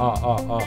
아, 0.00 0.14
아, 0.22 0.36
아. 0.48 0.58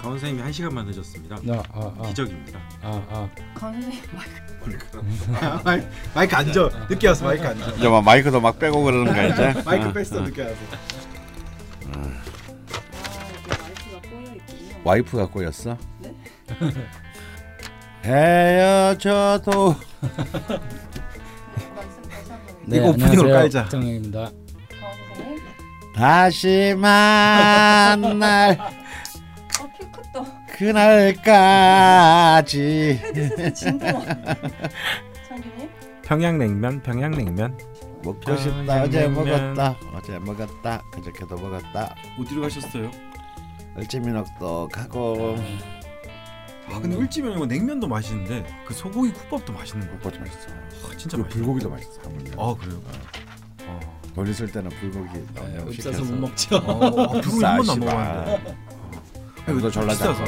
강원 0.00 0.18
선생님이 0.18 0.42
한 0.42 0.52
시간만 0.52 0.84
늦었습니다. 0.86 1.36
아, 1.36 1.62
아, 1.72 1.92
아. 1.98 2.02
기적입니다. 2.08 2.58
아, 2.82 3.02
아. 3.10 3.28
강 3.54 3.72
선생님 3.72 4.00
마이크 4.12 4.48
마이크, 5.64 5.88
마이크 6.14 6.36
앉아. 6.36 6.68
늦게 6.90 7.08
와서 7.08 7.24
마이크 7.24 7.46
앉아. 7.46 7.70
이제 7.72 7.88
막 7.88 8.02
마이크도 8.04 8.40
막 8.40 8.58
빼고 8.58 8.82
그러는 8.82 9.12
거야 9.12 9.26
이제. 9.28 9.62
마이크 9.64 9.88
어. 9.88 9.92
뺐어 9.92 10.20
늦게 10.20 10.42
와서. 10.42 10.56
아. 11.94 12.12
와이프가 14.84 15.26
꼬였어? 15.26 15.76
네? 16.00 16.14
헤어져도 18.04 19.74
한번 20.00 20.60
네, 22.66 22.76
이거 22.76 22.88
오프닝으로. 22.90 23.30
깔자. 23.32 23.62
박정혁입니다. 23.62 24.30
다시 25.98 26.74
만날 26.78 28.56
컸다. 29.92 30.24
그날까지. 30.56 31.24
평양냉면, 36.04 36.82
평양냉면. 36.84 37.58
먹고 38.04 38.36
싶다 38.36 38.82
어제 38.84 39.08
평양냉면. 39.08 39.54
먹었다 39.54 39.76
어제 39.92 40.18
먹었다 40.20 40.82
그저께도 40.92 41.36
먹었다 41.36 41.96
어디로 42.20 42.42
가셨어요? 42.42 42.92
얼지민옥도 43.76 44.68
가고 44.72 45.36
아 46.70 46.78
근데 46.78 46.94
울지면 46.96 47.48
냉면도 47.48 47.88
맛있는데 47.88 48.46
그 48.64 48.72
소고기 48.72 49.10
국밥도 49.12 49.52
맛있는 49.52 49.84
거. 49.88 49.94
국밥도 49.94 50.20
맛있어 50.20 50.48
아, 50.48 50.96
진짜 50.96 51.16
그 51.16 51.22
맛있어. 51.22 51.36
불고기도 51.38 51.70
맛있어 51.70 52.00
아 52.38 52.54
그래요? 52.54 52.80
아, 53.66 53.80
돈 54.18 54.26
있을 54.26 54.50
때는 54.50 54.68
불고기 54.70 55.12
네, 55.32 55.72
시켜서. 55.72 56.02
못 56.02 56.12
먹죠. 56.22 56.56
아 56.56 57.20
불고기 57.20 57.44
한 57.44 57.56
번도 57.58 57.72
안 57.72 57.78
먹었는데. 57.78 58.56
이거 59.48 59.70
졸라. 59.70 59.94
작고. 59.94 60.24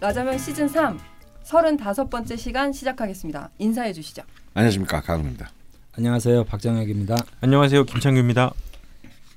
라자면 0.00 0.36
시즌 0.36 0.66
3 0.66 0.98
35번째 1.44 2.36
시간 2.36 2.72
시작하겠습니다. 2.72 3.50
인사해 3.58 3.92
주시죠. 3.92 4.22
안녕하십니까 4.54 5.00
강훈입니다 5.00 5.50
안녕하세요. 5.96 6.42
박정혁입니다. 6.42 7.14
안녕하세요 7.40 7.84
김창규입니다. 7.84 8.52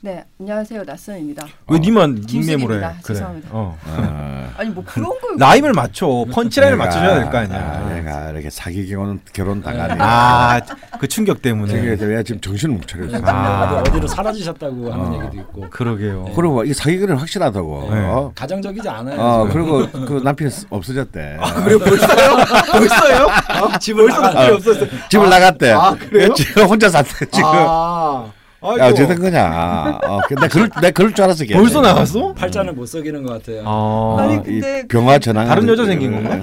네, 0.05 0.23
안녕하세요. 0.39 0.83
낯선입니다. 0.85 1.47
왜 1.67 1.79
니만 1.79 2.13
김숙입니다. 2.27 2.51
닉네임으로 2.51 2.75
해? 2.75 2.79
그래. 3.01 3.15
죄송합니다. 3.15 3.49
어. 3.51 3.75
아, 3.87 4.49
아니 4.55 4.69
뭐 4.69 4.83
그런 4.85 5.09
걸 5.19 5.35
라임을 5.39 5.73
맞춰. 5.73 6.23
펀치라인을 6.31 6.77
내가- 6.77 6.85
맞춰줘야 6.85 7.15
될 7.15 7.31
거 7.31 7.37
아, 7.39 7.41
아니야. 7.41 7.89
내가 7.95 8.29
이렇게 8.29 8.51
사기 8.51 8.87
결혼 8.87 9.19
결혼 9.33 9.63
당하니 9.63 9.95
아, 9.99 10.61
그 10.99 11.07
충격 11.07 11.41
때문에. 11.41 11.95
내가 11.95 12.21
지금 12.21 12.39
정신을 12.39 12.75
못 12.75 12.87
차려 12.87 13.05
아. 13.27 13.79
어디, 13.81 13.89
어디로 13.89 14.05
사라지셨다고 14.07 14.93
하는 14.93 15.05
어. 15.07 15.23
얘기도 15.23 15.41
있고. 15.41 15.69
그러게요. 15.71 16.25
그리고 16.35 16.63
이 16.63 16.71
사기 16.71 16.99
결혼 16.99 17.17
확실하다고 17.17 17.89
네. 17.91 17.99
어? 18.05 18.31
가정적이지 18.35 18.87
않아요. 18.87 19.19
어. 19.19 19.49
그리고 19.51 19.89
그 20.05 20.21
남편이 20.23 20.51
쓰- 20.51 20.67
없어졌대 20.69 21.37
그래 21.63 21.79
벌써요? 21.79 22.35
벌써요? 22.71 23.27
아, 23.47 23.79
집을 23.79 24.05
벌써 24.05 24.21
남편이 24.21 24.51
없었어. 24.51 24.85
집을 25.09 25.29
나갔대 25.31 25.71
아, 25.71 25.95
그래요? 25.95 26.31
지금 26.35 26.65
혼자 26.67 26.89
샀대 26.89 27.25
지금 27.31 27.49
아. 27.49 28.31
야 28.79 28.87
어쨌든 28.87 29.19
거냐 29.19 29.99
어, 30.03 30.19
근데 30.27 30.47
그럴 30.47 30.69
내가 30.81 30.91
그럴 30.91 31.13
줄 31.13 31.23
알았어 31.25 31.45
걔. 31.45 31.53
벌써 31.53 31.81
나갔어? 31.81 32.33
팔자는 32.33 32.75
못 32.75 32.85
속이는 32.87 33.23
것 33.23 33.33
같아요. 33.33 33.63
아, 33.65 34.17
아니, 34.21 34.35
이 34.35 34.59
근데 34.61 34.83
병화 34.87 35.19
전환 35.19 35.47
다른 35.47 35.67
여자 35.67 35.85
생긴 35.85 36.11
건가? 36.13 36.35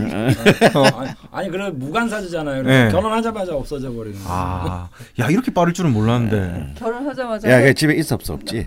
어, 0.78 0.84
아니, 1.00 1.10
아니 1.32 1.50
그래 1.50 1.70
무관사주잖아요. 1.70 2.62
네. 2.62 2.88
결혼하자마자 2.90 3.54
없어져 3.54 3.92
버리는. 3.92 4.16
거. 4.18 4.24
아, 4.26 4.88
야 5.20 5.26
이렇게 5.28 5.52
빠를 5.52 5.72
줄은 5.72 5.92
몰랐는데. 5.92 6.74
결혼하자마자 6.78 7.50
야, 7.50 7.60
그 7.62 7.74
집에 7.74 7.94
있어 7.94 8.14
없어 8.14 8.34
없지? 8.34 8.66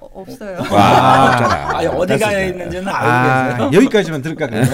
어, 0.00 0.08
없어요. 0.14 0.58
와, 0.70 1.30
없잖아. 1.32 1.78
아니 1.78 1.86
어디가. 1.86 2.32
있는지는 2.40 2.88
알고 2.88 2.98
아, 2.98 3.48
계세요. 3.52 3.70
여기까지만 3.74 4.22
들을까 4.22 4.46
그러면? 4.48 4.68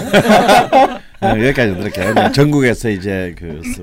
어, 1.21 1.29
여기까지 1.29 1.75
들을게. 1.75 2.33
전국에서 2.33 2.89
이제 2.91 3.35
그 3.39 3.61
서- 3.75 3.83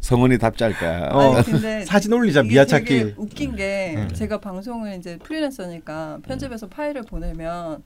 성은이 0.00 0.38
거야. 0.74 1.08
어. 1.12 1.42
사진 1.86 2.12
올리자 2.12 2.42
미아 2.42 2.64
찾기. 2.64 3.14
웃긴 3.16 3.56
게 3.56 3.94
음. 3.96 4.08
제가 4.14 4.38
방송을 4.40 4.96
이제 4.98 5.18
프리랜서니까 5.18 6.18
편집해서 6.22 6.68
파일을 6.68 7.02
보내면 7.02 7.82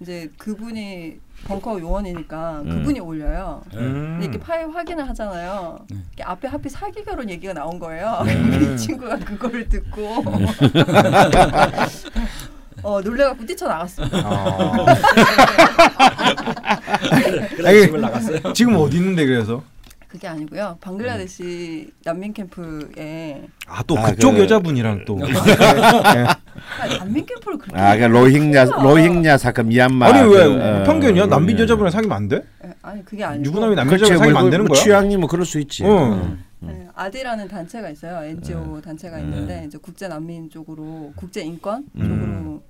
이제 0.00 0.30
그분이 0.38 1.18
벙커 1.44 1.78
요원이니까 1.78 2.62
음. 2.64 2.70
그분이 2.70 3.00
올려요. 3.00 3.62
음. 3.74 4.18
이렇게 4.22 4.38
파일 4.38 4.70
확인을 4.70 5.06
하잖아요. 5.10 5.78
네. 5.90 5.96
이렇게 6.16 6.22
앞에 6.24 6.48
하필 6.48 6.70
사기 6.70 7.04
결혼 7.04 7.28
얘기가 7.28 7.52
나온 7.52 7.78
거예요. 7.78 8.22
음. 8.24 8.74
이 8.74 8.78
친구가 8.78 9.18
그거를 9.18 9.68
듣고 9.68 10.24
어 12.82 12.98
놀래갖고 13.02 13.44
뛰쳐나갔습니다. 13.44 14.18
아. 14.24 14.86
그래 17.54 17.68
아니, 17.68 17.80
집을 17.82 18.00
나갔어요. 18.00 18.52
지금 18.54 18.74
어디 18.76 18.96
있는데 18.96 19.26
그래서? 19.26 19.62
그게 20.10 20.26
아니고요. 20.26 20.76
방글라데시 20.80 21.92
난민 22.04 22.32
캠프에 22.32 23.46
아 23.68 23.80
또 23.84 23.96
아, 23.96 24.10
그쪽 24.10 24.32
그- 24.32 24.40
여자분이랑 24.40 25.04
또. 25.06 25.18
아, 25.22 26.86
난민 26.98 27.24
캠프를 27.24 27.58
그렇게 27.58 27.78
아, 27.80 27.96
그 27.96 28.02
로힝야 28.04 28.64
로힝야 28.64 29.38
사건 29.38 29.68
미얀마. 29.68 30.06
아니 30.06 30.20
왜 30.28 30.44
그, 30.48 30.54
어, 30.54 30.82
편견이야? 30.84 31.26
로힝야. 31.26 31.58
여자분이랑 31.60 31.90
사귀면 31.92 32.16
안 32.16 32.28
돼? 32.28 32.42
예, 32.64 32.74
아니 32.82 33.04
그게 33.04 33.22
아니고 33.22 33.44
유부남이 33.44 33.76
그렇지. 33.76 33.92
여자분이랑 33.92 34.18
뭐, 34.18 34.18
사귀면 34.18 34.36
안 34.36 34.42
뭐, 34.42 34.50
되는 34.50 34.64
뭐 34.66 34.74
거야? 34.74 34.82
취향이 34.82 35.16
뭐 35.16 35.28
그럴 35.28 35.46
수 35.46 35.60
있지. 35.60 35.84
어. 35.84 36.36
네, 36.58 36.88
아디라는 36.94 37.46
단체가 37.46 37.88
있어요. 37.90 38.24
NGO 38.24 38.80
단체가 38.82 39.18
있는데 39.20 39.64
이제 39.66 39.78
국제 39.80 40.08
난민 40.08 40.50
쪽으로 40.50 41.12
국제 41.14 41.40
인권 41.42 41.86
음. 41.96 42.00
쪽으로 42.02 42.62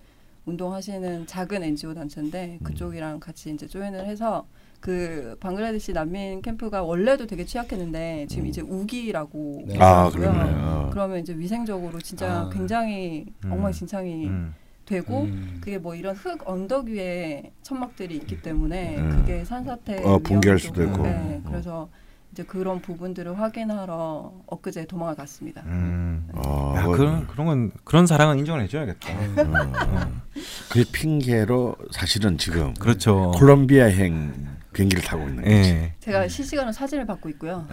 운동하시는 0.45 1.27
작은 1.27 1.63
NGO 1.63 1.95
단체인데 1.95 2.59
그쪽이랑 2.63 3.19
같이 3.19 3.51
이제 3.51 3.67
조인을 3.67 4.05
해서 4.07 4.47
그 4.81 5.37
방글라데시 5.41 5.93
난민 5.93 6.41
캠프가 6.41 6.83
원래도 6.83 7.27
되게 7.27 7.45
취약했는데 7.45 8.27
지금 8.29 8.47
이제 8.47 8.63
우기라고 8.63 9.65
네. 9.67 9.79
아, 9.79 10.07
하더라고요. 10.07 10.33
그러네. 10.33 10.53
어. 10.57 10.91
그러면 10.91 11.19
이제 11.19 11.35
위생적으로 11.37 12.01
진짜 12.01 12.47
아. 12.47 12.51
굉장히 12.51 13.27
음. 13.45 13.53
엉망진창이 13.53 14.27
음. 14.27 14.55
되고 14.87 15.23
음. 15.23 15.59
그게 15.61 15.79
뭐 15.79 15.95
이런 15.95 16.17
흙 16.17 16.49
언덕 16.49 16.87
위에 16.87 17.53
천막들이 17.63 18.17
있기 18.17 18.41
때문에 18.41 18.97
음. 18.97 19.11
그게 19.11 19.45
산사태 19.45 20.03
어, 20.03 20.19
붕괴할 20.19 20.59
수도 20.59 20.83
있고. 20.83 21.03
네, 21.03 21.43
어. 21.45 21.49
그래서 21.49 21.89
이제 22.33 22.45
그런 22.45 22.81
부분들을 22.81 23.39
확인하러 23.39 24.33
엊그제 24.47 24.87
도망을 24.87 25.15
갔습니다. 25.17 25.63
음. 25.67 26.29
어, 26.33 26.75
야 26.77 26.85
뭐, 26.85 26.97
그런 26.97 27.27
그런 27.27 27.47
건 27.47 27.71
그런 27.85 28.07
사랑은 28.07 28.39
인정을 28.39 28.63
해줘야겠다. 28.63 29.11
어. 29.13 30.23
그 30.71 30.85
핑계로 30.91 31.77
사실은 31.91 32.39
지금 32.39 32.73
그렇죠. 32.75 33.33
콜롬비아행 33.35 34.50
비행기를 34.73 35.03
타고 35.03 35.29
있는 35.29 35.43
거지. 35.43 35.51
예. 35.57 35.93
제가 36.01 36.29
실시간으로 36.29 36.73
사진을 36.73 37.05
받고 37.07 37.29
있고요. 37.31 37.67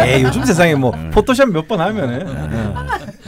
에 0.00 0.22
요즘 0.22 0.44
세상에 0.44 0.74
뭐 0.76 0.92
포토샵 1.12 1.50
몇 1.50 1.66
번 1.68 1.80
하면은 1.80 2.24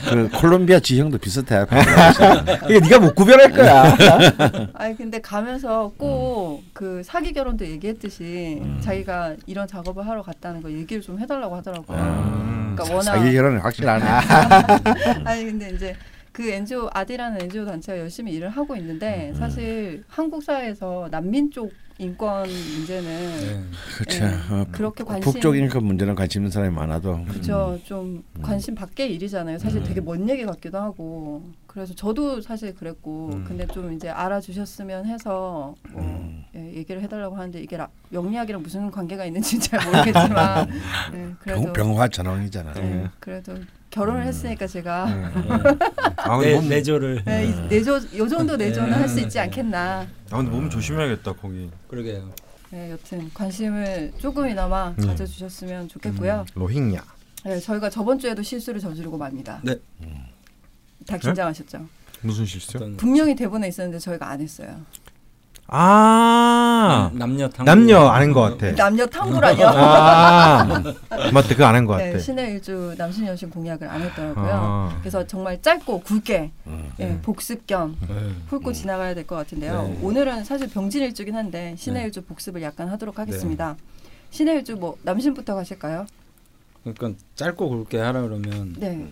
그 0.09 0.28
콜롬비아 0.41 0.78
지형도 0.81 1.19
비슷해. 1.19 1.65
이게 2.71 2.81
네가 2.81 3.00
못 3.00 3.15
구별할 3.15 3.50
거야. 3.50 3.94
아니 4.75 4.97
근데 4.97 5.21
가면서 5.21 5.93
꼭 5.98 6.60
그 6.72 7.03
사기 7.04 7.32
결혼도 7.34 7.66
얘기했듯이 7.66 8.62
자기가 8.81 9.34
이런 9.47 9.66
작업을 9.66 10.06
하러 10.06 10.22
갔다는 10.22 10.62
거 10.62 10.71
얘기를 10.71 11.03
좀 11.03 11.19
해달라고 11.19 11.56
하더라고요. 11.56 11.98
음. 11.98 12.75
그러니까 12.75 12.97
워낙 12.97 13.16
사기 13.19 13.32
결혼이 13.34 13.59
확실하네. 13.60 14.04
아니 15.25 15.44
근데 15.44 15.71
이제 15.71 15.94
그 16.32 16.48
NGO 16.48 16.88
아디라는 16.94 17.42
NGO 17.42 17.66
단체가 17.66 17.98
열심히 17.98 18.32
일을 18.32 18.48
하고 18.48 18.77
있는데 18.77 19.34
사실 19.38 20.04
한국 20.09 20.42
사회에서 20.42 21.09
난민 21.10 21.50
쪽 21.50 21.71
인권 22.00 22.48
문제는 22.48 23.41
네. 23.41 23.63
그렇죠. 23.98 24.24
네. 24.24 24.34
어, 24.51 24.66
그렇게 24.72 25.04
관심 25.04 25.33
북쪽 25.33 25.57
인권 25.57 25.84
문제는 25.84 26.15
관심 26.15 26.41
있는 26.41 26.51
사람이 26.51 26.74
많아도 26.74 27.24
그죠 27.27 27.78
좀 27.84 28.24
관심 28.41 28.74
밖의 28.74 29.15
일이잖아요. 29.15 29.59
사실 29.59 29.83
되게 29.83 30.01
먼 30.01 30.28
얘기 30.28 30.45
같기도 30.47 30.78
하고 30.78 31.42
그래서 31.72 31.95
저도 31.95 32.41
사실 32.41 32.75
그랬고 32.75 33.31
음. 33.33 33.45
근데 33.47 33.65
좀 33.69 33.93
이제 33.93 34.09
알아주셨으면 34.09 35.07
해서 35.07 35.77
뭐 35.93 36.03
음. 36.03 36.45
예, 36.57 36.75
얘기를 36.75 37.01
해달라고 37.01 37.37
하는데 37.37 37.61
이게 37.63 37.77
라, 37.77 37.89
명리학이랑 38.09 38.61
무슨 38.61 38.91
관계가 38.91 39.25
있는지 39.25 39.61
잘 39.61 39.78
모르겠지만 39.84 40.69
네, 41.15 41.33
그래도 41.39 41.63
병, 41.63 41.72
병화 41.72 42.09
전황이잖아. 42.09 42.72
네, 42.72 43.09
그래도 43.21 43.55
결혼을 43.91 44.25
했으니까 44.25 44.67
제가 44.67 45.05
아 46.17 46.37
근데 46.39 46.51
내, 46.51 46.55
몸, 46.57 46.69
내조를 46.69 47.22
네, 47.25 47.47
이 47.47 47.69
내조 47.69 48.01
요 48.19 48.28
정도 48.28 48.57
내조는 48.57 48.93
할 48.93 49.09
수 49.09 49.21
있지 49.21 49.39
않겠나. 49.39 50.09
아 50.31 50.37
근데 50.37 50.51
몸 50.51 50.69
조심해야겠다 50.69 51.34
거기. 51.34 51.71
그러게요. 51.87 52.33
네, 52.71 52.91
여튼 52.91 53.31
관심을 53.33 54.13
조금이나마 54.19 54.93
네. 54.97 55.07
가져주셨으면 55.07 55.87
좋겠고요. 55.87 56.47
로힝야. 56.53 57.01
네, 57.45 57.61
저희가 57.61 57.91
저번 57.91 58.19
주에도 58.19 58.43
실수를 58.43 58.81
저지르고 58.81 59.17
맙니다. 59.19 59.61
네. 59.63 59.77
다 61.06 61.16
긴장하셨죠? 61.16 61.86
무슨 62.22 62.44
실수? 62.44 62.76
어떤 62.76 62.97
분명히 62.97 63.34
대본에 63.34 63.68
있었는데 63.68 63.98
저희가 63.98 64.28
안 64.28 64.41
했어요. 64.41 64.76
아아 65.72 67.10
남녀 67.14 67.48
탐구. 67.48 67.64
남녀 67.64 68.08
아는 68.08 68.32
것 68.32 68.41
같아. 68.58 68.74
남녀 68.74 69.06
탐구라뇨. 69.06 69.66
아 69.68 70.64
맞다 71.32 71.48
그거 71.48 71.64
아는 71.64 71.86
것 71.86 71.92
같아. 71.94 72.04
네, 72.06 72.18
신의 72.18 72.54
일주 72.54 72.94
남신 72.98 73.24
여신 73.26 73.50
공약을 73.50 73.88
안 73.88 74.02
했더라고요. 74.02 74.50
아. 74.52 74.98
그래서 75.00 75.24
정말 75.26 75.62
짧고 75.62 76.00
굵게 76.00 76.50
음. 76.66 76.91
예, 76.98 77.18
복습 77.22 77.66
겸 77.68 77.97
네. 78.08 78.32
훑고 78.48 78.72
지나가야 78.72 79.14
될 79.14 79.24
것 79.26 79.36
같은데요. 79.36 79.82
네. 79.84 79.98
오늘은 80.02 80.42
사실 80.44 80.68
병진 80.68 81.02
일주긴 81.02 81.36
한데 81.36 81.76
신의 81.78 82.00
네. 82.02 82.06
일주 82.06 82.22
복습을 82.22 82.62
약간 82.62 82.88
하도록 82.88 83.16
하겠습니다. 83.16 83.76
신의 84.30 84.56
일주 84.56 84.74
뭐 84.74 84.97
남신부터 85.02 85.54
가실까요? 85.54 86.06
그러니까 86.82 87.12
짧고 87.36 87.68
굵게 87.68 87.98
하라 88.00 88.22
그러면 88.22 88.74
네, 88.76 89.06
어, 89.06 89.08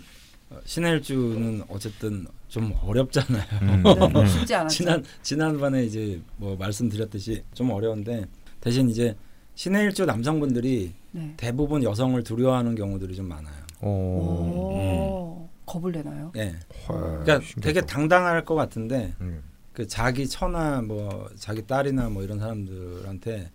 신의 0.65 0.93
일주는 0.93 1.62
어쨌든 1.69 2.27
좀 2.49 2.73
어렵잖아요. 2.83 3.43
음. 3.62 3.83
네 4.15 4.27
쉽지 4.29 4.55
않았죠. 4.55 4.75
지난 4.75 5.05
지난번에 5.23 5.85
이제 5.85 6.21
뭐 6.37 6.56
말씀드렸듯이 6.56 7.43
좀 7.55 7.71
어려운데 7.71 8.25
대신 8.61 8.89
이제 8.89 9.15
신의 9.55 9.85
일주 9.85 10.05
남성분들이 10.06 10.95
네. 11.12 11.35
대부분 11.37 11.83
여성을 11.83 12.23
두려워하는 12.23 12.75
경우들이 12.75 13.15
좀 13.15 13.29
많아요. 13.29 13.55
오. 13.83 13.89
오, 13.89 15.49
겁을 15.67 15.93
내나요? 15.93 16.33
예. 16.37 16.55
헐, 16.89 16.99
그러니까 17.25 17.41
신기하다. 17.41 17.61
되게 17.61 17.81
당당할 17.83 18.45
것 18.45 18.55
같은데 18.55 19.15
음. 19.21 19.43
그 19.73 19.87
자기 19.87 20.27
처나 20.27 20.81
뭐 20.83 21.29
자기 21.37 21.67
딸이나 21.67 22.09
뭐 22.09 22.23
이런 22.23 22.39
사람들한테 22.39 23.50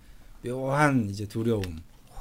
묘한 0.46 1.10
이제 1.10 1.26
두려움 1.26 1.64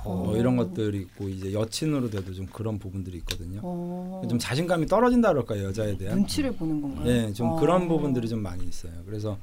뭐 0.04 0.37
이런 0.37 0.56
것들이 0.56 0.99
있고 0.99 1.28
이제 1.28 1.52
여친으로 1.52 2.10
돼도 2.10 2.34
좀 2.34 2.46
그런 2.46 2.78
부분들이 2.78 3.19
있거든요. 3.19 3.60
어, 3.62 4.22
좀 4.28 4.38
자신감이 4.38 4.87
떨어진다 4.87 5.28
그럴까 5.31 5.58
요 5.58 5.64
여자에 5.64 5.96
대한? 5.96 6.19
눈치를 6.19 6.52
보는 6.52 6.82
건가요? 6.82 7.06
예, 7.08 7.32
좀 7.32 7.50
어. 7.50 7.60
그런 7.60 7.88
부분들이 7.88 8.28
좀 8.28 8.43
많이 8.43 8.64
있어요. 8.64 8.93
그래서 9.06 9.38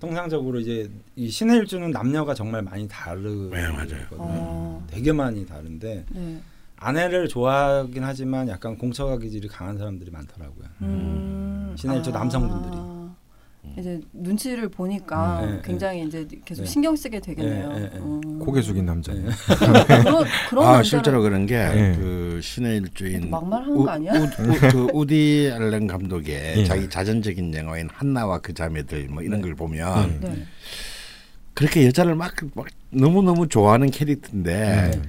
통상적으로 0.00 0.58
이제 0.60 0.90
이 1.14 1.28
신의 1.28 1.58
일주는 1.58 1.90
남녀가 1.90 2.34
정말 2.34 2.62
많이 2.62 2.88
다르거든요. 2.88 3.50
네, 3.50 3.68
맞아요. 3.68 4.06
어, 4.12 4.84
되게 4.88 5.12
많이 5.12 5.46
다른데 5.46 6.06
네. 6.08 6.40
아내를 6.76 7.28
좋아하긴 7.28 8.02
하지만 8.02 8.48
약간 8.48 8.78
공처가 8.78 9.18
기질이 9.18 9.48
강한 9.48 9.76
사람들이 9.76 10.10
많더라고요. 10.10 10.66
음, 10.80 11.74
신의 11.76 11.98
일주 11.98 12.10
남성분들이. 12.10 12.99
이제 13.78 14.00
눈치를 14.12 14.68
보니까 14.68 15.42
네, 15.42 15.52
네, 15.52 15.62
굉장히 15.64 16.04
이제 16.06 16.26
계속 16.44 16.62
네. 16.62 16.68
신경 16.68 16.96
쓰게 16.96 17.20
되겠네요. 17.20 17.68
네, 17.72 17.80
네, 17.80 17.90
네. 17.92 17.98
음. 17.98 18.38
고개 18.38 18.62
숙인 18.62 18.86
남자. 18.86 19.12
네. 19.12 19.22
그런 20.02 20.24
그런 20.48 20.66
아 20.66 20.82
실제로 20.82 21.20
그런 21.22 21.46
게 21.46 21.54
예. 21.56 21.94
그 21.96 22.40
신의 22.42 22.78
일주인 22.78 23.30
막말하는 23.30 23.76
우- 23.76 23.84
거 23.84 23.90
아니야? 23.90 24.12
우, 24.14 24.24
우, 24.24 24.28
그 24.70 24.88
우디 24.94 25.50
알렌 25.54 25.86
감독의 25.86 26.54
예. 26.58 26.64
자기 26.64 26.88
자전적인 26.88 27.54
영화인 27.54 27.88
한나와 27.92 28.38
그 28.38 28.54
자매들 28.54 29.08
뭐 29.08 29.22
이런 29.22 29.40
걸 29.42 29.54
보면 29.54 30.20
네. 30.20 30.42
그렇게 31.54 31.86
여자를 31.86 32.14
막, 32.14 32.34
막 32.54 32.66
너무 32.90 33.22
너무 33.22 33.46
좋아하는 33.46 33.90
캐릭터인데 33.90 34.90
네. 34.92 35.02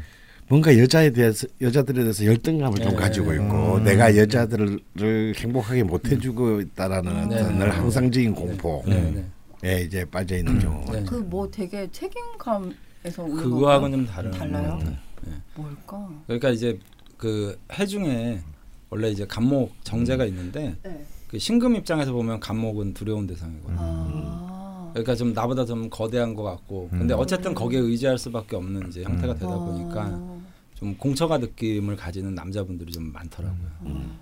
뭔가 0.51 0.77
여자에 0.77 1.11
대해서 1.11 1.47
여자들에 1.61 2.01
대해서 2.01 2.25
열등감을 2.25 2.77
좀 2.79 2.91
네. 2.91 2.97
가지고 2.97 3.33
있고 3.35 3.75
음. 3.75 3.83
내가 3.85 4.17
여자들을 4.17 5.33
행복하게 5.37 5.83
못 5.83 6.11
해주고 6.11 6.59
있다라는 6.59 7.29
네. 7.29 7.35
어떤 7.37 7.57
늘 7.57 7.69
항상적인 7.69 8.35
공포에 8.35 8.83
네, 8.85 9.25
네. 9.61 9.81
이제 9.83 10.03
빠져 10.03 10.35
있는 10.35 10.59
경우. 10.59 10.83
네. 10.91 11.05
그뭐 11.05 11.49
되게 11.49 11.89
책임감에서 11.89 13.23
그거하고는 13.23 13.99
좀? 13.99 14.07
다른. 14.07 14.31
달라요? 14.31 14.77
네. 14.83 14.97
네. 15.21 15.31
뭘까? 15.55 16.09
그러니까 16.27 16.49
이제 16.49 16.77
그 17.15 17.57
해중에 17.71 18.41
원래 18.89 19.09
이제 19.09 19.25
감목 19.25 19.71
정제가 19.85 20.25
있는데 20.25 20.75
네. 20.83 21.05
그 21.29 21.39
신금 21.39 21.77
입장에서 21.77 22.11
보면 22.11 22.41
감목은 22.41 22.93
두려운 22.93 23.25
대상이거든요. 23.25 23.77
아. 23.79 24.89
그러니까 24.91 25.15
좀 25.15 25.31
나보다 25.31 25.63
좀 25.63 25.89
거대한 25.89 26.35
것 26.35 26.43
같고, 26.43 26.89
근데 26.89 27.13
음. 27.13 27.19
어쨌든 27.21 27.53
거기에 27.53 27.79
의지할 27.79 28.17
수밖에 28.17 28.57
없는 28.57 28.89
이제 28.89 29.03
형태가 29.03 29.35
되다 29.35 29.47
아. 29.47 29.57
보니까 29.57 30.40
좀 30.81 30.95
공처가 30.97 31.37
느낌을 31.37 31.95
가지는 31.95 32.33
남자분들이 32.33 32.91
좀 32.91 33.13
많더라고요. 33.13 33.67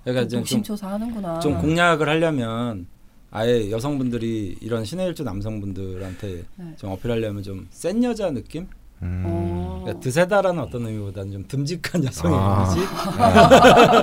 그러니까 0.04 0.24
이제 0.26 0.32
좀, 0.32 0.40
노심초사 0.42 0.90
하는구나. 0.90 1.40
좀 1.40 1.58
공략을 1.58 2.10
하려면 2.10 2.86
아예 3.32 3.72
여성분들이 3.72 4.58
이런 4.60 4.84
신의 4.84 5.08
일주 5.08 5.24
남성분들한테 5.24 6.44
네. 6.58 6.66
좀 6.78 6.92
어필하려면 6.92 7.44
좀 7.44 7.66
센 7.72 8.04
여자 8.04 8.30
느낌? 8.32 8.68
음. 9.02 9.24
어. 9.26 9.80
그러니까 9.86 10.02
드세다라는 10.04 10.62
어떤 10.62 10.86
의미보다는 10.86 11.32
좀 11.32 11.46
듬직한 11.48 12.04
여성의 12.04 12.38
아. 12.38 12.66
이미지? 12.76 12.86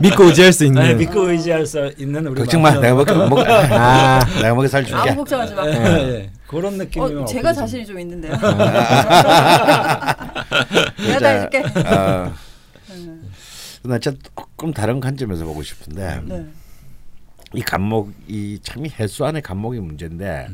믿고 0.09 0.25
의지할 0.25 0.51
수 0.55 0.65
있는. 0.65 0.83
네, 0.83 0.95
믿고 0.95 1.29
의지할 1.29 1.67
수 1.67 1.93
있는 1.99 2.27
우리 2.27 2.41
걱정 2.41 2.63
마. 2.63 2.71
내가 2.81 2.95
먹, 3.05 3.29
먹, 3.29 3.39
아. 3.47 4.21
내가 4.41 4.55
먹여 4.55 4.67
살줄게. 4.67 5.11
아무 5.11 5.17
걱정하지 5.17 5.55
마. 5.55 5.67
예, 5.69 5.73
예. 5.75 6.31
그런 6.47 6.79
느낌이면 6.79 7.25
어, 7.25 7.27
제가 7.27 7.51
어필이 7.51 7.55
좀- 7.55 7.61
자신이 7.67 7.85
좀 7.85 8.01
있는데요. 8.01 8.33
자, 10.65 10.95
내가 11.03 11.19
다 11.19 11.29
해줄게. 11.29 11.59
어, 11.59 12.35
음, 12.91 13.31
나 13.85 13.99
진짜 13.99 14.19
조금 14.37 14.73
다른 14.73 15.01
관점에서 15.01 15.45
보고 15.45 15.63
싶은데 15.63 16.21
네. 16.25 16.47
이 17.55 17.63
감목이 17.63 18.59
참이 18.63 18.91
해수 18.99 19.25
안의 19.25 19.43
감목이 19.43 19.79
문제인데 19.81 20.49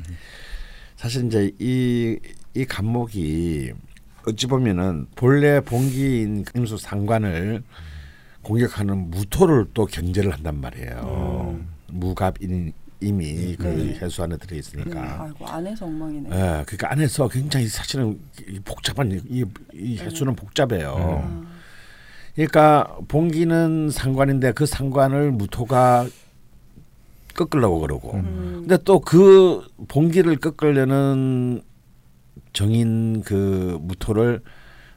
사실 0.97 1.27
이제 1.27 1.51
이, 1.59 2.19
이 2.55 2.65
감목이 2.65 3.73
어찌 4.27 4.47
보면은 4.47 5.07
본래 5.17 5.61
봉기인 5.61 6.45
임수 6.55 6.77
상관을 6.77 7.63
공격하는 8.43 9.11
무토를 9.11 9.67
또 9.75 9.87
견제를 9.87 10.33
한단 10.33 10.61
말이에요. 10.61 11.61
무갑인 11.89 12.73
이미 13.03 13.57
그 13.57 13.67
네. 13.67 13.99
해수 14.01 14.23
안에 14.23 14.37
들어 14.37 14.57
있으니까. 14.57 15.25
아이고 15.25 15.47
안에서 15.47 15.87
엉망이네. 15.87 16.29
예, 16.31 16.65
그러니까 16.65 16.91
안에서 16.93 17.29
굉장히 17.29 17.67
사실은 17.69 18.19
이 18.49 18.59
복잡한 18.61 19.11
이, 19.29 19.45
이 19.75 19.99
해수는 19.99 20.37
복잡해요. 20.37 20.95
아, 20.97 21.43
그러니까 22.35 22.97
봉기는 23.09 23.91
상관인데 23.91 24.53
그 24.53 24.67
상관을 24.67 25.33
무토가 25.33 26.07
꺾으려고 27.35 27.81
그러고. 27.81 28.15
음. 28.15 28.65
근데 28.67 28.79
또 28.85 29.01
그 29.01 29.67
봉기를 29.89 30.37
꺾으려는 30.37 31.63
정인 32.53 33.23
그 33.23 33.79
무토를 33.81 34.41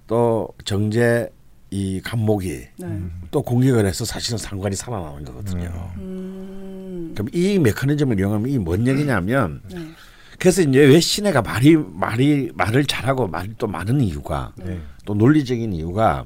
또 0.08 0.50
정제 0.66 1.30
이 1.72 2.00
감목이 2.02 2.68
네. 2.78 3.02
또 3.32 3.42
공격을 3.42 3.86
해서 3.86 4.06
사실은 4.06 4.38
상관이 4.38 4.76
살아나는 4.76 5.26
거거든요. 5.26 5.92
음. 5.98 6.55
그럼 7.16 7.28
이 7.34 7.58
메커니즘을 7.60 8.20
이용하면 8.20 8.50
이 8.50 8.60
뭔 8.60 8.86
얘기냐면 8.88 9.62
네. 9.72 9.80
그래서 10.40 10.62
이제 10.62 10.80
왜 10.80 11.00
신혜가 11.00 11.42
말이 11.42 11.76
말이 11.78 12.52
말을 12.54 12.86
잘하고 12.86 13.28
말이 13.28 13.52
또 13.58 13.68
많은 13.68 14.02
이유가 14.02 14.54
네. 14.58 14.80
또 15.06 15.14
논리적인 15.14 15.72
이유가 15.74 16.26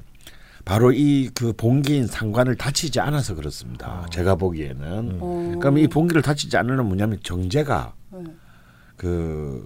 바로 0.66 0.92
이 0.92 1.30
그 1.34 1.54
봉기인 1.54 2.08
상관을 2.08 2.56
다치지 2.56 3.00
않아서 3.00 3.36
그렇습니다. 3.36 4.06
제가 4.12 4.36
보기에는 4.36 5.18
어. 5.20 5.56
그럼 5.60 5.78
이 5.78 5.88
봉기를 5.88 6.22
다치지 6.22 6.58
않으려면 6.58 6.88
뭐냐면 6.88 7.20
정제가 7.24 7.94
네. 8.14 8.24
그 8.98 9.66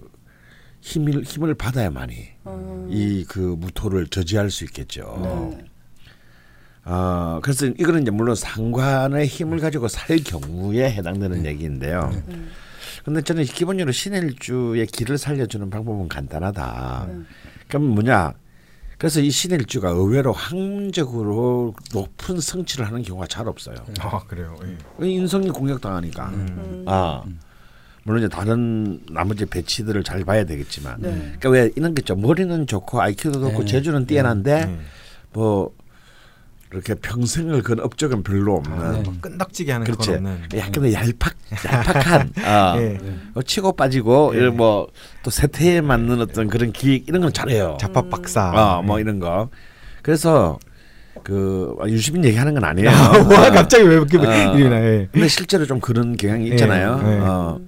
힘을 0.80 1.22
힘을 1.24 1.54
받아야만이 1.54 2.14
어. 2.44 2.88
이그 2.90 3.56
무토를 3.58 4.06
저지할 4.08 4.50
수 4.50 4.64
있겠죠. 4.64 5.18
네. 5.22 5.64
어 6.86 7.40
그래서 7.42 7.66
이거는 7.66 8.02
이제 8.02 8.10
물론 8.10 8.34
상관의 8.34 9.26
힘을 9.26 9.58
가지고 9.58 9.88
살 9.88 10.18
경우에 10.18 10.90
해당되는 10.90 11.42
네. 11.42 11.50
얘기인데요. 11.50 12.12
근데 13.04 13.22
저는 13.22 13.44
기본적으로 13.44 13.92
신일주의 13.92 14.86
길을 14.86 15.18
살려주는 15.18 15.68
방법은 15.70 16.08
간단하다. 16.08 17.06
네. 17.08 17.14
그럼 17.68 17.88
뭐냐? 17.88 18.34
그래서 18.98 19.20
이 19.20 19.30
신일주가 19.30 19.90
의외로 19.90 20.32
학문적으로 20.32 21.74
높은 21.92 22.40
성취를 22.40 22.86
하는 22.86 23.02
경우가 23.02 23.26
잘 23.26 23.48
없어요. 23.48 23.76
아 24.00 24.20
그래요. 24.26 24.56
예. 25.02 25.08
인성이 25.08 25.50
공격당하니까. 25.50 26.26
음. 26.28 26.84
아 26.86 27.22
물론 28.04 28.20
이제 28.22 28.28
다른 28.28 29.00
나머지 29.10 29.46
배치들을 29.46 30.04
잘 30.04 30.24
봐야 30.24 30.44
되겠지만. 30.44 31.00
네. 31.00 31.10
그러니까 31.10 31.48
왜 31.50 31.70
이런 31.76 31.94
게 31.94 32.00
있죠. 32.00 32.14
머리는 32.14 32.66
좋고 32.66 33.00
IQ도 33.00 33.40
좋고 33.40 33.60
네. 33.60 33.64
재주는 33.64 34.06
뛰어난데 34.06 34.66
네. 34.66 34.78
뭐 35.32 35.74
이렇게 36.74 36.94
평생을 36.94 37.62
건 37.62 37.78
업적은 37.80 38.24
별로 38.24 38.56
없는. 38.56 38.92
네. 38.92 39.02
뭐 39.02 39.14
끈덕지게 39.20 39.70
하는 39.72 39.84
그렇지. 39.86 40.08
건 40.10 40.16
없는. 40.16 40.38
약간 40.58 40.92
얄팍 40.92 41.34
얄팍한. 41.64 42.32
어. 42.44 42.78
예. 42.80 42.98
어, 43.34 43.42
치고 43.42 43.72
빠지고 43.76 44.32
예. 44.34 44.48
뭐또 44.48 45.30
세태에 45.30 45.80
맞는 45.80 46.20
어떤 46.20 46.48
그런 46.48 46.72
기획 46.72 47.08
이런 47.08 47.22
건 47.22 47.32
잘해요. 47.32 47.76
자팝 47.80 48.10
박사. 48.10 48.50
어, 48.50 48.82
뭐 48.82 48.98
이런 48.98 49.20
거. 49.20 49.48
그래서 50.02 50.58
그 51.22 51.76
아, 51.80 51.86
유시민 51.86 52.24
얘기하는 52.24 52.54
건 52.54 52.64
아니에요. 52.64 52.88
와 52.88 53.46
어. 53.48 53.50
갑자기 53.52 53.84
왜 53.84 53.94
이렇게 53.94 54.18
어. 54.18 54.54
이러나? 54.56 54.84
예. 54.84 55.08
근데 55.12 55.28
실제로 55.28 55.64
좀 55.66 55.78
그런 55.78 56.16
경향이 56.16 56.48
있잖아요. 56.48 57.00
예, 57.04 57.08
예. 57.08 57.18
어. 57.20 57.60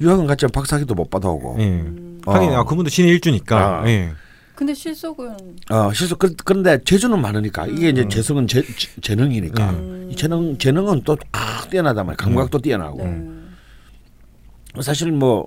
유학은 0.00 0.26
같이 0.26 0.46
박사학위도 0.46 0.94
못 0.94 1.10
받아오고. 1.10 1.56
예. 1.60 1.84
어. 2.24 2.32
하긴 2.32 2.52
아 2.54 2.64
그분도 2.64 2.88
신의 2.88 3.10
일주니까. 3.12 3.82
아. 3.82 3.88
예. 3.88 4.10
근데 4.58 4.74
실속은 4.74 5.36
어, 5.70 5.92
실수 5.92 6.16
그, 6.16 6.34
그런데 6.44 6.82
재주는 6.82 7.16
많으니까 7.20 7.68
이게 7.68 7.90
이제 7.90 8.08
재성은 8.08 8.48
재, 8.48 8.60
재- 8.62 9.00
재능이니까 9.00 9.70
음. 9.70 10.08
이 10.10 10.16
재능 10.16 10.58
재능은 10.58 11.02
또 11.04 11.16
아, 11.30 11.62
뛰어나단 11.70 12.04
말이야. 12.04 12.16
감각도 12.16 12.58
뛰어나고. 12.58 13.04
네. 13.04 14.82
사실 14.82 15.12
뭐 15.12 15.46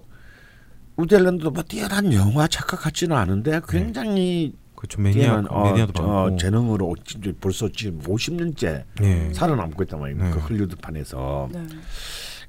우디 0.96 1.14
앨런도 1.14 1.52
뭐 1.52 1.62
뛰어난 1.64 2.14
영화 2.14 2.48
작가 2.48 2.78
같지는 2.78 3.18
않은데 3.18 3.60
굉장히 3.68 4.54
그렇죠 4.76 5.02
매니아 5.02 5.44
어, 5.50 5.64
매니아도 5.66 6.04
어, 6.04 6.24
많고. 6.24 6.38
재능으로 6.38 6.96
진짜 7.06 7.34
벌써 7.42 7.68
지금 7.68 8.00
50년째 8.04 8.86
네. 9.02 9.34
살아남고 9.34 9.84
있단 9.84 10.00
말입니까 10.00 10.30
네. 10.30 10.34
그 10.34 10.40
헐리우드판에서 10.40 11.50
네. 11.52 11.66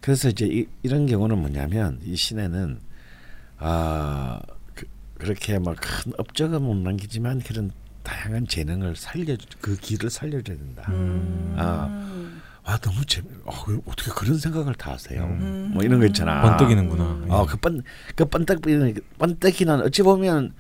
그래서 0.00 0.28
이제 0.28 0.46
이, 0.46 0.66
이런 0.84 1.06
경우는 1.06 1.38
뭐냐면 1.38 1.98
이 2.04 2.14
시내는 2.14 2.78
아 3.58 4.40
그, 4.46 4.61
그렇게 5.22 5.58
막 5.58 5.76
큰 5.80 6.12
업적은 6.18 6.62
못 6.62 6.76
남기지만 6.76 7.40
그런 7.40 7.70
다양한 8.02 8.46
재능을 8.48 8.96
살려 8.96 9.36
그 9.60 9.76
길을 9.76 10.10
살려줘야 10.10 10.56
된다. 10.56 10.84
음. 10.88 11.54
아. 11.56 12.08
아 12.64 12.78
너무 12.78 13.04
재미. 13.06 13.26
어, 13.44 13.52
어떻게 13.86 14.10
그런 14.12 14.36
생각을 14.38 14.74
다 14.74 14.92
하세요? 14.92 15.24
음. 15.24 15.70
뭐 15.74 15.82
이런 15.84 16.00
거 16.00 16.06
있잖아. 16.06 16.42
번뜩이는구나. 16.42 17.22
예. 17.26 17.30
어그번 17.32 17.82
그 18.16 18.24
번뜩이는 18.24 18.94
번뜩이는 19.18 19.80
어찌 19.82 20.02
보면 20.02 20.52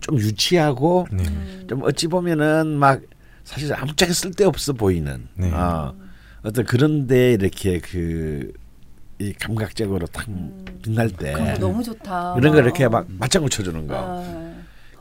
좀 0.00 0.18
유치하고 0.18 1.06
네. 1.12 1.24
음. 1.28 1.64
좀 1.68 1.82
어찌 1.82 2.08
보면은 2.08 2.78
막 2.78 3.00
사실 3.44 3.72
아무짝에 3.74 4.12
쓸데 4.12 4.44
없어 4.44 4.72
보이는 4.72 5.28
네. 5.34 5.50
어, 5.50 5.94
어떤 6.42 6.64
그런데 6.64 7.32
이렇게 7.34 7.80
그 7.80 8.52
이 9.20 9.32
감각적으로 9.34 10.06
딱 10.06 10.24
빛날 10.82 11.10
때 11.10 11.32
그런 11.32 11.52
거 11.54 11.58
너무 11.60 11.82
좋다. 11.82 12.34
이런 12.38 12.52
거 12.54 12.58
이렇게 12.60 12.84
어. 12.86 12.88
막 12.88 13.06
맞장구 13.18 13.50
쳐주는 13.50 13.86
거. 13.86 13.94
아, 13.94 14.22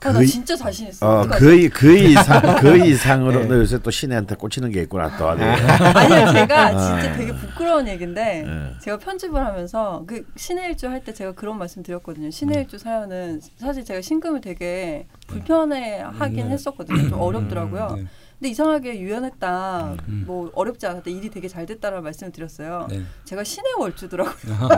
아, 0.02 0.08
나 0.12 0.14
거의- 0.14 0.28
진짜 0.28 0.56
자신 0.58 0.88
있어. 0.90 1.06
어, 1.08 1.20
어떡하지? 1.22 1.70
그, 1.70 1.70
그 1.70 1.98
이상, 1.98 2.42
그 2.60 2.78
이상으로 2.86 3.42
네. 3.42 3.46
너 3.48 3.56
요새 3.56 3.80
또 3.80 3.90
신혜한테 3.92 4.36
꽂히는 4.36 4.72
게 4.72 4.82
있구나 4.82 5.16
또. 5.18 5.34
네. 5.36 5.46
아니요, 5.46 6.32
제가 6.34 6.68
아. 6.68 7.02
진짜 7.02 7.16
되게 7.18 7.34
부끄러운 7.34 7.88
얘기인데 7.88 8.44
네. 8.46 8.74
제가 8.82 8.98
편집을 8.98 9.46
하면서 9.46 10.04
그 10.06 10.26
신의 10.36 10.70
일주 10.70 10.88
할 10.90 11.02
때 11.02 11.14
제가 11.14 11.32
그런 11.34 11.58
말씀 11.58 11.82
드렸거든요. 11.82 12.30
신의 12.30 12.58
음. 12.58 12.62
일주 12.62 12.78
사연은 12.78 13.40
사실 13.58 13.86
제가 13.86 14.02
신금을 14.02 14.42
되게 14.42 15.08
불편해 15.28 16.00
하긴 16.02 16.48
네. 16.48 16.52
했었거든요. 16.54 17.10
좀 17.10 17.20
어렵더라고요. 17.22 17.94
네. 17.96 18.06
근데 18.40 18.52
이상하게 18.52 19.02
유연했다, 19.02 19.98
음. 20.08 20.24
뭐 20.26 20.50
어렵지 20.56 20.88
않았다, 20.88 21.10
일이 21.12 21.30
되게 21.30 21.50
잘 21.50 21.66
됐다라는 21.66 22.02
말씀을 22.04 22.32
드렸어요. 22.32 22.88
네. 22.90 23.02
제가 23.26 23.44
신의 23.44 23.74
월주더라고요. 23.78 24.56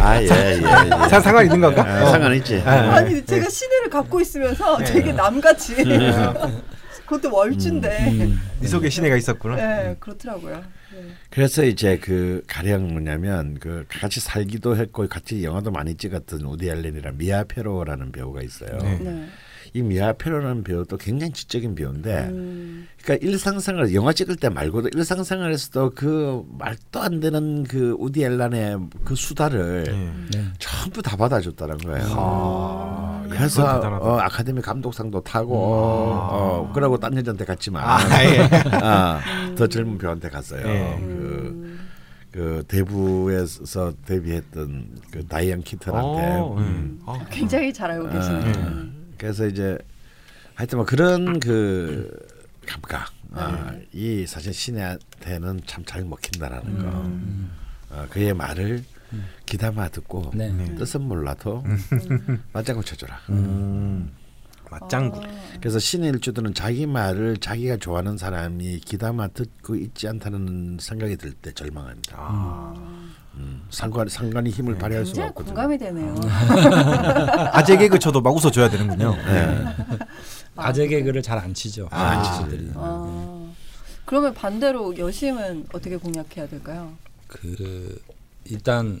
아, 0.00 0.20
예, 0.20 0.26
예. 0.26 0.56
예. 0.56 1.08
상- 1.08 1.20
상관 1.20 1.44
있는 1.44 1.60
건가? 1.60 1.82
아, 1.86 2.06
상관 2.10 2.34
있지. 2.34 2.60
아 2.62 3.00
니 3.02 3.24
제가 3.24 3.48
신의를 3.48 3.90
갖고 3.90 4.20
있으면서 4.20 4.78
되게 4.78 5.12
남같이 5.12 5.76
그것도 7.06 7.32
월주인데. 7.32 8.10
음. 8.10 8.40
네 8.60 8.66
속에 8.66 8.90
신혜가 8.90 9.16
있었구나. 9.16 9.54
네, 9.54 9.96
그렇더라고요. 10.00 10.56
네. 10.92 11.08
그래서 11.30 11.62
이제 11.64 11.98
그 11.98 12.42
가령 12.48 12.88
뭐냐면 12.92 13.56
그 13.60 13.84
같이 13.88 14.18
살기도 14.18 14.76
했고 14.76 15.06
같이 15.06 15.44
영화도 15.44 15.70
많이 15.70 15.94
찍었던 15.94 16.40
우디 16.40 16.68
앨런이랑 16.68 17.18
미아 17.18 17.44
페로라는 17.44 18.10
배우가 18.10 18.42
있어요. 18.42 18.76
네. 18.78 18.98
네. 19.00 19.26
이 19.72 19.82
미아 19.82 20.14
페로라는 20.14 20.64
배우도 20.64 20.96
굉장히 20.96 21.32
지적인 21.32 21.74
배우인데 21.74 22.28
음, 22.30 22.86
그러니까 23.02 23.26
일상생활 23.26 23.94
영화 23.94 24.12
찍을 24.12 24.36
때 24.36 24.48
말고도 24.48 24.90
일상생활에서도 24.94 25.92
그 25.94 26.44
말도 26.58 27.00
안 27.00 27.20
되는 27.20 27.64
그 27.64 27.96
우디 27.98 28.22
앨런의 28.24 28.78
그 29.04 29.14
수다를 29.14 29.84
네. 29.84 30.12
네. 30.32 30.44
전부 30.58 31.02
다 31.02 31.16
받아줬다는 31.16 31.78
거예요. 31.78 32.06
아, 32.10 33.24
그래서 33.28 33.62
그건 33.62 33.80
대단하다. 33.80 34.04
어, 34.04 34.18
아카데미 34.18 34.60
감독상도 34.60 35.20
타고 35.22 35.56
어, 35.56 36.70
그러고 36.74 36.98
딴 36.98 37.16
여자한테 37.16 37.44
갔지만 37.44 37.84
아, 37.84 37.98
예. 38.24 38.48
아, 38.82 39.20
더 39.56 39.66
젊은 39.66 39.98
배우한테 39.98 40.28
갔어요. 40.28 40.66
예. 40.66 40.96
그, 40.98 41.04
음, 41.04 41.88
그 42.32 42.62
대부에서 42.68 43.92
데뷔했던 44.04 44.88
그 45.10 45.26
다이언 45.26 45.62
키튼한테 45.62 46.22
어, 46.38 46.56
예. 46.58 46.62
음. 46.62 47.00
아, 47.06 47.18
굉장히 47.30 47.72
잘 47.72 47.90
알고 47.90 48.10
계시네요. 48.10 48.52
음. 48.56 48.95
그래서 49.18 49.46
이제 49.46 49.78
하여튼 50.54 50.78
뭐 50.78 50.86
그런 50.86 51.38
그 51.40 52.10
감각 52.66 53.12
아, 53.32 53.74
이 53.92 54.26
사실 54.26 54.52
신한테는 54.54 55.60
참 55.66 55.84
잘 55.84 56.04
먹힌다라는 56.04 56.78
거 56.78 56.84
음. 57.02 57.50
어, 57.90 58.06
그의 58.10 58.34
말을 58.34 58.82
귀담아 59.46 59.88
듣고 59.90 60.30
네. 60.34 60.74
뜻은 60.76 61.02
몰라도 61.02 61.62
맞장구 62.52 62.84
쳐줘라. 62.84 63.20
음. 63.30 64.10
맞장구. 64.68 65.20
아, 65.22 65.28
그래서 65.60 65.78
신의 65.78 66.10
일주들은 66.10 66.54
자기 66.54 66.86
말을 66.86 67.36
자기가 67.36 67.76
좋아하는 67.76 68.18
사람이 68.18 68.80
귀담아 68.80 69.28
듣고 69.28 69.76
있지 69.76 70.08
않다는 70.08 70.78
생각이 70.80 71.16
들 71.16 71.32
때 71.34 71.52
절망합니다. 71.52 72.16
아. 72.18 72.74
음, 73.36 73.62
상관 73.70 74.08
상관이 74.08 74.50
힘을 74.50 74.76
발휘할 74.78 75.04
수가 75.06 75.26
없거든요. 75.28 75.54
공감이 75.54 75.78
되네요. 75.78 76.14
아재 77.52 77.76
개그 77.76 77.98
쳐도 77.98 78.20
막 78.20 78.34
웃어줘야 78.34 78.70
되는군요. 78.70 79.14
네. 79.16 79.64
아재 80.56 80.86
개그를 80.88 81.22
잘 81.22 81.38
안 81.38 81.52
치죠. 81.52 81.88
아, 81.90 82.02
안 82.02 82.22
치죠. 82.24 82.34
아저씨들이. 82.44 82.70
아, 82.76 83.52
그러면 84.06 84.32
반대로 84.34 84.96
여심은 84.96 85.66
어떻게 85.72 85.96
공략해야 85.96 86.48
될까요? 86.48 86.92
그 87.26 88.00
일단 88.44 89.00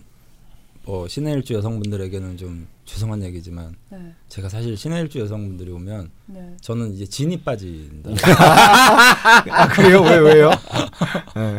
뭐 0.84 1.08
신의 1.08 1.34
일주 1.34 1.54
여성분들에게는 1.54 2.36
좀 2.36 2.66
죄송한 2.84 3.22
얘기지만 3.22 3.74
네, 3.88 4.12
제가 4.28 4.48
사실 4.48 4.76
신의 4.76 5.02
일주 5.02 5.18
여성분들이 5.20 5.70
오면 5.72 6.10
네. 6.26 6.56
저는 6.60 6.92
이제 6.92 7.06
진이 7.06 7.40
빠진다. 7.40 8.10
아 9.50 9.68
그래요? 9.68 10.02
왜 10.02 10.16
왜요? 10.18 10.50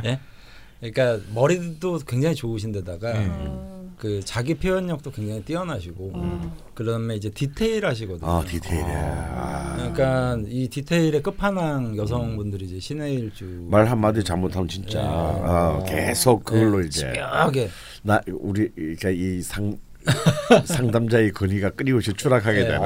예? 0.05 0.19
그러니까 0.79 1.19
머리도 1.33 1.99
굉장히 2.07 2.35
좋으신데다가 2.35 3.13
네. 3.13 3.25
음, 3.25 3.93
그 3.97 4.21
자기 4.23 4.53
표현력도 4.53 5.11
굉장히 5.11 5.41
뛰어나시고 5.41 6.11
음. 6.13 6.51
그다음에 6.75 7.15
이제 7.15 7.29
디테일하시거든요. 7.31 8.29
아 8.29 8.43
디테일해. 8.43 8.85
아, 8.85 9.75
그러니까 9.77 10.37
이 10.47 10.67
디테일의 10.67 11.23
끝판왕 11.23 11.97
여성분들이 11.97 12.65
이제 12.65 12.79
신의 12.79 13.15
일주 13.15 13.45
말 13.69 13.87
한마디 13.87 14.23
잘못하면 14.23 14.67
진짜 14.67 15.01
네. 15.01 15.07
어, 15.07 15.83
계속 15.87 16.43
그걸로 16.43 16.79
네, 16.79 16.87
이제 16.87 17.11
집요하게 17.11 17.69
나 18.03 18.21
우리 18.27 18.69
그러니까 18.69 19.09
이상 19.09 19.77
상담자의 20.65 21.31
권위가 21.31 21.71
끊임없이 21.71 22.13
추락하게 22.13 22.59
네. 22.59 22.67
되는. 22.67 22.81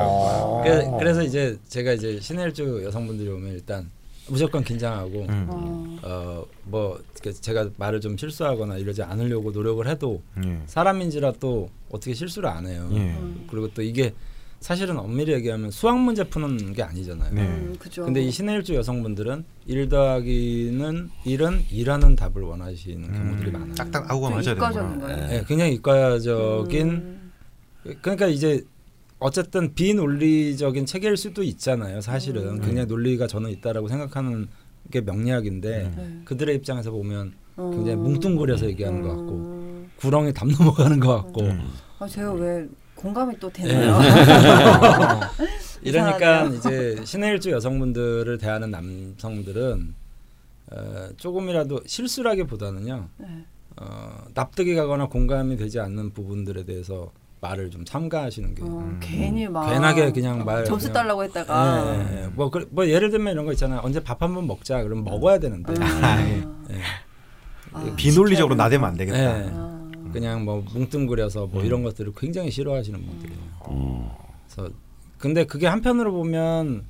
그래, 0.63 0.91
그래서 0.97 1.21
이제 1.23 1.57
제가 1.67 1.91
이제 1.91 2.19
신의 2.19 2.45
일주 2.45 2.83
여성분들이 2.85 3.29
오면 3.29 3.51
일단 3.53 3.89
무조건 4.27 4.63
긴장하고 4.63 5.25
음. 5.29 5.47
어, 5.49 6.45
어뭐 6.69 7.01
제가 7.41 7.69
말을 7.77 8.01
좀 8.01 8.17
실수하거나 8.17 8.77
이러지 8.77 9.03
않으려고 9.03 9.51
노력을 9.51 9.85
해도 9.87 10.21
예. 10.45 10.59
사람인지라 10.67 11.33
또 11.39 11.69
어떻게 11.89 12.13
실수를 12.13 12.49
안 12.49 12.67
해요. 12.67 12.87
예. 12.93 12.97
음. 12.97 13.45
그리고 13.49 13.67
또 13.73 13.81
이게 13.81 14.13
사실은 14.59 14.99
엄밀히 14.99 15.33
얘기하면 15.33 15.71
수학 15.71 15.99
문제 15.99 16.23
푸는 16.23 16.73
게 16.73 16.83
아니잖아요. 16.83 17.33
네. 17.33 17.41
음, 17.41 17.75
그죠. 17.79 18.05
근데 18.05 18.21
이 18.21 18.29
신의 18.29 18.57
일주 18.57 18.75
여성분들은 18.75 19.43
일 19.65 19.89
더하기는 19.89 21.09
일은 21.25 21.65
일하는 21.71 22.15
답을 22.15 22.43
원하시는 22.43 23.11
경우들이 23.11 23.49
음. 23.49 23.53
많아요. 23.53 23.73
딱딱 23.73 24.11
아우가 24.11 24.27
좀 24.41 24.55
맞아야 24.59 24.71
되는구나. 24.71 25.07
거예요. 25.07 25.27
네, 25.27 25.43
굉장히 25.47 25.73
이과적인 25.73 26.87
음, 26.87 27.31
그러니까 28.01 28.27
이제 28.27 28.63
어쨌든 29.21 29.75
비논리적인 29.75 30.87
체계일 30.87 31.15
수도 31.15 31.43
있잖아요. 31.43 32.01
사실은 32.01 32.55
음. 32.55 32.61
굉장히 32.61 32.87
논리가 32.87 33.27
저는 33.27 33.51
있다라고 33.51 33.87
생각하는 33.87 34.47
게 34.89 35.01
명리학인데 35.01 35.91
네. 35.95 36.21
그들의 36.25 36.55
입장에서 36.55 36.89
보면 36.89 37.33
음. 37.59 37.71
굉장히 37.71 37.97
뭉뚱그려서 37.97 38.65
얘기하는 38.65 39.03
것 39.03 39.09
같고 39.09 39.31
음. 39.31 39.91
구렁이 39.97 40.33
담 40.33 40.49
넘어가는 40.49 40.99
것 40.99 41.15
같고 41.17 41.41
음. 41.43 41.69
아, 41.99 42.07
제가 42.07 42.33
왜 42.33 42.67
공감이 42.95 43.37
또 43.39 43.47
네. 43.51 43.67
되네요. 43.67 43.99
이러니까 45.83 46.45
이상하네요. 46.45 46.57
이제 46.57 47.05
신의 47.05 47.29
일주 47.33 47.51
여성분들을 47.51 48.39
대하는 48.39 48.71
남성들은 48.71 49.93
어, 50.71 51.09
조금이라도 51.17 51.81
실수라기보다는요 51.85 53.07
네. 53.17 53.27
어, 53.77 54.23
납득이 54.33 54.73
가거나 54.73 55.09
공감이 55.09 55.57
되지 55.57 55.79
않는 55.79 56.09
부분들에 56.11 56.65
대해서 56.65 57.11
말을 57.41 57.71
좀 57.71 57.83
삼가하시는 57.85 58.53
게 58.55 58.61
어, 58.61 58.65
음. 58.67 58.97
괜히 59.01 59.47
막 59.47 59.67
괜하게 59.67 60.11
그냥 60.11 60.45
말 60.45 60.63
점수 60.63 60.87
그냥- 60.87 60.93
달라고 61.03 61.23
했다가 61.23 61.95
예, 61.95 62.17
예, 62.17 62.23
예. 62.23 62.27
뭐, 62.27 62.49
그, 62.51 62.67
뭐 62.71 62.87
예를 62.87 63.09
들면 63.09 63.33
이런 63.33 63.45
거 63.45 63.51
있잖아요. 63.53 63.81
언제 63.83 63.99
밥 64.01 64.21
한 64.21 64.35
번 64.35 64.45
먹자. 64.47 64.83
그러면 64.83 65.03
먹어야 65.03 65.39
되는데. 65.39 65.73
음. 65.73 65.81
아, 65.81 66.21
예. 66.21 66.43
예. 66.71 66.79
아, 67.73 67.93
비논리적으로 67.97 68.53
진짜. 68.53 68.63
나대면 68.63 68.89
안 68.89 68.95
되겠다. 68.95 69.17
예. 69.19 69.49
아. 69.51 69.81
그냥 70.13 70.45
뭐 70.45 70.63
뭉뚱그려서 70.73 71.47
뭐 71.47 71.61
음. 71.61 71.65
이런 71.65 71.83
것들을 71.83 72.13
굉장히 72.15 72.51
싫어하시는 72.51 73.01
분들이에요. 73.01 73.39
음. 73.71 74.07
그래서 74.47 74.69
근데 75.17 75.45
그게 75.45 75.65
한편으로 75.67 76.11
보면 76.11 76.83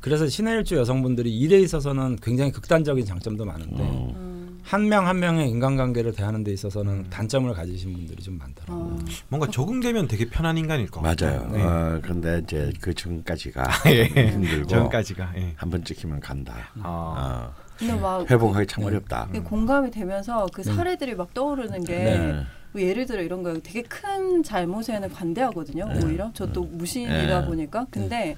그래서 0.00 0.28
신의 0.28 0.54
일주 0.56 0.76
여성분들이 0.76 1.34
일에 1.34 1.58
있어서는 1.60 2.16
굉장히 2.22 2.52
극단적인 2.52 3.04
장점도 3.06 3.44
많은데 3.46 3.82
음. 3.82 4.12
음. 4.16 4.27
한 4.68 4.88
명 4.88 5.06
한 5.06 5.18
명의 5.18 5.48
인간관계를 5.48 6.12
대하는 6.12 6.44
데 6.44 6.52
있어서는 6.52 6.92
음. 6.92 7.06
단점을 7.08 7.50
가지신 7.54 7.92
분들이 7.92 8.22
좀 8.22 8.36
많더라고요. 8.38 8.84
어. 8.84 8.98
뭔가 9.28 9.50
적응되면 9.50 10.08
되게 10.08 10.28
편한 10.28 10.58
인간일 10.58 10.90
것 10.90 11.00
같아요. 11.00 11.40
맞아요. 11.48 11.52
네. 11.52 11.62
어, 11.62 12.00
근데 12.02 12.40
이제 12.44 12.70
그 12.80 12.92
전까지가 12.92 13.64
예. 13.94 14.04
힘들고 14.04 14.66
전까지가. 14.66 15.32
예. 15.36 15.52
한번 15.56 15.82
찍히면 15.84 16.20
간다. 16.20 16.54
아. 16.82 17.50
어, 17.50 17.54
근데 17.78 17.94
막 17.94 18.30
회복하기 18.30 18.66
참 18.66 18.82
네. 18.82 18.88
어렵다. 18.88 19.28
이게 19.30 19.40
공감이 19.40 19.90
되면서 19.90 20.46
그 20.52 20.62
네. 20.62 20.74
사례들이 20.74 21.14
막 21.14 21.32
떠오르는 21.32 21.84
게 21.84 21.96
네. 21.96 22.42
뭐 22.72 22.82
예를 22.82 23.06
들어 23.06 23.22
이런 23.22 23.42
거 23.42 23.54
되게 23.60 23.80
큰 23.82 24.42
잘못에는 24.42 25.08
관대하거든요. 25.10 25.88
네. 25.88 26.04
오히려 26.04 26.30
저도 26.34 26.64
무신이다 26.64 27.40
네. 27.40 27.46
보니까 27.46 27.86
근데 27.90 28.36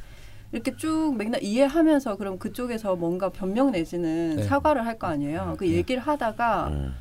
이렇게 0.53 0.77
쭉 0.77 1.15
맥락 1.17 1.43
이해하면서 1.43 2.17
그럼 2.17 2.39
그쪽에서 2.39 2.97
뭔가 2.97 3.29
변명 3.31 3.71
내지는 3.71 4.37
네. 4.37 4.43
사과를 4.45 4.85
할 4.87 4.99
거 4.99 5.07
아니에요. 5.07 5.55
그 5.59 5.65
네. 5.65 5.71
얘기를 5.73 6.03
하다가 6.03 6.69
음. 6.73 6.95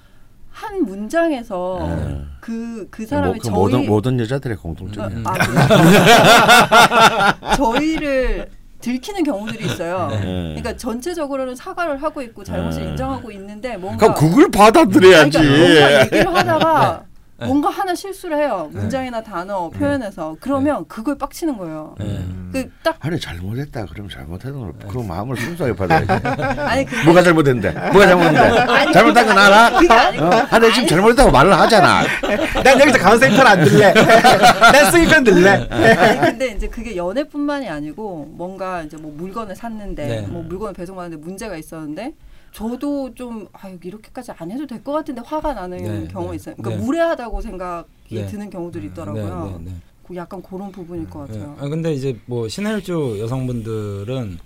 한 0.51 0.83
문장에서 0.83 1.79
네. 1.81 2.21
그그 2.39 3.01
뭐, 3.01 3.07
사람이 3.07 3.39
그 3.39 3.45
저희 3.45 3.53
모든 3.55 3.85
모든 3.87 4.19
여자들의 4.19 4.55
어, 4.57 4.61
공통점이에요. 4.61 5.23
아? 5.25 5.33
저희를 7.57 8.49
들키는 8.79 9.23
경우들이 9.23 9.65
있어요. 9.65 10.07
네. 10.11 10.21
그러니까 10.55 10.77
전체적으로는 10.77 11.55
사과를 11.55 12.01
하고 12.01 12.21
있고 12.21 12.43
잘못을 12.43 12.83
네. 12.83 12.89
인정하고 12.91 13.31
있는데 13.31 13.75
뭔가 13.77 14.13
그럼 14.13 14.29
그걸 14.31 14.51
받아들여야지. 14.51 15.37
그러니까 15.37 16.01
얘기를 16.05 16.33
하다가 16.33 17.03
네. 17.39 17.45
뭔가 17.45 17.69
하나 17.69 17.95
실수를 17.95 18.37
해요. 18.37 18.69
문장이나 18.71 19.23
단어 19.23 19.69
표현해서 19.69 20.35
그러면 20.41 20.85
그걸 20.87 21.17
빡치는 21.17 21.57
거예요. 21.57 21.95
네. 21.97 22.05
음. 22.05 22.49
그딱 22.51 22.97
아니 22.99 23.19
잘못했다. 23.19 23.85
그럼 23.85 24.09
잘못했던 24.09 24.59
걸 24.59 24.73
그런 24.87 25.07
마음을 25.07 25.37
순수하게 25.37 25.75
받아야지. 25.75 26.11
아니 26.59 26.85
그 26.85 26.95
뭐가 27.05 27.23
잘못했는데? 27.23 27.71
뭐가 27.91 28.07
잘못했는데? 28.07 28.91
잘못한 28.91 29.25
건 29.25 29.37
알아? 29.37 29.65
아니고 29.77 30.25
어? 30.25 30.29
아, 30.49 30.59
내가 30.59 30.73
지금 30.73 30.87
잘못했다고 30.87 31.31
말을 31.31 31.57
하잖아. 31.57 32.03
난 32.63 32.79
여기서 32.79 32.97
강원센터는 32.97 33.47
안 33.47 33.63
들래. 33.63 33.93
난 33.93 34.91
수입편 34.91 35.23
들래. 35.23 35.67
아니 35.69 36.19
근데 36.19 36.47
이제 36.47 36.67
그게 36.67 36.95
연애뿐만이 36.95 37.69
아니고 37.69 38.29
뭔가 38.31 38.81
이제 38.81 38.97
뭐 38.97 39.13
물건을 39.15 39.55
샀는데 39.55 40.07
네. 40.07 40.21
뭐 40.27 40.43
물건을 40.43 40.73
배송받는데 40.73 41.23
문제가 41.23 41.55
있었는데 41.55 42.13
저도 42.51 43.13
좀 43.15 43.47
아유 43.53 43.77
이렇게까지 43.83 44.31
안 44.37 44.51
해도 44.51 44.65
될 44.65 44.83
것 44.83 44.91
같은데 44.93 45.21
화가 45.25 45.53
나는 45.53 45.77
네, 45.77 46.07
경우가 46.07 46.31
네. 46.31 46.35
있어요. 46.37 46.55
그러니까 46.55 46.79
네. 46.79 46.85
무례하다고 46.85 47.41
생각이 47.41 47.87
네. 48.15 48.25
드는 48.25 48.49
경우들이 48.49 48.85
네, 48.85 48.89
있더라고요. 48.91 49.59
네, 49.63 49.71
네. 49.71 49.75
그 50.07 50.15
약간 50.15 50.41
그런 50.41 50.71
부분일 50.71 51.07
것 51.09 51.29
네. 51.29 51.39
같아요. 51.39 51.55
아, 51.59 51.67
근데 51.69 51.93
이제 51.93 52.17
뭐 52.25 52.47
신헬주 52.47 53.17
여성분들은 53.19 54.39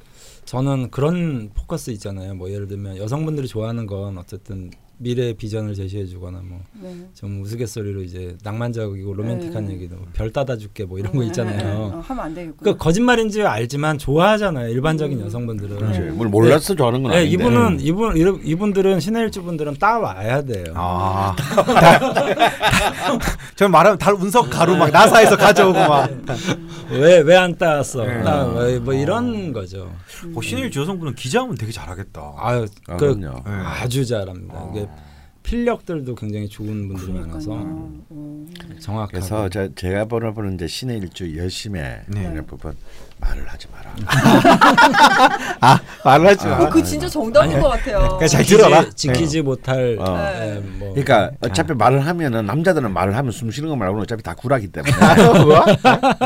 저는 0.45 0.91
그런 0.91 1.51
포커스 1.53 1.91
있잖아요. 1.91 2.35
뭐 2.35 2.51
예를 2.51 2.67
들면 2.67 2.97
여성분들이 2.97 3.47
좋아하는 3.47 3.85
건 3.87 4.17
어쨌든 4.17 4.71
미래 4.97 5.33
비전을 5.33 5.73
제시해주거나 5.73 6.41
뭐좀 6.43 6.71
네. 6.81 7.41
우스갯소리로 7.41 8.03
이제 8.03 8.37
낭만적이고 8.43 9.13
로맨틱한 9.13 9.65
네. 9.65 9.73
얘기도 9.73 9.97
별 10.13 10.31
따다 10.31 10.55
줄게 10.55 10.85
뭐 10.85 10.99
이런 10.99 11.11
거 11.11 11.19
네, 11.19 11.25
네, 11.25 11.25
네. 11.25 11.27
있잖아요. 11.27 11.77
어, 11.85 11.99
하면 12.05 12.25
안 12.25 12.33
되겠고. 12.33 12.63
그 12.63 12.77
거짓말인지 12.77 13.41
알지만 13.41 13.97
좋아하잖아요. 13.97 14.69
일반적인 14.69 15.19
음. 15.19 15.25
여성분들은. 15.25 15.77
그렇지. 15.77 15.99
네. 15.99 16.11
뭘 16.11 16.29
몰라서 16.29 16.75
좋아하는 16.75 17.03
건 17.03 17.11
네, 17.11 17.17
아닌데. 17.19 17.33
이분은 17.33 17.79
이분 17.81 18.41
이분들은 18.45 18.99
신해일주 18.99 19.43
분들은 19.43 19.75
따 19.79 19.99
와야 19.99 20.41
돼요. 20.41 20.65
아. 20.75 21.35
전 23.55 23.71
말하면 23.71 23.97
달 23.97 24.13
운석 24.13 24.49
가루 24.49 24.77
막 24.77 24.91
나사에서 24.91 25.35
가져오고 25.35 25.79
막. 25.79 26.09
왜 26.91 27.21
왜 27.23 27.35
안 27.37 27.55
따왔어? 27.57 28.03
네. 28.05 28.23
따, 28.23 28.45
왜, 28.45 28.79
뭐 28.79 28.93
이런 28.93 29.53
거죠. 29.53 29.91
어, 30.35 30.41
신일 30.41 30.71
여성분은 30.75 31.15
기자하면 31.15 31.55
되게 31.55 31.71
잘하겠다. 31.71 32.33
아유, 32.37 32.65
아, 32.87 32.97
그. 32.97 33.05
네. 33.45 33.51
아주 33.51 34.05
잘합니다. 34.05 34.69
이게 34.71 34.87
필력들도 35.43 36.15
굉장히 36.15 36.47
좋은 36.47 36.87
분들이 36.87 37.11
많아서 37.13 37.49
그러니까요. 37.51 37.91
어. 38.09 38.45
정확하게. 38.79 39.11
그래서 39.11 39.49
저, 39.49 39.67
제가 39.75 40.05
보는 40.05 40.33
분은 40.33 40.55
이제 40.55 40.67
신의 40.67 40.97
일주 40.97 41.37
열심에 41.37 42.01
네. 42.07 42.21
이런 42.21 42.45
부분 42.45 42.73
말을 43.19 43.47
하지 43.47 43.67
마라. 43.71 43.93
아, 45.61 45.79
말을 46.03 46.27
하지 46.27 46.45
그, 46.45 46.49
마. 46.49 46.69
그 46.69 46.83
진짜 46.83 47.07
정답인 47.07 47.59
것 47.59 47.69
같아요. 47.69 48.17
그냥 48.17 48.27
잘 48.27 48.43
들어라. 48.43 48.89
지키지 48.89 49.41
못할 49.41 49.97
어. 49.99 50.17
예, 50.41 50.59
뭐 50.79 50.89
그러니까 50.93 51.31
어차피 51.41 51.73
말을 51.73 52.05
하면은 52.05 52.45
남자들은 52.45 52.91
말을 52.91 53.15
하면 53.15 53.31
숨 53.31 53.51
쉬는 53.51 53.69
거 53.69 53.75
말고는 53.75 54.03
어차피 54.03 54.23
다 54.23 54.33
굴하기 54.35 54.67
때문에 54.69 54.93
뭐? 55.43 55.65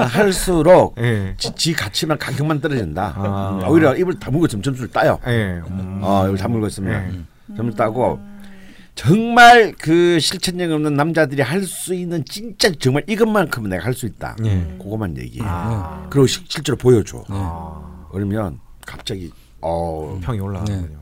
할수록 0.05 0.95
예. 0.99 1.33
지, 1.37 1.53
지 1.55 1.73
가치만 1.73 2.17
가격만 2.17 2.61
떨어진다. 2.61 3.13
아. 3.17 3.59
음, 3.61 3.69
오히려 3.69 3.95
입을 3.95 4.19
다물고 4.19 4.45
있으면 4.45 4.63
점수를 4.63 4.89
따요. 4.89 5.19
예. 5.27 5.61
음. 5.69 5.99
어, 6.01 6.25
입을 6.27 6.37
다물고 6.37 6.65
예. 6.65 6.67
있으면 6.67 7.27
점수 7.55 7.75
따고 7.77 8.19
정말 8.97 9.73
그 9.79 10.19
실천력 10.19 10.71
없는 10.71 10.95
남자들이 10.95 11.41
할 11.43 11.63
수 11.63 11.93
있는 11.93 12.25
진짜 12.25 12.71
정말 12.79 13.03
이것만큼은 13.07 13.69
내가 13.69 13.85
할 13.85 13.93
수 13.93 14.05
있다. 14.07 14.35
예. 14.43 14.75
그것만 14.79 15.15
얘기해. 15.17 15.45
아. 15.47 16.07
그리고 16.09 16.25
시- 16.27 16.41
실제로 16.47 16.75
보여줘. 16.77 17.23
아. 17.29 18.07
그러면 18.11 18.59
갑자기 18.85 19.31
어 19.61 20.19
평이 20.21 20.39
올라가는군요. 20.39 20.99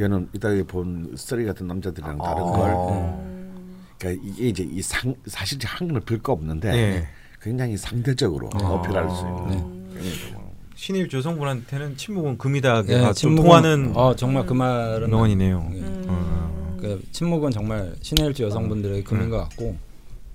얘는 0.00 0.28
이따가 0.34 0.54
본 0.66 1.14
쓰리 1.16 1.44
같은 1.44 1.66
남자들이랑 1.68 2.18
다른 2.18 2.42
아. 2.42 2.46
걸. 2.46 2.70
음. 2.72 3.74
그러니까 3.98 4.22
이게 4.26 4.48
이제 4.48 4.64
이 4.68 4.82
상 4.82 5.14
사실 5.26 5.58
한글을 5.64 6.00
별거 6.02 6.32
없는데 6.32 6.72
예. 6.74 7.08
굉장히 7.40 7.76
상대적으로 7.76 8.50
아. 8.54 8.58
어필할 8.58 9.08
수 9.10 9.20
있는. 9.22 9.58
음. 9.62 9.88
뭐 10.34 10.52
신일 10.74 11.08
여성분한테는 11.12 11.96
침묵은 11.96 12.38
금이다가 12.38 12.84
예, 12.88 13.12
좀 13.14 13.34
침묵은- 13.36 13.42
통하는 13.42 13.92
어 13.96 14.14
정말 14.16 14.44
그 14.46 14.52
말은 14.54 15.10
명언이네요. 15.10 15.70
예. 15.74 15.78
음. 15.78 16.47
그 16.80 17.02
침묵은 17.12 17.50
정말 17.50 17.94
신해일주 18.00 18.44
여성분들의 18.44 19.04
금인 19.04 19.24
음. 19.24 19.30
것 19.30 19.38
같고 19.38 19.76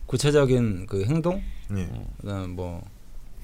구체적인 0.06 0.86
그 0.88 1.04
행동, 1.06 1.42
예. 1.76 1.90
그다음 2.22 2.52
뭐 2.52 2.84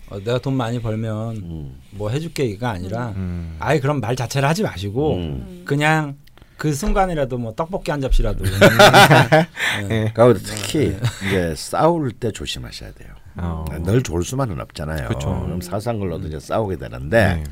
어, 0.10 0.20
내가 0.20 0.40
돈 0.40 0.56
많이 0.56 0.82
벌면 0.82 1.38
음. 1.38 1.80
뭐 1.92 2.10
해줄게가 2.10 2.70
아니라 2.70 3.10
음. 3.16 3.56
아예 3.60 3.80
그럼 3.80 4.00
말 4.00 4.16
자체를 4.16 4.48
하지 4.48 4.64
마시고 4.64 5.16
음. 5.16 5.62
그냥 5.66 6.18
그 6.58 6.74
순간이라도 6.74 7.38
뭐 7.38 7.54
떡볶이 7.54 7.90
한 7.90 8.02
접시라도 8.02 8.44
예. 9.90 10.12
그리고 10.14 10.34
특히 10.34 10.98
이제 11.26 11.54
싸울 11.56 12.12
때 12.12 12.32
조심하셔야 12.32 12.92
돼요. 12.92 13.14
어. 13.38 13.64
늘 13.84 14.04
좋을 14.04 14.24
수만은 14.24 14.60
없잖아요. 14.60 15.08
그쵸. 15.08 15.42
그럼 15.46 15.62
사소한 15.62 16.00
걸로도 16.00 16.28
이제 16.28 16.40
싸우게 16.40 16.76
되는데 16.76 17.36
네. 17.36 17.44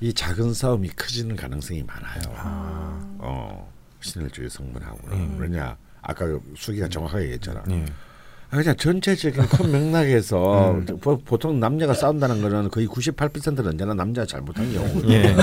이 0.00 0.14
작은 0.14 0.54
싸움이 0.54 0.88
커지는 0.90 1.36
가능성이 1.36 1.82
많아요. 1.82 2.22
아. 2.36 3.16
어, 3.18 3.72
신일주 4.00 4.44
여성분하고는 4.44 5.16
음. 5.16 5.36
왜냐 5.40 5.76
아까 6.02 6.24
수기가 6.56 6.88
정확하게 6.88 7.24
얘기했잖아. 7.24 7.62
예. 7.70 7.84
아, 8.50 8.56
그냥 8.56 8.74
전체적인 8.76 9.42
큰 9.46 9.70
맥락에서 9.92 10.70
음. 10.70 10.86
보, 11.02 11.18
보통 11.18 11.60
남자가 11.60 11.92
싸운다는 11.92 12.40
거는 12.40 12.70
거의 12.70 12.86
98%는 12.88 13.66
언제나 13.66 13.92
남자가 13.92 14.26
잘못한 14.26 14.72
경우거든요. 14.72 15.12
예. 15.12 15.36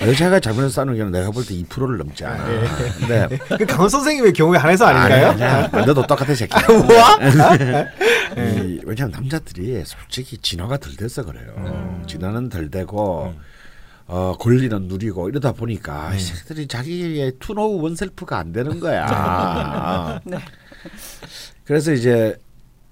여자가 0.00 0.40
잘못해서 0.40 0.70
싸우는 0.70 0.94
경우는 0.96 1.12
내가 1.18 1.30
볼 1.30 1.44
때 1.44 1.54
2%를 1.54 1.98
넘지 1.98 2.24
않아. 2.24 2.44
근데 2.98 3.38
그 3.58 3.66
강원 3.66 3.90
선생님의 3.90 4.32
경우에 4.32 4.56
한해서 4.56 4.86
아닌가요? 4.86 5.28
아니, 5.32 5.42
아니야. 5.44 5.68
너도 5.84 6.06
똑같아 6.06 6.34
새끼야. 6.34 6.66
뭐야? 6.68 7.18
이, 8.36 8.80
왜냐하면 8.84 9.10
남자들이 9.12 9.82
솔직히 9.84 10.38
진화가 10.38 10.78
덜 10.78 10.96
돼서 10.96 11.22
그래요. 11.22 11.52
음. 11.58 12.02
진화는 12.06 12.48
덜 12.48 12.70
되고 12.70 13.34
어, 14.08 14.36
권리는 14.38 14.82
누리고 14.82 15.28
이러다 15.28 15.52
보니까 15.52 16.10
네. 16.10 16.16
이 16.16 16.20
새끼들이 16.20 16.66
자기의 16.68 17.32
투노우 17.40 17.82
원셀프가 17.82 18.38
안 18.38 18.52
되는 18.52 18.78
거야. 18.78 20.20
네. 20.24 20.38
그래서 21.64 21.92
이제 21.92 22.36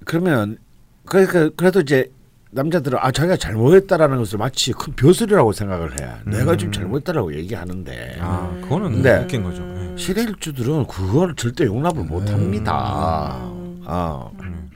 그러면 0.05 0.59
그, 1.05 1.27
그 1.27 1.55
그래도 1.55 1.81
이제 1.81 2.11
남자들은 2.50 2.98
아 3.00 3.11
자기가 3.12 3.37
잘못했다라는 3.37 4.18
것을 4.18 4.38
마치 4.38 4.72
큰 4.72 4.92
벼슬이라고 4.94 5.53
생각을 5.53 5.92
해. 6.00 6.09
내가 6.27 6.57
지금 6.57 6.68
음. 6.68 6.72
잘못했다라고 6.72 7.35
얘기하는데 7.37 8.18
아, 8.20 8.50
그거는 8.62 8.92
근데- 8.92 9.18
웃긴 9.18 9.42
거죠. 9.44 9.62
예. 9.62 9.96
시대일주들은 9.96 10.87
그걸 10.87 11.35
절대 11.37 11.64
용납을 11.64 12.05
못 12.05 12.29
합니다. 12.31 13.38
어. 13.87 14.33
음. 14.40 14.70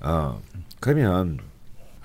어. 0.00 0.40
그러면 0.80 1.38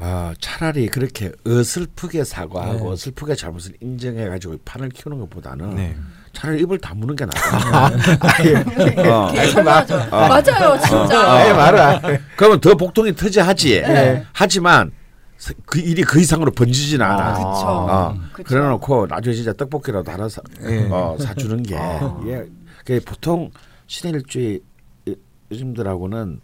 아, 0.05 0.33
차라리 0.41 0.89
그렇게 0.89 1.31
어설프게 1.47 2.25
사과하고 2.25 2.83
네. 2.83 2.89
어설프게 2.91 3.35
잘못을 3.35 3.71
인정해 3.79 4.27
가지고 4.27 4.57
판을 4.65 4.89
키우는 4.89 5.17
것보다는 5.21 5.75
네. 5.75 5.95
차라리 6.33 6.61
입을 6.63 6.77
다무는 6.79 7.15
게 7.15 7.25
낫다. 7.25 7.85
어. 7.87 9.31
이렇게 9.31 9.47
설명하죠. 9.51 9.97
맞아요, 10.09 10.77
진짜. 10.81 11.35
어. 11.35 11.47
예, 11.47 11.53
말아. 11.53 12.01
그러면 12.35 12.59
더 12.59 12.75
복통이 12.75 13.15
터지하지. 13.15 13.81
하지만 14.33 14.91
서- 15.37 15.53
그 15.65 15.79
일이 15.79 16.01
그 16.03 16.19
이상으로 16.19 16.51
번지진 16.51 17.01
않아. 17.01 17.23
아, 17.25 17.33
그쵸. 17.33 17.47
어, 17.67 18.15
그쵸. 18.33 18.47
그래놓고 18.49 19.07
나중에 19.07 19.33
진짜 19.33 19.53
떡볶이라도 19.53 20.11
하나 20.11 20.27
사, 20.27 20.41
예. 20.63 20.85
어, 20.91 21.15
사주는 21.17 21.63
게 21.63 21.75
예, 22.27 22.43
그 22.83 22.99
보통 23.05 23.51
신일주의 23.87 24.59
요즘들하고는 25.51 26.41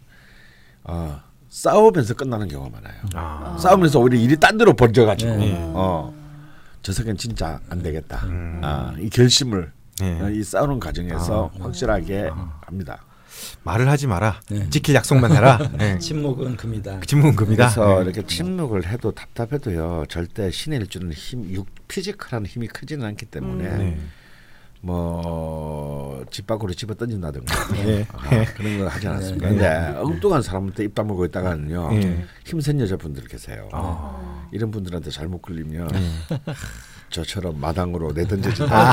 어, 0.84 1.20
싸우면서 1.50 2.14
끝나는 2.14 2.48
경우가 2.48 2.70
많아요. 2.80 3.00
아. 3.14 3.56
싸우면서 3.60 3.98
오히려 3.98 4.18
일이 4.18 4.36
딴 4.36 4.56
데로 4.56 4.72
번져가지고 4.74 5.36
네. 5.36 5.56
어, 5.74 6.14
저 6.80 6.92
새끼는 6.92 7.16
진짜 7.16 7.60
안 7.68 7.82
되겠다. 7.82 8.24
음. 8.24 8.60
아, 8.62 8.94
이 8.98 9.10
결심을 9.10 9.72
예. 10.02 10.20
어, 10.20 10.30
이 10.30 10.42
싸우는 10.42 10.80
과정에서 10.80 11.50
아. 11.58 11.64
확실하게 11.64 12.30
합니다. 12.62 13.04
말을 13.64 13.88
하지 13.88 14.06
마라. 14.06 14.40
네. 14.48 14.68
지킬 14.70 14.94
약속만 14.94 15.32
해라. 15.32 15.58
예. 15.80 15.98
침묵은 16.00 16.56
금이다. 16.56 17.00
침묵은 17.00 17.36
금이다. 17.36 17.64
그래서 17.64 17.98
예. 17.98 18.02
이렇게 18.02 18.24
침묵을 18.24 18.86
해도 18.86 19.10
답답해도요 19.10 20.04
절대 20.08 20.50
신의 20.50 20.80
일주는 20.80 21.12
힘, 21.12 21.50
육 21.50 21.66
physical한 21.88 22.46
힘이 22.46 22.68
크지는 22.68 23.04
않기 23.06 23.26
때문에 23.26 23.76
네. 23.76 23.98
뭐집 24.82 26.46
밖으로 26.46 26.72
집어 26.72 26.94
던진다든가 26.94 27.54
예. 27.86 28.06
아, 28.12 28.44
그런 28.54 28.78
거 28.78 28.88
하지 28.88 29.08
않았습니까? 29.08 29.48
네. 29.50 29.54
근데 29.54 29.98
엉뚱한 29.98 30.42
사람한테 30.42 30.84
입 30.84 30.94
다물고 30.94 31.26
있다가는요 31.26 31.90
예. 31.94 32.24
힘센 32.44 32.80
여자분들 32.80 33.24
계세요. 33.28 33.68
아. 33.72 34.48
이런 34.52 34.70
분들한테 34.70 35.10
잘못 35.10 35.42
걸리면 35.42 35.88
네. 35.88 36.00
저처럼 37.10 37.60
마당으로 37.60 38.12
내던져진다. 38.12 38.92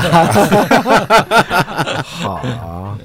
하. 2.02 2.98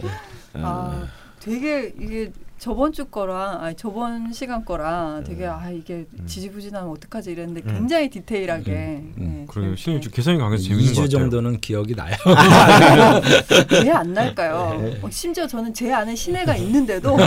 아, 0.55 1.07
되게 1.39 1.93
이게 1.99 2.31
저번 2.63 2.93
주 2.93 3.03
거랑 3.03 3.61
아니 3.61 3.75
저번 3.75 4.31
시간 4.31 4.63
거랑 4.63 5.25
되게 5.25 5.45
아 5.45 5.69
이게 5.69 6.05
지지부진하면 6.25 6.91
어떡하지 6.91 7.31
이랬는데 7.31 7.61
음. 7.69 7.73
굉장히 7.73 8.09
디테일하게 8.09 8.71
음, 8.71 9.13
네, 9.17 9.45
그래요. 9.49 9.75
좀 9.75 9.99
개성이 9.99 10.37
강해서 10.37 10.63
재밌는 10.63 10.85
것 10.85 10.91
2주 10.93 10.95
같아요. 10.95 11.09
정도는 11.09 11.59
기억이 11.59 11.93
나요. 11.93 12.15
왜안 13.83 14.13
날까요? 14.13 14.97
어, 15.01 15.09
심지어 15.09 15.45
저는 15.45 15.73
제 15.73 15.91
안에 15.91 16.15
신혜가 16.15 16.55
있는데도 16.55 17.17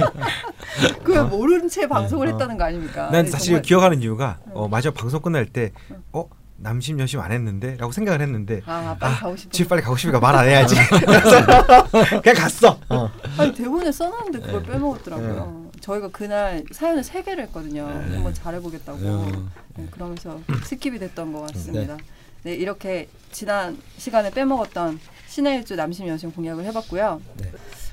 그걸 1.04 1.26
모르는 1.26 1.68
채 1.68 1.86
방송을 1.86 2.28
했다는 2.28 2.56
거 2.56 2.64
아닙니까? 2.64 3.10
난 3.10 3.26
네, 3.26 3.30
사실 3.30 3.48
정말- 3.48 3.62
기억하는 3.62 4.00
이유가 4.00 4.38
어, 4.54 4.68
마지막 4.68 4.94
방송 4.94 5.20
끝날 5.20 5.44
때 5.44 5.72
어? 6.14 6.24
남심 6.58 6.98
여심 7.00 7.20
안 7.20 7.32
했는데? 7.32 7.76
라고 7.76 7.92
생각을 7.92 8.20
했는데 8.22 8.62
아 8.66 8.96
빨리 8.98 9.14
가고 9.16 9.36
싶어. 9.36 9.50
집에 9.50 9.68
빨리 9.68 9.82
가고 9.82 9.96
싶으니까 9.96 10.20
말 10.20 10.34
안 10.36 10.46
해야지 10.46 10.74
그냥 12.22 12.34
갔어 12.36 12.78
어. 12.88 13.10
아니 13.38 13.54
대본에 13.54 13.92
써놨는데 13.92 14.40
그걸 14.40 14.62
네. 14.62 14.72
빼먹었더라고요. 14.72 15.70
저희가 15.80 16.08
그날 16.08 16.64
사연을 16.72 17.04
세 17.04 17.22
개를 17.22 17.44
했거든요. 17.44 17.86
네. 17.86 18.14
한번 18.14 18.32
잘해보겠다고. 18.34 18.98
어. 19.02 19.50
네, 19.76 19.86
그러면서 19.90 20.40
skip이 20.46 20.98
됐던 20.98 21.32
것 21.32 21.52
같습니다. 21.52 21.96
네. 22.42 22.54
이렇게 22.54 23.08
지난 23.32 23.76
시간에 23.98 24.30
빼먹었던 24.30 24.98
신의 25.28 25.58
일주 25.58 25.76
남심 25.76 26.08
여심 26.08 26.32
공략을 26.32 26.64
해봤고요. 26.64 27.20
네. 27.38 27.52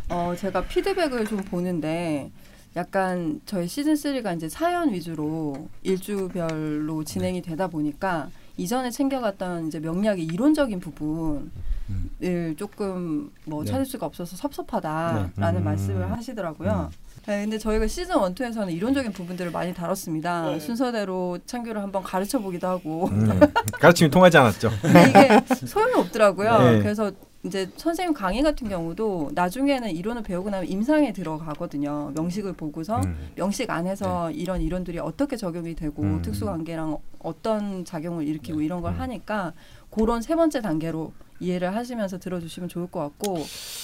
어, 0.10 0.34
제가 0.38 0.66
피드백을 0.66 1.26
좀 1.28 1.40
보는데 1.44 2.32
약간 2.76 3.42
저희 3.46 3.68
시즌 3.68 3.94
3가 3.94 4.36
이제 4.38 4.48
사연 4.50 4.92
위주로 4.94 5.68
일주별로 5.84 7.04
진행이 7.04 7.42
되다 7.42 7.68
보니까 7.68 8.30
이전에 8.58 8.92
챙겨갔던 8.92 9.68
이제 9.68 9.80
명리학의 9.80 10.26
이론적인 10.26 10.80
부분을 10.80 12.56
조금 12.58 13.32
뭐 13.46 13.64
네. 13.64 13.72
찾을 13.72 13.86
수가 13.86 14.06
없어서 14.06 14.36
섭섭하다라는 14.36 15.62
음. 15.62 15.64
말씀을 15.64 16.12
하시더라고요. 16.12 16.92
네, 17.26 17.44
근데 17.44 17.58
저희가 17.58 17.88
시즌 17.88 18.16
1, 18.16 18.36
2에서는 18.36 18.72
이론적인 18.74 19.14
부분들을 19.14 19.52
많이 19.52 19.74
다뤘습니다. 19.74 20.60
순서대로 20.60 21.40
창규를 21.46 21.82
한번 21.82 22.04
가르쳐 22.04 22.38
보기도 22.40 22.68
하고. 22.68 23.08
음, 23.08 23.40
가르침이 23.80 24.10
통하지 24.10 24.38
않았죠 24.38 24.70
이게 25.10 25.66
소용이 25.66 25.94
없더라고요. 25.94 26.60
네. 26.60 26.80
그래서 26.80 27.12
이제 27.46 27.70
선생님 27.76 28.14
강의 28.14 28.42
같은 28.42 28.70
경우도 28.70 29.32
나중에는 29.34 29.92
이론을 29.92 30.24
배우고 30.24 30.50
나면 30.50 30.70
임상에 30.70 31.12
들어가거든요. 31.12 32.12
명식을 32.16 32.54
보고서 32.54 33.02
음. 33.02 33.32
명식 33.36 33.70
안에서 33.70 34.32
이런 34.32 34.62
이론들이 34.62 35.00
어떻게 35.00 35.36
적용이 35.36 35.76
되고 35.76 36.02
음. 36.04 36.22
특수관계랑 36.22 36.98
어떤 37.24 37.86
작용을 37.86 38.28
일으키고 38.28 38.62
이런 38.62 38.82
걸 38.82 38.94
음. 38.94 39.00
하니까 39.00 39.54
그런 39.90 40.22
세 40.22 40.36
번째 40.36 40.62
단계로 40.62 41.14
이해를 41.40 41.76
하시면서 41.76 42.20
들어주시면 42.20 42.70
좋을 42.70 42.88
것 42.88 43.00
같고 43.00 43.38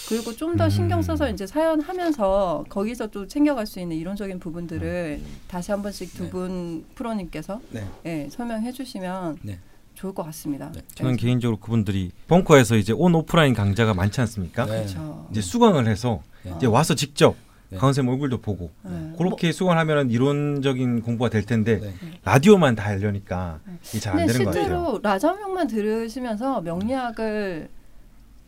그리고 0.08 0.34
좀 0.34 0.56
더 0.56 0.70
신경 0.70 1.02
써서 1.02 1.28
음. 1.28 1.34
이제 1.34 1.46
사연 1.48 1.82
하면서 1.82 2.64
거기서 2.70 3.08
또 3.08 3.28
챙겨갈 3.28 3.66
수 3.66 3.80
있는 3.80 3.98
이론적인 3.98 4.40
부분들을 4.40 5.22
다시 5.48 5.72
한 5.72 5.82
번씩 5.82 6.14
두 6.14 6.24
네. 6.26 6.30
분 6.30 6.86
프로님께서 6.96 7.60
네. 7.72 7.86
예, 8.06 8.28
설명해 8.30 8.72
주시면 8.72 9.40
네. 9.42 9.60
좋을 9.96 10.14
것 10.14 10.24
같습니다. 10.24 10.72
네. 10.74 10.82
저는 10.96 11.18
개인적으로 11.18 11.58
그분들이 11.58 12.12
벙커에서 12.28 12.78
이제 12.78 12.94
온 12.94 13.14
오프라인 13.16 13.54
강좌가 13.54 13.94
많지 13.94 14.22
않습니까? 14.22 14.66
네. 14.66 14.72
그렇죠. 14.78 15.28
이제 15.32 15.42
수강을 15.42 15.88
해서 15.88 16.22
네. 16.44 16.54
이제 16.56 16.66
와서 16.68 16.96
직접 16.96 17.36
네. 17.72 17.78
강원 17.78 17.94
쌤 17.94 18.08
얼굴도 18.08 18.42
보고 18.42 18.72
네. 18.84 19.14
그렇게 19.18 19.52
수강을 19.52 19.78
하면 19.80 20.10
이론적인 20.10 21.02
공부가 21.04 21.30
될 21.30 21.46
텐데 21.46 21.80
네. 21.80 21.94
라디오만 22.24 22.76
다 22.76 22.86
하려니까 22.86 23.60
이게 23.90 24.00
잘 24.00 24.14
안 24.20 24.26
되는 24.28 24.44
것 24.44 24.50
같아요. 24.50 24.64
실제로 24.64 25.00
라자명만 25.04 25.68
들으시면서 25.68 26.62
명리학을 26.62 27.70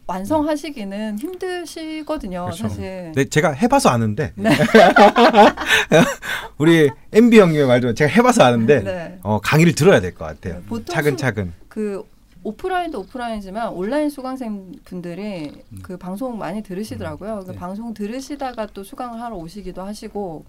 완성하시기는 0.08 1.20
힘드시거든요, 1.20 2.46
그렇죠. 2.46 2.68
사실. 2.68 3.12
네, 3.16 3.26
제가 3.26 3.52
해봐서 3.52 3.90
아는데 3.90 4.34
네. 4.36 4.50
우리 6.58 6.90
MB 7.14 7.40
형님의 7.40 7.68
말도 7.68 7.94
제가 7.94 8.12
해봐서 8.12 8.44
아는데 8.44 8.84
네. 8.84 9.20
어, 9.24 9.40
강의를 9.42 9.74
들어야 9.74 10.02
될 10.02 10.14
것 10.14 10.26
같아요. 10.26 10.62
보통 10.68 10.94
차근차근. 10.94 11.54
그 11.70 12.04
오프라인도 12.44 13.00
오프라인이지만 13.02 13.70
온라인 13.74 14.10
수강생 14.10 14.74
분들이 14.84 15.64
그 15.84 15.98
방송 15.98 16.38
많이 16.38 16.64
들으시더라고요. 16.64 17.44
그 17.46 17.52
네. 17.52 17.58
방송 17.58 17.94
들으시다가 17.94 18.66
또 18.68 18.84
수강을 18.84 19.22
하러 19.22 19.36
오시기도 19.36 19.82
하시고, 19.84 20.46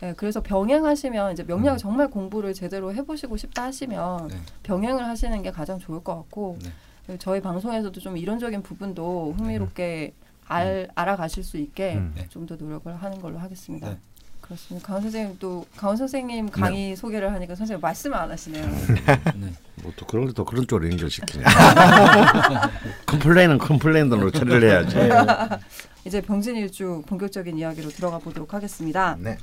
네, 0.00 0.14
그래서 0.16 0.40
병행하시면 0.40 1.32
이제 1.32 1.42
명리학 1.42 1.74
을 1.74 1.78
정말 1.78 2.08
공부를 2.08 2.54
제대로 2.54 2.94
해보시고 2.94 3.36
싶다 3.36 3.64
하시면 3.64 4.28
네. 4.28 4.36
병행을 4.62 5.04
하시는 5.04 5.42
게 5.42 5.50
가장 5.50 5.78
좋을 5.78 6.04
것 6.04 6.14
같고, 6.14 6.58
네. 6.62 6.70
그리고 7.06 7.18
저희 7.18 7.40
방송에서도 7.40 7.98
좀 8.00 8.16
이론적인 8.16 8.62
부분도 8.62 9.34
흥미롭게 9.36 10.14
알, 10.46 10.88
알아가실 10.94 11.42
수 11.42 11.56
있게 11.56 11.94
음. 11.94 12.12
네. 12.14 12.28
좀더 12.28 12.56
노력을 12.56 12.94
하는 12.94 13.20
걸로 13.20 13.38
하겠습니다. 13.38 13.96
네. 14.44 14.48
그렇습니다. 14.48 14.86
강헌 14.86 15.02
선생님 15.02 15.36
또 15.38 15.64
강헌 15.76 15.96
선생님 15.96 16.50
강의 16.50 16.96
소개를 16.96 17.32
하니까 17.32 17.54
선생님 17.54 17.80
말씀을 17.80 18.16
안 18.16 18.30
하시네요. 18.30 18.66
네. 19.36 19.52
뭐또 19.82 20.06
그런 20.06 20.26
것도 20.26 20.44
그런 20.44 20.66
쪽으로 20.66 20.90
연결시키네. 20.90 21.44
complain은 23.06 23.58
complain으로 23.58 24.30
처리를 24.30 24.70
해야지. 24.70 24.96
이제 26.06 26.20
병진일주 26.20 27.02
본격적인 27.06 27.58
이야기로 27.58 27.88
들어가 27.88 28.18
보도록 28.18 28.52
하겠습니다. 28.52 29.16
네. 29.18 29.38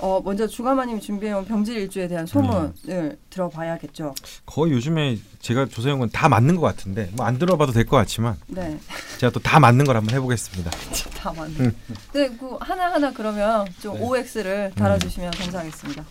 어, 0.00 0.20
먼저 0.24 0.46
주가마님이 0.46 1.00
준비해온 1.00 1.44
병진일주에 1.44 2.06
대한 2.08 2.24
소문을 2.24 3.18
들어봐야겠죠. 3.30 4.14
거의 4.46 4.72
요즘에 4.72 5.18
제가 5.40 5.66
조사한 5.66 5.98
건다 5.98 6.28
맞는 6.28 6.54
것 6.56 6.62
같은데 6.62 7.10
뭐 7.14 7.26
안 7.26 7.38
들어봐도 7.38 7.72
될 7.72 7.84
것 7.84 7.96
같지만 7.96 8.36
네, 8.46 8.78
제가 9.18 9.32
또 9.32 9.40
다 9.40 9.58
맞는 9.58 9.84
걸 9.84 9.96
한번 9.96 10.14
해보겠습니다. 10.14 10.70
다 11.18 11.32
맞네. 11.32 11.70
네, 12.12 12.28
그 12.38 12.56
하나 12.60 12.92
하나 12.92 13.12
그러면 13.12 13.66
좀 13.80 13.94
네. 13.94 14.00
OX를 14.02 14.72
달아주시면 14.76 15.32
감사하겠습니다. 15.32 16.04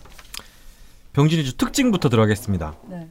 병진이주 1.13 1.58
특징부터 1.58 2.10
들어가겠습니다. 2.10 2.76
네, 2.89 3.08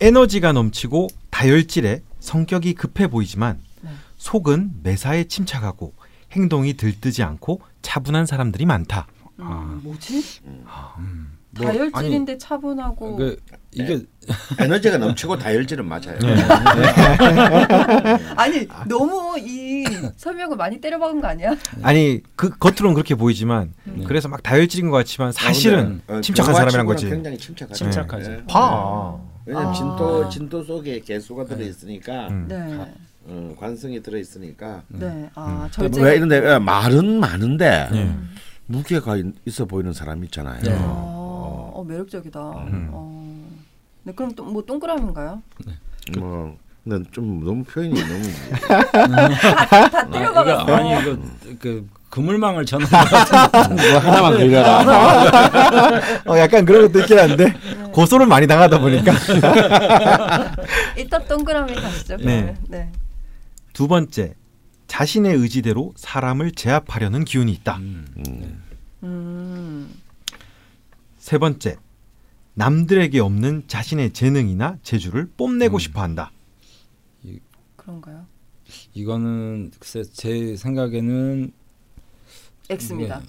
에너지가 0.00 0.52
넘치고 0.52 1.08
다혈질에 1.30 2.02
성격이 2.20 2.74
급해 2.74 3.08
보이지만 3.08 3.60
네. 3.82 3.90
속은 4.16 4.70
매사에 4.82 5.24
침착하고 5.24 5.92
행동이 6.32 6.74
들뜨지 6.74 7.22
않고 7.22 7.60
차분한 7.82 8.24
사람들이 8.26 8.64
많다. 8.66 9.06
음, 9.38 9.80
뭐지? 9.82 10.22
뭐, 11.58 11.72
다혈질인데 11.72 12.38
차분하고 12.38 13.16
그 13.16 13.36
이게 13.72 14.00
에너지가 14.58 14.98
넘치고 14.98 15.38
다혈질은 15.38 15.86
맞아요. 15.86 16.18
네. 16.20 16.36
아니 18.36 18.66
너무 18.86 19.38
이 19.38 19.84
설명을 20.16 20.56
많이 20.56 20.80
때려박은 20.80 21.20
거 21.20 21.28
아니야? 21.28 21.54
아니 21.82 22.20
그 22.34 22.50
겉으로는 22.50 22.94
그렇게 22.94 23.14
보이지만 23.14 23.72
네. 23.84 24.04
그래서 24.06 24.28
막 24.28 24.42
다혈질인 24.42 24.90
것 24.90 24.96
같지만 24.98 25.32
사실은 25.32 26.02
어, 26.08 26.20
침착한 26.20 26.54
경화치고는 26.54 26.70
사람이란 26.70 26.86
거지. 26.86 27.08
굉장히 27.08 27.38
침착하죠. 27.38 27.84
침착하죠. 27.84 28.30
네. 28.30 28.44
봐. 28.46 29.16
왜냐면 29.46 29.68
아. 29.68 29.72
진도 29.72 30.28
진도 30.28 30.62
속에 30.62 31.00
개수가 31.00 31.44
들어 31.44 31.64
있으니까 31.64 32.28
음. 32.28 32.46
네, 32.48 32.94
어, 33.24 33.54
관성이 33.58 34.02
들어 34.02 34.18
있으니까 34.18 34.82
네, 34.88 35.30
아 35.34 35.64
음. 35.64 35.68
절제. 35.70 36.02
왜 36.02 36.16
이런데 36.16 36.54
예, 36.54 36.58
말은 36.58 37.20
많은데 37.20 37.88
예. 37.92 38.12
무게가 38.66 39.16
있- 39.16 39.34
있어 39.46 39.64
보이는 39.64 39.92
사람 39.92 40.24
있잖아요. 40.24 40.60
네. 40.62 40.76
어, 40.80 41.72
어, 41.74 41.84
매력적이다. 41.84 42.40
음. 42.40 42.88
어. 42.92 43.46
네, 44.02 44.12
그럼 44.14 44.32
또 44.34 44.44
뭐 44.44 44.62
동그라미인가요? 44.64 45.42
뭐 46.18 46.56
근데 46.84 47.10
좀 47.10 47.44
너무 47.44 47.64
표현이 47.64 47.94
너무 48.00 48.22
다 49.90 50.08
때려박았어. 50.08 50.62
이거 50.62 50.74
아니 50.76 51.00
이거 51.02 51.16
그 51.58 51.88
그물망을 52.10 52.64
전는 52.64 52.86
같은 53.50 53.74
뭐 53.76 53.98
하나만 53.98 54.36
그려라. 54.36 56.12
어 56.26 56.38
약간 56.38 56.64
그런 56.64 56.82
것도 56.86 57.00
있긴 57.00 57.18
한데 57.18 57.52
고소를 57.92 58.26
많이 58.26 58.46
당하다 58.46 58.78
보니까 58.80 59.12
일단 60.96 61.24
동그라미 61.26 61.74
가시죠. 61.74 62.16
네. 62.18 62.54
네. 62.68 62.90
두 63.72 63.88
번째 63.88 64.34
자신의 64.86 65.34
의지대로 65.34 65.92
사람을 65.96 66.52
제압하려는 66.52 67.24
기운이 67.24 67.52
있다. 67.52 67.76
음. 67.78 68.62
음. 69.02 69.94
세 71.18 71.38
번째 71.38 71.76
남들에게 72.54 73.18
없는 73.20 73.64
자신의 73.66 74.12
재능이나 74.12 74.78
재주를 74.82 75.28
뽐내고 75.36 75.76
음. 75.76 75.78
싶어 75.78 76.02
한다. 76.02 76.30
그런가요? 77.76 78.26
이거는 78.94 79.70
글쎄 79.78 80.02
제 80.12 80.56
생각에는 80.56 81.52
X입니다. 82.68 83.22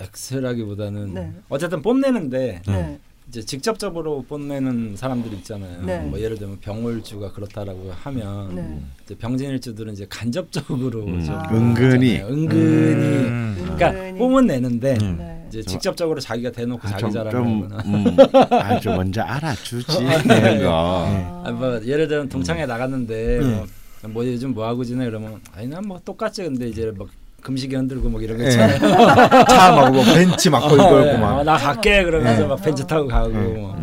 X라기보다는 0.00 1.14
네. 1.14 1.34
어쨌든 1.48 1.82
뽐내는데 1.82 2.62
네. 2.66 3.00
이제 3.30 3.42
직접적으로 3.42 4.24
뽐내는 4.28 4.96
사람들이 4.96 5.36
있잖아요. 5.36 5.82
네. 5.86 6.00
뭐 6.00 6.18
예를 6.18 6.36
들면 6.36 6.58
병월주가 6.58 7.30
그렇다라고 7.30 7.92
하면 8.02 8.54
네. 8.56 8.80
이제 9.04 9.14
병진일주들은 9.16 9.92
이제 9.92 10.04
간접적으로 10.10 11.04
음, 11.04 11.24
좀 11.24 11.36
아. 11.36 11.48
은근히 11.52 12.16
하잖아요. 12.16 12.34
은근히 12.34 13.28
음. 13.28 13.54
그러니까 13.62 13.90
은근히. 13.92 14.18
뽐은 14.18 14.46
내는데 14.48 14.98
음. 15.02 15.16
네. 15.18 15.44
이제 15.48 15.62
저- 15.62 15.70
직접적으로 15.70 16.18
자기가 16.18 16.50
대놓고 16.50 16.80
아, 16.88 16.90
자기 16.96 17.12
자랑하거나 17.12 17.76
음, 17.86 18.16
아, 18.50 18.80
좀 18.80 18.96
먼저 18.96 19.22
알아주지 19.22 19.86
네. 20.26 20.38
이런 20.40 20.62
거. 20.64 20.70
아. 21.06 21.42
아, 21.46 21.50
뭐 21.52 21.80
예를 21.86 22.08
들면 22.08 22.28
동창회 22.30 22.66
나갔는데 22.66 23.38
음. 23.38 23.64
뭐, 24.02 24.10
뭐 24.10 24.26
요즘 24.26 24.54
뭐 24.54 24.66
하고 24.66 24.82
지내 24.82 25.04
그러면 25.04 25.40
아니 25.54 25.68
난뭐 25.68 26.00
똑같지 26.04 26.42
근데 26.42 26.66
이제 26.68 26.92
막 26.98 27.06
금식이 27.40 27.74
흔들고 27.74 28.08
막 28.08 28.22
이런 28.22 28.38
거 28.38 28.44
예. 28.44 28.48
있잖아요. 28.48 28.78
차막 29.48 29.92
뭐 29.92 30.04
벤치 30.04 30.50
막 30.50 30.60
걸고 30.60 31.02
예, 31.06 31.10
있고 31.10 31.18
막. 31.18 31.38
어, 31.38 31.42
나 31.44 31.56
갈게 31.56 32.04
그러면서 32.04 32.42
네. 32.42 32.46
막 32.48 32.62
벤츠 32.62 32.86
타고 32.86 33.08
가고 33.08 33.28
네. 33.28 33.38
뭐. 33.38 33.76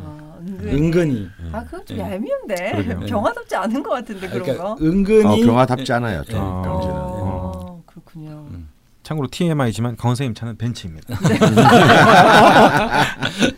아, 0.00 0.38
은근히. 0.64 1.28
아 1.52 1.64
그건 1.64 1.84
좀 1.86 1.96
네. 1.96 2.02
얄미운데 2.04 2.72
그러게요. 2.72 3.00
병화답지 3.00 3.56
않은 3.56 3.82
것 3.82 3.90
같은데 3.90 4.28
그런 4.28 4.42
그러니까 4.42 4.64
거. 4.64 4.76
은근히 4.80 5.42
어, 5.42 5.46
병화답지 5.46 5.92
않아요. 5.92 6.22
좀 6.24 6.38
아. 6.40 6.62
어, 6.66 7.82
그렇군요. 7.86 8.46
음. 8.50 8.68
참고로 9.02 9.28
TMI지만 9.30 9.96
강원 9.96 10.14
선생님 10.14 10.34
차는 10.34 10.56
벤츠입니다. 10.56 11.18
네. 11.18 11.38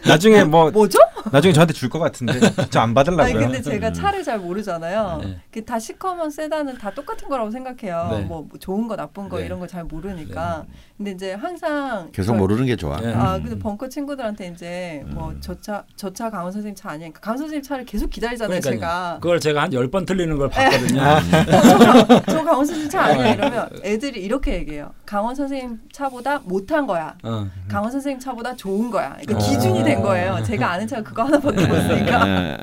나중에 0.08 0.44
뭐 0.44 0.70
뭐죠? 0.70 0.98
나중에 1.30 1.52
저한테 1.52 1.72
줄 1.74 1.88
것 1.92 1.98
같은데 1.98 2.40
저안 2.70 2.88
아니 2.90 2.94
받으려고요. 2.94 3.38
근데 3.38 3.60
제가 3.62 3.92
차를 3.92 4.24
잘 4.24 4.38
모르잖아요. 4.38 5.20
네. 5.22 5.38
그다 5.52 5.78
시커먼 5.78 6.30
세단은 6.30 6.78
다 6.78 6.90
똑같은 6.92 7.28
거라고 7.28 7.50
생각해요. 7.50 8.08
네. 8.12 8.20
뭐 8.22 8.48
좋은 8.58 8.88
거 8.88 8.96
나쁜 8.96 9.28
거 9.28 9.38
네. 9.38 9.44
이런 9.46 9.60
거 9.60 9.66
잘 9.66 9.84
모르니까. 9.84 10.64
근데 10.96 11.10
이제 11.12 11.32
항상 11.34 12.10
계속 12.12 12.32
저- 12.32 12.38
모르는 12.38 12.66
게 12.66 12.76
좋아. 12.76 13.00
네. 13.00 13.12
아 13.14 13.36
음. 13.36 13.42
근데 13.42 13.58
벙커 13.58 13.88
친구들한테 13.88 14.48
이제 14.48 15.02
음. 15.06 15.14
뭐저 15.14 15.60
차 15.60 15.84
저 15.96 16.12
차 16.12 16.30
강원 16.30 16.50
선생님 16.52 16.74
차 16.74 16.90
아니니까 16.90 17.20
강원 17.20 17.38
선생님 17.38 17.62
차를 17.62 17.84
계속 17.84 18.08
기다리잖아요. 18.10 18.60
그러니까요. 18.60 18.80
제가 18.80 19.18
그걸 19.20 19.40
제가 19.40 19.62
한 19.62 19.72
열 19.72 19.88
번 19.90 20.04
틀리는 20.06 20.36
걸 20.38 20.48
봤거든요. 20.48 21.00
저 22.26 22.44
강원 22.44 22.64
선생님 22.66 22.88
차 22.90 23.02
아니야 23.02 23.32
이러면 23.34 23.68
애들이 23.84 24.20
이렇게 24.22 24.54
얘기해요. 24.54 24.92
강원 25.06 25.34
선생님 25.34 25.80
차보다 25.92 26.40
못한 26.44 26.86
거야. 26.86 27.14
어. 27.22 27.46
강원 27.68 27.90
선생님 27.90 28.20
차보다 28.20 28.54
좋은 28.56 28.90
거야. 28.90 29.16
그러니까 29.20 29.34
어. 29.36 29.38
기준이 29.48 29.82
된 29.84 30.00
거예요. 30.02 30.42
제가 30.44 30.70
아는 30.72 30.86
차가 30.86 31.02
그거 31.12 31.24
하나밖에 31.24 31.64
없으니까. 31.64 32.24
네. 32.24 32.58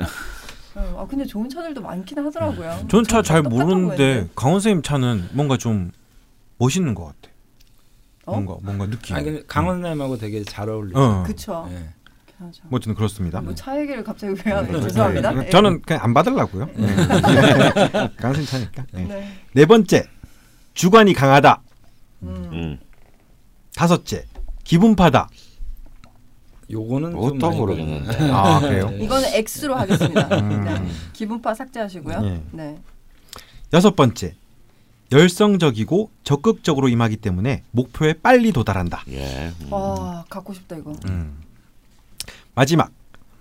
어, 0.76 1.02
아 1.02 1.06
근데 1.08 1.24
좋은 1.24 1.48
차들도 1.48 1.80
많긴 1.82 2.18
하더라고요. 2.18 2.86
전 2.88 3.04
차 3.04 3.22
잘 3.22 3.42
모르는데. 3.42 4.28
강원 4.36 4.60
선생님 4.60 4.82
차는 4.82 5.28
뭔가 5.32 5.56
좀 5.56 5.90
멋있는 6.58 6.94
것 6.94 7.06
같아. 7.06 7.34
어? 8.26 8.32
뭔가 8.40 8.56
뭔가 8.62 8.86
느낌. 8.86 9.16
아니 9.16 9.24
근데 9.24 9.42
강원님하고 9.46 10.18
되게 10.18 10.42
잘 10.44 10.68
어울리죠. 10.68 10.98
어. 11.00 11.68
예. 11.72 11.88
맞아. 12.38 12.60
뭐 12.68 12.78
저는 12.80 12.94
그렇습니다. 12.94 13.40
뭐 13.40 13.54
차 13.54 13.78
얘기를 13.78 14.02
갑자기 14.04 14.34
왜 14.46 14.52
하는 14.52 14.72
네. 14.72 14.80
죄송합니다. 14.80 15.32
네. 15.32 15.46
예. 15.46 15.50
저는 15.50 15.82
그냥 15.82 16.04
안 16.04 16.14
받으려고요. 16.14 16.66
네. 16.74 16.86
강원 18.16 18.34
선생님 18.34 18.46
차니까. 18.46 18.84
네. 18.92 19.04
네. 19.04 19.32
네 19.52 19.66
번째 19.66 20.08
주관이 20.74 21.12
강하다. 21.14 21.60
음. 22.22 22.50
음. 22.52 22.78
다섯째 23.74 24.24
기분파다. 24.64 25.28
요거는 26.70 27.12
많이 27.38 27.56
모르겠는데. 27.56 28.30
아 28.30 28.60
그래요? 28.60 28.90
네. 28.90 29.04
이거는 29.04 29.28
X로 29.34 29.74
하겠습니다. 29.74 30.38
음. 30.38 30.64
네. 30.64 30.88
기분파 31.12 31.54
삭제하시고요. 31.54 32.20
예. 32.24 32.42
네. 32.52 32.78
여섯 33.72 33.96
번째 33.96 34.34
열성적이고 35.12 36.10
적극적으로 36.22 36.88
임하기 36.88 37.16
때문에 37.16 37.64
목표에 37.72 38.14
빨리 38.14 38.52
도달한다. 38.52 39.04
예. 39.10 39.52
음. 39.62 39.72
와 39.72 40.24
갖고 40.28 40.54
싶다 40.54 40.76
이거. 40.76 40.94
음. 41.06 41.40
마지막 42.54 42.90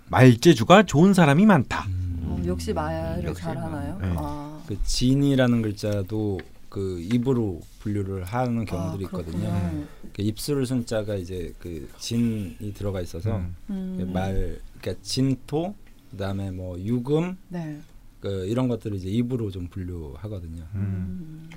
말재주가 0.07 0.83
좋은 0.83 1.13
사람이 1.13 1.45
많다. 1.45 1.85
어, 2.23 2.41
역시 2.45 2.73
말을 2.73 3.23
역시 3.25 3.43
잘 3.43 3.57
하나요? 3.57 3.99
네. 4.01 4.13
아. 4.17 4.59
그 4.67 4.77
진이라는 4.83 5.61
글자도 5.61 6.39
그 6.69 6.99
입으로 7.01 7.61
분류를 7.79 8.23
하는 8.23 8.63
경우들이 8.65 9.05
아, 9.05 9.07
있거든요. 9.07 9.49
그렇군요. 9.49 9.85
그 10.13 10.21
입술 10.21 10.65
순자가 10.65 11.15
이제 11.15 11.53
그 11.59 11.89
진이 11.97 12.73
들어가 12.75 13.01
있어서 13.01 13.37
음. 13.37 13.55
음. 13.69 14.11
말 14.13 14.59
그러니까 14.79 15.01
진토 15.03 15.73
그다음에 16.11 16.51
뭐 16.51 16.79
유금 16.79 17.37
네. 17.47 17.79
그 18.21 18.45
이런 18.47 18.67
것들을 18.67 18.97
이제 18.97 19.09
입으로 19.09 19.49
좀 19.49 19.67
분류하거든요. 19.67 20.63
음. 20.75 21.49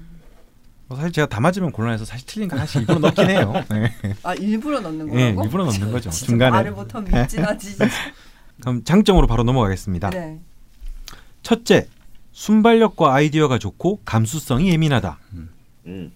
뭐 0.88 0.96
사실 0.96 1.12
제가 1.12 1.28
다 1.28 1.40
맞으면 1.40 1.72
곤란해서 1.72 2.04
사실 2.04 2.26
틀린 2.26 2.48
거 2.48 2.56
하나씩 2.56 2.80
일부러 2.82 2.98
넣긴 2.98 3.30
해요. 3.30 3.52
네. 3.70 3.92
아 4.22 4.34
일부러 4.34 4.80
넣는 4.80 5.06
네, 5.06 5.34
거라고? 5.34 5.44
일부러 5.44 5.64
넣는 5.66 5.92
거죠. 5.92 6.10
진짜 6.10 6.26
중간에. 6.26 6.50
말을 6.50 6.72
못하면 6.72 7.22
미진하지. 7.22 7.76
그럼 8.60 8.84
장점으로 8.84 9.26
바로 9.26 9.42
넘어가겠습니다. 9.42 10.10
네. 10.10 10.40
첫째, 11.42 11.88
순발력과 12.32 13.14
아이디어가 13.14 13.58
좋고 13.58 14.00
감수성이 14.04 14.70
예민하다. 14.70 15.18
음. 15.86 16.12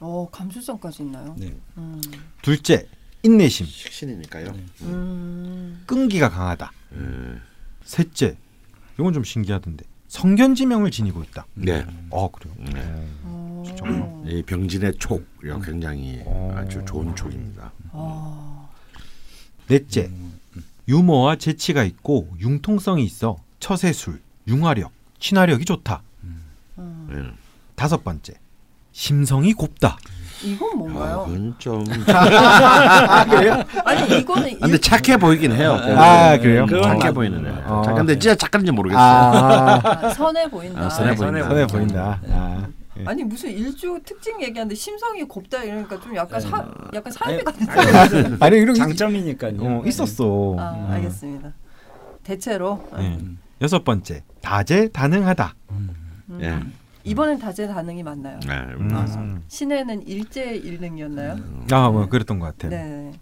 어 0.00 0.28
감수성까지 0.30 1.02
있나요? 1.02 1.34
네. 1.38 1.54
음. 1.76 2.00
둘째, 2.42 2.86
인내심, 3.22 3.66
식신이니까요. 3.66 4.54
음. 4.82 5.82
끈기가 5.86 6.30
강하다. 6.30 6.72
음. 6.92 7.40
셋째, 7.84 8.36
이건 8.98 9.12
좀 9.12 9.24
신기하던데 9.24 9.84
성견지명을 10.08 10.90
지니고 10.90 11.22
있다. 11.24 11.46
네. 11.54 11.84
어 12.10 12.30
그래요. 12.30 12.54
네. 12.58 12.82
어. 13.24 13.62
진짜. 13.66 13.84
이 14.24 14.42
병진의 14.42 14.94
촉, 14.98 15.26
이거 15.44 15.60
굉장히 15.60 16.22
어. 16.24 16.54
아주 16.56 16.82
좋은 16.86 17.14
촉입니다. 17.14 17.72
아. 17.92 18.68
넷째, 19.66 20.10
유머와 20.88 21.36
재치가 21.36 21.84
있고 21.84 22.34
융통성이 22.40 23.04
있어 23.04 23.36
처세술, 23.60 24.22
융화력, 24.46 24.92
친화력이 25.18 25.64
좋다. 25.64 26.02
음. 26.78 27.08
예. 27.12 27.38
다섯 27.74 28.02
번째, 28.04 28.34
심성이 28.92 29.52
곱다. 29.52 29.98
이건 30.42 30.70
아, 30.70 30.74
뭔가요? 30.76 31.24
그건 31.26 31.54
좀. 31.58 31.84
아니 33.84 34.18
이거는 34.20 34.54
아, 34.54 34.58
근데 34.66 34.78
착해 34.78 35.16
보이긴 35.16 35.52
해요. 35.52 35.72
아, 35.72 36.38
그래요? 36.38 36.62
음, 36.62 36.66
그건 36.66 36.82
착해 36.84 37.04
맞- 37.06 37.12
보이는 37.12 37.46
애. 37.46 37.62
어. 37.66 37.82
근데 37.96 38.18
진짜 38.18 38.34
착한지 38.36 38.70
모르겠어요. 38.70 39.02
아, 39.04 39.80
아, 39.84 40.08
선해 40.10 40.48
보인다. 40.48 40.86
아, 40.86 40.90
선해 40.90 41.10
네, 41.10 41.16
보인다. 41.16 41.48
선해 41.48 41.66
보인다. 41.66 42.20
아, 42.30 42.66
예. 42.98 43.04
아니 43.04 43.24
무슨 43.24 43.50
일주 43.50 43.98
특징 44.04 44.40
얘기하는데 44.42 44.74
심성이 44.74 45.22
곱다 45.24 45.62
이러니까 45.62 46.00
좀 46.00 46.14
약간 46.16 46.40
네. 46.40 46.48
사 46.48 46.66
약간 46.94 47.12
사이비 47.12 47.34
아니, 47.34 47.44
같은. 47.44 48.36
아니 48.40 48.56
이런 48.58 48.74
게 48.74 48.80
장점이니까요. 48.80 49.54
어, 49.60 49.82
있었어. 49.86 50.56
아 50.58 50.70
음. 50.72 50.90
알겠습니다. 50.92 51.52
대체로 52.24 52.88
예. 52.98 53.02
음. 53.02 53.38
여섯 53.60 53.84
번째, 53.84 54.22
다재다능하다. 54.42 55.54
음. 55.70 56.38
예. 56.40 56.60
이번엔 57.04 57.38
다재다능이 57.38 58.02
맞나요? 58.02 58.38
네. 58.46 58.54
음. 58.78 58.90
아, 58.92 59.40
신에는 59.48 60.06
일제일능이었나요? 60.06 61.36
아, 61.72 61.90
뭐 61.90 62.06
그랬던 62.08 62.38
것 62.38 62.46
같아요. 62.46 62.70
네. 62.70 63.12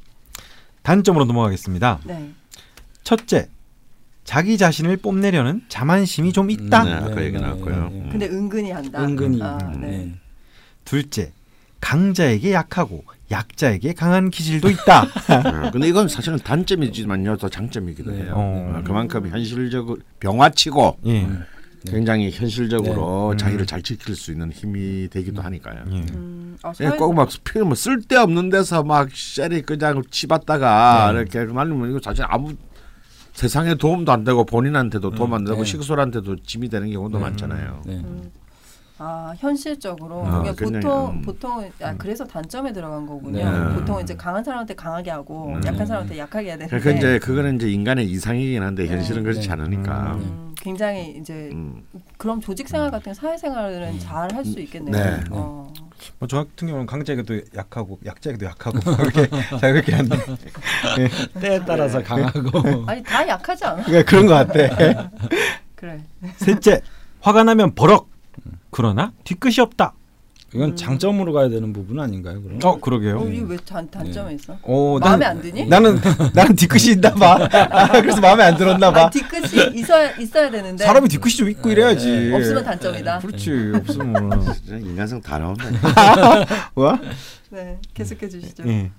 단점으로 0.83 1.25
넘어가겠습니다. 1.25 2.01
네. 2.05 2.33
첫째, 3.03 3.49
자기 4.25 4.59
자신을 4.59 4.97
뽐내려는 4.97 5.63
자만심이 5.69 6.33
좀 6.33 6.51
있다. 6.51 6.85
네, 6.85 6.93
아까 6.95 7.25
얘기 7.25 7.39
나왔고요. 7.39 7.89
네, 7.91 8.01
네. 8.01 8.09
근데 8.11 8.29
은근히 8.29 8.71
한다. 8.73 9.03
은근히. 9.03 9.41
아, 9.41 9.59
음, 9.63 9.81
네. 9.81 9.89
네. 9.89 10.15
둘째, 10.85 11.33
강자에게 11.81 12.53
약하고 12.53 13.05
약자에게 13.31 13.93
강한 13.95 14.31
기질도 14.31 14.71
있다. 14.71 15.03
어, 15.03 15.71
근데 15.73 15.89
이건 15.89 16.09
사실은 16.09 16.39
단점이지만요, 16.39 17.37
또 17.39 17.49
장점이기도 17.49 18.11
네. 18.13 18.23
해요. 18.23 18.33
어. 18.37 18.77
어, 18.79 18.83
그만큼 18.85 19.27
현실적으로 19.29 19.99
병화치고 20.21 20.99
예. 21.07 21.27
굉장히 21.89 22.31
현실적으로 22.31 23.33
네. 23.33 23.37
자기를 23.37 23.65
음. 23.65 23.67
잘 23.67 23.83
지킬 23.83 24.15
수 24.17 24.33
있는 24.33 24.51
힘이 24.53 25.09
되기도 25.09 25.43
하니까요. 25.43 25.85
예. 25.93 25.97
음, 26.15 26.57
아, 26.63 26.73
예, 26.81 26.87
사회- 26.89 26.97
꼭막 26.97 27.29
필요 27.45 27.65
뭐 27.65 27.75
쓸데없는 27.75 28.49
데서 28.51 28.83
막 28.83 29.09
셀이 29.13 29.63
그냥 29.63 30.03
치받다가 30.11 31.13
네. 31.13 31.21
이렇게 31.21 31.45
말리면 31.45 31.91
이거 31.91 32.01
사실 32.03 32.25
아무 32.29 32.55
세상에 33.35 33.75
도움도 33.75 34.11
안 34.13 34.25
되고 34.25 34.45
본인한테도 34.45 35.11
도움 35.11 35.35
안 35.35 35.45
되고 35.45 35.59
네. 35.59 35.65
식솔한테도 35.65 36.37
짐이 36.43 36.69
되는 36.69 36.91
경우도 36.91 37.19
음. 37.19 37.23
많잖아요. 37.23 37.83
네. 37.87 37.95
음. 37.97 38.31
아 38.99 39.35
현실적으로 39.39 40.25
아, 40.27 40.41
그러니까 40.41 40.65
보통 40.65 41.11
음. 41.11 41.23
보통 41.23 41.71
아, 41.83 41.95
그래서 41.99 42.25
단점에 42.27 42.73
들어간 42.73 43.07
거군요. 43.07 43.45
네. 43.45 43.75
보통 43.75 44.01
이제 44.01 44.17
강한 44.17 44.43
사람한테 44.43 44.75
강하게 44.75 45.11
하고 45.11 45.49
음. 45.49 45.61
약한 45.67 45.87
사람한테 45.87 46.17
약하게 46.19 46.49
해야 46.49 46.57
되는데 46.57 46.79
그러니까 46.79 46.99
이제 46.99 47.19
그거는 47.19 47.57
이제 47.57 47.71
인간의 47.71 48.07
이상이긴 48.11 48.63
한데 48.63 48.87
현실은 48.87 49.23
네. 49.23 49.31
그렇지 49.31 49.49
네. 49.49 49.53
않으니까. 49.53 50.15
음, 50.15 50.55
굉장히 50.59 51.17
이제 51.21 51.51
음. 51.53 51.83
그럼 52.17 52.41
조직 52.41 52.69
생활 52.69 52.91
같은 52.91 53.13
사회생활은 53.13 53.99
잘 53.99 54.33
할 54.33 54.45
수 54.47 54.61
있겠네요. 54.61 54.95
네. 54.97 55.21
어. 55.31 55.71
뭐저 56.19 56.45
같은 56.45 56.69
경우는 56.69 56.87
강자에게도 56.87 57.41
약하고 57.57 57.99
약자에게도 58.05 58.47
약하고 58.47 58.79
이렇게 59.03 59.29
잘 59.61 59.73
그렇긴 59.73 59.95
한데 59.95 60.17
때에 61.41 61.61
따라서 61.67 62.03
강하고 62.03 62.85
아니 62.87 63.03
다 63.03 63.27
약하지 63.27 63.65
않아? 63.65 63.83
그러니까 63.85 64.11
그런 64.11 64.27
것 64.27 64.35
같아. 64.35 65.11
그래. 65.75 66.03
셋째, 66.37 66.81
화가 67.21 67.45
나면 67.45 67.75
버럭. 67.75 68.09
그러나 68.77 69.11
뒤끝이 69.25 69.55
없다. 69.61 69.95
그 70.51 70.53
그건 70.53 70.71
음. 70.73 70.77
장점으로 70.77 71.33
가야 71.33 71.49
되는 71.49 71.73
부분 71.73 71.99
아닌가요? 71.99 72.43
그럼? 72.43 72.59
어 72.63 72.79
그러게요. 72.79 73.21
어, 73.21 73.27
이게 73.27 73.43
왜 73.49 73.57
단, 73.57 73.91
단점이 73.91 74.35
있어? 74.35 74.59
어, 74.63 74.99
마음에 74.99 75.25
난- 75.25 75.37
안 75.39 75.43
드니? 75.43 75.65
나는 75.67 75.99
나는 76.35 76.55
뒤끝이 76.55 76.93
있나 76.93 77.15
봐. 77.15 77.49
아, 77.71 77.89
그래서 78.03 78.21
마음에 78.21 78.45
안 78.45 78.55
들었나 78.59 78.93
봐. 78.93 79.07
아, 79.07 79.11
뒤끝이 79.11 79.79
있어야 79.79 80.15
있어야 80.19 80.51
되는데 80.51 80.85
사람이 80.85 81.09
뒤끝이 81.09 81.37
좀 81.37 81.49
있고 81.49 81.71
이래야지. 81.71 82.07
네. 82.07 82.37
없으면 82.37 82.65
단점이다. 82.65 83.19
그렇지. 83.21 83.73
없으면 83.77 84.45
진짜 84.53 84.77
인간성 84.77 85.23
다 85.23 85.39
나온다. 85.39 85.65
뭐야? 86.75 87.01
네, 87.49 87.79
계속해 87.95 88.29
주시죠. 88.29 88.63
예. 88.69 88.91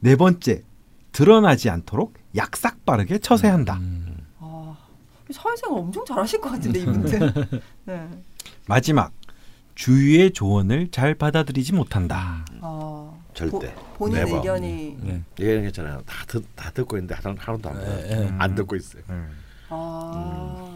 네 0.00 0.16
번째 0.16 0.62
드러나지 1.12 1.68
않도록 1.68 2.14
약삭 2.34 2.86
빠르게 2.86 3.18
처세한다. 3.18 3.74
음. 3.74 4.16
아, 4.38 4.74
사회생활 5.30 5.80
엄청 5.80 6.02
잘하실 6.06 6.40
것 6.40 6.50
같은데 6.50 6.80
이분들. 6.80 7.32
네. 7.84 8.08
마지막 8.66 9.12
주위의 9.78 10.32
조언을 10.32 10.88
잘 10.90 11.14
받아들이지 11.14 11.72
못한다. 11.72 12.44
아, 12.60 13.12
절대. 13.32 13.72
보, 13.94 14.06
본인 14.10 14.24
네버. 14.24 14.36
의견이 14.38 14.96
네. 15.00 15.22
이게 15.38 15.60
괜찮아요. 15.60 16.02
다, 16.04 16.24
듣, 16.26 16.44
다 16.56 16.68
듣고 16.72 16.96
있는데 16.96 17.14
하나도, 17.14 17.40
하나도 17.40 17.68
안, 17.70 17.76
예, 17.76 18.08
들어요. 18.08 18.24
예. 18.24 18.34
안 18.38 18.54
듣고 18.56 18.74
있어요. 18.74 19.02
아, 19.68 20.56
근데 20.56 20.67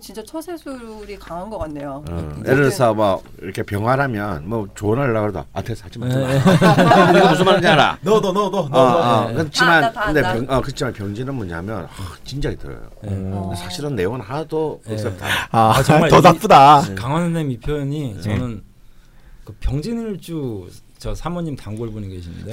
진짜 0.00 0.22
처세술이 0.22 1.18
강한 1.18 1.48
것 1.48 1.56
같네요. 1.58 2.04
어, 2.08 2.12
모든- 2.12 2.44
예를 2.46 2.56
들어서 2.64 2.92
뭐 2.92 3.22
이렇게 3.40 3.62
병화라면 3.62 4.46
뭐 4.48 4.68
조언하려고 4.74 5.28
해도 5.28 5.44
아 5.54 5.62
됐어 5.62 5.86
하지 5.86 5.98
마. 5.98 6.06
네. 6.08 6.14
이거 7.18 7.30
무슨 7.30 7.44
말인지 7.46 7.66
알아? 7.68 7.98
너너너 8.02 8.50
너. 8.50 8.58
어, 8.58 8.68
어, 8.70 9.28
네. 9.28 9.34
그렇지만 9.34 9.92
근데. 9.92 10.22
병, 10.22 10.46
어, 10.50 10.60
그렇지만 10.60 10.92
병진은 10.92 11.34
뭐냐면 11.34 11.84
아, 11.86 12.14
진작에 12.22 12.54
들어요. 12.56 12.80
네. 13.02 13.10
어. 13.32 13.52
사실은 13.56 13.96
내용은 13.96 14.20
하나도 14.20 14.82
네. 14.86 14.92
없었다. 14.92 15.26
아, 15.50 15.70
아, 15.78 15.82
정말 15.82 16.10
더 16.10 16.18
이- 16.18 16.22
나쁘다. 16.22 16.82
강원 16.94 17.22
선생님 17.24 17.50
이 17.52 17.58
표현이 17.58 18.20
저는 18.22 18.62
그 19.44 19.54
병진일주 19.60 20.68
저 20.98 21.14
사모님 21.14 21.56
단골 21.56 21.90
분이 21.90 22.08
계신데 22.08 22.52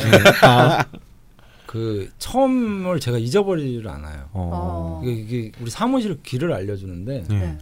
그 1.76 2.10
처음을 2.20 3.02
제가 3.02 3.18
잊어버리질 3.18 3.86
않아요. 3.90 4.30
어. 4.32 5.02
이게, 5.04 5.12
이게 5.12 5.52
우리 5.60 5.70
사무실 5.70 6.18
길을 6.24 6.54
알려주는데 6.54 7.26
네. 7.28 7.36
네. 7.38 7.58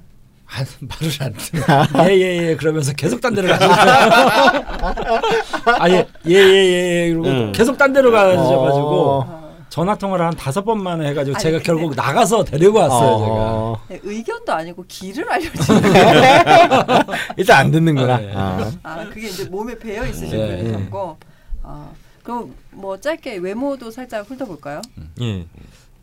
안, 0.46 0.66
말을 0.88 1.12
안 1.20 1.34
들어. 1.34 2.10
예예 2.12 2.50
예 2.50 2.56
그러면서 2.56 2.94
계속 2.94 3.20
딴 3.22 3.34
데로 3.34 3.48
가시죠. 3.48 3.74
아예 5.80 6.08
예예 6.28 7.04
예 7.04 7.08
이러고 7.08 7.28
응. 7.28 7.52
계속 7.54 7.76
딴 7.76 7.92
데로 7.92 8.12
가셔가지고 8.12 9.10
어. 9.26 9.44
전화 9.70 9.96
통화를 9.96 10.28
한 10.28 10.36
다섯 10.36 10.64
번 10.64 10.84
만에 10.84 11.08
해가지고 11.10 11.36
아니, 11.36 11.42
제가 11.42 11.58
근데- 11.58 11.66
결국 11.66 11.96
나가서 11.96 12.44
데리고 12.44 12.78
왔어요 12.78 13.18
제가. 13.18 13.34
어. 13.34 13.82
네, 13.90 14.00
의견도 14.04 14.54
아니고 14.54 14.86
길을 14.88 15.28
알려주는 15.28 15.82
일단 17.38 17.58
안 17.62 17.72
듣는구나. 17.72 18.18
네. 18.18 18.32
아. 18.36 18.72
아 18.84 19.06
그게 19.10 19.30
이제 19.30 19.46
몸에 19.46 19.76
배어 19.80 20.06
있으신 20.06 20.38
네. 20.38 20.58
분이셨고 20.58 21.18
아 21.64 21.90
그럼 22.24 22.56
뭐 22.72 23.00
짧게 23.00 23.38
외모도 23.38 23.92
살짝 23.92 24.30
훑어볼까요? 24.30 24.82
예. 25.22 25.46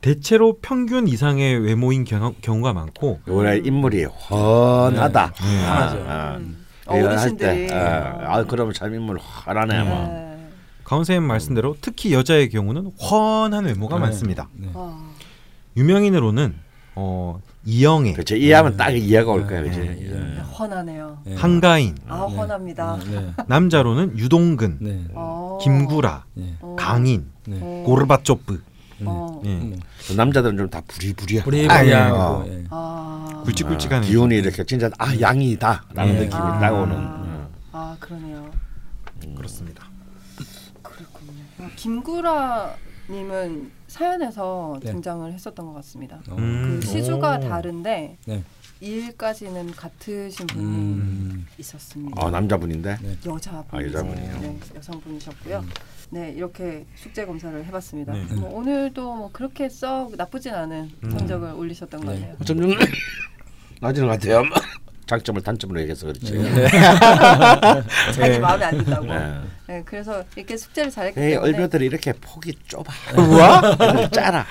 대체로 0.00 0.58
평균 0.62 1.08
이상의 1.08 1.58
외모인 1.58 2.04
경우, 2.04 2.34
경우가 2.40 2.72
많고 2.72 3.20
원래 3.26 3.58
인물이 3.58 4.04
훤하다. 4.04 5.32
네, 5.32 5.66
훤하죠. 5.66 6.04
아, 6.06 6.36
음. 6.36 6.64
이거 6.84 6.92
할 6.94 7.04
어르신들이 7.04 7.66
때, 7.66 7.74
아, 7.74 8.36
아 8.36 8.44
그러면 8.44 8.72
참 8.72 8.94
인물 8.94 9.18
훤하네 9.18 9.82
뭐. 9.84 10.06
네. 10.06 10.48
가운 10.84 11.04
선생님 11.04 11.28
말씀대로 11.28 11.76
특히 11.80 12.12
여자의 12.12 12.48
경우는 12.48 12.92
훤한 13.00 13.64
외모가 13.64 13.96
네. 13.96 14.02
많습니다. 14.02 14.48
네. 14.54 14.70
아, 14.74 15.10
유명인으로는 15.76 16.56
어, 16.96 17.40
이영애, 17.64 18.12
그렇죠. 18.14 18.36
이해하면 18.36 18.76
딱 18.76 18.90
이해가 18.90 19.30
올 19.30 19.46
거야, 19.46 19.60
네? 19.62 19.70
네, 19.70 19.98
예. 20.00 20.08
네, 20.08 20.40
훤하네요. 20.40 21.18
네. 21.26 21.34
한가인, 21.36 21.94
아 22.08 22.26
네. 22.28 22.36
훤합니다. 22.36 22.98
네. 23.10 23.32
남자로는 23.48 24.16
유동근, 24.18 24.78
네. 24.80 25.04
어. 25.14 25.58
김구라, 25.62 26.24
네. 26.34 26.54
어. 26.60 26.74
강인, 26.78 27.26
네. 27.46 27.58
어. 27.60 27.82
고르바초프. 27.86 28.62
어. 29.02 29.40
예. 29.46 29.54
뭐그 29.56 30.12
남자들은 30.16 30.56
좀 30.58 30.68
다 30.70 30.82
부리부리야. 30.86 31.42
부리부리하고 31.44 32.16
아, 32.18 32.44
예. 32.48 32.64
아. 32.70 33.42
굵직굵직하네. 33.44 34.06
기운이 34.06 34.36
이렇게 34.36 34.64
진짜 34.64 34.90
아 34.98 35.18
양이다라는 35.18 36.14
네. 36.14 36.20
느낌이 36.24 36.34
아. 36.42 36.58
딱 36.60 36.72
오는. 36.74 36.96
어. 36.96 37.48
아 37.72 37.96
그러네요. 37.98 38.50
그렇습니다. 39.36 39.84
그렇군요. 40.82 41.32
어, 41.60 41.68
김구라님은 41.76 43.70
사연에서 43.90 44.78
네. 44.82 44.92
등장을 44.92 45.32
했었던 45.32 45.66
것 45.66 45.72
같습니다. 45.74 46.20
어. 46.30 46.36
음. 46.36 46.78
그 46.80 46.86
시주가 46.86 47.38
오. 47.38 47.40
다른데 47.40 48.18
네. 48.24 48.44
일까지는 48.80 49.72
같으신 49.72 50.46
분이 50.46 50.64
음. 50.64 51.46
있었습니다. 51.58 52.24
아 52.24 52.30
남자분인데. 52.30 52.98
네. 53.02 53.16
여자분. 53.26 53.64
아, 53.78 53.84
여자분이요? 53.84 54.38
네, 54.40 54.58
여성분이셨고요. 54.76 55.64
네, 56.10 56.30
이렇게 56.30 56.86
숙제 56.94 57.26
검사를 57.26 57.64
해봤습니다. 57.64 58.12
네. 58.12 58.24
뭐 58.36 58.58
오늘도 58.58 59.14
뭐 59.16 59.30
그렇게 59.32 59.68
썩 59.68 60.14
나쁘진 60.16 60.54
않은 60.54 60.90
음. 61.02 61.10
성적을 61.10 61.52
올리셨던 61.52 62.04
것 62.04 62.12
네. 62.12 62.20
같아요. 62.20 62.36
좀좀 62.44 62.70
낮은 63.82 64.06
것 64.06 64.12
같아요. 64.12 64.44
장점을 65.10 65.42
단점으로 65.42 65.80
얘기해서 65.80 66.06
그렇지. 66.06 66.32
네. 66.38 66.68
자기 68.14 68.38
마음에 68.38 68.64
안 68.64 68.78
든다고. 68.78 69.06
네. 69.06 69.40
네, 69.66 69.82
그래서 69.84 70.22
이렇게 70.36 70.56
숙제를 70.56 70.88
잘했기 70.88 71.18
이 71.18 71.22
때문에 71.30 71.36
얼벼들이 71.36 71.86
이렇게 71.86 72.12
폭이 72.12 72.54
좁아. 72.68 72.84
우와? 73.18 74.08
짜라. 74.10 74.46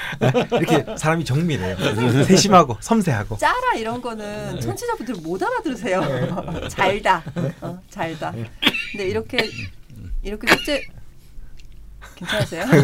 이렇게 0.51 0.85
사람이 0.97 1.23
정밀해요. 1.23 1.77
세심하고 2.25 2.75
섬세하고. 2.81 3.37
짜라 3.37 3.75
이런 3.77 4.01
거는 4.01 4.59
청취자분들 4.59 5.15
못 5.23 5.41
알아들으세요. 5.41 6.01
잘다, 6.67 7.23
어, 7.61 7.79
잘다. 7.89 8.33
근데 8.91 9.07
이렇게 9.07 9.49
이렇게 10.23 10.47
숙제 10.55 10.83
괜찮으세요? 12.15 12.65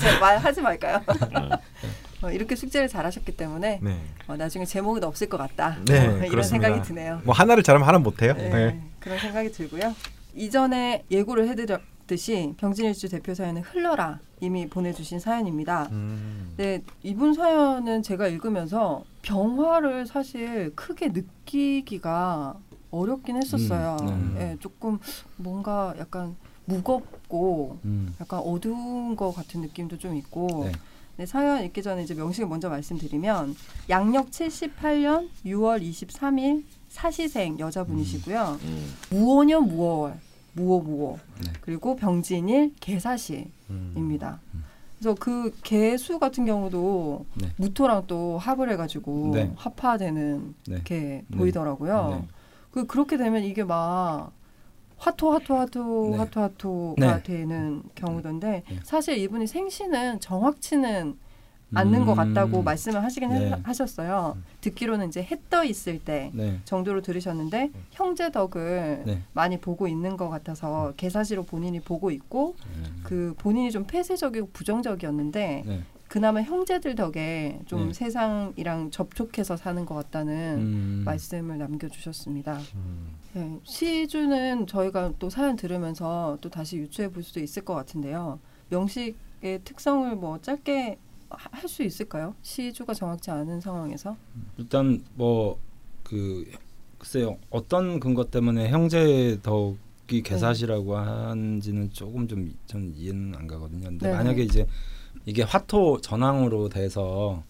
제가 0.00 0.20
말하지 0.20 0.62
말까요? 0.62 1.02
어, 2.26 2.30
이렇게 2.32 2.56
숙제를 2.56 2.88
잘하셨기 2.88 3.36
때문에 3.36 3.78
네. 3.80 4.00
어, 4.26 4.36
나중에 4.36 4.64
제목은 4.64 5.04
없을 5.04 5.28
것 5.28 5.36
같다. 5.36 5.78
네, 5.86 6.06
어, 6.08 6.24
이런. 6.26 6.42
생각이 6.42 6.82
드네요. 6.82 7.20
뭐 7.24 7.34
하나를 7.34 7.62
잘하면 7.62 7.86
하나 7.86 7.98
못해요. 7.98 8.34
네, 8.34 8.48
네. 8.50 8.82
그런 8.98 9.18
생각이 9.18 9.52
들고요. 9.52 9.94
이전에 10.34 11.04
예고를 11.10 11.48
해드렸듯이 11.48 12.54
병진일주 12.56 13.08
대표 13.08 13.34
사연은 13.34 13.62
흘러라 13.62 14.18
이미 14.40 14.68
보내주신 14.68 15.18
사연입니다. 15.18 15.88
음. 15.92 16.52
네, 16.56 16.82
이분 17.02 17.32
사연은 17.32 18.02
제가 18.02 18.26
읽으면서 18.28 19.04
병화를 19.22 20.06
사실 20.06 20.74
크게 20.74 21.08
느끼기가 21.08 22.56
어렵긴 22.90 23.36
했었어요. 23.36 23.96
음, 24.02 24.34
네. 24.38 24.52
예, 24.52 24.56
조금 24.60 24.98
뭔가 25.36 25.94
약간 25.98 26.36
무겁고 26.64 27.78
음. 27.84 28.14
약간 28.20 28.40
어두운 28.40 29.14
것 29.16 29.32
같은 29.32 29.60
느낌도 29.60 29.98
좀 29.98 30.16
있고. 30.16 30.64
네. 30.66 30.72
네, 31.16 31.24
사연 31.24 31.64
읽기 31.64 31.82
전에 31.82 32.02
이제 32.02 32.14
명식을 32.14 32.46
먼저 32.46 32.68
말씀드리면 32.68 33.56
양력 33.88 34.30
78년 34.30 35.28
6월 35.46 35.82
23일 35.82 36.64
사시생 36.88 37.58
여자분이시고요. 37.58 38.58
음. 38.62 38.94
무오년 39.10 39.66
무오월 39.66 40.18
무오 40.52 40.80
무오 40.80 41.18
네. 41.42 41.52
그리고 41.62 41.96
병진일 41.96 42.74
개사시입니다. 42.80 44.40
음. 44.54 44.64
그래서 44.98 45.14
그 45.18 45.54
개수 45.62 46.18
같은 46.18 46.44
경우도 46.44 47.24
네. 47.34 47.52
무토랑 47.56 48.04
또 48.06 48.36
합을 48.38 48.70
해가지고 48.72 49.30
네. 49.32 49.52
합화되는 49.56 50.54
네. 50.68 50.80
게 50.84 51.24
네. 51.26 51.36
보이더라고요. 51.36 52.18
네. 52.20 52.28
그 52.72 52.86
그렇게 52.86 53.16
되면 53.16 53.42
이게 53.42 53.64
막 53.64 54.32
화토 54.98 55.32
화토 55.32 55.54
화토 55.56 56.08
네. 56.12 56.16
화토 56.18 56.40
화토가 56.40 57.16
네. 57.18 57.22
되는 57.22 57.82
경우던데 57.94 58.62
네. 58.68 58.80
사실 58.82 59.18
이분이 59.18 59.46
생시는 59.46 60.20
정확치는 60.20 61.18
않는 61.74 62.06
것 62.06 62.14
같다고 62.14 62.60
음. 62.60 62.64
말씀을 62.64 63.02
하시긴 63.02 63.28
네. 63.30 63.50
하- 63.50 63.58
하셨어요. 63.64 64.36
듣기로는 64.60 65.08
이제 65.08 65.22
해 65.22 65.36
떠 65.50 65.64
있을 65.64 65.98
때 65.98 66.30
네. 66.34 66.60
정도로 66.64 67.02
들으셨는데 67.02 67.70
형제 67.90 68.30
덕을 68.30 69.02
네. 69.04 69.22
많이 69.32 69.60
보고 69.60 69.86
있는 69.88 70.16
것 70.16 70.28
같아서 70.28 70.92
개사시로 70.96 71.42
본인이 71.44 71.80
보고 71.80 72.10
있고 72.10 72.54
음. 72.66 73.00
그 73.04 73.34
본인이 73.38 73.70
좀 73.70 73.84
폐쇄적이고 73.84 74.50
부정적이었는데 74.52 75.62
네. 75.66 75.80
그나마 76.08 76.40
형제들 76.42 76.94
덕에 76.94 77.60
좀 77.66 77.88
네. 77.88 77.92
세상이랑 77.92 78.90
접촉해서 78.90 79.56
사는 79.56 79.84
것 79.84 79.94
같다는 79.96 80.58
음. 80.58 81.02
말씀을 81.04 81.58
남겨주셨습니다. 81.58 82.58
음. 82.76 83.16
네, 83.32 83.58
시주는 83.64 84.66
저희가 84.66 85.12
또 85.18 85.28
사연 85.28 85.56
들으면서 85.56 86.38
또 86.40 86.48
다시 86.48 86.78
유추해 86.78 87.08
볼 87.10 87.22
수도 87.22 87.40
있을 87.40 87.64
것 87.64 87.74
같은데요. 87.74 88.38
명식의 88.70 89.60
특성을 89.64 90.14
뭐 90.16 90.40
짧게 90.40 90.98
할 91.28 91.68
수 91.68 91.82
있을까요? 91.82 92.34
시주가 92.42 92.94
정확치 92.94 93.30
않은 93.32 93.60
상황에서. 93.60 94.16
일단 94.58 95.02
뭐그 95.16 96.50
글쎄요 96.98 97.36
어떤 97.50 97.98
근거 98.00 98.24
때문에 98.24 98.68
형제 98.68 99.38
덕이 99.42 100.22
개사시라고 100.22 100.96
하는지는 100.96 101.90
조금 101.90 102.28
좀 102.28 102.54
전 102.66 102.92
이해는 102.94 103.34
안 103.34 103.46
가거든요. 103.48 103.88
근데 103.88 104.08
네. 104.08 104.14
만약에 104.14 104.42
이제 104.44 104.66
이게 105.24 105.42
화토 105.42 106.00
전황으로 106.00 106.68
돼서 106.68 107.42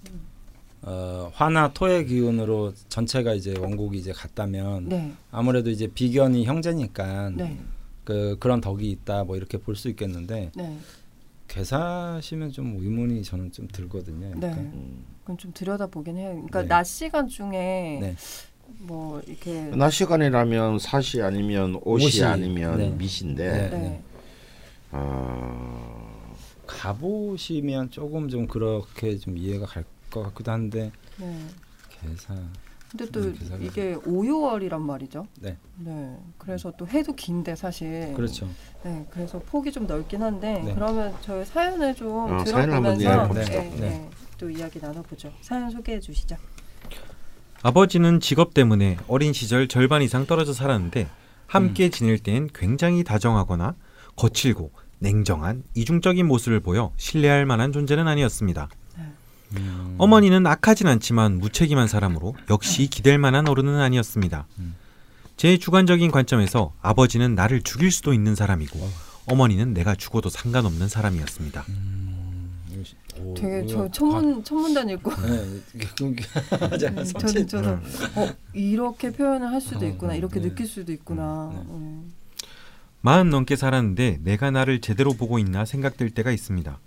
어, 0.82 1.30
화나 1.34 1.72
토의 1.72 2.06
기운으로 2.06 2.72
전체가 2.88 3.34
이제 3.34 3.54
원곡이 3.58 3.98
이제 3.98 4.12
같다면 4.12 4.88
네. 4.88 5.12
아무래도 5.30 5.70
이제 5.70 5.88
비견이 5.88 6.44
형제니까 6.44 7.30
네. 7.30 7.58
그 8.04 8.36
그런 8.38 8.60
덕이 8.60 8.88
있다 8.90 9.24
뭐 9.24 9.36
이렇게 9.36 9.58
볼 9.58 9.74
수 9.74 9.88
있겠는데 9.88 10.52
네. 10.54 10.78
괴사시면 11.48 12.52
좀 12.52 12.76
의문이 12.78 13.22
저는 13.24 13.52
좀 13.52 13.68
들거든요. 13.72 14.34
네. 14.36 14.46
약간. 14.48 14.58
음. 14.58 15.04
그건 15.22 15.38
좀 15.38 15.52
들여다 15.52 15.86
보긴 15.88 16.16
해요. 16.18 16.30
그러니까 16.30 16.62
네. 16.62 16.68
낮 16.68 16.84
시간 16.84 17.26
중에 17.28 17.98
네. 18.00 18.16
뭐 18.78 19.20
이렇게 19.26 19.60
낮 19.76 19.90
시간이라면 19.90 20.78
사시 20.80 21.22
아니면 21.22 21.80
옷이, 21.84 22.22
아니면 22.24 22.78
네. 22.78 22.90
밑인데 22.90 23.70
네. 23.70 24.02
가보시면 26.66 27.90
조금 27.90 28.28
좀 28.28 28.46
그렇게 28.46 29.16
좀 29.18 29.36
이해가 29.38 29.66
갈 29.66 29.84
것 30.10 30.22
같기도 30.22 30.52
한데 30.52 30.92
네. 31.18 31.46
괴사 31.90 32.34
근데 32.90 33.10
또 33.10 33.20
음. 33.20 33.58
이게 33.60 33.94
5, 33.94 34.22
6월이란 34.22 34.80
말이죠. 34.80 35.26
네 35.40 35.56
네. 35.76 36.16
그래서 36.38 36.72
또 36.78 36.86
해도 36.86 37.12
긴데 37.12 37.56
사실. 37.56 38.14
그렇죠. 38.14 38.48
네. 38.84 39.04
그래서 39.10 39.40
폭이 39.40 39.72
좀 39.72 39.86
넓긴 39.86 40.22
한데 40.22 40.62
네. 40.64 40.72
그러면 40.72 41.14
저희 41.20 41.44
사연을 41.44 41.94
좀 41.96 42.32
어, 42.32 42.44
들어보면서 42.44 43.32
네. 43.34 43.44
네, 43.44 43.70
네. 43.80 44.10
또 44.38 44.48
이야기 44.48 44.78
나눠보죠. 44.78 45.32
사연 45.42 45.68
소개해 45.70 45.98
주시죠. 45.98 46.36
아버지는 47.62 48.20
직업 48.20 48.54
때문에 48.54 48.98
어린 49.08 49.32
시절 49.32 49.66
절반 49.66 50.00
이상 50.02 50.24
떨어져 50.24 50.52
살았는데 50.52 51.08
함께 51.48 51.90
지낼 51.90 52.18
땐 52.20 52.48
굉장히 52.54 53.02
다정하거나 53.02 53.74
거칠고 54.14 54.70
냉정한 54.98 55.62
이중적인 55.74 56.26
모습을 56.26 56.60
보여 56.60 56.92
신뢰할 56.96 57.46
만한 57.46 57.72
존재는 57.72 58.08
아니었습니다. 58.08 58.68
음, 59.56 59.94
어머니는 59.98 60.46
악하진 60.46 60.88
않지만 60.88 61.38
무책임한 61.38 61.86
사람으로 61.86 62.34
역시 62.50 62.88
기댈 62.88 63.16
만한 63.18 63.48
어른은 63.48 63.78
아니었습니다. 63.80 64.46
음. 64.58 64.74
제 65.36 65.56
주관적인 65.58 66.10
관점에서 66.10 66.72
아버지는 66.80 67.34
나를 67.34 67.62
죽일 67.62 67.92
수도 67.92 68.12
있는 68.12 68.34
사람이고 68.34 68.78
어머니는 69.26 69.72
내가 69.74 69.94
죽어도 69.94 70.30
상관없는 70.30 70.88
사람이었습니다. 70.88 71.64
음, 71.68 72.50
오, 73.20 73.34
되게 73.34 73.66
저 73.66 73.88
천문 73.90 74.42
천문단 74.42 74.88
읽고 74.90 75.10
과- 75.10 75.22
네. 75.26 75.60
음, 76.02 77.04
저는 77.18 77.46
저는 77.46 77.74
어 78.16 78.28
이렇게 78.52 79.10
표현을 79.12 79.48
할 79.48 79.60
수도 79.60 79.84
어, 79.86 79.88
있구나 79.88 80.12
어, 80.14 80.16
이렇게 80.16 80.40
네. 80.40 80.48
느낄 80.48 80.66
수도 80.66 80.90
있구나. 80.92 81.50
네. 81.54 81.60
음. 81.70 82.12
마흔 83.00 83.30
넘게 83.30 83.56
살았는데 83.56 84.20
내가 84.22 84.50
나를 84.50 84.80
제대로 84.80 85.12
보고 85.12 85.38
있나 85.38 85.64
생각될 85.64 86.10
때가 86.10 86.32
있습니다. 86.32 86.78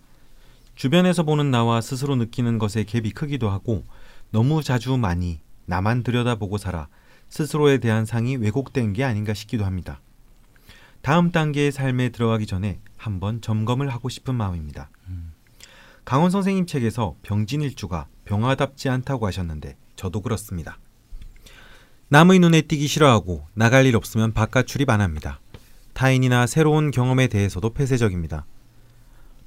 주변에서 0.75 1.23
보는 1.23 1.51
나와 1.51 1.81
스스로 1.81 2.15
느끼는 2.15 2.57
것의 2.57 2.85
갭이 2.85 3.13
크기도 3.13 3.49
하고 3.49 3.85
너무 4.31 4.63
자주 4.63 4.97
많이 4.97 5.39
나만 5.65 6.03
들여다보고 6.03 6.57
살아 6.57 6.87
스스로에 7.29 7.77
대한 7.77 8.05
상이 8.05 8.35
왜곡된 8.37 8.93
게 8.93 9.03
아닌가 9.03 9.33
싶기도 9.33 9.65
합니다. 9.65 10.01
다음 11.01 11.31
단계의 11.31 11.71
삶에 11.71 12.09
들어가기 12.09 12.45
전에 12.45 12.79
한번 12.97 13.41
점검을 13.41 13.89
하고 13.89 14.09
싶은 14.09 14.35
마음입니다. 14.35 14.89
강원 16.03 16.31
선생님 16.31 16.65
책에서 16.65 17.15
병진일주가 17.21 18.07
병화답지 18.25 18.89
않다고 18.89 19.27
하셨는데 19.27 19.77
저도 19.95 20.21
그렇습니다. 20.21 20.77
남의 22.07 22.39
눈에 22.39 22.61
띄기 22.61 22.87
싫어하고 22.87 23.45
나갈 23.53 23.85
일 23.85 23.95
없으면 23.95 24.33
바깥 24.33 24.65
출입 24.65 24.89
안 24.89 25.01
합니다. 25.01 25.39
타인이나 25.99 26.47
새로운 26.47 26.91
경험에 26.91 27.27
대해서도 27.27 27.71
폐쇄적입니다. 27.71 28.45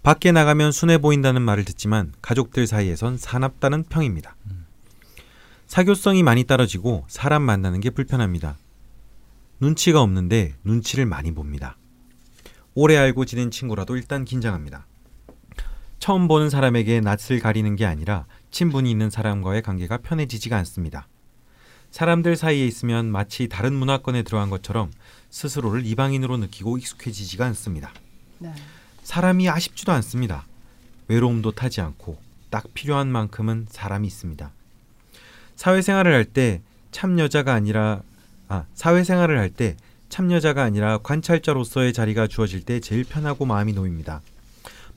밖에 0.03 0.33
나가면 0.33 0.71
순해 0.71 0.99
보인다는 0.99 1.41
말을 1.41 1.65
듣지만 1.65 2.13
가족들 2.21 2.67
사이에선 2.67 3.17
사납다는 3.17 3.85
평입니다. 3.85 4.37
사교성이 5.67 6.23
많이 6.23 6.45
떨어지고 6.45 7.07
사람 7.09 7.41
만나는 7.41 7.81
게 7.81 7.89
불편합니다. 7.89 8.59
눈치가 9.61 10.03
없는데 10.03 10.53
눈치를 10.63 11.07
많이 11.07 11.33
봅니다. 11.33 11.79
오래 12.75 12.99
알고 12.99 13.25
지낸 13.25 13.51
친구라도 13.51 13.97
일단 13.97 14.27
긴장합니다. 14.27 14.87
처음 16.01 16.29
보는 16.29 16.51
사람에게 16.51 17.01
낯을 17.01 17.41
가리는 17.41 17.77
게 17.77 17.87
아니라 17.87 18.27
친분이 18.51 18.91
있는 18.91 19.09
사람과의 19.09 19.63
관계가 19.63 19.97
편해지지가 19.99 20.55
않습니다. 20.59 21.09
사람들 21.93 22.37
사이에 22.37 22.67
있으면 22.67 23.07
마치 23.07 23.49
다른 23.49 23.73
문화권에 23.73 24.23
들어간 24.23 24.51
것처럼 24.51 24.91
스스로를 25.33 25.85
이방인으로 25.87 26.37
느끼고 26.37 26.79
익숙해지지가 26.79 27.45
않습니다. 27.47 27.91
네. 28.39 28.55
사람이 29.03 29.49
아쉽지도 29.49 29.91
않습니다. 29.93 30.45
외로움도 31.09 31.51
타지 31.53 31.81
않고 31.81 32.19
딱 32.51 32.73
필요한 32.75 33.09
만큼은 33.09 33.67
사람이 33.71 34.07
있습니다. 34.07 34.51
사회생활을 35.57 36.13
할 36.15 36.25
때 36.27 36.61
참 36.93 37.19
여자가 37.19 37.55
아니라 37.55 38.03
아, 38.49 38.65
사회생활을 38.75 39.39
할 39.39 39.51
때 39.51 39.77
참 40.09 40.31
여자가 40.31 40.63
아니라 40.63 40.99
관찰자로서의 40.99 41.95
자리가 41.95 42.27
주어질 42.27 42.63
때 42.63 42.81
제일 42.81 43.03
편하고 43.03 43.47
마음이 43.47 43.73
놓입니다. 43.73 44.21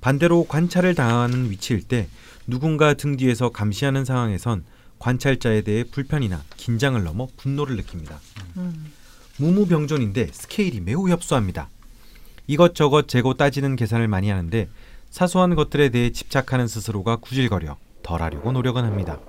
반대로 0.01 0.43
관찰을 0.43 0.93
당하는 0.93 1.49
위치일 1.49 1.83
때 1.83 2.09
누군가 2.45 2.93
등 2.95 3.15
뒤에서 3.15 3.47
감시하는 3.49 4.03
상황에선 4.03 4.65
관찰자에 4.99 5.61
대해 5.61 5.85
불편이나 5.85 6.43
긴장을 6.57 7.01
넘어 7.01 7.29
분노를 7.37 7.77
느낍니다. 7.77 8.19
음. 8.57 8.91
무무병존인데 9.37 10.29
스케일이 10.31 10.79
매우 10.79 11.09
협소합니다. 11.09 11.69
이것저것 12.47 13.07
재고 13.07 13.33
따지는 13.33 13.75
계산을 13.75 14.07
많이 14.07 14.29
하는데 14.29 14.69
사소한 15.09 15.55
것들에 15.55 15.89
대해 15.89 16.11
집착하는 16.11 16.67
스스로가 16.67 17.17
구질거려 17.17 17.77
덜하려고 18.03 18.51
노력은 18.51 18.83
합니다. 18.83 19.19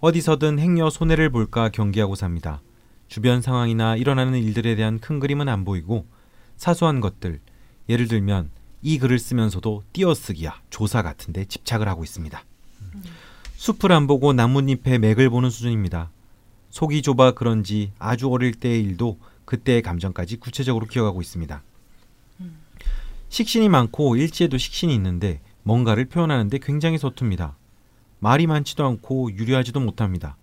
어디서든 0.00 0.58
행여 0.58 0.90
손해를 0.90 1.30
볼까 1.30 1.68
경계하고 1.68 2.14
삽니다. 2.14 2.60
주변 3.08 3.42
상황이나 3.42 3.96
일어나는 3.96 4.38
일들에 4.38 4.76
대한 4.76 5.00
큰 5.00 5.18
그림은 5.18 5.48
안 5.48 5.64
보이고 5.64 6.06
사소한 6.56 7.00
것들, 7.00 7.40
예를 7.88 8.06
들면 8.06 8.50
이 8.82 8.98
글을 8.98 9.18
쓰면서도 9.18 9.82
띄어쓰기야 9.92 10.60
조사 10.70 11.02
같은데 11.02 11.44
집착을 11.46 11.88
하고 11.88 12.04
있습니다. 12.04 12.44
숲을 13.56 13.92
안 13.92 14.06
보고 14.06 14.32
나뭇잎의 14.32 14.98
맥을 15.00 15.30
보는 15.30 15.50
수준입니다. 15.50 16.10
속이 16.70 17.02
좁아 17.02 17.32
그런지 17.32 17.92
아주 17.98 18.28
어릴 18.30 18.52
때의 18.54 18.82
일도 18.82 19.18
그때의 19.44 19.82
감정까지 19.82 20.36
구체적으로 20.36 20.86
기억하고 20.86 21.20
있습니다. 21.20 21.62
식신이 23.30 23.68
많고 23.68 24.16
일지에도 24.16 24.58
식신이 24.58 24.94
있는데 24.94 25.40
뭔가를 25.62 26.06
표현하는데 26.06 26.58
굉장히 26.58 26.98
서툽니다. 26.98 27.56
말이 28.20 28.46
많지도 28.46 28.84
않고 28.84 29.32
유려하지도 29.32 29.80
못합니다. 29.80 30.36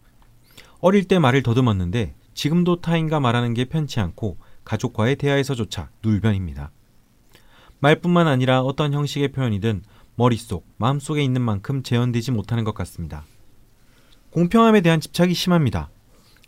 어릴 0.80 1.07
때 1.07 1.19
말을 1.19 1.43
더듬었는데 1.43 2.13
지금도 2.34 2.82
타인과 2.82 3.19
말하는 3.19 3.53
게 3.53 3.65
편치 3.65 3.99
않고 3.99 4.38
가족과의 4.63 5.15
대화에서조차 5.15 5.89
눌변입니다. 6.03 6.71
말뿐만 7.80 8.28
아니라 8.28 8.61
어떤 8.61 8.93
형식의 8.93 9.32
표현이든 9.32 9.84
머릿속, 10.15 10.65
마음속에 10.78 11.23
있는 11.23 11.41
만큼 11.41 11.84
재현되지 11.84 12.32
못하는 12.32 12.63
것 12.63 12.73
같습니다. 12.73 13.26
공평함에 14.32 14.82
대한 14.82 14.99
집착이 14.99 15.34
심합니다. 15.34 15.89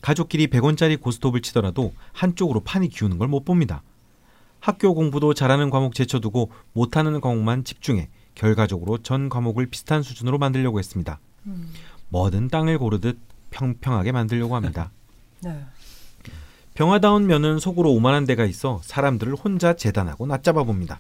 가족끼리 0.02 0.48
100원짜리 0.48 1.00
고스톱을 1.00 1.42
치더라도 1.42 1.94
한쪽으로 2.14 2.62
판이 2.62 2.90
기우는 2.90 3.18
걸 3.18 3.28
못 3.28 3.44
봅니다. 3.46 3.84
학교 4.60 4.94
공부도 4.94 5.34
잘하는 5.34 5.70
과목 5.70 5.94
제쳐두고 5.94 6.52
못하는 6.74 7.20
과목만 7.22 7.64
집중해 7.64 8.10
결과적으로 8.36 8.98
전 9.00 9.30
과목을 9.30 9.68
비슷한 9.68 10.02
수준으로 10.04 10.38
만들려고 10.38 10.80
했습니다. 10.80 11.20
음. 11.46 11.72
뭐든 12.10 12.48
땅을 12.50 12.78
고르듯 12.78 13.18
평평하게 13.52 14.12
만들려고 14.12 14.56
합니다. 14.56 14.92
네. 15.42 15.66
병화다운 16.74 17.26
면은 17.28 17.60
속으로 17.60 17.92
오만한 17.94 18.26
데가 18.26 18.46
있어 18.46 18.82
사람들을 18.84 19.34
혼자 19.36 19.74
재단하고 19.76 20.28
낮잡아 20.28 20.64
봅니다. 20.64 21.00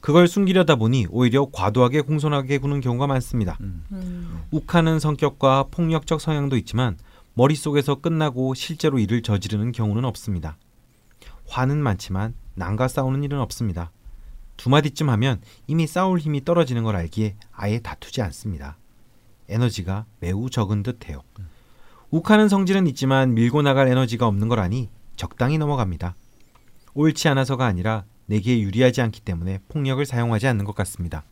그걸 0.00 0.28
숨기려다 0.28 0.76
보니 0.76 1.06
오히려 1.10 1.46
과도하게 1.50 2.02
공손하게 2.02 2.58
구는 2.58 2.80
경우가 2.80 3.06
많습니다. 3.06 3.56
음. 3.60 3.84
음. 3.92 4.42
욱하는 4.50 4.98
성격과 4.98 5.66
폭력적 5.70 6.20
성향도 6.20 6.56
있지만 6.58 6.96
머릿속에서 7.34 7.96
끝나고 7.96 8.54
실제로 8.54 8.98
일을 8.98 9.22
저지르는 9.22 9.72
경우는 9.72 10.04
없습니다. 10.04 10.56
화는 11.46 11.82
많지만 11.82 12.34
남과 12.54 12.88
싸우는 12.88 13.22
일은 13.24 13.40
없습니다. 13.40 13.90
두 14.56 14.70
마디쯤 14.70 15.10
하면 15.10 15.40
이미 15.66 15.86
싸울 15.86 16.18
힘이 16.18 16.44
떨어지는 16.44 16.84
걸 16.84 16.96
알기에 16.96 17.36
아예 17.52 17.80
다투지 17.80 18.22
않습니다. 18.22 18.78
에너지가 19.48 20.06
매우 20.20 20.48
적은 20.48 20.82
듯해요. 20.82 21.22
욱하는 22.10 22.48
성질은 22.48 22.86
있지만 22.88 23.34
밀고 23.34 23.62
나갈 23.62 23.88
에너지가 23.88 24.26
없는 24.26 24.48
걸 24.48 24.60
아니 24.60 24.88
적당히 25.16 25.58
넘어갑니다. 25.58 26.14
옳지 26.94 27.28
않아서가 27.28 27.66
아니라 27.66 28.04
내게 28.26 28.60
유리하지 28.60 29.02
않기 29.02 29.20
때문에 29.20 29.58
폭력을 29.68 30.04
사용하지 30.06 30.46
않는 30.46 30.64
것 30.64 30.74
같습니다. 30.76 31.24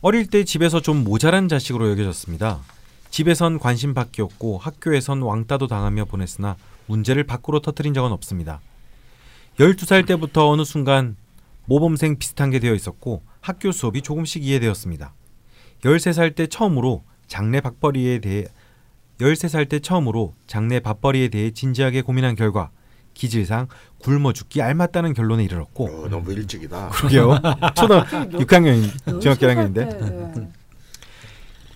어릴 0.00 0.26
때 0.26 0.44
집에서 0.44 0.80
좀 0.80 1.04
모자란 1.04 1.48
자식으로 1.48 1.90
여겨졌습니다. 1.90 2.60
집에선 3.14 3.60
관심밖에 3.60 4.22
없고 4.22 4.58
학교에선 4.58 5.22
왕따도 5.22 5.68
당하며 5.68 6.06
보냈으나 6.06 6.56
문제를 6.86 7.22
밖으로 7.22 7.60
터뜨린 7.60 7.94
적은 7.94 8.10
없습니다. 8.10 8.60
12살 9.60 10.04
때부터 10.04 10.48
어느 10.50 10.64
순간 10.64 11.14
모범생 11.66 12.18
비슷한 12.18 12.50
게 12.50 12.58
되어 12.58 12.74
있었고 12.74 13.22
학교 13.40 13.70
수업이 13.70 14.02
조금씩 14.02 14.42
이해되었습니다. 14.42 15.14
13살 15.84 16.34
때 16.34 16.48
처음으로 16.48 17.04
장래 17.28 17.60
밥벌이에 17.60 18.18
대해 18.18 18.46
13살 19.20 19.68
때 19.68 19.78
처음으로 19.78 20.34
장래 20.48 20.80
밥벌이에 20.80 21.28
대해 21.28 21.52
진지하게 21.52 22.02
고민한 22.02 22.34
결과 22.34 22.70
기질상 23.14 23.68
굶어 23.98 24.32
죽기 24.32 24.60
알맞다는 24.60 25.14
결론에 25.14 25.44
이르렀고 25.44 25.86
어, 25.86 26.08
너무 26.08 26.32
일찍이다. 26.32 26.88
그러게요. 26.88 27.38
초등 27.78 28.00
6학년 28.40 29.20
중학교 29.20 29.46
1학년인데 29.46 30.63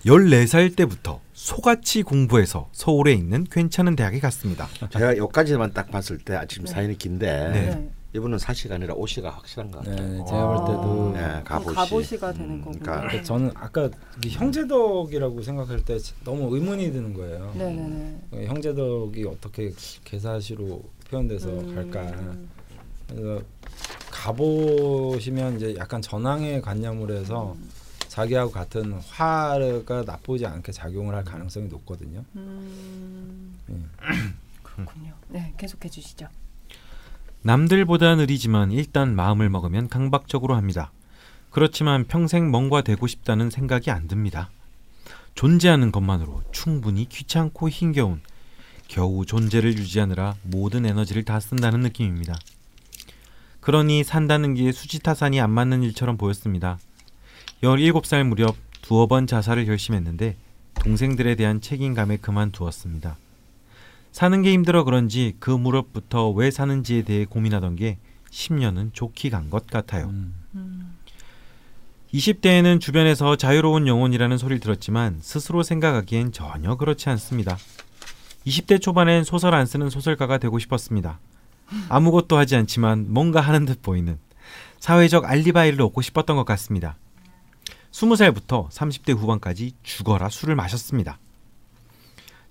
네. 0.09 0.45
14살 0.45 0.75
때부터 0.75 1.21
소같이 1.33 2.01
공부해서 2.03 2.69
서울에 2.71 3.13
있는 3.13 3.43
괜찮은 3.43 3.95
대학에 3.95 4.19
갔습니다. 4.19 4.67
제가 4.89 5.17
여기까지만 5.17 5.73
딱 5.73 5.91
봤을 5.91 6.17
때 6.17 6.35
아침 6.35 6.65
네. 6.65 6.71
사연이 6.71 6.97
긴데 6.97 7.49
네. 7.49 7.75
네. 7.75 7.89
이분은 8.15 8.39
사시가 8.39 8.75
아니라 8.75 8.95
오시가 8.95 9.29
확실한 9.29 9.69
것 9.69 9.83
네, 9.83 9.91
같아요. 9.91 10.25
제가 10.25 10.47
볼 10.47 10.57
때도 10.67 11.11
네, 11.13 11.19
그럼 11.19 11.43
가보시. 11.43 11.75
가보시가 11.75 12.33
되는 12.33 12.49
음, 12.49 12.61
거군요. 12.61 12.79
그러니까 12.79 13.01
그러니까 13.01 13.23
저는 13.23 13.51
아까 13.53 13.89
형제덕이라고 14.27 15.41
생각할 15.43 15.85
때 15.85 15.97
너무 16.23 16.55
의문이 16.55 16.91
드는 16.91 17.13
거예요. 17.13 17.53
네네네. 17.55 18.45
형제덕이 18.47 19.25
어떻게 19.25 19.71
개사시로 20.05 20.81
표현돼서 21.07 21.49
음. 21.49 21.75
갈까? 21.75 22.11
그래서 23.07 23.43
가보시면 24.09 25.57
이제 25.57 25.75
약간 25.77 26.01
전황의 26.01 26.61
관념으로 26.61 27.13
해서 27.13 27.55
자기하고 28.09 28.51
같은 28.51 28.93
화가 28.93 30.03
나쁘지 30.05 30.45
않게 30.45 30.71
작용을 30.71 31.15
할 31.15 31.23
가능성이 31.23 31.67
높거든요. 31.69 32.25
음, 32.35 33.55
예. 33.69 33.75
그렇군요. 34.63 35.13
네, 35.29 35.53
계속해 35.57 35.89
주시죠. 35.89 36.27
남들보다 37.43 38.15
느리지만 38.15 38.71
일단 38.71 39.15
마음을 39.15 39.49
먹으면 39.49 39.87
강박적으로 39.87 40.55
합니다. 40.55 40.91
그렇지만 41.51 42.05
평생 42.05 42.51
멍과 42.51 42.81
되고 42.81 43.07
싶다는 43.07 43.49
생각이 43.49 43.91
안 43.91 44.07
듭니다. 44.07 44.49
존재하는 45.35 45.91
것만으로 45.91 46.43
충분히 46.51 47.07
귀찮고 47.07 47.69
힘겨운 47.69 48.21
겨우 48.87 49.25
존재를 49.25 49.77
유지하느라 49.77 50.35
모든 50.41 50.85
에너지를 50.85 51.23
다 51.23 51.39
쓴다는 51.39 51.81
느낌입니다. 51.81 52.37
그러니 53.61 54.03
산다는 54.03 54.55
게 54.55 54.71
수지타산이 54.71 55.39
안 55.39 55.51
맞는 55.51 55.83
일처럼 55.83 56.17
보였습니다. 56.17 56.79
17살 57.63 58.23
무렵 58.25 58.55
두어 58.81 59.07
번 59.07 59.27
자살을 59.27 59.65
결심했는데 59.65 60.35
동생들에 60.75 61.35
대한 61.35 61.59
책임감에 61.61 62.17
그만두었습니다. 62.17 63.17
사는 64.11 64.41
게 64.41 64.53
힘들어 64.53 64.83
그런지 64.83 65.35
그 65.39 65.51
무렵부터 65.51 66.29
왜 66.31 66.51
사는지에 66.51 67.03
대해 67.03 67.25
고민하던 67.25 67.75
게 67.75 67.97
10년은 68.31 68.91
좋게 68.93 69.29
간 69.29 69.49
것 69.49 69.67
같아요. 69.67 70.05
음. 70.05 70.33
음, 70.55 70.95
20대에는 72.13 72.79
주변에서 72.79 73.35
자유로운 73.35 73.87
영혼이라는 73.87 74.37
소리를 74.37 74.59
들었지만 74.61 75.19
스스로 75.21 75.61
생각하기엔 75.61 76.31
전혀 76.31 76.75
그렇지 76.75 77.09
않습니다. 77.09 77.57
20대 78.47 78.81
초반엔 78.81 79.23
소설 79.25 79.53
안 79.53 79.65
쓰는 79.65 79.89
소설가가 79.89 80.37
되고 80.37 80.57
싶었습니다. 80.57 81.19
아무것도 81.89 82.35
하지 82.37 82.55
않지만 82.55 83.05
뭔가 83.09 83.41
하는 83.41 83.65
듯 83.65 83.83
보이는 83.83 84.17
사회적 84.79 85.25
알리바이를 85.25 85.81
얻고 85.83 86.01
싶었던 86.01 86.35
것 86.35 86.45
같습니다. 86.45 86.95
20살부터 87.91 88.69
30대 88.69 89.15
후반까지 89.15 89.73
죽어라 89.83 90.29
술을 90.29 90.55
마셨습니다. 90.55 91.19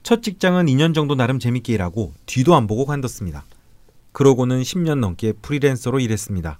첫 0.02 0.22
직장은 0.22 0.66
2년 0.66 0.94
정도 0.94 1.14
나름 1.14 1.38
재밌게 1.38 1.74
일하고 1.74 2.12
뒤도 2.26 2.54
안 2.54 2.66
보고 2.66 2.86
관뒀습니다. 2.86 3.44
그러고는 4.12 4.62
10년 4.62 5.00
넘게 5.00 5.32
프리랜서로 5.42 6.00
일했습니다. 6.00 6.58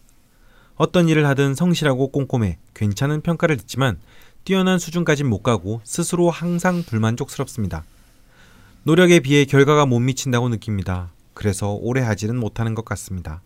어떤 0.77 1.09
일을 1.09 1.27
하든 1.27 1.55
성실하고 1.55 2.09
꼼꼼해 2.09 2.59
괜찮은 2.75 3.23
평가를 3.23 3.57
듣지만 3.57 3.99
뛰어난 4.45 4.79
수준까진 4.79 5.29
못 5.29 5.43
가고 5.43 5.81
스스로 5.85 6.31
항상 6.31 6.83
불만족스럽습니다. 6.85 7.85
노력에 8.85 9.21
비해 9.21 9.45
결과가 9.45 9.87
못 9.87 9.99
미친다고 9.99 10.49
느낍니다. 10.49 11.11
그래서 11.35 11.73
오래 11.73 12.01
하지는 12.01 12.39
못하는 12.39 12.75
것 12.75 12.85
같습니다. 12.85 13.43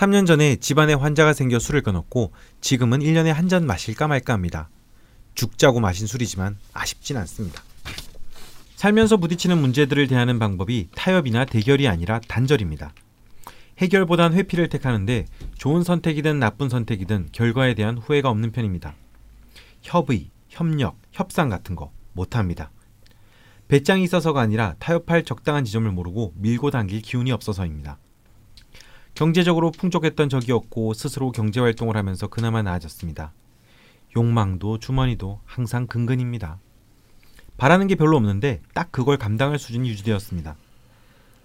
3년 0.00 0.26
전에 0.26 0.56
집안에 0.56 0.94
환자가 0.94 1.34
생겨 1.34 1.58
술을 1.58 1.82
끊었고 1.82 2.32
지금은 2.62 3.00
1년에 3.00 3.26
한 3.34 3.50
잔 3.50 3.66
마실까 3.66 4.08
말까 4.08 4.32
합니다. 4.32 4.70
죽자고 5.34 5.80
마신 5.80 6.06
술이지만 6.06 6.56
아쉽진 6.72 7.18
않습니다. 7.18 7.62
살면서 8.76 9.18
부딪히는 9.18 9.58
문제들을 9.58 10.06
대하는 10.06 10.38
방법이 10.38 10.88
타협이나 10.94 11.44
대결이 11.44 11.86
아니라 11.86 12.18
단절입니다. 12.28 12.94
해결보단 13.76 14.32
회피를 14.32 14.70
택하는데 14.70 15.26
좋은 15.58 15.82
선택이든 15.82 16.38
나쁜 16.38 16.70
선택이든 16.70 17.28
결과에 17.32 17.74
대한 17.74 17.98
후회가 17.98 18.30
없는 18.30 18.52
편입니다. 18.52 18.94
협의, 19.82 20.30
협력, 20.48 20.96
협상 21.12 21.50
같은 21.50 21.74
거 21.74 21.92
못합니다. 22.14 22.70
배짱이 23.68 24.04
있어서가 24.04 24.40
아니라 24.40 24.76
타협할 24.78 25.24
적당한 25.24 25.64
지점을 25.64 25.90
모르고 25.90 26.32
밀고 26.36 26.70
당길 26.70 27.02
기운이 27.02 27.32
없어서입니다. 27.32 27.98
경제적으로 29.14 29.70
풍족했던 29.70 30.28
적이 30.28 30.52
없고 30.52 30.94
스스로 30.94 31.32
경제 31.32 31.60
활동을 31.60 31.96
하면서 31.96 32.26
그나마 32.26 32.62
나아졌습니다. 32.62 33.32
욕망도 34.16 34.78
주머니도 34.78 35.40
항상 35.44 35.86
근근입니다. 35.86 36.58
바라는 37.56 37.86
게 37.86 37.94
별로 37.94 38.16
없는데 38.16 38.62
딱 38.72 38.90
그걸 38.90 39.18
감당할 39.18 39.58
수준이 39.58 39.88
유지되었습니다. 39.90 40.56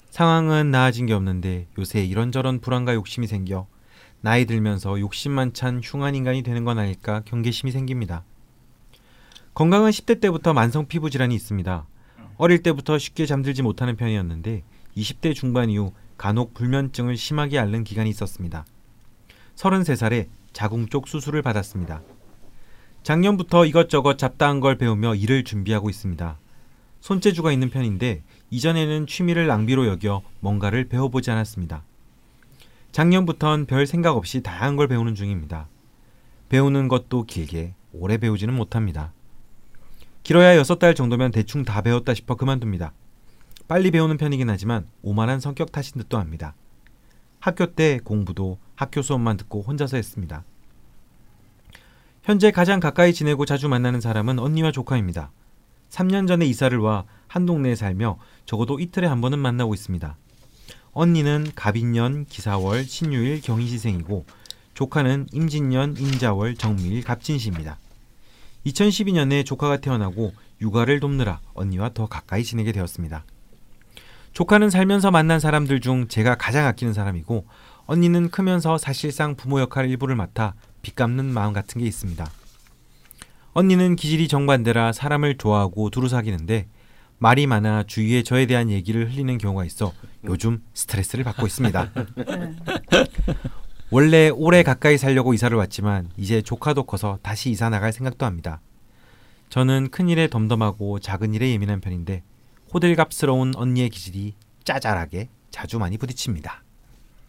상황은 0.10 0.72
나아진 0.72 1.06
게 1.06 1.14
없는데 1.14 1.68
요새 1.78 2.04
이런저런 2.06 2.62
불안과 2.62 2.94
욕심이 2.94 3.28
생겨 3.28 3.68
나이 4.22 4.46
들면서 4.46 5.00
욕심만 5.00 5.54
찬 5.54 5.82
흉한 5.84 6.16
인간이 6.16 6.42
되는 6.42 6.64
건 6.64 6.80
아닐까 6.80 7.22
경계심이 7.26 7.72
생깁니다. 7.72 8.24
건강은 9.54 9.92
10대 9.92 10.22
때부터 10.22 10.54
만성 10.54 10.88
피부 10.88 11.10
질환이 11.10 11.36
있습니다. 11.36 11.86
어릴 12.38 12.64
때부터 12.64 12.98
쉽게 12.98 13.26
잠들지 13.26 13.62
못하는 13.62 13.96
편이었는데 13.96 14.64
20대 14.98 15.36
중반 15.36 15.70
이후 15.70 15.92
간혹 16.18 16.54
불면증을 16.54 17.18
심하게 17.18 17.60
앓는 17.60 17.84
기간이 17.84 18.10
있었습니다. 18.10 18.66
33살에 19.56 20.28
자궁 20.54 20.88
쪽 20.88 21.08
수술을 21.08 21.42
받았습니다. 21.42 22.02
작년부터 23.04 23.66
이것저것 23.66 24.18
잡다한 24.18 24.60
걸 24.60 24.78
배우며 24.78 25.16
일을 25.16 25.44
준비하고 25.44 25.90
있습니다. 25.90 26.40
손재주가 27.02 27.52
있는 27.52 27.70
편인데 27.70 28.24
이전에는 28.50 29.06
취미를 29.06 29.46
낭비로 29.48 29.86
여겨 29.86 30.24
뭔가를 30.40 30.90
배워보지 30.90 31.30
않았습니다. 31.30 31.84
작년부턴 32.92 33.66
별 33.66 33.86
생각 33.86 34.16
없이 34.16 34.42
다양한 34.42 34.76
걸 34.76 34.88
배우는 34.88 35.14
중입니다. 35.14 35.68
배우는 36.50 36.88
것도 36.88 37.26
길게 37.26 37.76
오래 37.92 38.18
배우지는 38.18 38.54
못합니다. 38.54 39.14
길어야 40.24 40.60
6달 40.62 40.96
정도면 40.96 41.32
대충 41.32 41.64
다 41.64 41.82
배웠다 41.82 42.14
싶어 42.14 42.36
그만둡니다. 42.36 42.94
빨리 43.68 43.92
배우는 43.92 44.18
편이긴 44.18 44.50
하지만 44.50 44.88
오만한 45.02 45.40
성격 45.40 45.72
탓인 45.72 45.94
듯도 45.98 46.18
합니다. 46.18 46.56
학교 47.40 47.68
때 47.68 48.00
공부도 48.04 48.58
학교 48.76 49.02
수업만 49.02 49.38
듣고 49.38 49.62
혼자서 49.62 49.98
했습니다. 49.98 50.44
현재 52.24 52.52
가장 52.52 52.80
가까이 52.80 53.14
지내고 53.14 53.46
자주 53.46 53.70
만나는 53.70 54.02
사람은 54.02 54.40
언니와 54.40 54.72
조카입니다. 54.72 55.32
3년 55.90 56.28
전에 56.28 56.46
이사를 56.46 56.78
와 56.78 57.06
한 57.36 57.46
동네에 57.46 57.76
살며 57.76 58.18
적어도 58.46 58.80
이틀에 58.80 59.08
한 59.08 59.20
번은 59.20 59.40
만나고 59.40 59.74
있습니다. 59.74 60.16
언니는 60.94 61.52
갑인년, 61.54 62.26
기사월, 62.28 62.86
신유일, 62.86 63.42
경희시생이고 63.42 64.26
조카는 64.74 65.28
임진년, 65.34 65.98
임자월, 65.98 66.56
정미일, 66.56 67.04
갑진시입니다. 67.04 67.78
2012년에 68.66 69.46
조카가 69.46 69.78
태어나고 69.78 70.34
육아를 70.62 71.02
돕느라 71.02 71.42
언니와 71.54 71.90
더 71.94 72.08
가까이 72.08 72.46
지내게 72.46 72.72
되었습니다. 72.72 73.26
조카는 74.36 74.70
살면서 74.70 75.12
만난 75.12 75.40
사람들 75.40 75.80
중 75.80 76.10
제가 76.10 76.36
가장 76.36 76.66
아끼는 76.68 76.94
사람이고 76.94 77.46
언니는 77.86 78.32
크면서 78.32 78.78
사실상 78.78 79.36
부모 79.36 79.62
역할 79.62 79.90
일부를 79.90 80.18
맡아 80.18 80.56
빚 80.82 80.94
갚는 80.94 81.24
마음 81.24 81.54
같은 81.54 81.80
게 81.80 81.88
있습니다. 81.88 82.30
언니는 83.54 83.96
기질이 83.96 84.28
정반대라 84.28 84.92
사람을 84.92 85.38
좋아하고 85.38 85.90
두루 85.90 86.10
사귀는데 86.10 86.68
말이 87.18 87.48
많아 87.48 87.84
주위에 87.84 88.24
저에 88.24 88.46
대한 88.46 88.70
얘기를 88.70 89.10
흘리는 89.10 89.38
경우가 89.38 89.64
있어 89.64 89.94
요즘 90.26 90.62
스트레스를 90.74 91.24
받고 91.24 91.48
있습니다. 91.48 91.92
네. 91.96 93.06
원래 93.90 94.28
오래 94.28 94.64
가까이 94.64 94.98
살려고 94.98 95.34
이사를 95.34 95.58
왔지만 95.58 96.10
이제 96.18 96.42
조카도 96.42 96.84
커서 96.84 97.20
다시 97.22 97.52
이사 97.52 97.70
나갈 97.70 97.94
생각도 97.94 98.26
합니다. 98.26 98.60
저는 99.48 99.92
큰 99.92 100.10
일에 100.10 100.28
덤덤하고 100.28 101.00
작은 101.00 101.34
일에 101.34 101.52
예민한 101.52 101.80
편인데 101.80 102.24
호들갑스러운 102.74 103.54
언니의 103.56 103.90
기질이 103.90 104.34
짜잘하게 104.64 105.30
자주 105.52 105.80
많이 105.80 105.98
부딪힙니다. 105.98 106.64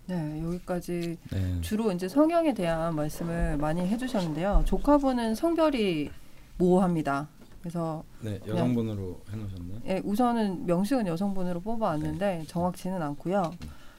네, 0.06 0.42
여기까지 0.44 1.18
네. 1.30 1.60
주로 1.60 1.90
이제 1.92 2.08
성향에 2.08 2.54
대한 2.54 2.94
말씀을 2.94 3.56
많이 3.58 3.80
해주셨는데요. 3.86 4.62
조카분은 4.66 5.34
성별이 5.34 6.10
모호합니다. 6.58 7.28
그래서 7.60 8.04
네, 8.20 8.38
여성분으로 8.46 9.20
해놓으셨나요? 9.32 9.80
예, 9.88 10.00
우선은 10.04 10.66
명식은 10.66 11.06
여성분으로 11.08 11.60
뽑아왔는데 11.60 12.44
정확치는 12.46 13.02
않고요. 13.02 13.52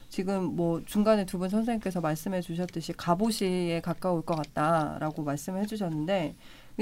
지금 0.08 0.56
뭐 0.56 0.80
중간에 0.86 1.26
두 1.26 1.36
분 1.38 1.50
선생님께서 1.50 2.00
말씀해 2.00 2.40
주셨듯이 2.40 2.94
갑오시에 2.94 3.82
가까울 3.82 4.22
것 4.22 4.36
같다라고 4.36 5.22
말씀해 5.22 5.66
주셨는데 5.66 6.34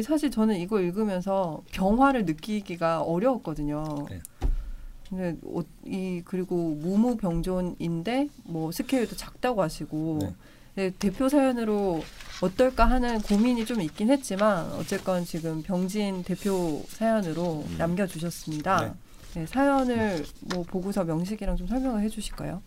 사실 0.03 0.31
저는 0.31 0.57
이거 0.57 0.81
읽으면서 0.81 1.63
병화를 1.73 2.25
느끼기가 2.25 3.03
어려웠거든요. 3.03 4.07
네. 4.11 4.21
근데 5.09 5.37
어, 5.45 5.61
이 5.85 6.23
그리고 6.25 6.75
무무병존인데 6.75 8.29
뭐 8.45 8.73
스케일도 8.73 9.17
작다고 9.17 9.63
하시고 9.63 10.19
네. 10.21 10.35
네, 10.75 10.91
대표 10.99 11.29
사연으로 11.29 12.03
어떨까 12.43 12.85
하는 12.85 13.21
고민이 13.23 13.65
좀 13.65 13.81
있긴 13.81 14.11
했지만 14.11 14.71
어쨌건 14.73 15.25
지금 15.25 15.63
병진 15.63 16.23
대표 16.23 16.85
사연으로 16.89 17.65
음. 17.67 17.79
남겨주셨습니다. 17.79 18.81
네. 18.85 19.41
네, 19.41 19.47
사연을 19.47 20.25
뭐 20.53 20.63
보고서 20.65 21.05
명식이랑 21.05 21.57
좀 21.57 21.67
설명을 21.67 22.03
해주실까요? 22.03 22.63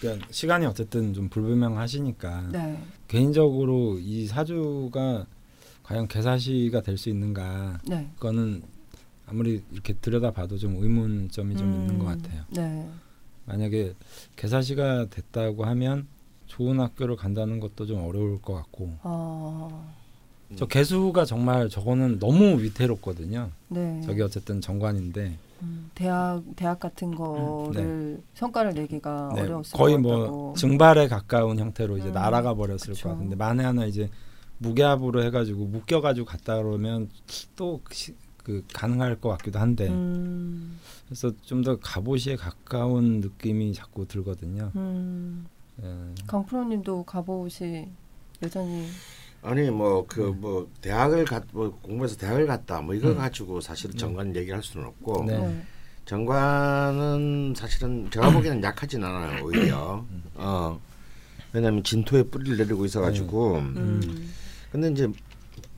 그러니까 0.00 0.26
시간이 0.30 0.66
어쨌든 0.66 1.14
좀 1.14 1.28
불분명하시니까 1.28 2.48
네. 2.52 2.78
개인적으로 3.08 3.98
이 3.98 4.26
사주가 4.26 5.26
과연 5.82 6.08
개사시가 6.08 6.82
될 6.82 6.96
수 6.96 7.08
있는가 7.08 7.80
네. 7.86 8.08
그거는 8.14 8.62
아무리 9.26 9.62
이렇게 9.72 9.94
들여다봐도 9.94 10.58
좀 10.58 10.76
의문점이 10.76 11.56
좀 11.56 11.72
있는 11.72 11.98
것 11.98 12.06
음, 12.06 12.22
같아요. 12.22 12.42
네. 12.50 12.88
만약에 13.46 13.94
개사시가 14.36 15.06
됐다고 15.10 15.64
하면 15.64 16.06
좋은 16.46 16.78
학교를 16.80 17.16
간다는 17.16 17.58
것도 17.60 17.86
좀 17.86 18.04
어려울 18.06 18.40
것 18.40 18.54
같고 18.54 18.92
아, 19.02 19.84
저 20.56 20.66
개수가 20.66 21.24
정말 21.24 21.68
저거는 21.68 22.18
너무 22.18 22.60
위태롭거든요. 22.62 23.50
네. 23.68 24.00
저게 24.04 24.22
어쨌든 24.22 24.60
정관인데 24.60 25.36
음, 25.62 25.90
대학 25.94 26.42
대학 26.56 26.78
같은 26.78 27.14
거를 27.14 28.20
성과를 28.34 28.74
내기가 28.74 29.30
음, 29.30 29.34
네, 29.34 29.40
어려웠을 29.42 29.76
거의 29.76 29.94
것 29.94 30.02
뭐. 30.02 30.54
증발에 30.56 31.08
가까운 31.08 31.58
형태로 31.58 31.98
이제 31.98 32.08
음, 32.08 32.12
날아가 32.12 32.54
버렸을. 32.54 32.94
것 32.94 33.08
같은데 33.10 33.34
만에 33.34 33.64
하나 33.64 33.86
이제 33.86 34.10
무게압으로 34.62 35.22
해가지고 35.24 35.66
묶여가지고 35.66 36.26
갔다 36.26 36.56
그러면 36.56 37.08
또 37.56 37.80
그 38.42 38.64
가능할 38.74 39.20
것 39.20 39.28
같기도 39.28 39.60
한데 39.60 39.86
음, 39.88 40.76
그래서 41.06 41.30
좀 41.42 41.62
더 41.62 41.78
갑옷에 41.78 42.34
가까운 42.34 43.20
느낌이 43.20 43.72
자꾸 43.72 44.04
들거든요. 44.08 44.72
음. 44.74 45.46
예. 45.80 45.86
강프로님도 46.26 47.04
갑옷이 47.04 47.86
여전히 48.42 48.88
아니 49.42 49.70
뭐그 49.70 50.20
네. 50.20 50.26
뭐 50.40 50.68
대학을 50.80 51.24
갔 51.24 51.44
뭐 51.52 51.78
공부해서 51.82 52.16
대학을 52.16 52.46
갔다 52.48 52.80
뭐 52.80 52.96
이거 52.96 53.10
음. 53.10 53.16
가지고 53.16 53.60
사실 53.60 53.92
정관 53.96 54.34
얘기할 54.34 54.60
수는 54.60 54.88
없고 54.88 55.24
네. 55.24 55.38
네. 55.38 55.62
정관은 56.04 57.54
사실은 57.56 58.10
제가 58.10 58.32
보기에는 58.32 58.60
약하진 58.62 59.04
않아요 59.04 59.44
오히려 59.44 60.04
음. 60.10 60.22
어 60.34 60.80
왜냐하면 61.52 61.84
진토에 61.84 62.24
뿌리를 62.24 62.56
내리고 62.56 62.84
있어가지고 62.84 63.54
음. 63.58 64.32
근데 64.72 64.90
이제 64.90 65.06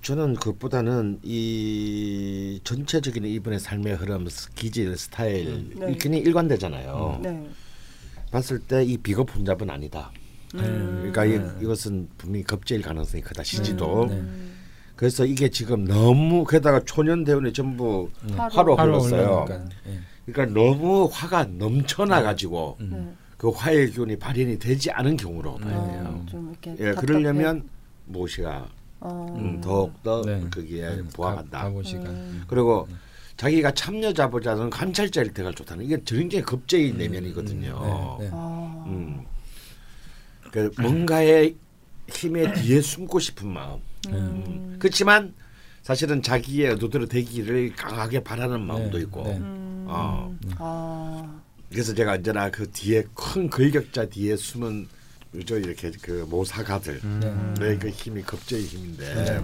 저는 0.02 0.34
그것보다는 0.34 1.18
이 1.24 2.60
전체적인 2.62 3.24
이분의 3.24 3.58
삶의 3.58 3.96
흐름, 3.96 4.28
스- 4.28 4.52
기질, 4.54 4.96
스타일 4.96 5.70
네. 5.76 5.92
이 5.92 5.98
그냥 5.98 6.20
일관되잖아요. 6.20 7.20
네. 7.22 7.48
봤을 8.30 8.58
때 8.60 8.84
이 8.84 8.96
비겁 8.96 9.34
혼잡은 9.34 9.68
아니다. 9.70 10.12
음. 10.54 10.60
그러니까 11.12 11.24
이, 11.24 11.38
네. 11.38 11.44
이것은 11.62 12.08
분명히 12.18 12.44
겁제일 12.44 12.82
가능성이 12.82 13.22
크다. 13.22 13.42
시지도. 13.42 14.06
네. 14.08 14.22
그래서 14.94 15.24
이게 15.26 15.48
지금 15.48 15.84
너무 15.86 16.44
게다가 16.46 16.80
초년 16.84 17.24
대운에 17.24 17.52
전부 17.52 18.08
음. 18.24 18.38
화로. 18.38 18.76
흘렀어요. 18.76 19.46
예. 19.88 19.98
그러니까 20.32 20.58
너무 20.60 21.08
화가 21.10 21.44
넘쳐나 21.46 22.22
가지고 22.22 22.76
음. 22.80 22.90
네. 22.92 23.14
그 23.36 23.48
화의 23.50 23.90
기운이 23.90 24.16
발현이 24.18 24.58
되지 24.58 24.90
않은 24.92 25.16
경우로 25.16 25.56
봐야 25.56 25.76
어, 25.76 25.86
돼요. 25.86 26.26
좀 26.30 26.50
이렇게 26.50 26.70
예, 26.72 26.92
답답해. 26.94 27.06
그러려면 27.06 27.68
모시가 28.06 28.68
어. 29.04 29.26
음, 29.38 29.60
더욱 29.60 30.02
더 30.02 30.22
네. 30.22 30.40
거기에 30.50 30.96
네. 30.96 31.02
부합한다. 31.12 31.58
가- 31.58 31.64
갑옷이가. 31.64 32.04
음. 32.04 32.44
그리고 32.48 32.88
자기가 33.36 33.72
참여자보다는 33.72 34.70
관찰자일 34.70 35.34
때가 35.34 35.52
좋다는 35.52 35.84
이게 35.84 35.98
굉장히 36.06 36.42
겁제의 36.42 36.92
내면이거든요. 36.94 38.16
네, 38.18 38.24
네. 38.24 38.30
아. 38.32 38.84
음. 38.86 39.24
그 40.50 40.70
뭔가의 40.80 41.54
힘에 42.08 42.52
뒤에 42.54 42.80
숨고 42.80 43.18
싶은 43.18 43.48
마음. 43.48 43.80
음. 44.08 44.76
그렇지만 44.78 45.34
사실은 45.82 46.22
자기의 46.22 46.70
의도대로 46.70 47.06
되기를 47.06 47.74
강하게 47.76 48.24
바라는 48.24 48.62
마음도 48.62 48.96
네, 48.96 49.04
있고. 49.04 49.22
네. 49.24 49.36
음. 49.36 49.84
어. 49.86 50.34
아. 50.58 51.40
그래서 51.70 51.92
제가 51.92 52.12
언제나 52.12 52.50
그 52.50 52.70
뒤에 52.70 53.02
큰 53.14 53.50
걸격자 53.50 54.06
뒤에 54.06 54.36
숨은 54.36 54.88
요저 55.34 55.58
이렇게 55.58 55.90
그 56.02 56.26
모사가들 56.28 57.00
네. 57.20 57.34
네, 57.58 57.78
그 57.78 57.88
힘이 57.88 58.22
겁제의 58.22 58.62
힘인데 58.64 59.14
네. 59.14 59.42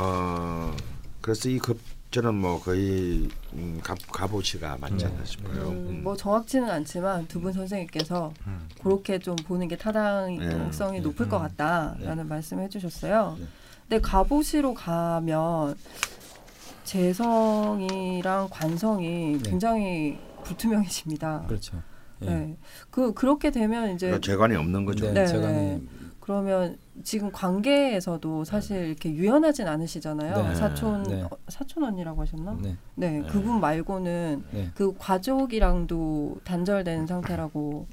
어 0.00 0.74
그래서 1.20 1.48
이급 1.48 1.78
저는 2.10 2.34
뭐 2.34 2.60
거의 2.62 3.28
음, 3.52 3.80
갑 3.82 3.98
갑오시가 4.10 4.78
맞지 4.80 5.04
않나 5.04 5.24
싶어요. 5.24 5.68
음, 5.68 5.86
음. 5.88 6.00
뭐 6.02 6.16
정확치는 6.16 6.70
않지만 6.70 7.26
두 7.26 7.40
분 7.40 7.52
선생님께서 7.52 8.32
그렇게 8.82 9.18
좀 9.18 9.36
보는 9.36 9.68
게 9.68 9.76
타당성이 9.76 10.98
네. 10.98 11.02
높을 11.02 11.28
것 11.28 11.36
음. 11.38 11.42
같다라는 11.42 12.28
말씀을 12.28 12.64
해주셨어요. 12.64 13.36
네. 13.38 13.46
근데 13.88 14.00
갑오시로 14.00 14.72
가면 14.74 15.76
재성이랑 16.84 18.48
관성이 18.50 19.38
네. 19.42 19.50
굉장히 19.50 20.18
불투명해집니다. 20.44 21.44
그렇죠. 21.48 21.82
예. 22.22 22.26
네. 22.26 22.56
그 22.90 23.12
그렇게 23.14 23.50
되면 23.50 23.94
이제 23.94 24.06
그러니까 24.06 24.26
재관이 24.26 24.56
없는 24.56 24.84
거죠. 24.84 25.12
네, 25.12 25.24
네, 25.24 25.38
네. 25.38 25.82
그러면 26.20 26.76
지금 27.04 27.30
관계에서도 27.30 28.44
사실 28.44 28.86
이렇게 28.88 29.12
유연하진 29.12 29.68
않으시잖아요. 29.68 30.48
네. 30.48 30.54
사촌 30.56 31.02
네. 31.04 31.22
어, 31.22 31.30
사촌 31.48 31.84
언니라고 31.84 32.22
하셨나? 32.22 32.56
네, 32.60 32.76
네, 32.96 33.20
네. 33.20 33.28
그분 33.28 33.60
말고는 33.60 34.44
네, 34.50 34.70
그 34.74 34.92
가족이랑도 34.98 36.38
단절된 36.42 37.06
상태라고. 37.06 37.86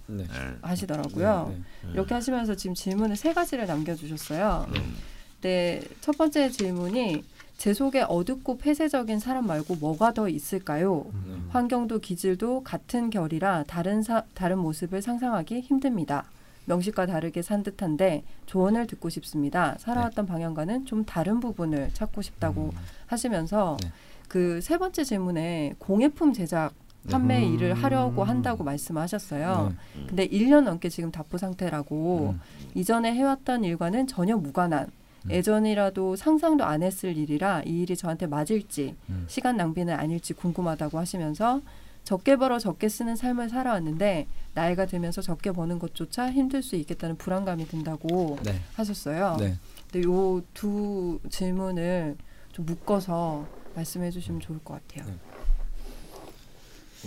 하시더라고요. 0.61 1.47
네, 1.49 1.55
네. 1.83 1.91
이렇게 1.93 2.15
하시면서 2.15 2.55
지금 2.55 2.73
질문을 2.73 3.15
세 3.15 3.33
가지를 3.33 3.67
남겨주셨어요. 3.67 4.65
음. 4.69 4.95
네, 5.41 5.81
첫 5.99 6.17
번째 6.17 6.49
질문이 6.49 7.23
제 7.57 7.73
속에 7.73 8.01
어둡고 8.01 8.57
폐쇄적인 8.57 9.19
사람 9.19 9.47
말고 9.47 9.75
뭐가 9.75 10.13
더 10.13 10.27
있을까요? 10.27 11.05
네. 11.25 11.35
환경도 11.49 11.99
기질도 11.99 12.63
같은 12.63 13.09
결이라 13.09 13.63
다른 13.67 14.01
사, 14.01 14.23
다른 14.33 14.59
모습을 14.59 15.01
상상하기 15.01 15.61
힘듭니다. 15.61 16.25
명식과 16.65 17.05
다르게 17.05 17.41
산 17.41 17.63
듯한데 17.63 18.23
조언을 18.45 18.87
듣고 18.87 19.09
싶습니다. 19.09 19.75
살아왔던 19.79 20.25
방향과는 20.25 20.85
좀 20.85 21.03
다른 21.05 21.39
부분을 21.39 21.89
찾고 21.93 22.21
싶다고 22.21 22.71
음. 22.73 22.79
하시면서 23.07 23.77
네. 23.81 23.91
그세 24.27 24.77
번째 24.77 25.03
질문에 25.03 25.75
공예품 25.77 26.33
제작 26.33 26.73
판매 27.09 27.45
음. 27.45 27.53
일을 27.53 27.73
하려고 27.73 28.23
한다고 28.23 28.63
말씀하셨어요. 28.63 29.73
네. 29.95 30.05
근데 30.07 30.27
1년 30.27 30.61
넘게 30.61 30.89
지금 30.89 31.11
답부 31.11 31.37
상태라고 31.37 32.33
음. 32.33 32.41
이전에 32.75 33.13
해왔던 33.13 33.63
일과는 33.65 34.07
전혀 34.07 34.37
무관한 34.37 34.85
음. 34.85 35.02
예전이라도 35.29 36.15
상상도 36.15 36.63
안 36.65 36.83
했을 36.83 37.15
일이라 37.17 37.63
이 37.65 37.81
일이 37.81 37.95
저한테 37.95 38.27
맞을지 38.27 38.95
음. 39.09 39.25
시간 39.27 39.57
낭비는 39.57 39.93
아닐지 39.93 40.33
궁금하다고 40.33 40.97
하시면서 40.99 41.61
적게 42.03 42.35
벌어 42.35 42.59
적게 42.59 42.89
쓰는 42.89 43.15
삶을 43.15 43.49
살아왔는데 43.49 44.27
나이가 44.53 44.85
들면서 44.85 45.21
적게 45.21 45.51
버는 45.53 45.79
것조차 45.79 46.31
힘들 46.31 46.61
수 46.61 46.75
있겠다는 46.75 47.15
불안감이 47.17 47.65
든다고 47.65 48.37
네. 48.43 48.55
하셨어요. 48.75 49.37
네. 49.39 49.57
근데 49.91 50.07
요 50.07 50.41
두 50.53 51.19
질문을 51.29 52.17
좀 52.51 52.65
묶어서 52.65 53.45
말씀해 53.75 54.11
주시면 54.11 54.41
좋을 54.41 54.59
것 54.63 54.73
같아요. 54.87 55.09
네. 55.09 55.17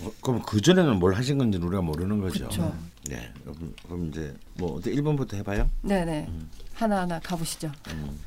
어, 0.01 0.11
그럼 0.21 0.41
그 0.43 0.61
전에는 0.61 0.99
뭘 0.99 1.13
하신 1.13 1.37
건지 1.37 1.57
우리가 1.57 1.81
모르는 1.81 2.19
거죠. 2.19 2.47
그쵸. 2.47 2.73
네. 3.09 3.31
그럼, 3.43 3.73
그럼 3.85 4.09
이제 4.09 4.33
뭐 4.55 4.75
어때 4.75 4.91
1번부터 4.91 5.35
해봐요. 5.35 5.69
네네 5.81 6.27
음. 6.27 6.49
하나 6.73 7.01
하나 7.01 7.19
가보시죠. 7.19 7.71
음. 7.89 8.19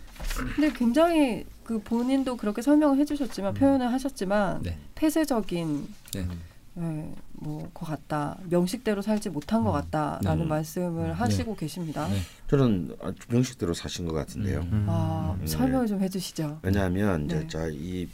근데 0.54 0.72
굉장히 0.72 1.44
그 1.64 1.80
본인도 1.80 2.36
그렇게 2.36 2.62
설명을 2.62 2.98
해주셨지만 2.98 3.54
표현을 3.54 3.92
하셨지만 3.92 4.62
네. 4.62 4.76
폐쇄적인 4.94 5.88
네. 6.14 6.26
네, 6.74 7.14
뭐것 7.32 7.88
같다 7.88 8.38
명식대로 8.48 9.02
살지 9.02 9.30
못한 9.30 9.64
것 9.64 9.70
음. 9.70 9.72
같다라는 9.72 10.44
네. 10.44 10.48
말씀을 10.48 11.08
네. 11.08 11.10
하시고 11.12 11.56
계십니다. 11.56 12.08
네. 12.08 12.20
저는 12.48 12.96
명식대로 13.28 13.74
사신 13.74 14.06
것 14.06 14.14
같은데요. 14.14 14.60
음. 14.60 14.86
아 14.88 15.36
음. 15.40 15.46
설명을 15.46 15.86
좀 15.86 16.00
해주시죠. 16.00 16.60
왜냐하면 16.62 17.26
네. 17.26 17.36
이제 17.36 17.48
자이 17.48 18.08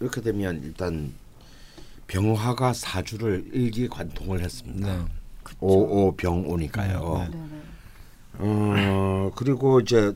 이렇게 0.00 0.20
되면 0.20 0.62
일단 0.62 1.12
병화가 2.10 2.72
사주를 2.72 3.48
일기관통을 3.52 4.40
했습니다. 4.40 4.96
네. 4.96 5.04
오오 5.60 6.16
병오니까요. 6.16 7.18
네. 7.18 7.28
네네. 7.30 7.60
어 8.38 9.30
그리고 9.36 9.80
이제 9.80 10.12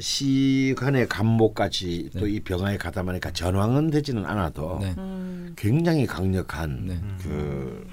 시간의 0.00 1.08
간목까지 1.08 2.10
또 2.14 2.26
네. 2.26 2.32
이 2.32 2.40
병화에 2.40 2.78
가담하니까 2.78 3.32
전황은 3.32 3.90
되지는 3.90 4.24
않아도 4.26 4.78
네. 4.80 4.94
음, 4.98 5.52
굉장히 5.56 6.04
강력한 6.06 6.86
네. 6.86 7.00
그 7.22 7.86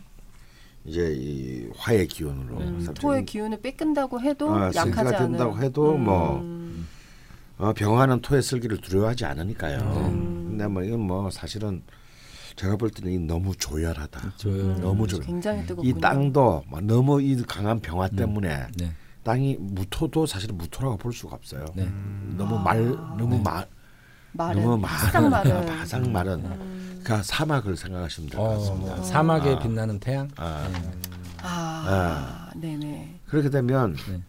이제 0.86 1.14
이 1.16 1.70
화의 1.78 2.08
기운으로 2.08 2.58
음, 2.60 2.80
삼- 2.82 2.94
토의 2.96 3.26
기운을 3.26 3.62
뺏긴다고 3.62 4.20
해도 4.22 4.56
아, 4.56 4.72
약하지 4.74 5.16
된다고 5.16 5.60
해도 5.62 5.96
뭐 5.98 6.40
음, 6.40 6.88
어, 7.58 7.74
병화는 7.74 8.22
토의 8.22 8.42
슬기를 8.42 8.78
두려워하지 8.78 9.26
않으니까요. 9.26 9.78
음. 9.80 10.46
근데 10.50 10.66
뭐 10.66 10.82
이건 10.82 11.02
뭐 11.02 11.30
사실은 11.30 11.84
제가 12.58 12.76
볼 12.76 12.90
때는 12.90 13.12
이 13.12 13.20
너무 13.20 13.56
조열하다. 13.56 14.34
조열. 14.36 14.82
너무 14.82 15.08
조. 15.08 15.20
굉장히 15.20 15.66
뜨겁군요. 15.66 15.96
이 15.98 16.02
땅도 16.02 16.64
막 16.70 16.84
너무 16.84 17.22
이 17.22 17.42
강한 17.44 17.80
병화 17.80 18.10
때문에 18.10 18.68
네. 18.76 18.92
땅이 19.24 19.58
무토도 19.60 20.26
사실은 20.26 20.58
무토라고 20.58 20.98
볼 20.98 21.14
수가 21.14 21.36
없어요. 21.36 21.66
네. 21.76 21.88
너무 22.36 22.58
말 22.60 22.84
너무 23.18 23.40
마 23.44 23.64
마른 24.34 24.62
너무 24.64 24.78
마른 24.78 24.82
바삭 24.82 26.10
마른 26.10 26.40
음. 26.46 27.02
그러니까 27.04 27.24
사막을 27.24 27.78
생각하시면 27.78 28.30
될것 28.32 28.46
어, 28.46 28.58
같습니다. 28.58 29.04
사막에 29.04 29.52
아. 29.52 29.60
빛나는 29.60 30.00
태양. 30.00 30.28
아, 30.36 30.68
아, 31.44 32.50
네네. 32.56 33.20
그렇게 33.28 33.50
되면 33.52 33.96
네. 34.10 34.22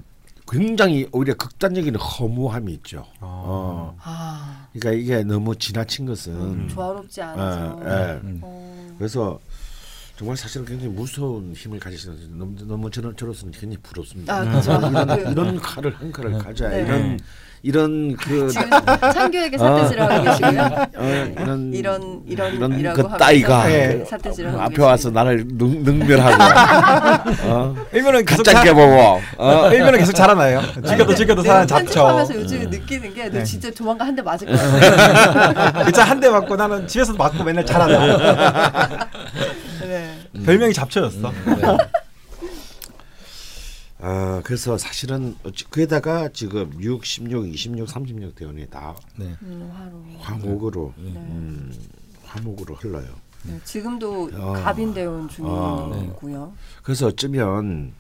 굉장히 0.51 1.07
오히려 1.13 1.35
극단적인 1.35 1.97
허무함이 1.97 2.73
있죠. 2.75 3.05
어. 3.21 3.97
아, 4.03 4.69
그러니까 4.73 5.03
이게 5.03 5.23
너무 5.23 5.55
지나친 5.57 6.07
것은 6.07 6.33
음, 6.35 6.69
조화롭지 6.69 7.21
않아서. 7.21 7.67
어, 7.77 7.83
예. 7.85 8.21
음. 8.25 8.41
어, 8.43 8.95
그래서 8.99 9.39
정말 10.17 10.37
사실은 10.37 10.67
굉장히 10.67 10.93
무서운 10.93 11.53
힘을 11.55 11.79
가지시는 11.79 12.39
너무 12.39 12.55
너무 12.67 12.91
저는 12.91 13.15
저로서는 13.17 13.53
굉장히 13.53 13.77
부럽습니다. 13.83 14.39
아, 14.39 14.45
그렇죠. 14.45 14.73
이런, 14.73 15.07
그- 15.07 15.31
이런 15.31 15.57
칼을 15.61 15.95
한 15.95 16.13
칼을 16.13 16.39
가져야 16.39 16.71
네. 16.71 16.81
이런 16.83 17.21
이런 17.63 18.17
그 18.17 18.49
지금 18.51 18.71
창규에게 19.13 19.59
사태질을 19.59 20.03
하고 20.03 20.25
계시고요. 20.25 20.87
어, 20.97 21.33
이런 21.39 21.73
이런 21.75 22.23
이런 22.27 22.79
이런 22.79 22.95
그 22.95 23.09
따위가 23.19 23.63
하면서 23.65 24.05
사태질을 24.05 24.53
하고 24.53 24.63
앞에. 24.63 24.83
와서 24.83 25.11
나를 25.11 25.45
능, 25.49 25.83
능멸하고 25.83 26.43
어? 27.45 27.75
일면은 27.93 28.25
계속 28.25 28.45
가짜 28.45 28.59
자, 28.59 28.65
깨보고 28.65 29.21
어? 29.39 29.71
일면은 29.73 29.99
계속 29.99 30.13
자라나요. 30.15 30.63
죽여도 30.87 31.15
죽여도 31.15 31.43
사람 31.43 31.67
잡죠. 31.67 31.85
편집하면서 31.85 32.35
요즘 32.37 32.71
느끼는 32.71 33.15
게 33.15 33.29
너 33.29 33.43
진짜 33.45 33.71
조만간 33.71 34.09
한 34.09 34.17
대 34.17 34.23
맞을 34.23 34.47
것 34.51 34.55
음. 34.55 34.81
같아. 34.81 35.85
그자 35.85 36.05
한대 36.05 36.29
맞고 36.31 36.57
나는 36.57 36.87
집에서도 36.87 37.19
맞고 37.19 37.45
맨날 37.45 37.67
자라나. 37.67 39.09
네. 39.83 40.15
별명이 40.45 40.73
잡초였어. 40.73 41.33
네. 41.47 41.77
어, 44.01 44.41
그래서 44.45 44.79
사실은 44.79 45.35
그에다가 45.71 46.29
지금 46.29 46.73
6, 46.81 47.05
16, 47.05 47.49
26, 47.49 47.89
36 47.89 48.35
대원이 48.35 48.67
다 48.69 48.95
네. 49.17 49.35
음. 49.43 49.73
화목으로 50.19 50.95
네. 50.97 51.11
음, 51.11 51.75
화목으로 52.25 52.77
흘러요. 52.77 53.09
네, 53.45 53.59
지금도 53.65 54.31
어. 54.35 54.53
갑인 54.53 54.95
대원 54.95 55.25
어. 55.41 55.91
중이고요. 55.93 56.53
그래서 56.83 57.07
어쩌면 57.09 57.93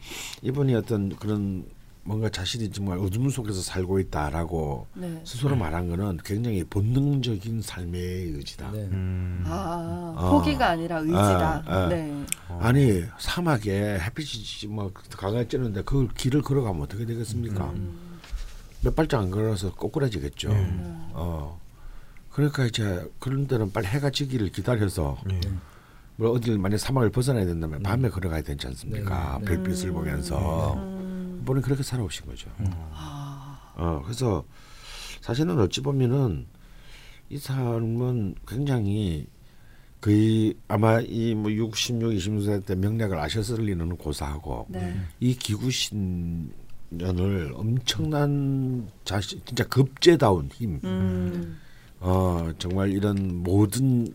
이분이 0.42 0.74
어떤 0.74 1.16
그런 1.16 1.64
뭔가 2.08 2.30
자신이 2.30 2.70
정말 2.70 2.96
어둠 2.98 3.28
속에서 3.28 3.60
살고 3.60 3.98
있다라고 3.98 4.86
네. 4.94 5.20
스스로 5.24 5.54
말한 5.56 5.90
거는 5.90 6.16
굉장히 6.24 6.64
본능적인 6.64 7.60
삶의 7.60 8.00
의지다. 8.00 8.70
네. 8.72 8.78
음. 8.90 9.44
아, 9.46 10.14
어. 10.16 10.30
포기가 10.30 10.70
아니라 10.70 11.00
의지다. 11.00 11.64
아, 11.66 11.84
아. 11.84 11.88
네. 11.90 12.24
아니 12.60 13.04
사막에 13.18 13.98
햇빛이 14.00 14.74
막 14.74 14.94
강하게 15.18 15.48
찌는데 15.48 15.82
그 15.82 16.08
길을 16.16 16.40
걸어가면 16.40 16.80
어떻게 16.80 17.04
되겠습니까? 17.04 17.66
음. 17.66 18.18
몇 18.80 18.96
발짝 18.96 19.20
안 19.20 19.30
걸어서 19.30 19.74
꼬꾸라지겠죠. 19.74 20.50
음. 20.50 21.10
어. 21.12 21.60
그러니까 22.32 22.64
이제 22.64 23.06
그런 23.18 23.46
데는 23.46 23.70
빨리 23.70 23.86
해가 23.86 24.08
지기를 24.08 24.50
기다려서 24.50 25.18
예. 25.30 25.40
뭐 26.16 26.30
어딜 26.30 26.56
만약 26.56 26.78
사막을 26.78 27.10
벗어나야 27.10 27.44
된다면 27.44 27.82
밤에 27.82 28.08
걸어가야 28.08 28.40
되지 28.40 28.66
않습니까? 28.68 29.40
네, 29.42 29.44
네. 29.44 29.62
별빛을 29.62 29.92
보면서 29.92 30.97
음. 31.48 31.58
이분은 31.58 31.62
그렇게 31.62 31.82
살아오신 31.82 32.26
거죠. 32.26 32.50
아, 32.92 33.72
어, 33.76 34.02
그래서 34.04 34.44
사실은 35.20 35.58
어찌 35.58 35.80
보면은 35.80 36.46
이 37.30 37.38
사람은 37.38 38.34
굉장히 38.46 39.26
거의 40.00 40.54
아마 40.68 41.00
이뭐 41.00 41.50
66, 41.50 41.98
26세 41.98 42.64
때 42.64 42.74
명략을 42.74 43.18
아셨을 43.18 43.64
리는 43.64 43.96
고사하고 43.96 44.66
네. 44.68 44.94
이 45.18 45.34
기구신 45.34 46.52
년을 46.90 47.52
엄청난 47.54 48.88
자신 49.04 49.40
진짜 49.44 49.64
급제다운 49.64 50.48
힘, 50.52 50.80
음. 50.84 51.58
어 52.00 52.50
정말 52.58 52.90
이런 52.90 53.42
모든 53.42 54.06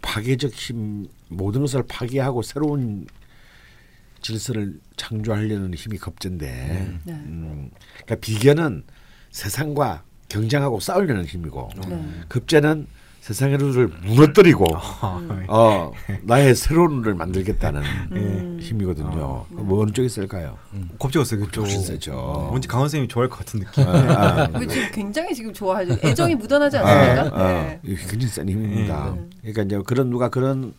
파괴적 0.00 0.52
힘 0.52 1.06
모든 1.28 1.60
것을 1.60 1.82
파괴하고 1.86 2.42
새로운 2.42 3.06
질서를 4.22 4.74
창조하려는 4.96 5.74
힘이 5.74 5.98
급제인데, 5.98 6.98
네. 7.04 7.12
음, 7.12 7.70
그러니까 8.04 8.14
비견은 8.16 8.84
세상과 9.30 10.02
경쟁하고 10.28 10.80
싸우려는 10.80 11.24
힘이고, 11.24 11.70
네. 11.88 12.04
급제는 12.28 12.86
세상의 13.20 13.58
룰을 13.58 13.88
무너뜨리고, 13.88 14.64
음. 14.74 15.44
어 15.48 15.92
나의 16.22 16.54
새로운 16.54 17.02
룰을 17.02 17.14
만들겠다는 17.14 17.82
음. 18.12 18.58
힘이거든요. 18.60 19.44
뭐 19.50 19.82
어느 19.82 19.90
쪽이 19.90 20.06
있을까요? 20.06 20.56
겁적었어요 20.98 21.40
그쪽. 21.40 21.62
훨씬 21.62 21.82
세죠. 21.82 22.12
뭔지 22.48 22.68
강원 22.68 22.88
쌤이 22.88 23.06
좋아할 23.08 23.28
것 23.28 23.38
같은 23.40 23.60
느낌. 23.60 23.84
아, 23.86 23.92
아, 23.92 24.44
이거 24.48 24.66
지금 24.66 24.88
굉장히 24.92 25.34
지금 25.34 25.52
좋아하죠. 25.52 25.98
애정이 26.02 26.36
묻어나지 26.36 26.78
아, 26.78 26.86
않습니까? 26.86 27.36
아, 27.36 27.62
네. 27.62 27.80
굉장히 27.82 28.26
센 28.28 28.48
힘입니다. 28.48 29.10
음. 29.10 29.30
그러니까 29.42 29.62
이제 29.62 29.78
그런 29.84 30.08
누가 30.10 30.28
그런 30.30 30.72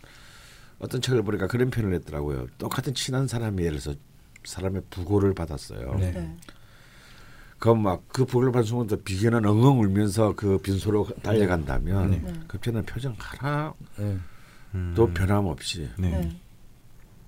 어떤 0.80 1.02
책을 1.02 1.24
보니까 1.24 1.48
그런 1.48 1.70
표현을 1.70 1.94
했더라고요. 1.96 2.48
똑같은 2.58 2.94
친한 2.94 3.28
사람이 3.28 3.64
예를 3.64 3.80
들어서 3.80 3.98
사람의 4.44 4.84
부고를 4.90 5.34
받았어요. 5.34 5.96
네. 5.96 6.12
네. 6.12 6.38
그럼 7.60 7.84
막 7.84 8.04
그 8.08 8.26
부고를 8.26 8.52
받은 8.52 8.66
순간 8.66 9.04
비견은 9.04 9.46
엉엉 9.46 9.82
울면서 9.82 10.34
그 10.36 10.58
빈소로 10.60 11.08
달려간다면 11.22 12.12
네. 12.12 12.34
급제는 12.48 12.86
표정 12.86 13.16
하나도 13.18 13.76
네. 13.98 14.18
음. 14.76 14.94
변함없이 15.14 15.90
네. 15.98 16.10
네. 16.10 16.42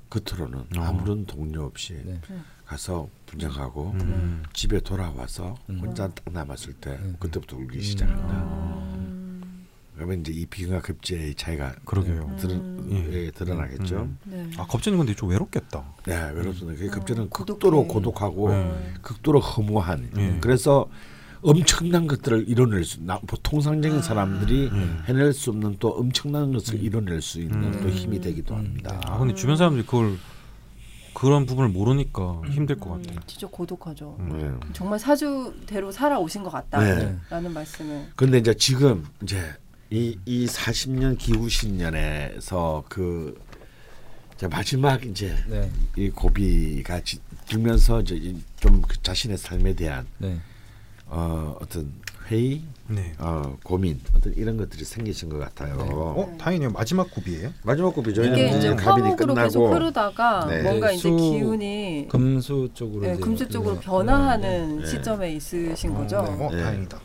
겉으로는 0.10 0.60
어. 0.78 0.82
아무런 0.82 1.26
동료 1.26 1.64
없이 1.64 2.02
네. 2.06 2.20
가서 2.66 3.10
분장하고 3.26 3.92
음. 4.02 4.44
집에 4.54 4.80
돌아와서 4.80 5.56
음. 5.70 5.80
혼자 5.80 6.08
딱 6.08 6.24
남았을 6.32 6.74
때 6.74 6.92
음. 6.92 7.16
그때부터 7.20 7.58
울기 7.58 7.82
시작한다. 7.82 8.34
음. 8.96 9.21
그러면 10.02 10.22
이제 10.22 10.32
이 10.32 10.48
비견과 10.48 10.82
급제의 10.82 11.36
차이가 11.36 11.76
그러게요. 11.86 12.36
드러, 12.40 12.54
음. 12.56 13.10
예, 13.14 13.30
드러나겠죠. 13.30 13.98
음. 13.98 14.18
네. 14.24 14.50
아 14.58 14.66
겁제는 14.66 14.98
근데 14.98 15.14
좀 15.14 15.30
외롭겠다. 15.30 15.84
네, 16.08 16.32
외롭습니다. 16.34 16.80
그 16.80 16.90
급제는 16.90 17.24
어. 17.26 17.30
극도로 17.30 17.88
고독하고 17.88 18.50
네. 18.50 18.94
극도로 19.04 19.40
허무한. 19.40 20.10
네. 20.16 20.40
그래서 20.42 20.90
엄청난 21.44 22.08
것들을 22.08 22.50
이뤄낼 22.50 22.84
수, 22.84 23.00
나, 23.04 23.20
보통상적인 23.20 24.02
사람들이 24.02 24.70
음. 24.70 25.04
해낼 25.06 25.34
수 25.34 25.52
없는 25.52 25.76
또 25.80 25.90
엄청난 25.90 26.52
것을 26.52 26.84
이뤄낼 26.84 27.22
수 27.22 27.40
있는 27.40 27.66
음. 27.66 27.80
또 27.84 27.90
힘이 27.90 28.20
되기도 28.20 28.56
합니다. 28.56 29.00
아 29.06 29.20
근데 29.20 29.36
주변 29.36 29.56
사람들이 29.56 29.86
그걸 29.86 30.18
그런 31.14 31.46
부분을 31.46 31.70
모르니까 31.70 32.42
힘들 32.50 32.76
것 32.78 32.96
음, 32.96 33.04
같아. 33.04 33.22
진짜 33.28 33.46
고독하죠. 33.46 34.18
음. 34.20 34.60
네. 34.62 34.70
정말 34.74 34.98
사주대로 34.98 35.92
살아오신 35.92 36.42
것 36.42 36.50
같다라는 36.50 37.20
네. 37.30 37.50
말씀을. 37.50 38.08
그런데 38.16 38.40
이제 38.40 38.56
지금 38.56 39.06
이제 39.22 39.54
이, 39.92 40.18
이 40.26 40.46
40년 40.46 41.18
기후 41.18 41.50
신년에서 41.50 42.84
그 42.88 43.38
이제 44.36 44.48
마지막 44.48 45.06
이제 45.06 45.36
네. 45.50 45.70
이 45.98 46.10
고비가 46.10 47.02
지, 47.02 47.20
들면서 47.48 48.00
이제 48.02 48.16
이- 48.16 48.42
좀그 48.62 49.02
자신의 49.04 49.38
삶에 49.38 49.74
대한 49.74 50.08
네. 50.18 50.38
어, 51.08 51.58
어떤 51.60 51.92
회의, 52.30 52.62
네. 52.88 53.12
어, 53.20 53.58
고민, 53.64 54.00
어떤 54.16 54.34
이런 54.36 54.56
것들이 54.56 54.86
생기신 54.86 55.28
것 55.28 55.38
같아요. 55.40 55.76
어 55.78 56.38
다행이네요. 56.40 56.70
마지막 56.72 57.12
굽이에요. 57.12 57.52
마지막 57.64 57.94
고비죠. 57.94 58.24
이게 58.24 58.48
이제 58.48 58.58
이제 58.60 58.68
화목으로 58.70 59.34
계속 59.36 59.74
흐르다가 59.74 60.46
네. 60.48 60.62
뭔가 60.64 60.90
이제 60.94 61.02
수- 61.02 61.18
기운이 61.18 62.08
금수 62.10 62.70
쪽으로 62.74 63.02
네, 63.02 63.14
이제 63.16 63.22
금수 63.22 63.50
쪽으로 63.50 63.76
네. 63.76 63.82
변화하는 63.82 64.80
네. 64.80 64.86
시점에 64.88 65.34
있으신 65.34 65.94
거죠. 65.94 66.20
어 66.20 66.50
네. 66.50 66.64
다행이다. 66.64 67.02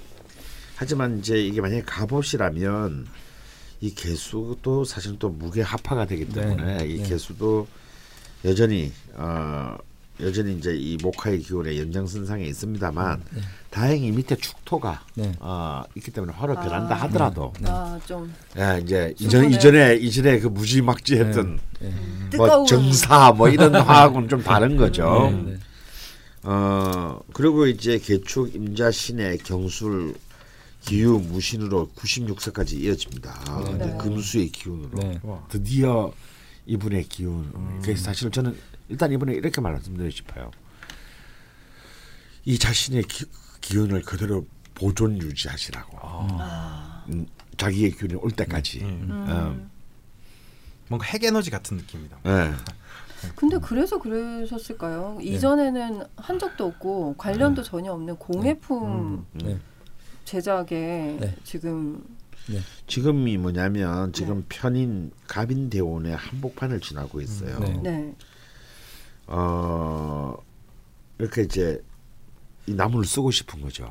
하지만 0.76 1.18
이제 1.18 1.38
이게 1.38 1.60
만약에 1.60 1.82
갑옷이라면 1.86 3.06
이 3.80 3.94
개수도 3.94 4.84
사실 4.84 5.18
또 5.18 5.30
무게 5.30 5.62
합파가 5.62 6.06
되기 6.06 6.28
때문에 6.28 6.78
네. 6.78 6.86
이 6.86 6.98
네. 7.02 7.08
개수도 7.08 7.66
여전히 8.44 8.92
어 9.14 9.76
여전히 10.20 10.54
이제 10.54 10.74
이 10.74 10.96
목화의 11.02 11.40
기운의 11.40 11.78
연장선상에 11.78 12.44
있습니다만 12.44 13.22
네. 13.34 13.40
다행히 13.70 14.10
밑에 14.12 14.36
축토가 14.36 15.02
네. 15.14 15.32
어 15.40 15.82
있기 15.94 16.10
때문에 16.10 16.32
화로 16.32 16.54
변한다 16.54 16.94
아. 16.94 16.98
하더라도 17.02 17.52
네. 17.60 17.68
아, 17.70 17.98
좀 18.06 18.32
예, 18.58 18.80
이제 18.82 19.14
이전. 19.18 19.50
이전에 19.50 19.96
이전에 19.96 20.38
그 20.40 20.48
무지막지했던 20.48 21.58
네. 21.80 21.88
뭐 21.88 22.30
뜨거운 22.30 22.66
정사 22.66 23.32
뭐 23.32 23.48
이런 23.50 23.74
화하고는 23.74 24.28
좀 24.28 24.42
다른 24.42 24.76
거죠. 24.76 25.30
네. 25.32 25.52
네. 25.52 25.58
어 26.44 27.20
그리고 27.32 27.66
이제 27.66 27.98
개축 27.98 28.54
임자 28.54 28.90
신의 28.90 29.38
경술 29.38 30.14
기후 30.86 31.18
무신으로 31.18 31.90
96세까지 31.96 32.74
이어집니다. 32.80 33.62
네. 33.64 33.86
네. 33.86 33.96
금수의 33.98 34.48
기운으로 34.50 34.98
네. 34.98 35.18
와. 35.24 35.44
드디어 35.48 36.12
이분의 36.64 37.04
기운. 37.08 37.80
그래서 37.82 38.04
사실 38.04 38.30
저는 38.30 38.56
일단 38.88 39.12
이번에 39.12 39.34
이렇게 39.34 39.60
말씀드리고 39.60 40.10
싶어요. 40.10 40.50
이 42.44 42.56
자신의 42.56 43.02
기, 43.02 43.24
기운을 43.60 44.02
그대로 44.02 44.46
보존 44.74 45.20
유지하시라고 45.20 45.98
아. 46.00 47.04
음, 47.08 47.26
자기의 47.56 47.90
균이 47.90 48.14
올 48.14 48.30
때까지. 48.30 48.82
음. 48.82 49.08
음. 49.10 49.26
음. 49.28 49.70
뭔가 50.88 51.06
핵 51.06 51.24
에너지 51.24 51.50
같은 51.50 51.78
느낌이다. 51.78 52.18
예. 52.26 52.52
근데 53.34 53.58
그래서 53.58 53.98
그러셨을까요? 53.98 55.18
이전에는 55.20 56.04
한 56.14 56.38
적도 56.38 56.66
없고 56.66 57.16
관련도 57.16 57.64
전혀 57.64 57.90
없는 57.92 58.16
공예품 58.16 59.26
네. 59.32 59.58
제작에 60.26 61.16
네. 61.20 61.34
지금 61.44 62.04
지금이 62.86 63.38
뭐냐면 63.38 64.12
지금 64.12 64.44
편인 64.48 65.10
가빈대원의 65.26 66.14
한복판을 66.14 66.80
지나고 66.80 67.20
있어요. 67.20 67.58
네. 67.60 67.80
네. 67.82 68.14
어 69.28 70.36
이렇게 71.18 71.42
이제 71.42 71.82
이 72.66 72.74
나무를 72.74 73.06
쓰고 73.06 73.30
싶은 73.30 73.60
거죠. 73.62 73.88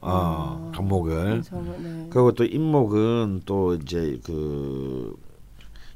어, 0.00 0.70
아. 0.70 0.72
감목을. 0.74 1.42
네. 1.42 2.06
그리고 2.10 2.32
또 2.32 2.44
인목은 2.44 3.42
또 3.46 3.74
이제 3.74 4.20
그 4.24 5.16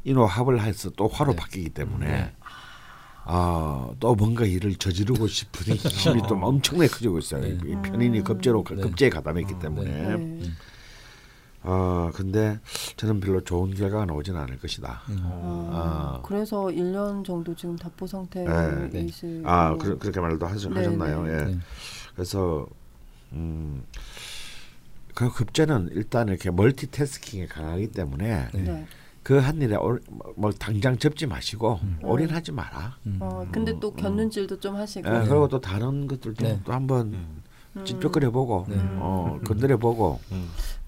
인호합을 0.04 0.62
해서 0.62 0.90
또 0.90 1.08
화로 1.08 1.32
네. 1.32 1.36
바뀌기 1.36 1.70
때문에 1.70 2.34
아, 3.30 3.90
또 4.00 4.14
뭔가 4.14 4.46
일을 4.46 4.76
저지르고 4.76 5.26
싶은 5.26 5.74
힘이 5.76 6.22
또 6.26 6.34
엄청나게 6.34 6.88
커지고 6.88 7.18
있어요. 7.18 7.42
네. 7.42 7.58
이 7.66 7.74
편인이 7.82 8.24
급제로 8.24 8.64
네. 8.64 8.76
급제에 8.76 9.10
가담했기 9.10 9.58
때문에. 9.58 10.16
네. 10.16 10.42
아, 11.62 12.10
근데 12.14 12.58
저는 12.96 13.20
별로 13.20 13.44
좋은 13.44 13.74
결과가 13.74 14.06
나오진 14.06 14.34
않을 14.34 14.58
것이다. 14.58 15.02
음. 15.10 15.18
아, 15.24 16.20
아. 16.20 16.22
그래서 16.24 16.66
1년 16.68 17.22
정도 17.22 17.54
지금 17.54 17.76
답보 17.76 18.06
상태에 18.06 18.44
네. 18.44 18.88
네. 18.90 19.00
있을 19.02 19.42
아. 19.44 19.76
그, 19.76 19.98
그렇게 19.98 20.20
말도 20.20 20.46
하셨, 20.46 20.72
네, 20.72 20.78
하셨나요? 20.78 21.22
네. 21.24 21.32
예. 21.32 21.44
네. 21.44 21.58
그래서 22.14 22.66
음. 23.32 23.84
그 25.14 25.30
급제는 25.30 25.90
일단 25.92 26.28
이렇게 26.28 26.50
멀티태스킹에 26.50 27.46
강하기 27.48 27.88
때문에 27.88 28.48
네. 28.54 28.86
네. 29.28 29.34
그한 29.34 29.60
일에 29.60 29.76
올- 29.76 30.00
뭐, 30.10 30.32
뭐 30.36 30.50
당장 30.52 30.96
접지 30.98 31.26
마시고 31.26 31.78
올인하지 32.02 32.52
마라. 32.52 32.96
음. 33.06 33.18
어, 33.20 33.46
근데 33.52 33.78
또 33.78 33.92
견눈질도 33.92 34.58
좀 34.60 34.76
하시고. 34.76 35.06
예, 35.06 35.20
그리고 35.28 35.48
또 35.48 35.60
다른 35.60 36.06
것들도 36.06 36.44
네. 36.44 36.58
또 36.64 36.72
한번 36.72 37.12
음. 37.12 37.42
찝쩍거려보고 37.84 38.64
네. 38.68 38.76
어, 38.96 39.38
건드려보고 39.46 40.18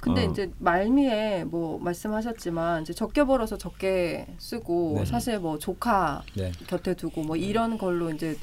근데 0.00 0.26
어. 0.26 0.30
이제 0.30 0.50
말미에 0.58 1.44
뭐 1.44 1.78
말씀하셨지만 1.78 2.82
이제 2.82 2.92
적게 2.94 3.24
벌어서 3.24 3.58
적게 3.58 4.26
쓰고 4.38 4.94
네. 5.00 5.04
사실 5.04 5.38
뭐 5.38 5.58
조카 5.58 6.22
네. 6.34 6.50
곁에 6.66 6.94
두고 6.94 7.22
뭐 7.22 7.36
이런 7.36 7.76
걸로 7.78 8.10
이제 8.10 8.36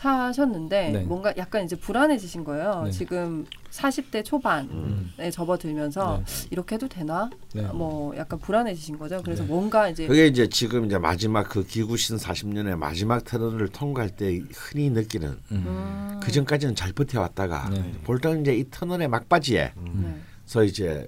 사셨는데 0.00 0.90
네. 0.90 0.98
뭔가 1.00 1.34
약간 1.36 1.64
이제 1.64 1.76
불안해지신 1.76 2.42
거예요. 2.44 2.82
네. 2.86 2.90
지금 2.90 3.44
40대 3.70 4.24
초반에 4.24 4.66
음. 4.70 5.12
접어들면서 5.30 6.22
네. 6.24 6.48
이렇게 6.50 6.76
해도 6.76 6.88
되나? 6.88 7.28
네. 7.52 7.62
뭐 7.62 8.16
약간 8.16 8.38
불안해지신 8.38 8.98
거죠. 8.98 9.20
그래서 9.22 9.42
네. 9.42 9.48
뭔가 9.48 9.90
이제 9.90 10.06
그게 10.06 10.26
이제 10.26 10.48
지금 10.48 10.86
이제 10.86 10.96
마지막 10.96 11.48
그 11.48 11.66
기구신 11.66 12.16
40년의 12.16 12.76
마지막 12.76 13.24
터널을 13.24 13.68
통과할 13.68 14.10
때 14.10 14.40
흔히 14.54 14.88
느끼는 14.88 15.28
음. 15.28 15.38
음, 15.52 16.20
그 16.22 16.32
전까지는 16.32 16.74
잘 16.74 16.92
버텨왔다가 16.92 17.68
네. 17.68 17.92
볼당 18.04 18.40
이제 18.40 18.56
이 18.56 18.64
터널의 18.70 19.08
막바지에서 19.08 19.74
네. 19.74 20.66
이제 20.66 21.06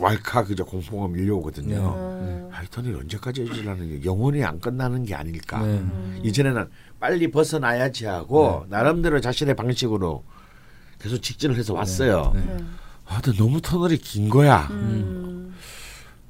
왈카 0.00 0.44
그저 0.44 0.64
공포가 0.64 1.06
밀려오거든요. 1.08 1.94
음, 1.96 2.50
아, 2.52 2.62
이 2.62 2.66
터널이 2.70 2.94
언제까지 2.96 3.42
해지라는 3.42 4.04
영원히 4.04 4.42
안 4.42 4.58
끝나는 4.58 5.04
게 5.04 5.14
아닐까. 5.14 5.60
네. 5.60 5.74
음. 5.74 6.20
이전에는 6.24 6.68
빨리 6.98 7.30
벗어나야지 7.30 8.06
하고 8.06 8.64
나름대로 8.68 9.20
자신의 9.20 9.56
방식으로 9.56 10.24
계속 10.98 11.18
직진을 11.18 11.56
해서 11.56 11.74
왔어요. 11.74 12.32
네. 12.34 12.40
네. 12.40 12.64
아, 13.06 13.20
근데 13.20 13.36
너무 13.38 13.60
터널이 13.60 13.98
긴 13.98 14.28
거야. 14.30 14.68
음. 14.70 15.54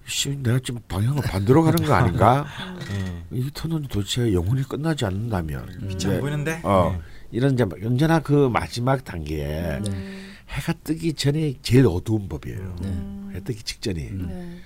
씨, 0.06 0.36
내가 0.42 0.58
지금 0.58 0.80
방향을 0.88 1.22
반대로 1.22 1.62
가는 1.62 1.84
거 1.86 1.94
아닌가? 1.94 2.46
네. 2.88 3.24
이 3.38 3.50
터널이 3.54 3.86
도대체 3.88 4.32
영원히 4.32 4.64
끝나지 4.64 5.04
않는다면 5.04 5.66
빛이 5.80 5.94
이제 5.94 6.14
안 6.14 6.20
보이는데. 6.20 6.60
어 6.64 6.96
네. 6.96 7.02
이런 7.30 7.52
이제 7.54 7.64
언제나 7.84 8.18
그 8.18 8.48
마지막 8.52 9.04
단계에 9.04 9.78
음. 9.86 10.29
해가 10.50 10.72
뜨기 10.84 11.12
전에 11.12 11.54
제일 11.62 11.86
어두운 11.86 12.28
법이에요. 12.28 12.76
음. 12.82 13.30
해 13.34 13.40
뜨기 13.40 13.62
직전이 13.62 14.10
네. 14.10 14.58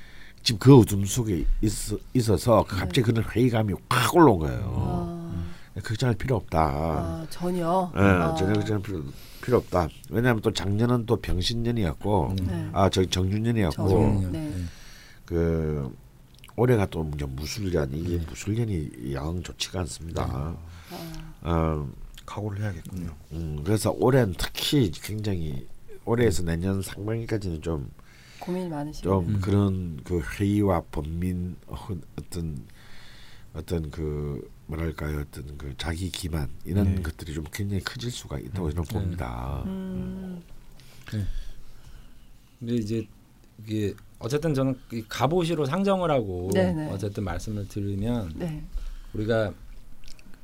지금 0.43 0.59
그 0.59 0.77
어둠 0.77 1.05
속에 1.05 1.45
있어, 1.63 1.99
있어 2.15 2.37
서 2.37 2.65
갑자기 2.65 3.03
그런 3.03 3.25
회의감이 3.25 3.75
확 3.89 4.15
올라온 4.17 4.39
거예요. 4.39 4.73
아, 5.77 5.81
걱정할 5.83 6.15
필요 6.17 6.37
없다. 6.37 6.61
아, 6.61 7.27
전혀. 7.31 7.93
예, 7.97 8.01
아. 8.01 8.35
전혀 8.35 8.55
걱정할 8.55 8.83
필요, 8.83 9.05
필요 9.43 9.57
없다. 9.59 9.89
왜냐하면 10.11 10.41
또 10.43 10.53
작년은 10.53 11.07
또 11.07 11.17
병신년이었고, 11.17 12.37
네. 12.43 12.69
아 12.73 12.89
저기 12.89 13.09
정준년이었고, 13.09 13.89
정준년. 13.89 14.33
네. 14.33 14.39
네. 14.51 14.65
그 15.25 15.95
올해가 16.57 16.87
또 16.87 17.11
이제 17.15 17.25
무술년 17.25 17.91
이게 17.93 18.19
무술년이 18.19 19.13
영 19.13 19.43
좋지가 19.43 19.81
않습니다. 19.81 20.57
어, 21.43 21.89
각오를 22.25 22.63
해야겠군요. 22.63 23.15
음, 23.33 23.61
그래서 23.65 23.91
올해는 23.91 24.35
특히 24.39 24.91
굉장히 24.91 25.67
올해에서 26.05 26.43
내년 26.43 26.83
상반기까지는 26.83 27.63
좀 27.63 27.91
고민이 28.41 28.69
많으시고. 28.69 29.09
좀 29.09 29.41
그런 29.41 30.01
그 30.05 30.21
회의와 30.21 30.83
범민 30.91 31.57
어, 31.67 31.77
어떤 32.19 32.67
어떤 33.55 33.91
그 33.91 34.51
뭐랄까요 34.67 35.21
어떤 35.21 35.57
그 35.57 35.75
자기 35.79 36.11
기만 36.11 36.51
이런 36.65 36.97
네. 36.97 37.03
것들이 37.03 37.33
좀 37.35 37.45
굉장히 37.53 37.83
커질 37.85 38.11
수가 38.11 38.39
있다고 38.39 38.71
저는 38.71 38.85
봅니다. 38.85 39.63
음. 39.67 40.43
근데 42.59 42.75
이제 42.75 43.07
이게 43.65 43.95
어쨌든 44.19 44.55
저는 44.55 44.79
이 44.93 45.03
갑오시로 45.09 45.65
상정을 45.67 46.11
하고 46.11 46.51
네네. 46.53 46.91
어쨌든 46.91 47.25
말씀을 47.25 47.69
드리면 47.69 48.33
네. 48.37 48.65
우리가 49.13 49.53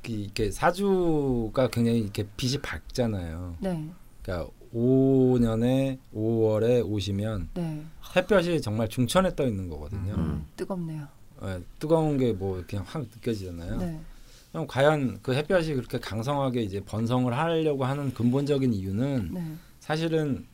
이- 0.09 0.23
이렇게 0.23 0.51
사주가 0.51 1.69
굉장히 1.69 2.01
이렇게 2.01 2.27
빛이 2.37 2.59
밝잖아요. 2.59 3.57
네. 3.61 3.91
그러니까 4.23 4.51
5년에 4.75 5.99
5월에 6.15 6.85
오시면 6.89 7.49
네. 7.55 7.83
햇볕이 8.17 8.61
정말 8.61 8.89
중천에 8.89 9.35
떠 9.35 9.47
있는 9.47 9.69
거거든요. 9.69 10.15
음, 10.15 10.47
뜨겁네요. 10.57 11.07
예, 11.45 11.61
뜨거운 11.79 12.19
게 12.19 12.33
뭐 12.33 12.63
그냥 12.69 12.85
확 12.87 13.03
느껴지잖아요. 13.03 13.77
네. 13.79 14.01
그럼 14.53 14.67
과연 14.67 15.21
그 15.23 15.33
햇볕이 15.35 15.75
그렇게 15.75 15.99
강성하게 15.99 16.63
이제 16.63 16.81
번성을 16.85 17.33
하려고 17.37 17.85
하는 17.85 18.13
근본적인 18.13 18.73
이유는 18.75 19.31
네. 19.33 19.43
사실은 19.79 20.45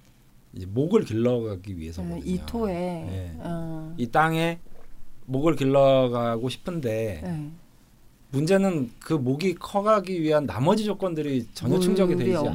이제 0.53 0.67
목을 0.67 1.05
길러가기 1.05 1.73
네. 1.75 1.81
위해서거든요. 1.81 2.23
이 2.25 2.41
토에 2.47 2.73
네. 2.75 3.37
어, 3.41 3.95
이 3.97 4.07
땅에 4.09 4.59
목을 5.27 5.57
길러가고 5.57 6.49
싶은데 6.49 7.21
네. 7.25 7.51
문제는 8.31 8.91
그 9.01 9.15
목이 9.15 9.55
커가기 9.55 10.21
위한 10.23 10.47
나머지 10.47 10.85
조건들이 10.85 11.47
전혀 11.55 11.79
충족이 11.79 12.17
되지 12.17 12.31
있거든요. 12.33 12.55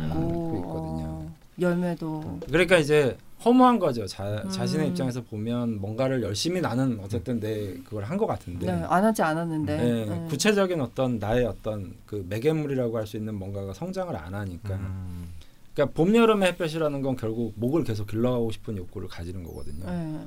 어, 1.65 1.69
열매도 1.69 2.39
그러니까 2.47 2.77
이제 2.77 3.17
허무한 3.43 3.79
거죠. 3.79 4.05
자, 4.05 4.41
음. 4.45 4.49
자신의 4.49 4.89
입장에서 4.89 5.21
보면 5.23 5.81
뭔가를 5.81 6.21
열심히 6.21 6.61
나는 6.61 6.99
어쨌든 7.01 7.39
내 7.39 7.73
그걸 7.83 8.03
한 8.03 8.17
것 8.17 8.27
같은데 8.27 8.67
네. 8.67 8.71
안 8.71 9.03
하지 9.03 9.21
않았는데 9.23 9.77
네, 9.77 10.05
네. 10.05 10.25
구체적인 10.29 10.79
어떤 10.79 11.17
나의 11.17 11.45
어떤 11.45 11.95
그 12.05 12.23
매개물이라고 12.29 12.97
할 12.97 13.07
수 13.07 13.17
있는 13.17 13.33
뭔가가 13.35 13.73
성장을 13.73 14.15
안 14.15 14.35
하니까 14.35 14.75
음. 14.75 15.29
그러니까 15.73 15.95
봄 15.95 16.15
여름의 16.15 16.49
햇볕이라는 16.49 17.01
건 17.01 17.15
결국 17.15 17.53
목을 17.55 17.83
계속 17.83 18.07
길러가고 18.07 18.51
싶은 18.51 18.77
욕구를 18.77 19.07
가지는 19.07 19.43
거거든요. 19.43 19.85
네. 19.89 20.19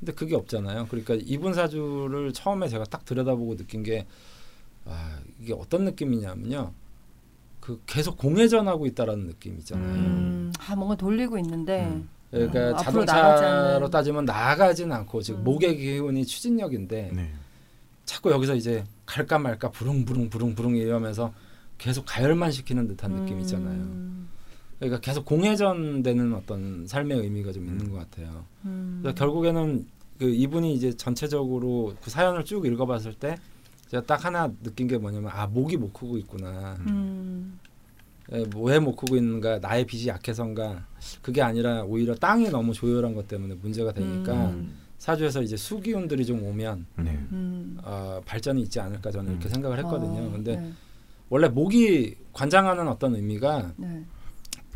근데 0.00 0.12
그게 0.12 0.34
없잖아요. 0.34 0.86
그러니까 0.88 1.16
이분 1.20 1.52
사주를 1.52 2.32
처음에 2.32 2.68
제가 2.68 2.84
딱 2.84 3.04
들여다보고 3.04 3.56
느낀 3.56 3.82
게 3.82 4.06
아, 4.86 5.18
이게 5.40 5.52
어떤 5.52 5.84
느낌이냐면요. 5.84 6.72
그 7.64 7.80
계속 7.86 8.18
공회전하고 8.18 8.84
있다라는 8.84 9.26
느낌 9.26 9.56
있잖아요. 9.58 9.94
음, 9.94 10.52
아 10.58 10.76
뭔가 10.76 10.94
돌리고 10.96 11.38
있는데 11.38 11.86
음. 11.86 12.06
그러니까 12.30 12.72
어, 12.72 12.74
앞으로 12.76 13.04
나가지 13.04 13.42
자동차로 13.42 13.90
따지면 13.90 14.24
나가진 14.26 14.92
않고 14.92 15.22
지금 15.22 15.40
음. 15.40 15.44
목의 15.44 15.78
기운이 15.78 16.26
추진력인데 16.26 17.12
네. 17.14 17.32
자꾸 18.04 18.30
여기서 18.32 18.54
이제 18.54 18.84
갈까 19.06 19.38
말까 19.38 19.70
부릉부릉 19.70 20.28
부릉부릉 20.28 20.76
이러면서 20.76 21.32
계속 21.78 22.04
가열만 22.06 22.52
시키는 22.52 22.86
듯한 22.86 23.12
느낌 23.12 23.40
있잖아요. 23.40 23.80
음, 23.80 24.28
그러니까 24.78 25.00
계속 25.00 25.24
공회전되는 25.24 26.34
어떤 26.34 26.86
삶의 26.86 27.18
의미가 27.18 27.52
좀 27.52 27.64
있는 27.64 27.90
것 27.90 27.96
같아요. 27.96 28.44
음. 28.66 28.98
그래서 29.00 29.14
결국에는 29.14 29.86
그 30.18 30.28
이분이 30.28 30.74
이제 30.74 30.94
전체적으로 30.94 31.94
그 32.02 32.10
사연을 32.10 32.44
쭉 32.44 32.66
읽어봤을 32.66 33.14
때 33.14 33.36
제가 33.94 34.06
딱 34.06 34.24
하나 34.24 34.52
느낀 34.62 34.88
게 34.88 34.98
뭐냐면 34.98 35.30
아 35.32 35.46
목이 35.46 35.76
못 35.76 35.92
크고 35.92 36.18
있구나. 36.18 36.76
음, 36.88 37.60
왜못 38.28 38.96
크고 38.96 39.16
있는가? 39.16 39.60
나의 39.60 39.86
빚이 39.86 40.08
약해서인가? 40.08 40.84
그게 41.22 41.40
아니라 41.40 41.84
오히려 41.84 42.14
땅이 42.16 42.48
너무 42.50 42.72
조열한 42.72 43.14
것 43.14 43.28
때문에 43.28 43.54
문제가 43.54 43.92
되니까 43.92 44.48
음. 44.48 44.74
사주에서 44.98 45.42
이제 45.42 45.56
수기운들이 45.56 46.26
좀 46.26 46.42
오면 46.42 46.86
네. 46.96 47.10
음. 47.30 47.78
어, 47.84 48.20
발전이 48.24 48.62
있지 48.62 48.80
않을까 48.80 49.12
저는 49.12 49.32
이렇게 49.32 49.48
생각을 49.48 49.78
했거든요. 49.78 50.28
아, 50.28 50.32
근데 50.32 50.56
네. 50.56 50.72
원래 51.28 51.48
목이 51.48 52.16
관장하는 52.32 52.88
어떤 52.88 53.14
의미가 53.14 53.74
네. 53.76 54.04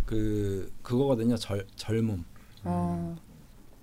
그 0.04 0.72
그거거든요. 0.82 1.36
절 1.36 1.66
젊음, 1.74 2.24
어, 2.62 3.16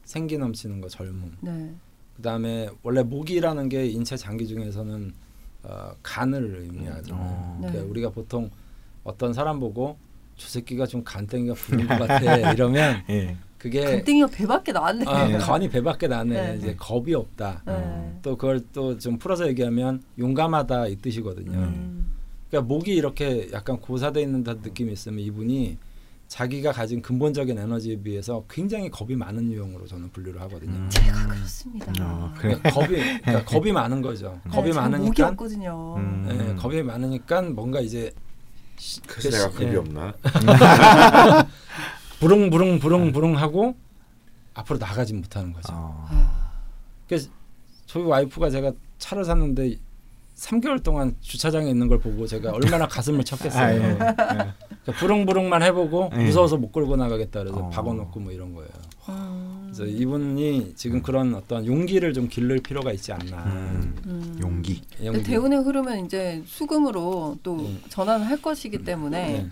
생기 0.06 0.38
넘치는 0.38 0.80
거 0.80 0.88
젊음. 0.88 1.36
네. 1.42 1.76
그다음에 2.16 2.70
원래 2.84 3.04
목이라는 3.04 3.68
게 3.68 3.88
인체 3.88 4.16
장기 4.16 4.48
중에서는 4.48 5.25
어, 5.68 5.92
간을 6.04 6.58
의미하잖아요. 6.62 7.14
어. 7.20 7.58
네. 7.62 7.68
그러니까 7.70 7.90
우리가 7.92 8.10
보통 8.10 8.50
어떤 9.04 9.34
사람 9.34 9.60
보고 9.60 9.98
저 10.38 10.48
새끼가 10.48 10.86
좀 10.86 11.04
간땡이가 11.04 11.54
부른 11.56 11.88
것 11.88 12.00
같아 12.08 12.52
이러면 12.52 13.04
예. 13.10 13.36
그게 13.58 13.84
간땡이가 13.84 14.28
배밖에 14.28 14.72
나왔네. 14.72 15.06
아, 15.08 15.28
네. 15.28 15.38
간이 15.38 15.70
배밖에 15.70 16.08
나네 16.08 16.34
네. 16.52 16.58
이제 16.58 16.76
겁이 16.76 17.14
없다. 17.16 17.64
네. 17.66 18.20
또 18.22 18.36
그걸 18.38 18.62
또 18.74 18.98
좀 19.00 19.18
풀어서 19.18 19.48
얘기하면 19.48 20.04
용감하다 20.20 20.88
이 20.88 20.96
뜻이거든요. 20.98 21.58
음. 21.58 22.12
그러니까 22.50 22.68
목이 22.74 22.94
이렇게 22.94 23.50
약간 23.52 23.78
고사돼 23.80 24.22
있는 24.22 24.44
듯한 24.44 24.62
느낌이 24.64 24.94
있으면 24.94 25.20
이분이 25.20 25.78
자기가 26.28 26.72
가진 26.72 27.02
근본적인 27.02 27.58
에너지에 27.58 27.98
비해서 27.98 28.44
굉장히 28.50 28.90
겁이 28.90 29.16
많은 29.16 29.52
유형으로 29.52 29.86
저는 29.86 30.12
분류를 30.12 30.42
하거든요. 30.42 30.74
음. 30.74 30.90
제가 30.90 31.28
그렇습니다. 31.28 31.94
어, 32.02 32.34
그래. 32.38 32.58
그러니까 32.62 32.70
겁이 32.72 33.22
그러니까 33.22 33.46
겁이 33.46 33.72
많은 33.72 34.02
거죠. 34.02 34.40
네, 34.44 34.52
겁이 34.52 34.72
많으니까 34.74 35.28
없거든요. 35.30 35.96
음. 35.98 36.28
예, 36.30 36.56
겁이 36.56 36.82
많으니까 36.84 37.42
뭔가 37.44 37.80
이제 37.80 38.12
그래서 39.08 39.30
내가 39.30 39.50
겁이 39.52 39.72
예. 39.72 39.76
없나? 39.78 40.14
부릉부릉 42.20 42.80
부릉부릉 42.80 43.38
하고 43.38 43.76
앞으로 44.56 44.80
나가지 44.80 45.14
못하는 45.14 45.54
거죠. 45.54 45.74
어. 45.74 46.08
아, 46.10 46.52
그래서 47.08 47.30
저희 47.86 48.04
와이프가 48.04 48.50
제가 48.50 48.72
차를 48.98 49.24
샀는데 49.24 49.78
3개월 50.36 50.84
동안 50.84 51.16
주차장에 51.22 51.70
있는 51.70 51.88
걸 51.88 52.00
보고 52.00 52.28
제가 52.28 52.52
얼마나 52.52 52.88
가슴을 52.88 53.22
아, 53.22 53.24
쳤겠어요. 53.24 53.80
예. 53.80 53.90
예. 53.90 53.96
그러니까 53.98 54.54
부릉부릉만 55.00 55.64
해보고 55.64 56.12
예. 56.14 56.18
무서워서 56.26 56.58
못 56.58 56.72
끌고 56.72 56.96
나가겠다 56.96 57.40
그래서 57.40 57.58
어. 57.58 57.70
박아놓고 57.70 58.20
뭐 58.20 58.32
이런 58.32 58.54
거예요. 58.54 58.70
음. 59.10 59.72
그래서 59.74 59.86
이분이 59.86 60.74
지금 60.76 61.02
그런 61.02 61.36
어떤 61.36 61.66
용기를 61.66 62.14
좀 62.14 62.28
기를 62.28 62.60
필요가 62.60 62.92
있지 62.92 63.12
않나. 63.12 63.44
음. 63.46 63.96
음. 64.06 64.40
용기. 64.42 64.82
근데 64.98 65.24
대운의 65.24 65.60
흐름은 65.60 66.06
이제 66.06 66.42
수금으로 66.46 67.38
또 67.44 67.58
음. 67.58 67.82
전환을 67.90 68.28
할 68.28 68.42
것이기 68.42 68.84
때문에 68.84 69.32
네. 69.32 69.50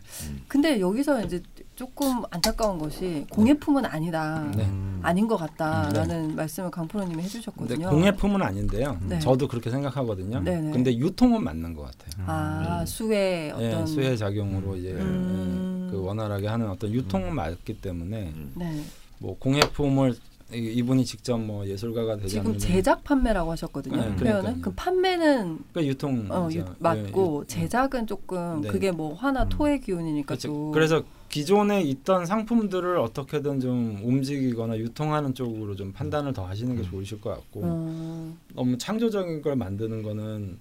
근데 0.48 0.80
여기서 0.80 1.24
이제 1.26 1.42
조금 1.76 2.22
안타까운 2.30 2.78
것이 2.78 3.26
공예품은 3.30 3.86
아니다. 3.86 4.52
네. 4.56 4.66
음. 4.66 5.00
아닌 5.02 5.28
것 5.28 5.38
같다라는 5.38 6.36
말씀을 6.36 6.72
강프로님이 6.72 7.24
해주셨거든요. 7.24 7.90
공예품은 7.90 8.42
아닌데요. 8.42 8.98
네. 9.08 9.20
저도 9.20 9.48
그렇게 9.48 9.70
생각하거든요. 9.70 10.40
네네. 10.42 10.72
근데 10.72 10.96
유통은 10.96 11.44
맞는 11.44 11.74
것 11.74 11.84
같아요. 11.84 12.26
아 12.28 12.80
음. 12.82 12.86
수의 12.86 13.54
예, 13.60 13.68
어떤 13.74 13.88
수혜 13.88 14.16
작용으로 14.16 14.78
이제 14.78 14.92
음. 14.92 15.88
예, 15.88 15.92
그 15.92 16.02
원활하게 16.02 16.48
하는 16.48 16.70
어떤 16.70 16.92
유통은 16.94 17.36
맞기 17.36 17.82
때문에 17.82 18.34
네. 18.56 18.84
뭐 19.24 19.38
공예품을 19.40 20.16
이- 20.54 20.58
이분이 20.76 21.06
직접 21.06 21.38
뭐 21.40 21.66
예술가가 21.66 22.18
되지 22.18 22.28
지금 22.32 22.42
않으면 22.48 22.60
제작 22.60 23.04
판매라고 23.06 23.52
하셨거든요. 23.54 23.96
네, 23.96 24.02
표현은 24.18 24.18
그러니까요. 24.18 24.62
그 24.62 24.72
판매는 24.76 25.60
그 25.74 25.88
유통 25.88 26.28
어, 26.30 26.50
유, 26.52 26.64
맞고 26.80 27.46
제작은 27.48 28.06
조금 28.06 28.60
네. 28.62 28.68
그게 28.68 28.92
뭐 28.92 29.14
화나 29.16 29.44
음. 29.44 29.50
토의 29.50 29.80
기운이니까 29.80 30.28
그렇죠. 30.28 30.50
또 30.50 30.72
그래서 30.72 31.04
기존에 31.30 31.82
있던 31.84 32.26
상품들을 32.26 32.98
어떻게든 33.00 33.62
좀 33.62 34.02
움직이거나 34.04 34.78
유통하는 34.78 35.34
쪽으로 35.34 35.76
좀 35.78 35.94
판단을 35.94 36.34
더 36.34 36.46
하시는 36.46 36.76
게 36.76 36.84
좋으실 36.84 37.22
것 37.22 37.30
같고 37.32 37.62
어, 37.64 38.38
너무 38.54 38.78
창조적인 38.78 39.42
걸 39.42 39.56
만드는 39.56 40.04
거는 40.04 40.60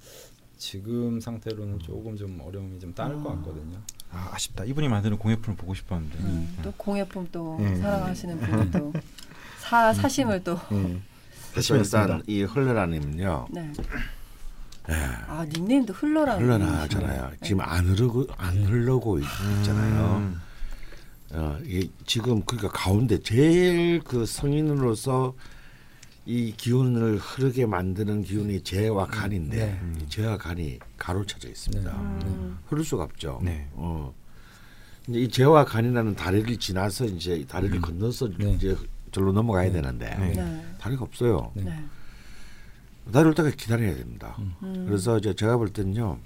지금 0.62 1.18
상태로는 1.18 1.80
조금 1.80 2.16
좀 2.16 2.40
어려움이 2.40 2.78
좀 2.78 2.94
따를 2.94 3.16
것 3.20 3.32
아. 3.32 3.34
같거든요. 3.36 3.78
아, 4.12 4.30
아쉽다. 4.32 4.62
이분이 4.64 4.86
만드는 4.86 5.18
공예품을 5.18 5.56
보고 5.56 5.74
싶었는데. 5.74 6.18
음, 6.20 6.56
또 6.62 6.72
공예품 6.76 7.26
또 7.32 7.56
네. 7.58 7.74
사랑하시는 7.74 8.38
분이 8.38 8.70
또 8.70 8.92
사, 9.58 9.92
사심을 9.92 10.44
또 10.44 10.54
음. 10.70 11.02
그래서 11.50 11.76
일단 11.76 12.22
이 12.28 12.42
흘러라님은요 12.44 13.46
네. 13.50 13.72
아 15.26 15.44
닉네임도 15.52 15.94
흘러라는 15.94 16.44
흘러나잖아요. 16.44 17.30
네. 17.30 17.36
지금 17.42 17.60
안 17.62 17.84
흐르고 17.86 18.26
안 18.36 18.56
흘러고 18.64 19.18
있- 19.18 19.24
있잖아요. 19.58 20.16
음. 20.18 20.40
어, 21.32 21.58
이게 21.64 21.88
지금 22.06 22.40
그러니까 22.44 22.68
가운데 22.72 23.18
제일 23.20 24.00
그 24.04 24.26
성인으로서 24.26 25.34
이 26.24 26.52
기운을 26.56 27.18
흐르게 27.18 27.66
만드는 27.66 28.22
기운이 28.22 28.62
재와 28.62 29.06
간인데 29.06 29.56
네. 29.56 30.02
이 30.04 30.08
재와 30.08 30.36
간이 30.38 30.78
가로쳐져 30.96 31.48
있습니다. 31.48 31.90
음, 31.90 32.58
흐를 32.68 32.84
수가 32.84 33.04
없죠. 33.04 33.40
네. 33.42 33.68
어. 33.72 34.14
이제 35.08 35.18
이 35.18 35.28
재와 35.28 35.64
간이라는 35.64 36.14
다리를 36.14 36.56
지나서 36.58 37.06
이제 37.06 37.34
이 37.34 37.44
다리를 37.46 37.80
건너서 37.80 38.28
네. 38.38 38.52
이제 38.52 38.76
절로 39.10 39.32
넘어가야 39.32 39.66
네. 39.66 39.72
되는데 39.72 40.14
네. 40.16 40.32
네. 40.32 40.64
다리가 40.78 41.02
없어요. 41.02 41.50
네. 41.54 41.64
네. 41.64 41.84
다리 43.12 43.26
올 43.26 43.34
때까지 43.34 43.56
기다려야 43.56 43.96
됩니다. 43.96 44.36
음. 44.62 44.84
그래서 44.86 45.18
이제 45.18 45.34
제가 45.34 45.56
볼 45.56 45.70
때는요. 45.72 46.18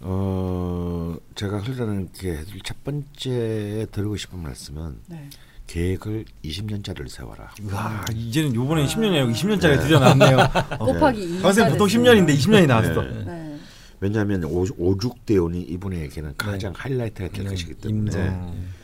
어 0.00 1.16
제가 1.34 1.58
흘러는 1.60 2.10
게 2.12 2.44
첫 2.62 2.84
번째 2.84 3.86
드리고 3.90 4.16
싶은 4.16 4.38
말씀은 4.42 5.00
네. 5.06 5.28
계획을 5.66 6.24
20년짜리를 6.44 7.08
세워라. 7.08 7.50
와, 7.72 8.04
이제는 8.14 8.54
요번에 8.54 8.86
10년이 8.86 9.22
아니고 9.22 9.32
20년짜리 9.32 9.80
드디어 9.80 9.98
나왔네요. 9.98 10.36
곱하기 10.78 11.36
2. 11.36 11.38
선생 11.40 11.70
보통 11.70 11.86
10년인데 11.86 12.36
20년이 12.36 12.66
나왔어. 12.66 13.02
네. 13.02 13.24
네. 13.24 13.56
왜냐하면 14.00 14.44
오, 14.44 14.64
오죽대운이 14.76 15.62
이분에게는 15.62 16.34
가장 16.36 16.72
하이라이트가 16.76 17.30
될 17.30 17.44
네. 17.44 17.50
것이기 17.50 17.74
때문에 17.74 17.98
임자. 17.98 18.18
음. 18.18 18.74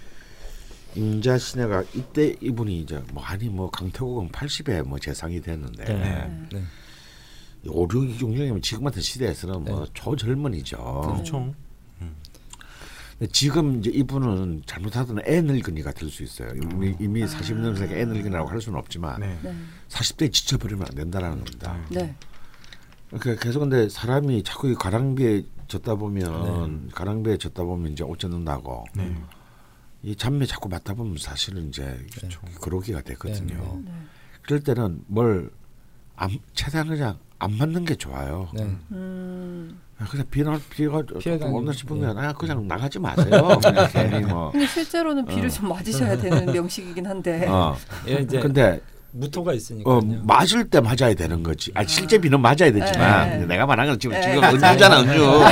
임자 0.94 1.38
신해가 1.38 1.84
이때 1.94 2.36
이분이 2.40 2.80
이제 2.80 3.02
뭐 3.12 3.22
아니 3.22 3.48
뭐 3.48 3.70
강태국은 3.70 4.28
80에 4.30 4.82
뭐 4.82 4.98
재상이 4.98 5.40
됐는데 5.40 5.84
네. 5.84 5.94
네. 5.94 6.48
네. 6.52 6.62
오 7.68 7.84
6, 7.84 8.18
6년이면 8.18 8.62
지금 8.62 8.84
같은 8.84 9.00
시대에서는 9.00 9.64
뭐 9.64 9.84
네. 9.84 9.90
초절문이죠. 9.94 10.76
그렇죠. 11.06 11.54
지금 13.30 13.78
이제 13.78 13.90
이분은 13.90 14.62
잘못하면 14.66 15.22
애 15.26 15.40
늙은이가 15.40 15.92
될 15.92 16.10
수 16.10 16.22
있어요. 16.22 16.50
이미, 16.54 16.94
이미 16.98 17.22
40년생에 17.24 17.92
애 17.92 18.04
늙은이라고 18.04 18.48
할 18.48 18.60
수는 18.60 18.78
없지만 18.78 19.20
네. 19.20 19.38
네. 19.42 19.54
40대에 19.88 20.32
지쳐버리면 20.32 20.86
안 20.88 20.94
된다라는 20.94 21.38
겁니다. 21.38 21.78
네. 21.90 22.14
그러니까 23.10 23.44
계속 23.44 23.60
근데 23.60 23.88
사람이 23.88 24.42
자꾸 24.42 24.68
이 24.70 24.74
가랑비에 24.74 25.44
젖다 25.68 25.94
보면 25.96 26.88
가랑비에 26.90 27.36
젖다 27.36 27.62
보면 27.62 27.92
이제 27.92 28.02
옷 28.04 28.18
젖는다고 28.18 28.84
네. 28.94 29.14
이 30.02 30.16
잔매 30.16 30.46
자꾸 30.46 30.68
맞다 30.68 30.94
보면 30.94 31.16
사실은 31.18 31.68
이제 31.68 32.04
그러기가 32.60 33.02
되거든요. 33.02 33.80
네, 33.84 33.90
네. 33.90 33.92
그럴 34.42 34.60
때는 34.60 35.04
뭘 35.06 35.50
안, 36.16 36.30
최대한 36.54 36.88
그냥 36.88 37.18
안 37.42 37.58
맞는 37.58 37.84
게 37.84 37.96
좋아요. 37.96 38.48
네. 38.54 38.62
음. 38.92 39.76
아, 39.98 40.04
그냥 40.08 40.26
비나 40.30 40.60
비가 40.70 41.02
온다 41.42 41.72
싶으면 41.72 42.16
예. 42.16 42.26
아 42.26 42.32
그냥 42.32 42.68
나가지 42.68 43.00
마세요. 43.00 43.58
그냥 43.60 43.88
괜히 43.92 44.20
뭐. 44.20 44.52
근데 44.52 44.64
실제로는 44.66 45.26
비를 45.26 45.46
어. 45.46 45.48
좀 45.48 45.68
맞으셔야 45.68 46.16
되는 46.18 46.46
명식이긴 46.52 47.04
한데. 47.04 47.46
어. 47.48 47.76
예, 48.06 48.14
이제 48.14 48.38
근데 48.38 48.80
무토가 49.10 49.52
있으니까요. 49.54 49.96
어, 49.96 50.00
맞을 50.22 50.68
때 50.70 50.80
맞아야 50.80 51.14
되는 51.14 51.42
거지. 51.42 51.72
아 51.74 51.84
실제 51.84 52.16
비는 52.16 52.40
맞아야 52.40 52.70
되지만 52.70 53.40
네. 53.40 53.46
내가 53.46 53.66
말한 53.66 53.88
건 53.88 53.98
지금 53.98 54.14
네. 54.14 54.22
지금 54.22 54.44
은주잖아 54.44 55.00
은주. 55.00 55.44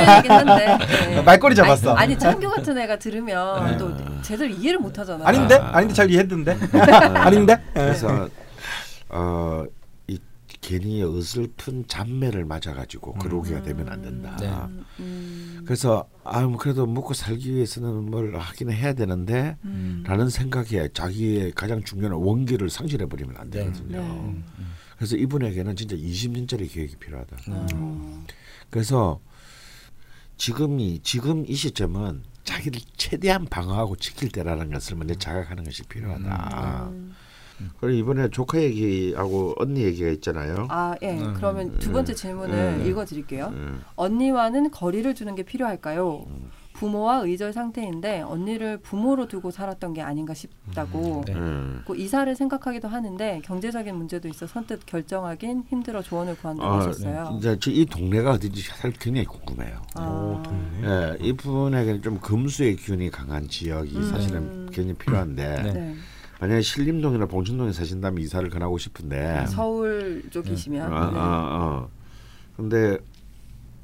네. 1.09 1.21
말꼬리 1.23 1.55
잡았어. 1.55 1.91
아니, 1.91 2.13
아니 2.13 2.19
짱교 2.19 2.49
같은 2.49 2.77
애가 2.77 2.99
들으면 2.99 3.65
네. 3.71 3.77
또 3.77 3.93
제대로 4.21 4.49
이해를 4.49 4.79
못 4.79 4.97
하잖아요. 4.97 5.27
아닌데? 5.27 5.55
아. 5.55 5.71
아닌데 5.77 5.93
잘 5.93 6.09
이해했는데? 6.09 6.57
아닌데? 7.19 7.61
그래서 7.73 8.29
어, 9.09 9.65
이 9.67 9.80
괜히 10.61 11.01
어설픈 11.01 11.87
잔매를 11.87 12.45
맞아가지고 12.45 13.13
그러기가 13.15 13.63
되면 13.63 13.89
안 13.89 14.01
된다. 14.01 14.37
네. 14.39 14.47
음, 14.47 14.85
음, 14.99 15.61
그래서 15.65 16.07
아 16.23 16.47
그래도 16.57 16.85
먹고 16.85 17.15
살기 17.15 17.53
위해서는 17.55 18.09
뭘 18.11 18.35
하기는 18.35 18.71
해야 18.71 18.93
되는데 18.93 19.57
음. 19.65 20.03
라는 20.05 20.29
생각에 20.29 20.89
자기의 20.93 21.53
가장 21.53 21.83
중요한 21.83 22.13
원기를 22.13 22.69
상실해 22.69 23.07
버리면 23.07 23.35
안 23.37 23.49
네. 23.49 23.59
되거든요. 23.59 24.01
네. 24.01 24.43
그래서 24.97 25.17
이분에게는 25.17 25.75
진짜 25.75 25.95
20년짜리 25.95 26.71
계획이 26.71 26.97
필요하다. 26.97 27.37
어. 27.49 28.25
그래서 28.69 29.19
지금이 30.37 30.99
지금 31.01 31.43
이 31.47 31.55
시점은 31.55 32.23
자기를 32.43 32.81
최대한 32.97 33.45
방어하고 33.45 33.95
지킬 33.95 34.29
때라는 34.29 34.71
것을 34.71 34.95
먼저 34.95 35.15
자각하는 35.15 35.63
것이 35.63 35.83
필요하다. 35.83 36.89
음. 36.91 37.15
그리고 37.79 37.97
이번에 37.97 38.29
조카 38.29 38.61
얘기하고 38.61 39.55
언니 39.57 39.83
얘기가 39.83 40.09
있잖아요. 40.09 40.67
아, 40.69 40.95
예. 41.01 41.19
음. 41.19 41.33
그러면 41.35 41.77
두 41.79 41.91
번째 41.91 42.13
질문을 42.13 42.79
음. 42.79 42.85
읽어드릴게요. 42.85 43.47
음. 43.53 43.81
언니와는 43.95 44.71
거리를 44.71 45.13
두는 45.13 45.35
게 45.35 45.43
필요할까요? 45.43 46.25
부모와 46.81 47.17
의절 47.17 47.53
상태인데 47.53 48.21
언니를 48.21 48.77
부모로 48.77 49.27
두고 49.27 49.51
살았던 49.51 49.93
게 49.93 50.01
아닌가 50.01 50.33
싶다고. 50.33 51.23
네. 51.27 51.33
음. 51.33 51.83
그 51.85 51.95
이사를 51.95 52.33
생각하기도 52.35 52.87
하는데 52.87 53.41
경제적인 53.43 53.95
문제도 53.95 54.27
있어 54.27 54.47
선뜻 54.47 54.85
결정하긴 54.87 55.65
힘들어 55.69 56.01
조언을 56.01 56.35
구한다고 56.37 56.67
아, 56.67 56.79
하셨어요. 56.79 57.35
이제 57.37 57.59
저이 57.59 57.85
동네가 57.85 58.31
어딘지 58.31 58.61
사실 58.63 58.91
굉장히 58.93 59.27
궁금해요. 59.27 59.81
아, 59.95 60.07
오, 60.07 60.41
동네. 60.41 60.81
예, 60.83 61.17
이분에게는 61.21 62.01
좀 62.01 62.19
금수의 62.19 62.77
기운이 62.77 63.11
강한 63.11 63.47
지역이 63.47 63.95
음. 63.97 64.09
사실은 64.09 64.65
굉장히 64.71 64.93
필요한데 64.95 65.61
네. 65.73 65.95
네. 66.41 66.47
만약에 66.47 66.61
신림동이나 66.61 67.27
봉천동에 67.27 67.71
사신다면 67.71 68.21
이사를 68.21 68.49
권하고 68.49 68.77
싶은데 68.77 69.45
서울 69.47 70.23
쪽이시면. 70.31 70.91
아, 70.91 71.11
네. 71.11 71.17
아, 71.17 71.21
아. 71.21 71.87
근데 72.57 72.97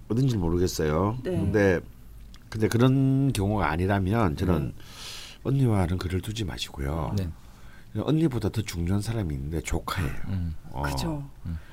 어딘지 0.10 0.38
모르겠어요. 0.38 1.20
네. 1.24 1.32
근데 1.32 1.80
근데 2.50 2.68
그런 2.68 3.32
경우가 3.32 3.70
아니라면 3.70 4.36
저는 4.38 4.74
언니와는 5.44 5.98
그를 5.98 6.22
두지 6.22 6.46
마시고요. 6.46 7.14
네. 7.18 7.30
언니보다 7.96 8.50
더 8.50 8.62
중요한 8.62 9.02
사람이 9.02 9.34
있는데 9.36 9.62
조카예요. 9.62 10.14
음. 10.30 10.56
어. 10.72 10.82
그죠. 10.84 11.30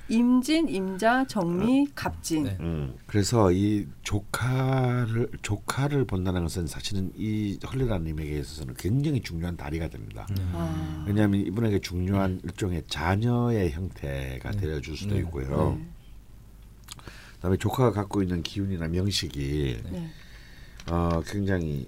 임진, 0.09 0.69
임자, 0.69 1.27
정미, 1.27 1.87
갑진. 1.95 2.45
네. 2.45 2.57
음, 2.61 2.95
그래서 3.07 3.51
이 3.53 3.87
조카를 4.03 5.31
조카를 5.41 6.05
본다는 6.05 6.43
것은 6.43 6.67
사실은 6.67 7.11
이 7.17 7.59
헐리라님에게 7.67 8.39
있어서는 8.39 8.75
굉장히 8.75 9.23
중요한 9.23 9.57
다리가 9.57 9.89
됩니다. 9.89 10.27
아, 10.53 11.05
왜냐하면 11.07 11.41
이분에게 11.47 11.79
중요한 11.81 12.41
일종의 12.45 12.85
자녀의 12.87 13.71
형태가 13.73 14.51
네. 14.51 14.57
되어줄 14.59 14.97
수도 14.97 15.15
네. 15.15 15.21
있고요. 15.21 15.79
네. 15.79 15.87
그다음에 17.37 17.57
조카가 17.57 17.93
갖고 17.93 18.23
있는 18.23 18.43
기운이나 18.43 18.89
명식이 18.89 19.83
네. 19.91 20.11
어, 20.91 21.23
굉장히 21.27 21.87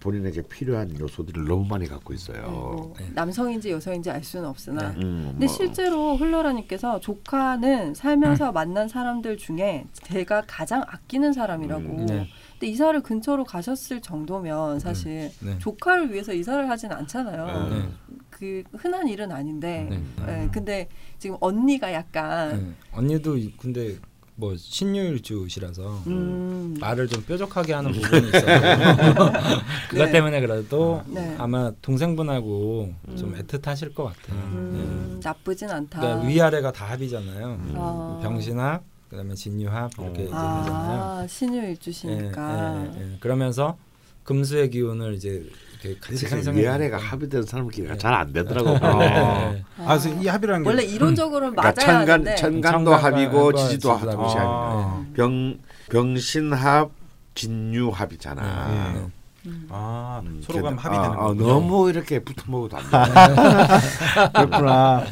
본인에게 0.00 0.42
필요한 0.42 0.98
요소들을 0.98 1.44
너무 1.44 1.64
많이 1.66 1.86
갖고 1.86 2.12
있어요. 2.14 2.42
네, 2.42 2.48
뭐 2.50 2.94
네. 2.98 3.10
남성인지 3.14 3.70
여성인지 3.70 4.10
알 4.10 4.24
수는 4.24 4.46
없으나. 4.48 4.90
네. 4.92 4.96
음, 5.02 5.28
근데 5.32 5.46
뭐, 5.46 5.54
실제로 5.54 6.16
흘러라님께서 6.16 7.00
조카는 7.00 7.94
살면서 7.94 8.52
만난 8.52 8.88
사람들 8.88 9.36
중에 9.36 9.84
제가 9.92 10.44
가장 10.46 10.82
아끼는 10.86 11.32
사람이라고. 11.34 11.82
음, 11.82 12.06
네. 12.06 12.26
근데 12.52 12.66
이사를 12.66 12.98
근처로 13.02 13.44
가셨을 13.44 14.00
정도면 14.00 14.80
사실 14.80 15.30
네. 15.40 15.58
조카를 15.58 16.12
위해서 16.12 16.32
이사를 16.32 16.68
하진 16.68 16.90
않잖아요. 16.92 17.68
네. 17.68 17.78
네. 17.78 17.88
그 18.30 18.62
흔한 18.72 19.06
일은 19.06 19.30
아닌데. 19.32 19.86
네. 19.90 20.02
네, 20.26 20.48
근데 20.50 20.88
지금 21.18 21.36
언니가 21.40 21.92
약간 21.92 22.58
네. 22.58 22.72
언니도 22.92 23.36
이- 23.36 23.52
근데 23.58 23.98
뭐 24.40 24.56
신유일주시라서 24.56 26.02
음, 26.06 26.74
말을 26.80 27.06
좀 27.08 27.22
뾰족하게 27.24 27.74
하는 27.74 27.92
부분이 27.92 28.28
있어서 28.28 28.46
그것 29.90 30.06
네. 30.06 30.12
때문에 30.12 30.40
그래도 30.40 31.02
네. 31.06 31.36
아마 31.38 31.70
동생분하고 31.82 32.94
좀 33.18 33.34
음. 33.34 33.38
애틋하실 33.38 33.94
것 33.94 34.04
같아요. 34.04 34.38
음, 34.38 35.20
나쁘진 35.22 35.68
않다. 35.68 36.00
그러니까 36.00 36.26
위아래가 36.26 36.72
다 36.72 36.86
합이잖아요. 36.86 37.46
음. 37.48 37.74
아. 37.76 38.18
병신합, 38.22 38.82
그다음에 39.10 39.34
진유합 39.34 39.92
이렇게 39.98 40.22
이제 40.22 40.30
되잖아요. 40.30 41.02
아, 41.02 41.26
신유일주시니까. 41.28 42.90
예, 42.96 42.98
예, 42.98 43.12
예. 43.12 43.16
그러면서 43.20 43.76
금수의 44.24 44.70
기운을 44.70 45.14
이제 45.14 45.44
같이 46.00 46.26
그러니까. 46.26 46.50
위아래가 46.52 46.98
합의된 46.98 47.42
사람끼리가 47.44 47.94
네. 47.94 47.98
잘안 47.98 48.32
되더라고. 48.32 48.78
네, 48.78 48.86
요 48.86 48.98
네. 49.52 49.64
아, 49.78 49.98
그래서 49.98 50.08
이 50.20 50.26
합이라는 50.26 50.62
게 50.62 50.68
원래 50.68 50.82
이론적으로는 50.82 51.56
그러니까 51.56 51.62
맞아야 51.82 51.98
천간 51.98 52.10
하는데 52.10 52.34
천간도 52.36 52.90
천간과 52.90 52.96
합이고 52.96 53.52
지지도 53.54 53.68
지지도 53.68 53.90
합 53.92 54.00
합이죠. 54.00 54.16
동시 54.16 54.36
합. 54.36 54.46
아, 54.46 55.04
병 55.14 55.58
병신합 55.90 56.90
진유합이잖아. 57.34 59.10
네. 59.50 59.56
음. 59.56 59.66
아 59.70 60.20
음, 60.24 60.40
서로가 60.44 60.70
그러니까, 60.76 60.82
합의되는 60.88 61.18
아, 61.18 61.30
아. 61.30 61.34
너무 61.36 61.90
이렇게 61.90 62.18
붙어 62.20 62.44
먹어도 62.46 62.76
안 62.76 62.82
돼. 62.90 64.32
그렇구나. 64.34 65.04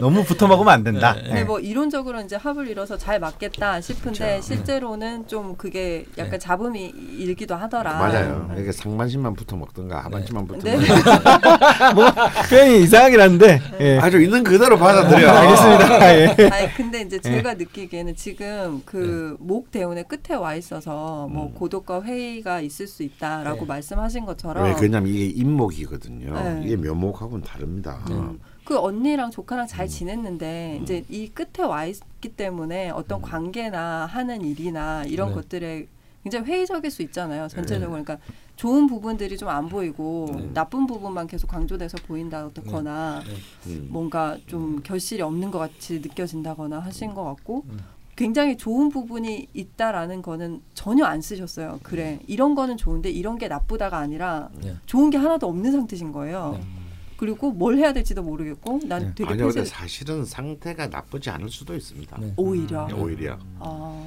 너무 0.00 0.24
붙어 0.24 0.46
먹으면 0.46 0.72
안 0.72 0.84
된다. 0.84 1.14
네. 1.14 1.40
예. 1.40 1.44
뭐 1.44 1.58
이론적으로 1.60 2.20
이제 2.20 2.36
합을 2.36 2.68
이뤄서 2.68 2.96
잘 2.98 3.18
맞겠다 3.20 3.80
싶은데 3.80 4.36
그쵸. 4.36 4.42
실제로는 4.42 5.26
좀 5.28 5.56
그게 5.56 6.04
약간 6.18 6.32
네. 6.32 6.38
잡음이 6.38 6.92
일기도 7.18 7.54
하더라. 7.54 7.92
맞아요. 7.98 8.50
네. 8.54 8.62
이게 8.62 8.72
상반신만 8.72 9.34
붙어 9.34 9.56
먹든가 9.56 10.04
하반신만 10.04 10.46
붙어 10.46 10.60
네. 10.70 10.76
먹든가. 10.76 12.30
표현이 12.48 12.82
이상하긴 12.84 13.20
한데. 13.20 13.60
예. 13.80 13.98
아주 13.98 14.20
있는 14.20 14.42
그대로 14.44 14.76
받아들여. 14.78 15.28
알겠습니다. 15.30 16.14
예. 16.16 16.48
아니 16.50 16.74
근데 16.74 17.00
이제 17.02 17.20
제가 17.20 17.54
느끼기에는 17.54 18.16
지금 18.16 18.82
그 18.84 19.36
목 19.38 19.70
대운의 19.70 20.04
끝에 20.08 20.36
와 20.36 20.54
있어서 20.54 21.28
뭐 21.30 21.46
음. 21.46 21.54
고독과 21.54 22.02
회의가 22.02 22.60
있을 22.60 22.86
수 22.86 23.02
있다 23.02 23.25
라고 23.44 23.60
네. 23.60 23.66
말씀하신 23.66 24.24
것처럼 24.24 24.64
왜 24.64 24.74
그냐면 24.74 25.12
이게 25.12 25.26
임목이거든요. 25.26 26.32
네. 26.34 26.62
이게 26.64 26.76
묘목하고는 26.76 27.44
다릅니다. 27.44 28.04
음, 28.10 28.40
그 28.64 28.78
언니랑 28.78 29.30
조카랑 29.30 29.66
잘 29.66 29.86
음. 29.86 29.88
지냈는데 29.88 30.80
이제 30.82 31.04
이 31.08 31.28
끝에 31.28 31.66
와 31.66 31.84
있기 31.86 32.30
때문에 32.30 32.90
어떤 32.90 33.20
음. 33.20 33.22
관계나 33.22 34.06
하는 34.06 34.42
일이나 34.42 35.04
이런 35.04 35.28
네. 35.30 35.34
것들에 35.34 35.86
굉장히 36.22 36.46
회의적일 36.46 36.90
수 36.90 37.02
있잖아요. 37.02 37.46
전체적으로 37.46 37.98
네. 37.98 38.04
그러니까 38.04 38.18
좋은 38.56 38.86
부분들이 38.88 39.36
좀 39.36 39.48
안 39.48 39.68
보이고 39.68 40.26
네. 40.36 40.50
나쁜 40.52 40.86
부분만 40.86 41.28
계속 41.28 41.46
강조돼서 41.46 41.98
보인다거나 42.06 43.22
네. 43.24 43.70
음. 43.70 43.88
뭔가 43.90 44.36
좀 44.46 44.80
결실이 44.82 45.22
없는 45.22 45.50
것 45.52 45.58
같이 45.58 46.00
느껴진다거나 46.00 46.80
하신 46.80 47.14
것 47.14 47.22
같고 47.22 47.64
음. 47.68 47.78
굉장히 48.16 48.56
좋은 48.56 48.88
부분이 48.88 49.48
있다라는 49.52 50.22
거는 50.22 50.62
전혀 50.72 51.04
안 51.04 51.20
쓰셨어요. 51.20 51.78
그래 51.82 52.18
이런 52.26 52.54
거는 52.54 52.78
좋은데 52.78 53.10
이런 53.10 53.36
게 53.36 53.46
나쁘다가 53.46 53.98
아니라 53.98 54.48
네. 54.54 54.74
좋은 54.86 55.10
게 55.10 55.18
하나도 55.18 55.46
없는 55.46 55.70
상태신 55.70 56.12
거예요. 56.12 56.56
네. 56.58 56.66
그리고 57.18 57.52
뭘 57.52 57.76
해야 57.76 57.92
될지도 57.92 58.22
모르겠고 58.22 58.80
난 58.86 59.02
네. 59.02 59.12
되게 59.14 59.30
아니요, 59.30 59.48
근데 59.48 59.64
사실은 59.64 60.24
상태가 60.24 60.86
나쁘지 60.86 61.28
않을 61.30 61.50
수도 61.50 61.74
있습니다. 61.74 62.18
네. 62.18 62.32
오히려 62.36 62.88
오히려. 62.96 63.38
아 63.58 64.06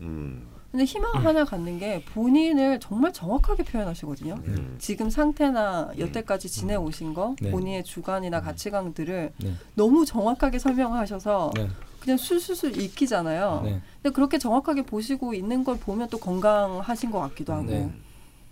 음. 0.00 0.48
근데 0.70 0.84
희망 0.84 1.12
하나 1.14 1.44
갖는 1.44 1.78
게 1.80 2.02
본인을 2.04 2.78
정말 2.80 3.12
정확하게 3.12 3.64
표현하시거든요. 3.64 4.36
음. 4.46 4.76
지금 4.78 5.10
상태나 5.10 5.90
여태까지 5.98 6.48
지내오신 6.48 7.12
거 7.12 7.34
네. 7.40 7.50
본인의 7.50 7.84
주관이나 7.84 8.40
가치관들을 8.40 9.32
네. 9.36 9.54
너무 9.74 10.06
정확하게 10.06 10.58
설명하셔서 10.60 11.50
네. 11.56 11.68
그냥 12.00 12.16
술술술 12.16 12.80
읽히잖아요. 12.80 13.60
네. 13.64 13.80
근데 14.02 14.14
그렇게 14.14 14.38
정확하게 14.38 14.82
보시고 14.82 15.34
있는 15.34 15.62
걸 15.64 15.78
보면 15.78 16.08
또 16.08 16.18
건강하신 16.18 17.10
것 17.10 17.20
같기도 17.20 17.52
하고 17.52 17.64
네. 17.64 17.90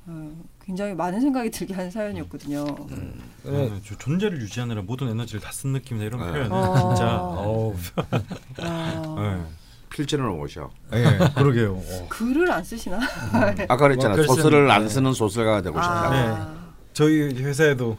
어, 0.06 0.30
굉장히 0.64 0.94
많은 0.94 1.20
생각이 1.20 1.50
들게 1.50 1.74
하는 1.74 1.90
사연이었거든요. 1.90 2.64
네. 3.44 3.70
아, 3.74 3.80
저 3.86 3.96
존재를 3.96 4.40
유지하느라 4.42 4.82
모든 4.82 5.08
에너지를 5.08 5.40
다 5.40 5.50
쓴 5.50 5.72
느낌이다 5.72 6.04
이런 6.06 6.20
네. 6.26 6.32
표현 6.32 6.52
어. 6.52 6.94
진짜 6.94 7.18
어우. 7.20 7.74
아, 8.60 9.44
필진을 9.90 10.28
오셔. 10.28 10.70
예, 10.94 10.98
예, 10.98 11.18
그러게요. 11.34 11.74
어. 11.74 12.06
글을 12.10 12.50
안 12.52 12.62
쓰시나? 12.62 12.98
아까 13.68 13.76
그랬잖아. 13.76 14.14
뭐, 14.16 14.24
소설을 14.24 14.70
안 14.70 14.82
네. 14.82 14.88
쓰는 14.88 15.12
소설가가 15.14 15.62
되고 15.62 15.76
싶다. 15.80 16.10
네. 16.10 16.16
아, 16.28 16.54
저희 16.92 17.22
회사에도 17.42 17.96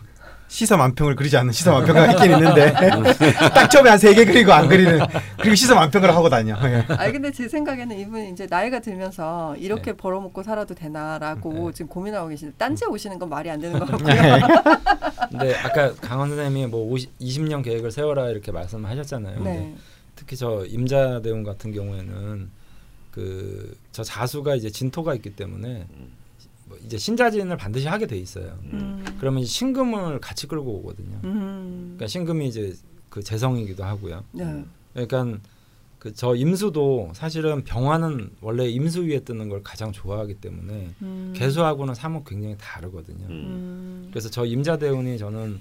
시사 0.50 0.76
만평을 0.78 1.16
그리지 1.16 1.38
않는 1.38 1.54
시사 1.54 1.72
만평가가 1.72 2.12
있긴 2.14 2.32
있는데 2.34 2.74
딱 3.54 3.70
처음에 3.70 3.90
한 3.92 4.00
세 4.00 4.14
개 4.14 4.26
그리고 4.26 4.52
안 4.52 4.68
그리는 4.68 5.00
그리고 5.38 5.56
시사 5.56 5.76
만평을 5.76 6.14
하고 6.14 6.28
다녀. 6.28 6.58
예. 6.64 6.86
아니 6.96 7.14
근데 7.14 7.32
제 7.32 7.48
생각에는 7.48 7.98
이분이 7.98 8.32
이제 8.32 8.48
나이가 8.50 8.80
들면서 8.80 9.56
이렇게 9.58 9.92
네. 9.92 9.98
벌어먹고 9.98 10.42
살아도 10.44 10.74
되나라고 10.74 11.68
네. 11.68 11.74
지금 11.74 11.88
고민하고 11.88 12.30
계시는데 12.30 12.58
딴지 12.58 12.86
오시는 12.86 13.20
건 13.20 13.30
말이 13.30 13.50
안 13.50 13.62
되는 13.62 13.80
것 13.80 13.88
같고요. 13.90 14.10
근데 15.30 15.56
아까 15.56 15.94
강원 15.96 16.30
선생님이 16.30 16.68
뭐 16.68 16.92
50, 16.92 17.20
20년 17.20 17.64
계획을 17.64 17.92
세워라 17.92 18.30
이렇게 18.30 18.52
말씀하셨잖아요. 18.52 19.36
근데 19.36 19.50
네. 19.52 19.76
특히 20.16 20.36
저 20.36 20.66
임자대운 20.66 21.44
같은 21.44 21.72
경우에는 21.72 22.50
그 23.12 23.78
저 23.92 24.04
자수가 24.04 24.56
이제 24.56 24.70
진토가 24.70 25.14
있기 25.16 25.32
때문에 25.36 25.86
뭐 25.90 26.08
이제 26.86 26.98
신자진을 26.98 27.58
반드시 27.58 27.88
하게 27.88 28.08
돼 28.08 28.18
있어요. 28.18 28.58
음. 28.74 29.06
그러면 29.20 29.46
신금을 29.46 30.20
같이 30.20 30.48
끌고 30.48 30.80
오거든요. 30.80 31.20
음. 31.24 31.96
그러니까 31.96 32.08
신금이 32.08 32.48
이제 32.48 32.76
그 33.10 33.24
재성이기도 33.24 33.84
하고요. 33.84 34.24
네. 34.32 34.64
그러니까 34.94 35.40
그 36.00 36.14
저 36.14 36.34
임수도 36.34 37.12
사실은 37.14 37.64
병화는 37.66 38.32
원래 38.42 38.68
임수 38.70 39.04
위에 39.04 39.20
뜨는 39.20 39.50
걸 39.50 39.62
가장 39.64 39.92
좋아하기 39.92 40.36
때문에 40.36 40.92
음. 41.02 41.34
개수하고는 41.36 41.94
사뭇 41.94 42.24
굉장히 42.26 42.56
다르거든요. 42.58 43.26
음. 43.26 43.32
음. 43.32 44.08
그래서 44.10 44.30
저 44.30 44.46
임자대운이 44.46 45.18
저는 45.18 45.60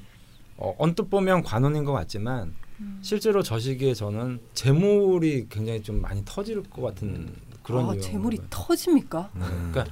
어, 0.56 0.74
언뜻 0.78 1.10
보면 1.10 1.42
관운인 1.42 1.84
것 1.84 1.92
같지만 1.92 2.54
음. 2.80 2.98
실제로 3.02 3.42
저 3.42 3.58
시기에 3.58 3.94
저는 3.94 4.38
재물이 4.54 5.48
굉장히 5.48 5.82
좀 5.82 6.00
많이 6.00 6.22
터질 6.24 6.62
것 6.62 6.82
같은 6.82 7.34
그런 7.64 7.90
아, 7.90 7.98
재물이 7.98 8.36
거예요. 8.36 8.48
터집니까? 8.48 9.30
네. 9.34 9.40
그러니까 9.40 9.86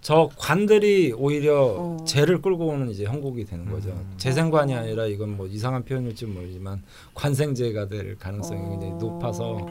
저 0.00 0.30
관들이 0.36 1.12
오히려 1.12 1.74
어. 1.78 2.04
재를 2.06 2.40
끌고 2.40 2.66
오는 2.68 2.88
이제 2.90 3.04
형국이 3.04 3.44
되는 3.44 3.70
거죠. 3.70 3.90
음. 3.90 4.14
재생관이 4.16 4.74
아니라 4.74 5.06
이건 5.06 5.36
뭐 5.36 5.46
이상한 5.46 5.84
표현일지 5.84 6.24
모르지만 6.26 6.82
관생제가 7.14 7.88
될 7.88 8.16
가능성이 8.18 8.60
어. 8.60 8.70
굉장히 8.70 8.94
높아서 8.94 9.68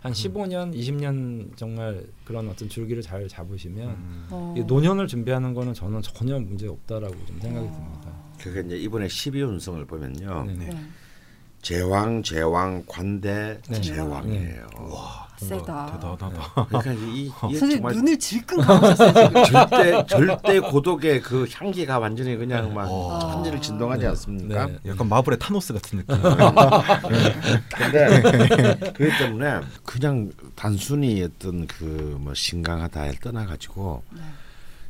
한 0.00 0.12
15년, 0.12 0.74
20년 0.74 1.56
정말 1.56 2.04
그런 2.24 2.48
어떤 2.48 2.68
줄기를 2.68 3.02
잘 3.02 3.28
잡으시면 3.28 3.88
음. 3.88 4.26
어. 4.30 4.54
이 4.56 4.62
노년을 4.62 5.06
준비하는 5.06 5.54
거는 5.54 5.74
저는 5.74 6.02
전혀 6.02 6.38
문제 6.38 6.66
없다라고 6.66 7.14
좀 7.26 7.40
생각이 7.40 7.66
듭니다. 7.68 8.12
그게 8.40 8.60
이제 8.66 8.76
이번에 8.76 9.06
12운성을 9.06 9.86
보면요. 9.86 10.44
네. 10.46 10.54
네. 10.54 10.70
제왕, 11.62 12.22
제왕, 12.22 12.84
관대, 12.86 13.60
네. 13.68 13.80
제왕이에요. 13.80 14.66
세다. 15.38 15.92
대단하다. 15.92 16.66
그러니까 16.68 16.92
이, 16.92 17.28
선생님 17.40 17.70
정말 17.78 17.94
눈을 17.94 18.18
질끈 18.18 18.60
감으셨어요. 18.60 19.44
절대 19.46 20.06
절대 20.06 20.60
고독의 20.60 21.22
그 21.22 21.46
향기가 21.52 21.98
완전히 21.98 22.36
그냥 22.36 22.74
막 22.74 22.88
어. 22.90 23.18
천지를 23.20 23.60
진동하지 23.60 24.02
네. 24.02 24.08
않습니까? 24.08 24.66
네. 24.66 24.78
약간 24.86 25.08
마블의 25.08 25.38
타노스 25.38 25.72
같은 25.72 25.98
느낌. 25.98 26.16
근데 27.76 28.22
그렇기 28.92 29.18
때문에 29.18 29.60
그냥 29.84 30.30
단순히 30.54 31.22
어떤 31.22 31.66
그 31.66 32.18
뭐 32.18 32.34
신강하다에 32.34 33.12
떠나가지고 33.22 34.02
네. 34.12 34.20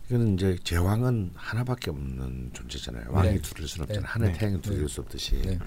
이거는 0.09 0.35
이제 0.35 0.57
제왕은 0.65 1.33
하나밖에 1.35 1.91
없는 1.91 2.51
존재잖아요. 2.55 3.05
왕이 3.11 3.31
네. 3.31 3.39
두릴 3.41 3.69
수는 3.69 3.87
네. 3.87 3.99
없잖아요. 3.99 4.33
네. 4.33 4.39
태양이 4.39 4.61
두릴 4.61 4.89
수 4.89 5.03
없듯이. 5.03 5.41
네. 5.45 5.59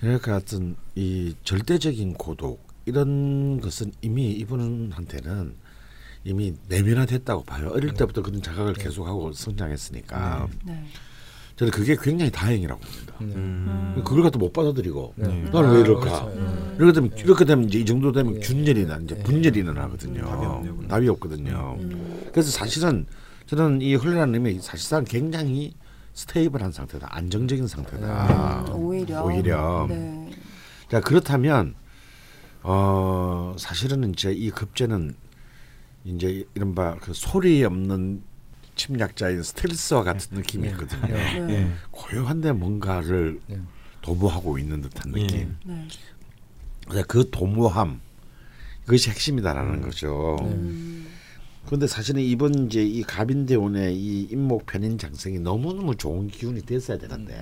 그러니까 0.00 0.36
어떤 0.36 0.76
이 0.94 1.34
절대적인 1.44 2.14
고독 2.14 2.66
이런 2.90 3.60
것은 3.60 3.92
이미 4.02 4.32
이분한테는 4.32 5.54
이미 6.24 6.54
내면화됐다고 6.68 7.44
봐요. 7.44 7.70
어릴 7.72 7.94
때부터 7.94 8.22
그런 8.22 8.42
자각을 8.42 8.74
계속하고 8.74 9.32
성장했으니까 9.32 10.48
네. 10.64 10.84
저는 11.56 11.70
그게 11.70 11.96
굉장히 12.00 12.30
다행이라고 12.30 12.80
봅니다. 12.80 13.14
네. 13.20 13.34
음. 13.36 14.02
그걸 14.04 14.22
갖다 14.22 14.38
못 14.38 14.52
받아들이고 14.52 15.14
네. 15.16 15.26
나는 15.52 15.70
왜 15.70 15.76
아, 15.76 15.80
이럴까? 15.80 16.00
그렇죠. 16.00 16.32
음. 16.36 16.76
이렇게 16.78 16.92
되면 16.92 17.10
이렇게 17.16 17.44
되면 17.44 17.64
이제 17.68 17.78
이 17.78 17.84
정도 17.84 18.12
되면 18.12 18.34
네. 18.34 18.40
균열이 18.40 18.86
나 18.86 18.96
이제 18.96 19.14
네. 19.14 19.22
분열이 19.22 19.58
일어나거든요. 19.60 20.22
답이. 20.22 20.88
답이 20.88 21.08
없거든요. 21.08 21.76
음. 21.80 22.28
그래서 22.32 22.50
사실은 22.50 23.06
저는 23.46 23.80
이 23.82 23.94
헐레라는 23.94 24.32
님이 24.32 24.60
사실상 24.60 25.04
굉장히 25.04 25.74
stable한 26.14 26.72
상태다, 26.72 27.08
안정적인 27.10 27.66
상태다. 27.66 28.64
음, 28.68 28.74
오히려. 28.74 29.24
오히려. 29.24 29.86
네. 29.88 30.30
자 30.90 31.00
그렇다면 31.00 31.74
어 32.62 33.54
사실은 33.58 34.10
이제 34.10 34.32
이 34.32 34.50
겁재는 34.50 35.14
이제 36.04 36.44
이른바 36.54 36.96
그 36.96 37.12
소리 37.14 37.64
없는 37.64 38.22
침략자인 38.76 39.42
스텔스와 39.42 40.02
같은 40.04 40.36
느낌이 40.36 40.64
네. 40.64 40.70
있거든요. 40.70 41.06
네. 41.06 41.50
예. 41.50 41.70
고요한데 41.90 42.52
뭔가를 42.52 43.40
네. 43.46 43.60
도모하고 44.02 44.58
있는 44.58 44.80
듯한 44.80 45.12
예. 45.16 45.22
느낌. 45.22 45.56
네. 45.64 45.88
그래서 46.88 47.04
그 47.06 47.28
도모함 47.30 48.00
그것이 48.84 49.10
핵심이다라는 49.10 49.82
거죠. 49.82 50.36
네. 50.40 50.46
음. 50.48 51.06
그런데 51.66 51.86
사실은 51.86 52.22
이번 52.22 52.66
이제 52.66 52.82
이 52.82 53.02
가빈대운의 53.02 53.94
이 53.94 54.22
임목 54.32 54.64
편인 54.66 54.96
장생이 54.98 55.38
너무 55.40 55.74
너무 55.74 55.94
좋은 55.94 56.28
기운이 56.28 56.62
됐어야 56.62 56.96
되는데 56.98 57.34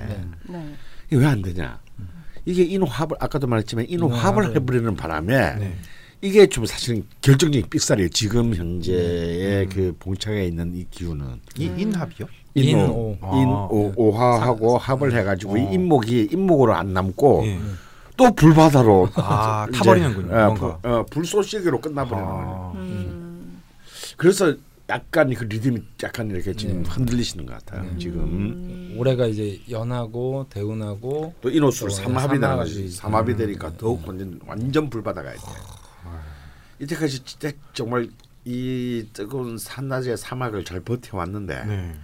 네. 0.46 0.52
네. 0.52 0.74
이게 1.06 1.16
왜 1.16 1.24
안 1.26 1.40
되냐? 1.40 1.80
이게 2.48 2.62
인호합을 2.62 3.18
아까도 3.20 3.46
말했지만 3.46 3.84
인호합을 3.90 4.44
인호합을- 4.44 4.56
해버리는 4.56 4.96
바람에 4.96 5.54
네. 5.56 5.74
이게 6.22 6.46
좀 6.46 6.64
사실은 6.64 7.04
결정적인 7.20 7.68
삑살이에요. 7.68 8.08
지금 8.08 8.54
현재의 8.54 9.66
그 9.68 9.94
봉착에 10.00 10.46
있는 10.46 10.74
이 10.74 10.86
기운은 10.90 11.26
이 11.58 11.64
인합이요? 11.76 12.26
인오. 12.54 12.78
인오, 12.78 13.16
아. 13.20 13.36
인오 13.36 13.92
오하하고 13.96 14.78
합을 14.78 15.14
해가지고 15.14 15.58
이 15.58 15.60
어. 15.60 15.70
인목이 15.72 16.30
인목으로 16.32 16.74
안 16.74 16.94
남고 16.94 17.42
예. 17.44 17.58
또 18.16 18.32
불바다로 18.34 19.10
아, 19.14 19.66
타버리는군요, 19.72 20.34
어. 20.34 20.54
불, 20.54 20.90
어, 20.90 21.04
불쏘시개로 21.10 21.80
끝나버리는 21.82 22.26
거예요. 22.26 22.72
아. 22.74 22.78
음. 22.78 23.60
그래서 24.16 24.54
약간 24.90 25.32
그 25.34 25.44
리듬이 25.44 25.82
약간 26.02 26.30
이렇게 26.30 26.54
지금 26.54 26.82
네. 26.82 26.88
흔들리시는 26.88 27.44
것 27.44 27.58
같아요. 27.58 27.82
네. 27.82 27.98
지금 27.98 28.20
음. 28.20 28.94
올해가 28.96 29.26
이제 29.26 29.60
연하고 29.68 30.46
대운하고 30.48 31.34
또 31.42 31.50
인호수로 31.50 31.90
또 31.90 31.94
삼합이 31.94 32.40
되는 32.40 32.88
삼합이 32.90 33.32
음. 33.32 33.36
되니까 33.36 33.76
더욱 33.76 34.02
완전 34.06 34.40
완전 34.46 34.88
불바다가 34.88 35.34
있대. 35.34 35.46
이때까지 36.80 37.24
진짜 37.24 37.50
정말 37.74 38.08
이 38.44 39.06
뜨거운 39.12 39.58
산낮의 39.58 40.16
사막을 40.16 40.64
잘 40.64 40.80
버텨왔는데 40.80 41.64
네. 41.66 41.94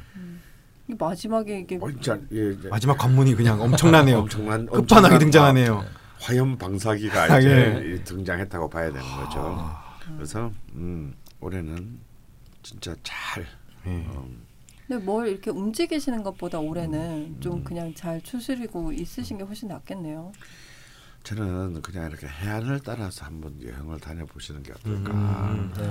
이 0.88 0.94
마지막에 0.98 1.60
이게 1.60 1.78
어, 1.80 1.90
진짜 1.90 2.18
예, 2.32 2.50
이제 2.50 2.68
마지막 2.68 2.98
관문이 2.98 3.34
그냥 3.34 3.62
엄청나네요. 3.62 4.18
엄청난 4.18 4.68
엄청난, 4.70 5.18
등장하네요. 5.18 5.74
어, 5.76 5.84
화염 6.20 6.58
방사기가 6.58 7.32
아, 7.32 7.38
이제 7.38 7.48
예. 7.50 7.94
이 7.94 8.04
등장했다고 8.04 8.68
봐야 8.68 8.92
되는 8.92 9.00
거죠. 9.00 9.70
그래서 10.16 10.52
음, 10.74 11.14
올해는 11.40 11.98
진짜 12.64 12.96
잘 13.04 13.46
예. 13.86 14.04
어, 14.08 14.26
근데 14.88 15.04
뭘 15.04 15.28
이렇게 15.28 15.50
움직이시는 15.50 16.22
것보다 16.24 16.58
올해는 16.58 17.40
좀 17.40 17.62
그냥 17.62 17.94
잘 17.94 18.20
추스리고 18.20 18.92
있으신 18.92 19.38
게 19.38 19.44
훨씬 19.44 19.68
낫겠네요. 19.68 20.32
저는 21.22 21.80
그냥 21.80 22.10
이렇게 22.10 22.26
해안을 22.26 22.80
따라서 22.80 23.24
한번 23.24 23.58
여행을 23.62 23.98
다녀보시는 23.98 24.62
게 24.62 24.72
어떨까. 24.72 25.12
음. 25.12 25.72
네. 25.74 25.84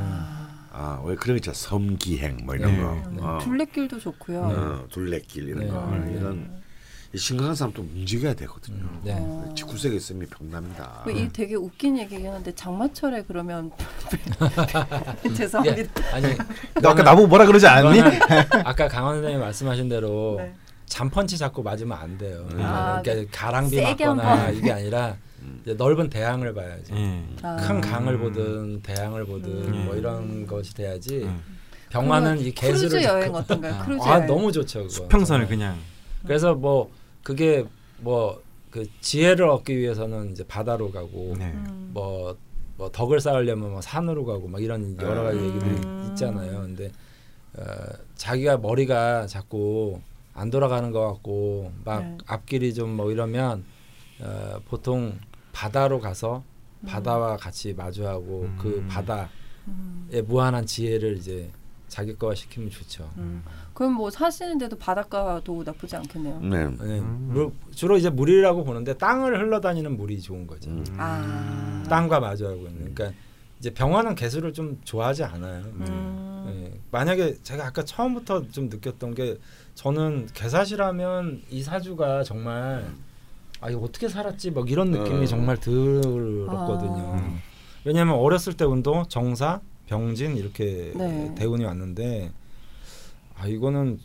아, 0.71 1.01
왜 1.03 1.15
그런 1.15 1.35
거 1.35 1.37
있잖아. 1.37 1.55
섬기행 1.55 2.45
뭐 2.45 2.55
이런 2.55 2.71
네. 2.71 2.81
거. 2.81 2.93
음, 2.93 3.17
어, 3.19 3.39
둘레길도 3.39 3.99
좋고요. 3.99 4.41
어, 4.41 4.87
둘레길 4.89 5.49
이런 5.49 5.59
네. 5.59 5.67
거. 5.69 5.89
네. 5.89 6.13
이런 6.13 6.37
이 6.59 6.62
심각한 7.15 7.53
사람 7.53 7.73
또 7.73 7.83
움직여야 7.83 8.33
되거든요. 8.33 8.89
네. 9.03 9.15
어. 9.19 9.53
19세기 9.55 9.93
있으면 9.95 10.27
병납니다. 10.29 11.01
그이 11.05 11.29
되게 11.31 11.55
웃긴 11.55 11.97
얘기긴 11.99 12.31
한데 12.31 12.53
장마철에 12.55 13.23
그러면 13.27 13.71
죄송합니다. 15.35 16.01
아니 16.11 16.35
너 16.81 16.89
아까 16.89 17.03
나보고 17.03 17.27
뭐라 17.27 17.45
그러지 17.45 17.67
않니? 17.67 17.99
아까 18.65 18.87
강원 18.87 19.15
선생님 19.17 19.39
말씀하신 19.39 19.89
대로 19.89 20.37
네. 20.39 20.53
잔펀치 20.87 21.37
잡고 21.37 21.61
맞으면 21.61 21.97
안 21.97 22.17
돼요. 22.17 22.47
아, 22.57 23.01
그러니까 23.03 23.31
가랑비 23.31 23.81
맞거나. 23.81 24.49
이게 24.49 24.71
아니라 24.71 25.15
이제 25.61 25.73
넓은 25.75 26.09
대양을 26.09 26.53
봐야지. 26.53 26.93
예. 26.93 27.23
아. 27.43 27.55
큰 27.57 27.79
강을 27.79 28.17
보든 28.17 28.81
대양을 28.81 29.25
보든 29.25 29.51
음. 29.51 29.85
뭐 29.85 29.95
이런 29.95 30.47
것이 30.47 30.73
돼야지. 30.73 31.23
음. 31.23 31.41
그러면 31.89 32.39
이 32.39 32.51
계수를 32.51 32.89
크루즈 32.89 33.05
여행 33.07 33.35
어떤가요? 33.35 33.73
아. 33.75 33.79
크루즈 33.85 34.07
아 34.07 34.13
여행. 34.15 34.25
너무 34.27 34.51
좋죠. 34.51 34.79
그거. 34.79 34.89
수평선을. 34.89 35.47
그냥 35.47 35.77
그래서 36.25 36.55
뭐 36.55 36.91
그게 37.23 37.65
뭐 37.99 38.43
그 38.73 38.87
지혜를 39.01 39.47
얻기 39.49 39.77
위해서는 39.77 40.31
이제 40.31 40.43
바다로 40.47 40.89
가고 40.89 41.35
네. 41.37 41.51
음. 41.51 41.91
뭐, 41.93 42.35
뭐 42.75 42.89
덕을 42.91 43.19
쌓으려면 43.19 43.69
뭐 43.69 43.81
산으로 43.81 44.25
가고 44.25 44.47
막 44.47 44.63
이런 44.63 44.97
여러 44.99 45.21
가지 45.21 45.37
음. 45.37 45.45
얘기들이 45.45 46.09
있잖아요. 46.09 46.61
근데 46.61 46.91
어, 47.55 47.63
자기가 48.15 48.57
머리가 48.57 49.27
자꾸 49.27 50.01
안 50.33 50.49
돌아가는 50.49 50.89
것 50.89 51.05
같고 51.05 51.71
막 51.85 52.03
네. 52.03 52.17
앞길이 52.25 52.73
좀 52.73 52.95
뭐 52.95 53.11
이러면 53.11 53.63
어, 54.21 54.59
보통 54.65 55.19
바다로 55.51 55.99
가서 55.99 56.43
바다와 56.87 57.37
같이 57.37 57.75
마주하고 57.75 58.41
음. 58.41 58.57
그 58.59 58.83
바다의 58.89 59.27
음. 59.67 60.09
무한한 60.25 60.65
지혜를 60.65 61.17
이제 61.17 61.51
자기 61.93 62.15
거화 62.17 62.33
시키면 62.33 62.71
좋죠. 62.71 63.07
음. 63.17 63.43
그럼 63.75 63.93
뭐 63.93 64.09
사시는데도 64.09 64.77
바닷가도 64.79 65.61
나쁘지 65.63 65.95
않겠네요. 65.95 66.39
네. 66.39 66.65
네, 66.65 66.99
음. 66.99 67.29
물- 67.31 67.51
주로 67.71 67.97
이제 67.97 68.09
물이라고 68.09 68.63
보는데 68.63 68.95
땅을 68.97 69.39
흘러다니는 69.39 69.95
물이 69.95 70.19
좋은 70.19 70.47
거죠. 70.47 70.71
음. 70.71 70.83
아. 70.97 71.83
땅과 71.87 72.19
마주하고 72.19 72.65
있는. 72.65 72.95
그러니까 72.95 73.11
이제 73.59 73.71
병화는 73.71 74.15
개수를 74.15 74.53
좀 74.53 74.79
좋아하지 74.83 75.23
않아요. 75.23 75.61
음. 75.65 76.45
예, 76.73 76.79
만약에 76.89 77.35
제가 77.43 77.67
아까 77.67 77.83
처음부터 77.85 78.47
좀 78.49 78.69
느꼈던 78.69 79.13
게 79.13 79.37
저는 79.75 80.27
개사시라면 80.33 81.43
이 81.51 81.61
사주가 81.61 82.23
정말 82.23 82.91
아 83.61 83.69
이거 83.69 83.81
어떻게 83.81 84.09
살았지 84.09 84.49
막 84.51 84.69
이런 84.71 84.89
느낌이 84.89 85.23
어. 85.23 85.25
정말 85.27 85.57
들었거든요. 85.59 87.13
아. 87.17 87.37
왜냐하면 87.85 88.15
어렸을 88.15 88.53
때 88.53 88.65
운동 88.65 89.03
정사 89.07 89.61
병진 89.87 90.37
이렇게 90.37 90.93
네. 90.95 91.33
대운이 91.35 91.65
왔는데 91.65 92.31
아 93.35 93.47
이거는 93.47 93.99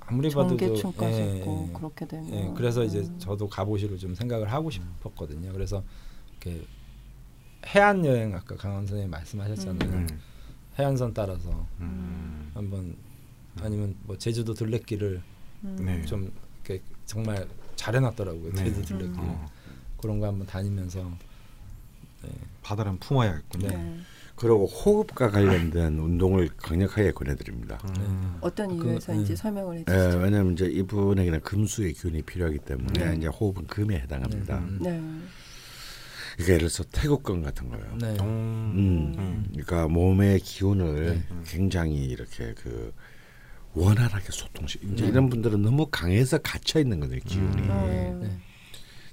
아무리 0.00 0.28
봐도 0.30 0.56
정계충까지 0.56 1.20
예, 1.20 1.36
있고 1.38 1.66
예. 1.68 1.72
그렇게 1.72 2.06
되면. 2.06 2.34
예, 2.34 2.52
그래서 2.54 2.84
이제 2.84 3.00
음. 3.00 3.18
저도 3.18 3.48
가보시로 3.48 3.96
좀 3.96 4.14
생각을 4.14 4.52
하고 4.52 4.70
싶었거든요. 4.70 5.52
그래서 5.52 5.82
이렇게 6.30 6.62
해안 7.66 8.04
여행 8.04 8.34
아까 8.34 8.56
강원 8.56 8.86
선생님 8.86 9.10
말씀하셨잖아요. 9.10 9.90
음. 9.90 10.20
해안선 10.78 11.14
따라서 11.14 11.66
음. 11.80 12.50
한번 12.52 12.96
아니면 13.60 13.94
뭐 14.02 14.18
제주도 14.18 14.52
둘레길을 14.52 15.22
음. 15.64 15.76
네. 15.80 16.04
좀 16.04 16.30
이렇게 16.64 16.82
정말 17.06 17.46
잘 17.76 17.94
해놨더라고요. 17.96 18.52
네. 18.52 18.64
제주도 18.64 18.82
둘레길 18.82 19.14
음. 19.14 19.18
어. 19.20 19.46
그런 19.96 20.20
거 20.20 20.26
한번 20.26 20.46
다니면서 20.46 21.02
네. 22.22 22.30
바다를 22.62 22.96
품어야겠군요. 22.98 23.68
네. 23.68 24.00
그리고 24.36 24.66
호흡과 24.66 25.30
관련된 25.30 25.98
운동을 25.98 26.48
강력하게 26.56 27.12
권해드립니다. 27.12 27.78
음. 27.98 28.36
어떤 28.40 28.76
그, 28.76 28.88
이유에서인지 28.88 29.32
음. 29.32 29.36
설명을 29.36 29.84
예, 29.88 29.92
해주시죠. 29.92 30.18
왜냐하면 30.18 30.52
이제 30.54 30.66
이분에게는 30.66 31.40
금수의 31.40 31.92
기운이 31.92 32.22
필요하기 32.22 32.58
때문에 32.58 33.10
네. 33.10 33.16
이제 33.16 33.28
호흡은 33.28 33.66
금에 33.66 34.00
해당합니다. 34.00 34.58
음. 34.58 34.78
네. 34.80 34.90
그러니까 36.34 36.48
예를 36.48 36.58
들어서 36.58 36.82
태국권 36.90 37.42
같은 37.42 37.68
거요. 37.68 37.80
네. 38.00 38.16
음, 38.20 39.14
음. 39.16 39.46
그러니까 39.52 39.86
몸의 39.86 40.40
기운을 40.40 41.04
네. 41.06 41.36
굉장히 41.46 42.04
이렇게 42.06 42.54
그 42.54 42.92
원활하게 43.74 44.26
소통시. 44.30 44.78
이제 44.82 45.04
네. 45.04 45.10
이런 45.10 45.28
분들은 45.28 45.62
너무 45.62 45.86
강해서 45.90 46.38
갇혀 46.38 46.80
있는 46.80 46.98
거죠 46.98 47.14
기운이. 47.24 47.62
음. 47.62 48.20
네. 48.20 48.36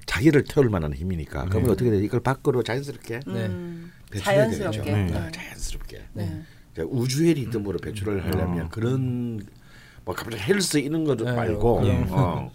자기를 0.08 0.46
태울 0.46 0.70
만한 0.70 0.94
힘이니까. 0.94 1.46
그러면 1.46 1.68
네. 1.68 1.72
어떻게 1.72 1.92
돼? 1.92 2.04
이걸 2.04 2.22
밖으로 2.22 2.64
자연스럽게 2.64 3.20
네. 3.28 3.46
음. 3.46 3.92
배출해야 4.12 4.44
자연스럽게. 4.50 4.82
되겠죠. 4.84 5.14
네. 5.14 5.20
아, 5.20 5.32
자연스럽게. 5.32 6.02
네. 6.14 6.42
이제 6.74 6.82
우주의 6.84 7.34
리듬으로 7.34 7.80
배출을 7.80 8.24
하려면 8.24 8.66
어. 8.68 8.70
그런 8.70 9.42
뭐 10.06 10.16
갑자기 10.16 10.42
헬스 10.44 10.78
이런 10.78 11.04
거 11.04 11.16
네, 11.16 11.32
말고 11.32 11.82
그냥 11.82 12.08
어, 12.12 12.52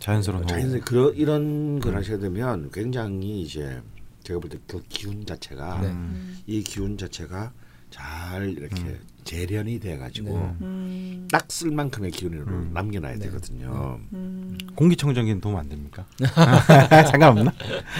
자연스러운 0.00 0.42
호흡. 0.44 0.48
자연스럽게 0.48 0.84
그런 0.84 1.14
이런 1.16 1.80
걸 1.80 1.94
하셔야 1.96 2.18
되면 2.18 2.70
굉장히 2.72 3.42
이제 3.42 3.80
제가 4.22 4.40
볼 4.40 4.50
때 4.50 4.58
그 4.66 4.82
기운 4.88 5.24
자체가 5.26 5.80
네. 5.82 5.88
음. 5.88 6.38
이 6.46 6.62
기운 6.62 6.96
자체가 6.98 7.52
잘 7.90 8.50
이렇게 8.50 8.98
재련이 9.36 9.80
돼 9.80 9.98
가지고 9.98 10.30
네. 10.30 10.52
음. 10.64 11.28
딱 11.30 11.46
쓸 11.50 11.72
만큼의 11.72 12.10
기운을 12.12 12.38
음. 12.46 12.70
남겨놔야 12.72 13.14
네. 13.14 13.18
되거든요. 13.26 13.98
음. 14.12 14.56
공기청정기는 14.76 15.40
도움 15.40 15.56
안 15.56 15.68
됩니까? 15.68 16.04
상관없나? 17.10 17.52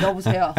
여보세요. 0.03 0.55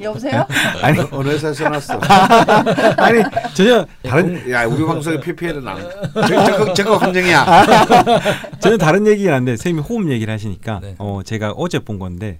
여보세요? 0.00 0.46
아니 0.82 0.98
어느 1.10 1.28
회사에 1.30 1.52
써놨어? 1.52 1.98
아니 2.98 3.22
전혀 3.54 3.84
다른 4.04 4.50
야 4.50 4.64
우리 4.66 4.84
방송에 4.84 5.18
PPL은 5.20 5.66
안. 5.66 5.78
저- 6.14 6.44
저거 6.44 6.72
저거 6.74 6.96
함정이야. 6.98 7.64
저는 8.60 8.78
다른 8.78 9.06
얘기긴 9.06 9.32
한데 9.32 9.56
선생님이 9.56 9.82
호흡 9.86 10.10
얘기를 10.10 10.32
하시니까 10.32 10.80
네. 10.80 10.94
어 10.98 11.22
제가 11.24 11.52
어제 11.52 11.78
본 11.80 11.98
건데 11.98 12.38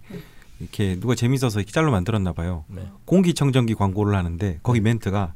이렇게 0.61 0.99
누가 1.01 1.15
재밌어서 1.17 1.59
이렇게 1.61 1.73
짤로 1.73 1.91
만들었나 1.91 2.33
봐요. 2.33 2.65
네. 2.69 2.83
공기청정기 3.07 3.75
광고를 3.75 4.15
하는데 4.17 4.59
거기 4.63 4.81
멘트가 4.81 5.35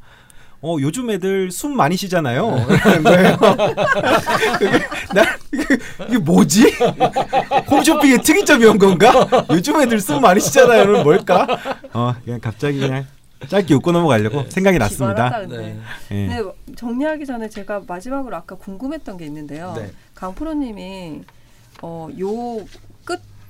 어 0.61 0.77
요즘 0.81 1.09
애들 1.11 1.51
숨 1.53 1.77
많이 1.77 1.97
쉬잖아요. 1.97 2.67
거예요. 3.05 3.37
그게 4.59 4.79
나 5.15 5.23
이게, 5.53 5.79
이게 6.09 6.19
뭐지? 6.19 6.75
홈쇼핑의 7.71 8.23
특이점이 8.23 8.65
온 8.65 8.79
건가? 8.79 9.13
요즘 9.51 9.81
애들 9.81 10.01
숨 10.01 10.21
많이 10.21 10.41
쉬잖아요는 10.41 11.05
뭘까? 11.05 11.47
어 11.93 12.15
그냥 12.25 12.41
갑자기 12.41 12.81
그냥 12.81 13.07
짧게 13.47 13.73
웃고 13.75 13.93
넘어가려고 13.93 14.45
생각이 14.49 14.79
났습니다. 14.79 15.43
예. 16.11 16.27
네, 16.27 16.43
정리하기 16.75 17.25
전에 17.25 17.49
제가 17.49 17.83
마지막으로 17.87 18.35
아까 18.35 18.57
궁금했던 18.57 19.17
게 19.17 19.27
있는데요. 19.27 19.75
네. 19.77 19.93
강프로님이 20.17 21.23
어, 21.83 22.09
요끝 22.19 22.88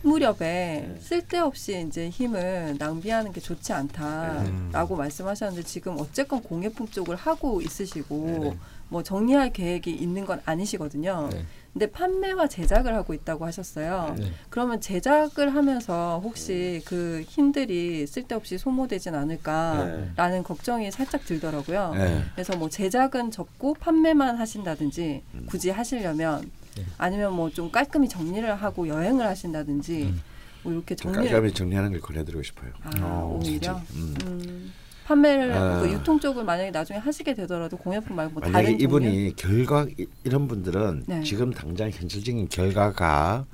무렵에 0.03 0.97
쓸데없이 1.01 1.85
이제 1.87 2.09
힘을 2.09 2.77
낭비하는 2.79 3.33
게 3.33 3.41
좋지 3.41 3.73
않다라고 3.73 4.97
말씀하셨는데 4.97 5.67
지금 5.67 5.97
어쨌건 5.99 6.43
공예품 6.43 6.87
쪽을 6.89 7.17
하고 7.17 7.61
있으시고 7.61 8.41
네. 8.43 8.59
뭐 8.89 9.03
정리할 9.03 9.53
계획이 9.53 9.91
있는 9.91 10.25
건 10.25 10.41
아니시거든요. 10.45 11.29
네. 11.33 11.45
근데 11.73 11.91
판매와 11.91 12.49
제작을 12.49 12.95
하고 12.95 13.13
있다고 13.13 13.45
하셨어요. 13.45 14.17
네. 14.19 14.33
그러면 14.49 14.81
제작을 14.81 15.55
하면서 15.55 16.21
혹시 16.25 16.81
그 16.85 17.23
힘들이 17.29 18.07
쓸데없이 18.07 18.57
소모되진 18.57 19.15
않을까라는 19.15 20.43
걱정이 20.43 20.91
살짝 20.91 21.25
들더라고요. 21.25 21.95
네. 21.95 22.23
그래서 22.35 22.57
뭐 22.57 22.69
제작은 22.69 23.31
접고 23.31 23.75
판매만 23.75 24.37
하신다든지 24.37 25.23
굳이 25.47 25.71
하시려면 25.71 26.51
네. 26.79 26.85
아니면 26.99 27.35
뭐 27.35 27.49
좀 27.51 27.71
깔끔히 27.71 28.09
정리를 28.09 28.55
하고 28.55 28.87
여행을 28.87 29.27
하신다든지 29.27 30.03
음. 30.05 30.21
뭐 30.63 30.73
이렇게 30.73 30.95
정리를 30.95 31.29
깔끔히 31.31 31.53
정리하는 31.53 31.91
걸 31.93 32.01
권해드리고 32.01 32.43
싶어요. 32.43 32.71
아, 32.83 32.91
어, 33.03 33.41
오히려 33.43 33.81
음. 33.95 34.15
음, 34.27 34.73
판매를 35.07 35.53
아. 35.53 35.81
그 35.81 35.91
유통 35.91 36.21
쪽을 36.21 36.45
만약에 36.45 36.71
나중에 36.71 36.99
하시게 36.99 37.35
되더라도 37.35 37.77
공예품 37.79 38.15
말고 38.17 38.33
뭐 38.35 38.43
만약에 38.43 38.65
다른 38.67 38.81
이분이 38.81 39.35
결과 39.37 39.87
이- 39.99 40.07
이런 40.25 40.47
분들은 40.47 41.05
네. 41.07 41.23
지금 41.23 41.51
당장 41.53 41.91
현실적인 41.91 42.49
결과가 42.49 43.47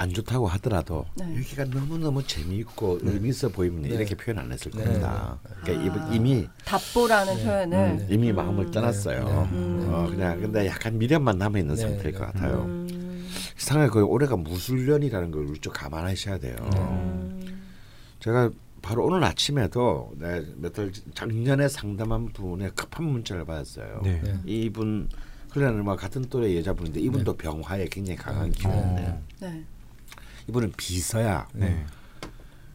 안 0.00 0.12
좋다고 0.12 0.46
하더라도 0.46 1.04
네. 1.16 1.24
여기가 1.36 1.64
너무 1.64 1.98
너무 1.98 2.22
재미있고 2.24 3.00
의미 3.02 3.30
있어 3.30 3.48
보이면 3.48 3.82
네. 3.82 3.88
이렇게 3.90 4.14
표현 4.14 4.38
안 4.38 4.52
했을 4.52 4.70
네. 4.70 4.84
겁니다. 4.84 5.38
그러니까 5.64 6.04
아. 6.04 6.14
이미 6.14 6.48
답보라는 6.64 7.36
네. 7.36 7.44
표현을 7.44 7.96
네. 7.96 8.06
이미 8.08 8.30
음. 8.30 8.36
마음을 8.36 8.70
떠났어요. 8.70 9.24
네. 9.24 9.32
음. 9.56 9.88
어, 9.90 10.06
그냥 10.08 10.40
근데 10.40 10.66
약간 10.66 10.96
미련만 10.96 11.36
남아 11.38 11.58
있는 11.58 11.74
네. 11.74 11.82
상태일 11.82 12.14
것 12.14 12.26
같아요. 12.26 12.62
음, 12.62 13.28
이상하게 13.58 13.90
그 13.90 14.02
올해가 14.04 14.36
무술년이라는 14.36 15.32
걸 15.32 15.48
좀 15.60 15.72
감안하셔야 15.72 16.38
돼요. 16.38 16.54
음, 16.76 17.60
제가 18.20 18.50
바로 18.80 19.04
오늘 19.04 19.24
아침에도 19.24 20.12
네, 20.16 20.44
몇달 20.58 20.92
작년에 21.12 21.66
상담한 21.66 22.28
분의 22.28 22.70
급한 22.76 23.04
문자를 23.04 23.44
받았어요. 23.44 24.02
네. 24.04 24.20
네. 24.22 24.38
이분 24.44 25.08
흘러는 25.50 25.82
뭐 25.84 25.96
같은 25.96 26.22
또래 26.30 26.56
여자분인데 26.56 27.00
이분도 27.00 27.36
병화에 27.36 27.86
굉장히 27.90 28.16
강한 28.16 28.52
기운인데 28.52 29.06
어. 29.08 29.22
네. 29.40 29.64
이분은 30.48 30.72
비서야. 30.76 31.46
네. 31.52 31.84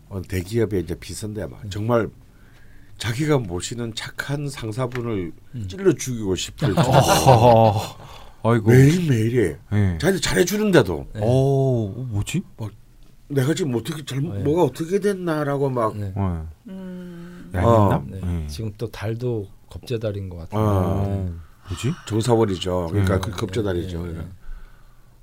어, 0.09 0.21
대기업의 0.21 0.83
이제 0.83 0.95
비서인데 0.95 1.47
막 1.47 1.69
정말 1.71 2.07
자기가 2.99 3.39
모시는 3.39 3.95
착한 3.95 4.47
상사분을 4.47 5.33
찔러 5.67 5.93
죽이고 5.93 6.35
싶을 6.35 6.73
정도로. 6.75 6.93
아이고. 8.43 8.69
매일 8.69 9.09
매일이 9.09 9.55
네. 9.71 9.97
자기들 9.99 10.21
잘해주는데도 10.21 11.07
네. 11.13 11.21
오, 11.23 11.89
뭐지? 11.89 12.43
내가 13.29 13.53
지금 13.55 13.73
어떻게 13.75 14.05
잘 14.05 14.21
네. 14.21 14.43
뭐가 14.43 14.63
어떻게 14.63 14.99
됐나라고 14.99 15.69
막 15.69 15.97
네. 15.97 16.11
어. 16.15 16.47
음, 16.67 17.49
얄밉나? 17.53 18.03
네. 18.07 18.19
네. 18.21 18.47
지금 18.47 18.71
또 18.77 18.91
달도 18.91 19.47
겁재달인 19.69 20.29
것 20.29 20.37
같아요. 20.37 20.61
어. 20.61 21.33
뭐지? 21.69 21.91
정사월이죠. 22.05 22.89
그러니까 22.91 23.15
네. 23.19 23.21
그 23.21 23.31
겁재달이죠. 23.31 23.97
네, 24.01 24.07
네. 24.07 24.11
그러니까 24.13 24.29
어, 24.35 24.42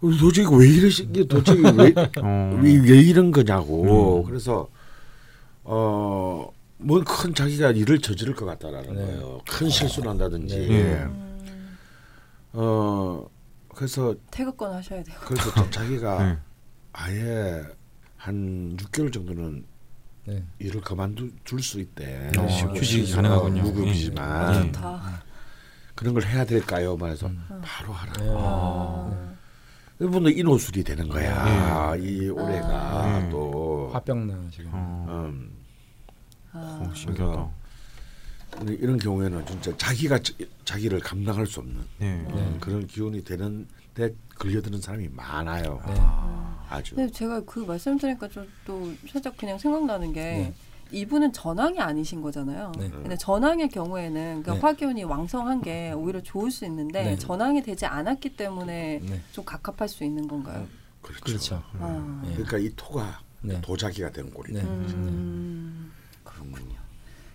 도대체 0.00 0.44
왜 0.50 0.68
이러시 0.68 1.06
도대체 1.12 1.52
왜, 1.54 1.94
어. 2.22 2.58
왜, 2.62 2.74
왜 2.80 2.98
이런 3.00 3.30
거냐고. 3.30 4.22
음. 4.22 4.26
그래서 4.26 4.68
어 5.64 6.50
뭔 6.82 7.04
큰 7.04 7.34
자기가 7.34 7.72
일을 7.72 7.98
저지를 8.00 8.34
것 8.34 8.46
같다라는 8.46 8.94
네. 8.94 9.02
거예요. 9.02 9.40
큰 9.46 9.68
실수를 9.68 10.08
한다든지. 10.08 10.56
네. 10.66 11.02
음, 11.02 11.76
어 12.54 13.26
그래서 13.74 14.14
태극권 14.30 14.72
하셔야 14.72 15.02
돼요. 15.02 15.14
그래서 15.26 15.50
자- 15.52 15.68
자기가 15.70 16.24
네. 16.24 16.38
아예 16.94 17.62
한 18.16 18.76
6개월 18.78 19.12
정도는 19.12 19.66
네. 20.26 20.42
일을 20.58 20.80
그만둘 20.80 21.32
수 21.60 21.80
있대. 21.80 22.30
어, 22.38 22.46
휴직이 22.46 23.04
쉬어서 23.04 23.16
가능하군요. 23.16 23.62
무급이지만 23.62 24.52
네. 24.52 24.72
좋다. 24.72 25.22
그런 25.94 26.14
걸 26.14 26.24
해야 26.24 26.46
될까요? 26.46 26.96
말해서 26.96 27.26
음. 27.26 27.44
바로 27.62 27.92
하라. 27.92 28.12
네. 28.14 28.24
아. 28.38 29.29
이분도 30.00 30.30
인호술이 30.30 30.82
되는 30.82 31.08
거야. 31.08 31.94
이 31.96 32.28
올해가 32.28 32.68
아. 32.68 33.28
또 33.30 33.90
화병나 33.92 34.34
지금. 34.50 34.70
어. 34.72 35.26
음, 35.28 35.50
아. 36.52 36.80
어, 36.82 36.94
신기하다. 36.94 37.50
이런 38.66 38.98
경우에는 38.98 39.46
진짜 39.46 39.76
자기가 39.76 40.18
자- 40.18 40.32
자기를 40.64 41.00
감당할 41.00 41.46
수 41.46 41.60
없는 41.60 41.76
네. 41.98 42.24
음, 42.30 42.58
그런 42.60 42.86
기운이 42.86 43.22
되는 43.22 43.66
데 43.94 44.12
걸려드는 44.36 44.80
사람이 44.80 45.08
많아요. 45.12 45.80
네. 45.86 45.94
아주. 46.68 46.94
근데 46.96 47.12
제가 47.12 47.40
그 47.44 47.60
말씀 47.60 47.96
드리니까 47.98 48.26
좀또 48.28 48.92
살짝 49.08 49.36
그냥 49.36 49.58
생각나는 49.58 50.12
게 50.12 50.20
네. 50.20 50.54
이분은 50.92 51.32
전황이 51.32 51.78
아니신 51.78 52.22
거잖아요. 52.22 52.72
네. 52.78 52.90
근데 52.90 53.16
전황의 53.16 53.68
경우에는 53.68 54.42
그 54.42 54.50
네. 54.50 54.58
화기운이 54.58 55.04
왕성한 55.04 55.62
게 55.62 55.92
오히려 55.92 56.20
좋을 56.22 56.50
수 56.50 56.64
있는데 56.64 57.02
네. 57.02 57.16
전황이 57.16 57.62
되지 57.62 57.86
않았기 57.86 58.36
때문에 58.36 59.00
네. 59.02 59.20
좀 59.32 59.44
갑갑할 59.44 59.88
수 59.88 60.04
있는 60.04 60.26
건가요? 60.28 60.66
그렇죠. 61.02 61.24
그렇죠. 61.24 61.62
아. 61.78 62.22
예. 62.26 62.32
그러니까 62.32 62.58
이 62.58 62.70
토가 62.76 63.20
네. 63.42 63.60
도자기가 63.60 64.10
되는 64.10 64.30
꼴이다. 64.32 64.60
네. 64.62 64.66
음, 64.68 65.92
그렇군요. 66.24 66.80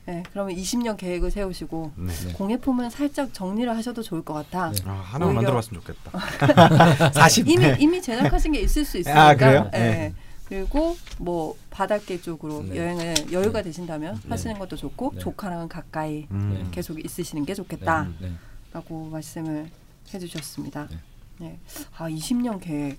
네, 0.07 0.21
그러면 0.31 0.55
20년 0.55 0.97
계획을 0.97 1.31
세우시고 1.31 1.93
네. 1.95 2.13
네. 2.13 2.33
공예품은 2.33 2.91
살짝 2.91 3.33
정리를 3.33 3.75
하셔도 3.75 4.03
좋을 4.03 4.23
것 4.23 4.35
같아. 4.35 4.71
네. 4.71 4.77
아, 4.85 4.91
하나 4.91 5.25
만들어봤으면 5.25 5.81
좋겠다. 5.81 7.09
40. 7.11 7.47
이미 7.49 7.57
네. 7.65 7.75
이미 7.79 8.01
제작하신 8.01 8.51
게 8.51 8.59
있을 8.59 8.85
수 8.85 8.99
있으니까. 8.99 9.29
아, 9.29 9.35
그래요? 9.35 9.69
예. 9.73 9.77
네. 9.79 10.13
그리고 10.47 10.95
뭐 11.17 11.55
바닷가 11.71 12.15
쪽으로 12.21 12.63
네. 12.69 12.77
여행을 12.77 13.15
여유가 13.31 13.59
네. 13.59 13.63
되신다면 13.65 14.15
네. 14.23 14.29
하시는 14.29 14.57
것도 14.59 14.75
좋고 14.75 15.13
네. 15.15 15.19
조카랑은 15.19 15.67
가까이 15.67 16.27
음. 16.31 16.67
계속 16.71 17.03
있으시는 17.03 17.45
게 17.45 17.53
네. 17.53 17.55
좋겠다라고 17.55 18.11
네. 18.19 19.09
말씀을 19.11 19.69
해주셨습니다. 20.13 20.87
네. 20.91 20.97
네. 21.39 21.59
아 21.97 22.07
20년 22.09 22.61
계획 22.61 22.97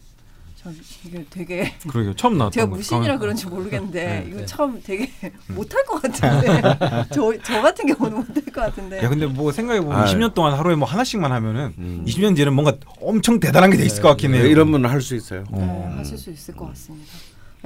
참 0.60 0.74
이게 1.04 1.24
되게 1.30 1.72
그러게요. 1.86 2.14
처음 2.16 2.36
나왔던 2.38 2.50
제가 2.52 2.68
거. 2.68 2.76
무신이라 2.76 3.12
강- 3.12 3.18
그런지 3.20 3.46
모르겠는데 3.46 4.04
네, 4.04 4.26
이거 4.28 4.38
네. 4.40 4.46
참 4.46 4.80
되게 4.82 5.08
못할 5.48 5.84
것 5.84 6.02
같은데 6.02 6.60
저, 7.14 7.32
저 7.44 7.62
같은 7.62 7.86
경우는 7.94 8.18
못할 8.26 8.44
것 8.46 8.52
같은데 8.62 9.02
야 9.04 9.08
근데 9.08 9.26
뭐 9.26 9.52
생각해 9.52 9.80
보면 9.80 9.96
아유. 9.98 10.06
20년 10.14 10.34
동안 10.34 10.54
하루에 10.54 10.74
뭐 10.74 10.88
하나씩만 10.88 11.30
하면은 11.30 11.74
음. 11.78 12.04
20년 12.06 12.34
뒤에는 12.34 12.52
뭔가 12.54 12.76
엄청 13.00 13.38
대단한 13.38 13.70
게 13.70 13.76
돼 13.76 13.84
있을 13.84 13.96
네, 13.96 14.02
것 14.02 14.08
같긴 14.08 14.34
해요. 14.34 14.42
네, 14.42 14.48
이런 14.50 14.72
분은 14.72 14.90
할 14.90 15.00
수 15.00 15.14
있어요. 15.14 15.44
네, 15.52 15.58
어. 15.62 15.94
하실 15.98 16.18
수 16.18 16.30
있을 16.32 16.56
것 16.56 16.66
같습니다. 16.68 17.12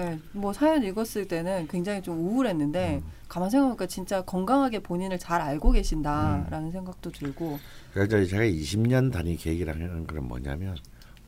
네, 0.01 0.18
뭐 0.32 0.51
사연 0.55 0.82
읽었을 0.82 1.28
때는 1.28 1.68
굉장히 1.68 2.01
좀 2.01 2.18
우울했는데 2.18 3.02
가만 3.28 3.51
생각해보니까 3.51 3.86
진짜 3.86 4.22
건강하게 4.22 4.78
본인을 4.78 5.18
잘 5.18 5.43
알고 5.43 5.72
계신다라는 5.72 6.72
생각도 6.72 7.10
들고. 7.12 7.59
그래서 7.93 8.24
제가 8.27 8.43
20년 8.44 9.12
단위 9.12 9.36
계획이라는 9.36 10.06
건 10.06 10.27
뭐냐면 10.27 10.74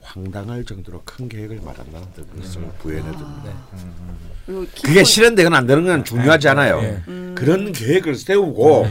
황당할 0.00 0.64
정도로 0.64 1.02
큰 1.04 1.28
계획을 1.28 1.60
말한다는 1.62 2.06
뜻을 2.40 2.62
부여해 2.78 3.02
줍니다. 3.02 3.42
네. 3.44 3.50
그리고 4.46 4.60
그게 4.62 4.88
기본- 4.88 5.04
실현되거나 5.04 5.58
안 5.58 5.66
되는 5.66 5.84
건 5.84 6.02
중요하지 6.04 6.48
않아요. 6.48 6.80
네. 6.80 7.02
음, 7.08 7.34
그런 7.36 7.72
계획을 7.72 8.14
세우고 8.14 8.86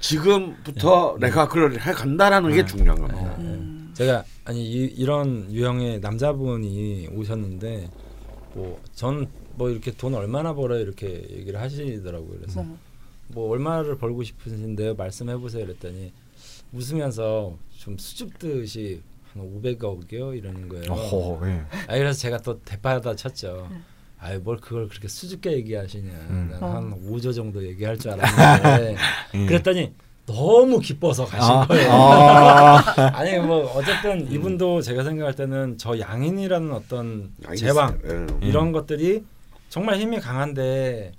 지금부터 0.00 1.16
내가 1.18 1.48
그걸 1.48 1.72
해 1.80 1.92
간다라는 1.92 2.52
게 2.52 2.64
중요한 2.66 3.00
겁니다. 3.00 3.34
음, 3.38 3.90
제가 3.94 4.24
아니 4.44 4.62
이, 4.64 4.84
이런 4.96 5.50
유형의 5.50 6.00
남자분이 6.00 7.08
오셨는데 7.14 7.88
뭐 8.54 8.78
전 8.94 9.26
뭐 9.60 9.68
이렇게 9.68 9.90
돈 9.92 10.14
얼마나 10.14 10.54
벌어 10.54 10.78
이렇게 10.78 11.06
얘기를 11.30 11.60
하시더라고요. 11.60 12.38
그래서 12.40 12.62
네. 12.62 12.74
뭐 13.28 13.50
얼마를 13.50 13.98
벌고 13.98 14.22
싶으신데요 14.22 14.94
말씀해 14.94 15.36
보세요 15.36 15.66
그랬더니 15.66 16.12
웃으면서 16.72 17.58
좀 17.76 17.98
수줍듯이 17.98 19.02
한 19.34 19.42
500억이요 19.42 20.36
이러는 20.36 20.68
거예요. 20.68 20.90
어허, 20.92 21.46
예. 21.48 21.62
아 21.88 21.96
그래서 21.98 22.18
제가 22.18 22.38
또 22.38 22.58
대받아 22.62 23.14
쳤죠. 23.14 23.68
네. 23.70 23.80
아유 24.18 24.40
뭘 24.42 24.56
그걸 24.56 24.88
그렇게 24.88 25.08
수줍게 25.08 25.52
얘기하시냐. 25.52 26.10
음. 26.30 26.48
난 26.52 26.62
어. 26.62 26.66
한 26.76 26.90
5조 27.10 27.34
정도 27.34 27.62
얘기할 27.62 27.98
줄 27.98 28.12
알았는데 28.12 28.96
예. 29.34 29.46
그랬더니 29.46 29.92
너무 30.34 30.78
기뻐서 30.78 31.24
가신 31.24 31.50
아, 31.52 31.66
거예요. 31.66 31.90
아. 31.90 32.76
아니 33.18 33.38
뭐 33.38 33.64
어쨌든 33.74 34.30
이분도 34.30 34.80
제가 34.80 35.02
생각할 35.02 35.34
때는 35.34 35.76
저 35.78 35.98
양인이라는 35.98 36.72
어떤. 36.72 37.32
제왕 37.56 37.98
예. 38.04 38.46
이런 38.46 38.72
것들이 38.72 39.24
정말 39.68 39.96
힘이 39.98 40.18
강한데 40.20 41.12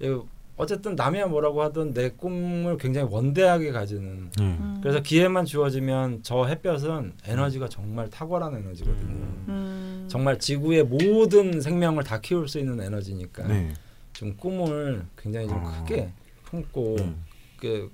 이- 0.00 0.18
어쨌든 0.56 0.94
남이야 0.94 1.26
뭐라고 1.26 1.62
하든 1.64 1.94
내 1.94 2.10
꿈을 2.10 2.78
굉장히 2.78 3.08
원대하게 3.10 3.72
가지는 3.72 4.30
예. 4.40 4.44
음, 4.44 4.78
그래서 4.80 5.00
기회만 5.00 5.44
주어지면 5.46 6.20
저 6.22 6.44
햇볕은 6.46 7.12
에너지가 7.26 7.68
정말 7.68 8.08
탁월한 8.08 8.54
에너지거든요. 8.54 9.08
음, 9.48 10.06
정말 10.08 10.38
지구의 10.38 10.84
모든 10.84 11.60
생명을 11.60 12.04
다 12.04 12.20
키울 12.20 12.46
수 12.48 12.58
있는 12.60 12.80
에너지니까 12.80 13.46
네. 13.48 13.74
좀 14.12 14.36
꿈을 14.36 15.04
굉장히 15.20 15.48
좀 15.48 15.58
어. 15.58 15.72
크게 15.80 16.10
품고 16.44 16.96
음. 17.00 17.24
그 17.28 17.33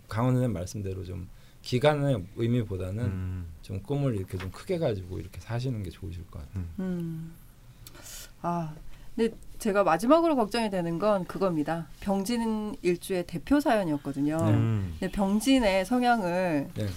강원 0.08 0.34
선생님 0.34 0.52
말씀대로 0.52 1.04
좀 1.04 1.28
기간의 1.62 2.24
의미보다는 2.36 3.04
음. 3.04 3.46
좀 3.62 3.82
꿈을 3.82 4.16
이렇게 4.16 4.38
좀 4.38 4.50
크게 4.50 4.78
가지고 4.78 5.18
이렇게 5.18 5.40
사시는 5.40 5.82
게 5.82 5.90
좋으실 5.90 6.26
것 6.30 6.40
같아요. 6.40 6.64
음. 6.78 7.32
아, 8.42 8.72
근데 9.14 9.34
제가 9.58 9.84
마지막으로 9.84 10.36
걱정이 10.36 10.70
되는 10.70 10.98
건 10.98 11.26
그겁니다. 11.26 11.86
병진 12.00 12.76
일주의 12.82 13.26
대표 13.26 13.60
사연이었거든요. 13.60 14.36
네. 14.38 14.50
음. 14.52 14.96
근데 14.98 15.12
병진의 15.12 15.84
성향을 15.84 16.70
네. 16.74 16.88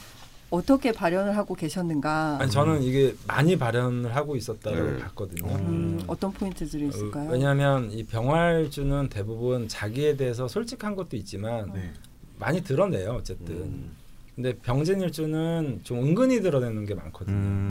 어떻게 0.49 0.91
발현을 0.91 1.35
하고 1.35 1.55
계셨는가? 1.55 2.37
아니 2.39 2.51
저는 2.51 2.83
이게 2.83 3.15
많이 3.27 3.57
발현을 3.57 4.15
하고 4.15 4.35
있었다고 4.35 4.75
네. 4.75 4.99
봤거든요. 4.99 5.51
음, 5.55 5.99
어떤 6.05 6.31
포인트들이 6.31 6.89
있을까요? 6.89 7.27
어, 7.27 7.33
왜냐하면 7.33 7.91
이 7.91 8.03
병활주는 8.03 9.09
대부분 9.09 9.67
자기에 9.67 10.15
대해서 10.15 10.47
솔직한 10.47 10.95
것도 10.95 11.17
있지만 11.17 11.73
네. 11.73 11.91
많이 12.39 12.61
드러내요 12.61 13.11
어쨌든. 13.19 13.55
음. 13.55 13.91
근데 14.35 14.53
병진일주는 14.63 15.81
좀 15.83 15.99
은근히 15.99 16.41
드러내는 16.41 16.85
게 16.85 16.95
많거든요. 16.95 17.35
음. 17.35 17.67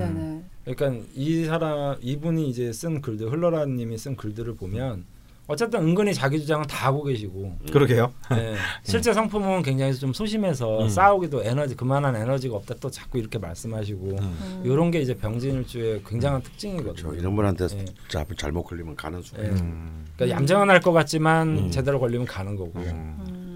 네네. 0.64 0.74
그러니까 0.76 1.04
이 1.14 1.44
사람 1.44 1.96
이분이 2.00 2.48
이제 2.48 2.72
쓴 2.72 3.00
글들 3.00 3.32
흘러라님이 3.32 3.98
쓴 3.98 4.14
글들을 4.16 4.54
보면 4.54 5.04
어쨌든 5.48 5.80
은근히 5.80 6.14
자기 6.14 6.38
주장은 6.38 6.68
다 6.68 6.86
하고 6.86 7.02
계시고 7.02 7.58
그러게요. 7.72 8.12
네. 8.30 8.54
실제 8.84 9.12
성품은 9.12 9.62
굉장히 9.62 9.92
좀 9.94 10.12
소심해서 10.12 10.84
음. 10.84 10.88
싸우기도 10.88 11.42
에너지 11.42 11.74
그만한 11.74 12.14
에너지가 12.14 12.54
없다 12.54 12.76
또 12.80 12.88
자꾸 12.88 13.18
이렇게 13.18 13.38
말씀하시고 13.40 14.06
음. 14.06 14.18
음. 14.20 14.62
이런 14.64 14.92
게 14.92 15.00
이제 15.00 15.14
병진일주의 15.14 16.04
굉장한 16.06 16.42
특징이거든요. 16.42 16.92
그렇죠. 16.94 17.14
이런 17.20 17.34
분한테 17.34 17.64
예. 17.76 17.84
자- 18.08 18.24
잘못 18.36 18.62
걸리면 18.62 18.94
가는 18.94 19.20
순간. 19.20 19.46
예. 19.46 19.50
음. 19.50 20.06
그러니까 20.16 20.38
얌전할 20.38 20.80
것 20.80 20.92
같지만 20.92 21.48
음. 21.58 21.70
제대로 21.72 21.98
걸리면 21.98 22.24
가는 22.28 22.54
거고. 22.54 22.72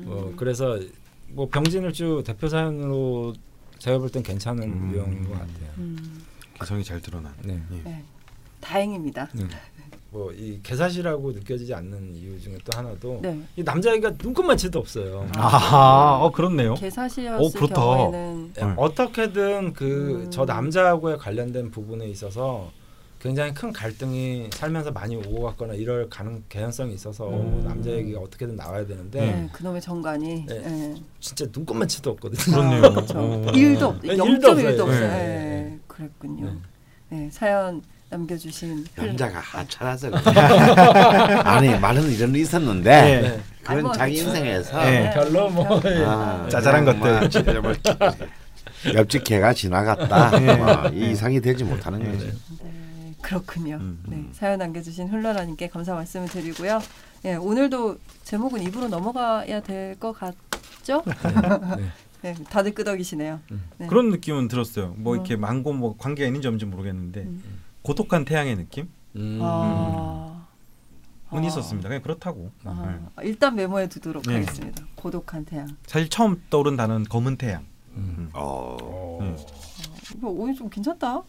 어, 0.06 0.32
그래서 0.36 0.78
뭐 1.28 1.48
병진일주 1.48 2.22
대표 2.26 2.48
사연으로 2.48 3.34
제가 3.78 3.98
볼 3.98 4.08
땐 4.10 4.22
괜찮은 4.22 4.62
음. 4.62 4.90
유형인 4.92 5.24
것 5.24 5.32
같아요. 5.32 5.70
음. 5.78 6.22
개성이 6.58 6.82
잘 6.84 7.00
드러나. 7.00 7.32
네. 7.42 7.60
예. 7.72 7.80
네. 7.84 8.04
다행입니다. 8.60 9.28
뭐이 10.10 10.60
개사시라고 10.62 11.32
느껴지지 11.32 11.74
않는 11.74 12.14
이유 12.14 12.40
중에 12.40 12.56
또 12.64 12.76
하나도 12.78 13.18
네. 13.22 13.38
이 13.56 13.62
남자애가 13.62 14.12
눈금만치도 14.22 14.78
없어요. 14.78 15.28
아하, 15.36 16.18
어 16.24 16.30
그렇네요. 16.32 16.74
개사시였을 16.74 17.44
어, 17.44 17.50
그렇다. 17.52 17.74
경우에는 17.74 18.52
예, 18.56 18.64
네. 18.64 18.74
어떻게든 18.76 19.72
그 19.74 20.22
음. 20.24 20.30
저 20.30 20.44
남자하고의 20.46 21.18
관련된 21.18 21.70
부분에 21.70 22.06
있어서 22.08 22.70
굉장히 23.20 23.52
큰 23.54 23.72
갈등이 23.72 24.50
살면서 24.52 24.92
많이 24.92 25.16
오고 25.16 25.42
갔거나 25.42 25.74
이럴 25.74 26.08
가능 26.08 26.42
개연성이 26.48 26.94
있어서 26.94 27.28
음. 27.28 27.64
남자 27.66 27.90
얘기가 27.90 28.20
어떻게든 28.20 28.56
나와야 28.56 28.86
되는데 28.86 29.20
네, 29.20 29.48
그놈의 29.52 29.80
정관이 29.80 30.46
네. 30.46 30.58
네. 30.60 30.94
진짜 31.20 31.46
눈금만치도 31.52 32.10
없거든요. 32.10 32.56
그렇네요. 32.56 32.84
아, 32.84 32.90
그렇죠. 32.90 33.18
어. 33.18 33.52
일도 33.54 33.86
없, 33.86 34.00
네, 34.02 34.16
0.1도 34.16 34.58
일도 34.58 34.82
없어요. 34.82 34.82
없어요. 34.82 35.08
네. 35.08 35.16
네. 35.16 35.78
그랬군요. 35.86 36.44
네. 36.46 36.56
네, 37.08 37.30
사연 37.32 37.82
남겨주신 38.10 38.86
남자가 38.94 39.40
하찮아서 39.40 40.10
그래. 40.10 40.22
아니 41.42 41.78
말은 41.78 42.10
이런 42.12 42.34
일 42.34 42.42
있었는데 42.42 42.90
네. 42.90 43.20
네. 43.22 43.40
그건 43.62 43.82
뭐, 43.82 43.92
자기 43.92 44.16
그쵸. 44.16 44.28
인생에서 44.28 44.84
네. 44.84 45.10
별로 45.12 45.50
뭐 45.50 45.80
아, 46.06 46.46
짜잘한 46.48 46.84
것들. 46.84 47.60
뭐 47.60 47.72
옆집 48.94 49.24
개가 49.24 49.52
지나갔다 49.54 50.38
네. 50.38 50.54
뭐, 50.54 50.88
이 50.90 51.10
이상이 51.10 51.40
되지 51.40 51.64
못하는 51.64 51.98
네. 51.98 52.12
거지. 52.12 52.32
네, 53.26 53.28
그렇군요. 53.28 53.76
음, 53.76 54.02
네, 54.08 54.16
음. 54.16 54.28
사연 54.32 54.58
남겨주신 54.60 55.08
흘러라님께 55.08 55.68
감사 55.68 55.94
말씀을 55.94 56.28
드리고요. 56.28 56.80
예, 57.24 57.34
오늘도 57.34 57.98
제목은 58.22 58.62
입으로 58.62 58.88
넘어가야 58.88 59.60
될 59.62 59.96
것 59.98 60.12
같죠? 60.12 61.02
네. 61.76 61.90
네, 62.22 62.34
다들 62.44 62.74
끄덕이시네요. 62.74 63.40
음. 63.50 63.62
네. 63.78 63.86
그런 63.88 64.10
느낌은 64.10 64.48
들었어요. 64.48 64.94
뭐 64.96 65.12
어. 65.12 65.16
이렇게 65.16 65.36
망고 65.36 65.72
뭐 65.72 65.96
관계가 65.96 66.26
있는지 66.26 66.46
없는지 66.48 66.66
모르겠는데 66.66 67.20
음. 67.22 67.42
고독한 67.82 68.24
태양의 68.24 68.56
느낌? 68.56 68.88
음. 69.16 69.38
아, 69.42 70.46
은 71.32 71.38
아. 71.38 71.46
있었습니다. 71.46 71.88
그냥 71.88 72.02
그렇다고. 72.02 72.50
네. 72.64 72.70
아, 73.16 73.22
일단 73.22 73.54
메모해 73.54 73.88
두도록 73.88 74.22
네. 74.24 74.34
하겠습니다. 74.34 74.84
고독한 74.94 75.44
태양. 75.44 75.68
사실 75.86 76.08
처음 76.08 76.42
떠오른 76.50 76.76
단어는 76.76 77.04
검은 77.04 77.36
태양. 77.36 77.64
음. 77.96 78.14
음. 78.18 78.30
어. 78.34 78.76
어. 78.80 79.18
음. 79.22 79.36
오늘 80.22 80.54
좀 80.54 80.68
괜찮다. 80.68 81.22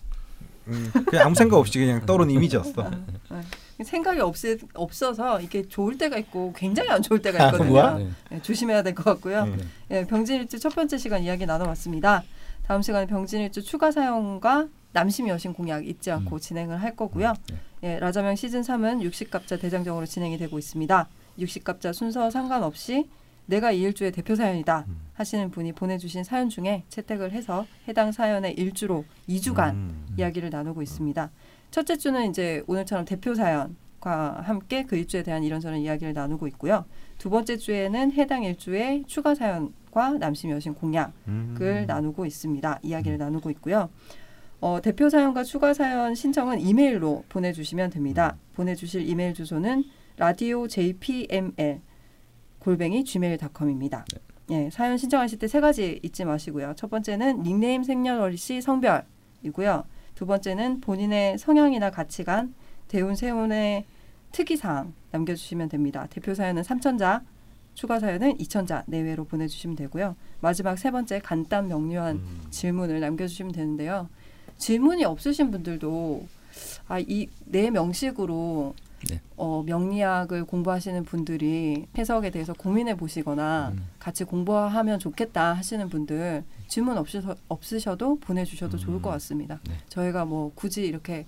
음, 0.68 0.92
그냥 1.06 1.26
아무 1.28 1.36
생각 1.36 1.58
없이 1.58 1.80
그냥 1.80 2.06
떠오른 2.06 2.30
이미지였어. 2.30 2.90
네. 2.90 3.84
생각이 3.84 4.20
없, 4.20 4.36
없어서 4.74 5.40
이게 5.42 5.68
좋을 5.68 5.98
때가 5.98 6.18
있고 6.18 6.54
굉장히 6.56 6.90
안 6.90 7.02
좋을 7.02 7.22
때가 7.22 7.46
있거든요. 7.48 7.70
뭐야? 7.70 7.98
네. 7.98 8.10
네, 8.32 8.42
조심해야 8.42 8.82
될 8.84 8.96
것 8.96 9.04
같고요. 9.04 9.46
네. 9.46 9.58
예, 9.92 10.06
병진일주 10.06 10.60
첫 10.60 10.74
번째 10.76 10.98
시간 10.98 11.22
이야기 11.24 11.46
나눠봤습니다. 11.46 12.24
다음 12.66 12.82
시간에 12.82 13.06
병진일주 13.06 13.64
추가 13.64 13.92
사용과 13.92 14.68
남심 14.94 15.28
여신 15.28 15.54
공약 15.54 15.88
잊지 15.88 16.10
않고 16.12 16.38
음. 16.38 16.40
진행을 16.40 16.82
할 16.82 16.96
거고요. 16.96 17.34
네. 17.50 17.56
예, 17.84 18.00
라자명 18.00 18.36
시즌 18.36 18.62
3은 18.62 19.08
60갑자 19.08 19.60
대장정으로 19.62 20.06
진행이 20.08 20.38
되고 20.38 20.58
있습니다. 20.58 21.08
60갑자 21.40 21.94
순서 21.94 22.32
상관없이 22.32 23.08
내가 23.46 23.72
이 23.72 23.82
일주의 23.82 24.12
대표 24.12 24.36
사연이다 24.36 24.86
음. 24.88 24.98
하시는 25.18 25.50
분이 25.50 25.74
보내주신 25.74 26.24
사연 26.24 26.48
중에 26.48 26.84
채택을 26.90 27.32
해서 27.32 27.66
해당 27.88 28.12
사연의 28.12 28.54
일주로 28.54 29.04
2주간 29.28 29.74
음. 29.74 30.06
이야기를 30.18 30.52
나누고 30.52 30.84
있습니다. 30.84 31.32
첫째 31.72 31.98
주는 31.98 32.30
이제 32.30 32.64
오늘처럼 32.68 33.04
대표 33.06 33.34
사연과 33.34 34.42
함께 34.44 34.84
그 34.84 34.96
일주에 34.96 35.24
대한 35.24 35.44
이런저런 35.44 35.80
이야기를 35.80 36.14
나누고 36.14 36.48
있고요. 36.50 36.86
두 37.18 37.32
번째 37.32 37.58
주에는 37.58 38.14
해당 38.14 38.44
일주의 38.44 39.04
추가 39.08 39.34
사연과 39.34 40.20
남심 40.20 40.52
여신 40.52 40.76
공약을 40.76 41.14
음. 41.28 41.86
나누고 41.88 42.28
있습니다. 42.28 42.80
이야기를 42.84 43.18
나누고 43.18 43.50
있고요. 43.52 43.90
어, 44.60 44.80
대표 44.82 45.10
사연과 45.10 45.44
추가 45.44 45.74
사연 45.74 46.14
신청은 46.14 46.62
이메일로 46.62 47.26
보내주시면 47.30 47.90
됩니다. 47.90 48.38
보내주실 48.54 49.08
이메일 49.10 49.34
주소는 49.34 49.84
라디오 50.18 50.68
jpml 50.68 51.82
골뱅이 52.60 53.04
gmail.com입니다. 53.04 54.06
예, 54.50 54.70
사연 54.70 54.98
신청하실 54.98 55.40
때 55.40 55.48
세 55.48 55.60
가지 55.60 56.00
잊지 56.04 56.24
마시고요. 56.26 56.74
첫 56.78 56.90
번째는 56.90 57.44
닉네임, 57.44 57.84
생년월일시, 57.84 58.62
성별이고요. 58.62 59.84
두 60.16 60.26
번째는 60.26 60.82
본인의 60.82 61.38
성향이나 61.38 61.92
가치관, 61.92 62.54
대운 62.88 63.16
세운의 63.16 63.86
특이사항 64.32 64.94
남겨주시면 65.12 65.70
됩니다. 65.70 66.08
대표 66.10 66.34
사연은 66.34 66.62
3천자, 66.64 67.22
추가 67.74 68.00
사연은 68.00 68.38
2천자 68.38 68.84
내외로 68.88 69.26
보내주시면 69.26 69.76
되고요. 69.76 70.16
마지막 70.42 70.78
세 70.78 70.92
번째 70.92 71.20
간단 71.20 71.68
명료한 71.68 72.16
음. 72.16 72.42
질문을 72.50 73.00
남겨주시면 73.00 73.52
되는데요. 73.52 74.10
질문이 74.58 75.04
없으신 75.06 75.52
분들도 75.52 76.26
아, 76.88 77.00
이내 77.00 77.70
명식으로 77.70 78.74
네. 79.10 79.22
어, 79.36 79.64
명리학을 79.66 80.46
공부하시는 80.46 81.04
분들이 81.06 81.86
해석에 81.98 82.32
대해서 82.32 82.54
고민해 82.54 82.96
보시거나 82.98 83.74
음. 83.76 83.88
같이 84.00 84.24
공부하면 84.24 85.00
좋겠다 85.00 85.54
하시는 85.54 85.88
분들 85.90 86.44
질문 86.68 86.98
없으셔, 86.98 87.36
없으셔도 87.48 88.18
보내주셔도 88.20 88.78
좋을 88.78 89.02
것 89.02 89.10
같습니다. 89.12 89.60
네. 89.68 89.76
저희가 89.90 90.26
뭐 90.26 90.52
굳이 90.56 90.86
이렇게 90.86 91.26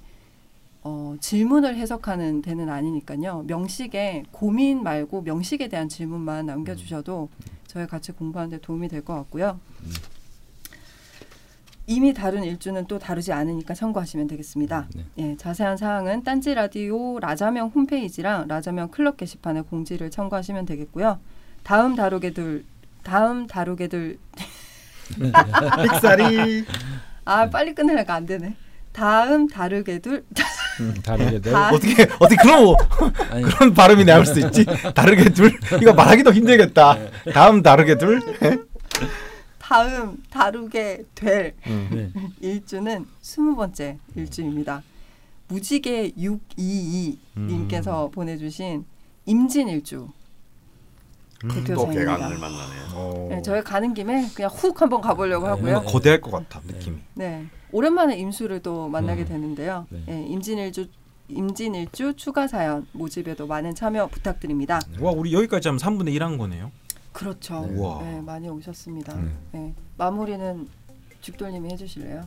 어, 0.81 1.15
질문을 1.19 1.75
해석하는 1.75 2.41
데는 2.41 2.69
아니니까요. 2.69 3.43
명식에 3.47 4.23
고민 4.31 4.81
말고 4.81 5.21
명식에 5.21 5.67
대한 5.67 5.89
질문만 5.89 6.45
남겨주셔도 6.47 7.29
저희 7.67 7.85
같이 7.85 8.11
공부하는 8.13 8.49
데 8.51 8.57
도움이 8.59 8.87
될 8.87 9.03
것 9.03 9.13
같고요. 9.13 9.59
이미 11.89 12.13
다룬 12.13 12.43
일주는 12.43 12.85
또 12.85 12.99
다르지 12.99 13.33
않으니까 13.33 13.73
참고하시면 13.73 14.27
되겠습니다. 14.27 14.87
네. 14.95 15.03
예, 15.17 15.35
자세한 15.37 15.75
사항은 15.75 16.23
딴지 16.23 16.53
라디오 16.53 17.19
라자명 17.19 17.69
홈페이지랑 17.73 18.47
라자명 18.47 18.89
클럽 18.89 19.17
게시판의 19.17 19.63
공지를 19.63 20.11
참고하시면 20.11 20.67
되겠고요. 20.67 21.19
다음 21.63 21.95
다루게들 21.95 22.63
다음 23.01 23.47
다루게들 23.47 24.19
빅사리. 25.83 26.63
아 27.25 27.49
빨리 27.49 27.73
끝내니까 27.73 28.13
안 28.13 28.25
되네. 28.27 28.55
다음 28.91 29.47
다르게들 29.47 30.23
음, 30.81 30.93
다르게들 31.03 31.51
다- 31.51 31.69
어떻게 31.71 32.03
어떻게 32.19 32.35
그런 32.41 32.63
뭐 32.65 32.75
아니 33.31 33.43
그런 33.43 33.73
발음이 33.73 34.05
나올 34.05 34.27
수 34.27 34.39
있지? 34.39 34.63
다르게 34.93 35.29
둘 35.29 35.57
이거 35.81 35.93
말하기도 35.93 36.33
힘들겠다. 36.33 36.97
다음 37.33 37.63
다르게 37.63 37.97
둘. 37.97 38.21
다음 39.69 40.17
다루게 40.31 41.05
될 41.13 41.53
네. 41.63 42.11
일주는 42.41 43.05
스무 43.21 43.55
번째 43.55 43.99
일주입니다. 44.15 44.81
무지개 45.47 46.13
622 46.17 47.19
님께서 47.37 48.09
보내주신 48.09 48.83
임진 49.27 49.69
일주 49.69 50.09
대표 51.41 51.75
또 51.75 51.85
사연입니다. 51.85 52.17
개강을 52.17 52.37
만나네요. 52.39 53.27
네, 53.29 53.41
저희 53.43 53.61
가는 53.61 53.93
김에 53.93 54.27
그냥 54.33 54.49
훅 54.49 54.81
한번 54.81 55.01
가보려고 55.01 55.45
하고요. 55.45 55.73
뭔가 55.73 55.91
거대할 55.91 56.19
것 56.19 56.31
같아 56.31 56.61
느낌이. 56.65 56.97
네, 57.13 57.45
오랜만에 57.71 58.17
임수를 58.17 58.63
또 58.63 58.87
만나게 58.87 59.21
음. 59.21 59.27
되는데요. 59.27 59.85
네. 59.91 60.01
네, 60.07 60.25
임진일주 60.29 60.87
임진일주 61.27 62.15
추가 62.15 62.47
사연 62.47 62.87
모집에도 62.91 63.45
많은 63.45 63.75
참여 63.75 64.07
부탁드립니다. 64.07 64.79
와 64.99 65.11
우리 65.11 65.31
여기까지 65.31 65.67
하면 65.67 65.77
3분의 65.77 66.17
1한 66.17 66.39
거네요. 66.39 66.71
그렇죠. 67.23 67.67
네. 67.69 68.11
네, 68.13 68.21
많이 68.21 68.47
오셨습니다. 68.47 69.13
네. 69.13 69.29
네, 69.51 69.73
마무리는 69.97 70.67
죽돌님이 71.21 71.69
해주실래요? 71.73 72.21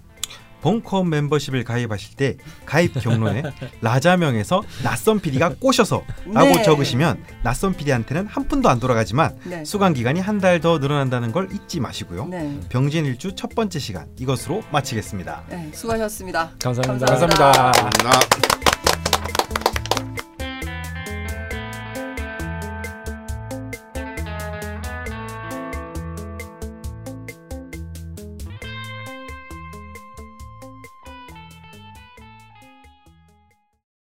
벙커 0.61 1.03
멤버십을 1.03 1.65
가입하실 1.65 2.17
때 2.17 2.37
가입 2.67 2.93
경로에 3.01 3.43
라자명에서 3.81 4.63
낯선 4.85 5.19
PD가 5.19 5.55
꼬셔서 5.59 6.03
라고 6.27 6.55
네. 6.55 6.63
적으시면 6.63 7.25
낯선 7.43 7.75
PD한테는 7.75 8.27
한 8.29 8.47
푼도 8.47 8.69
안 8.69 8.79
돌아가지만 8.79 9.37
네. 9.45 9.65
수강 9.65 9.93
기간이 9.95 10.21
한 10.21 10.39
달 10.39 10.61
더 10.61 10.79
늘어난다는 10.79 11.33
걸 11.33 11.49
잊지 11.53 11.81
마시고요. 11.81 12.27
네, 12.27 12.61
병진 12.69 13.07
일주 13.07 13.35
첫 13.35 13.55
번째 13.57 13.79
시간 13.81 14.07
이것으로 14.21 14.63
마치겠습니다. 14.71 15.45
네, 15.49 15.71
수고하셨습니다. 15.73 16.51
감사합니다. 16.63 17.07
감사합니다. 17.07 17.53
나 18.05 18.13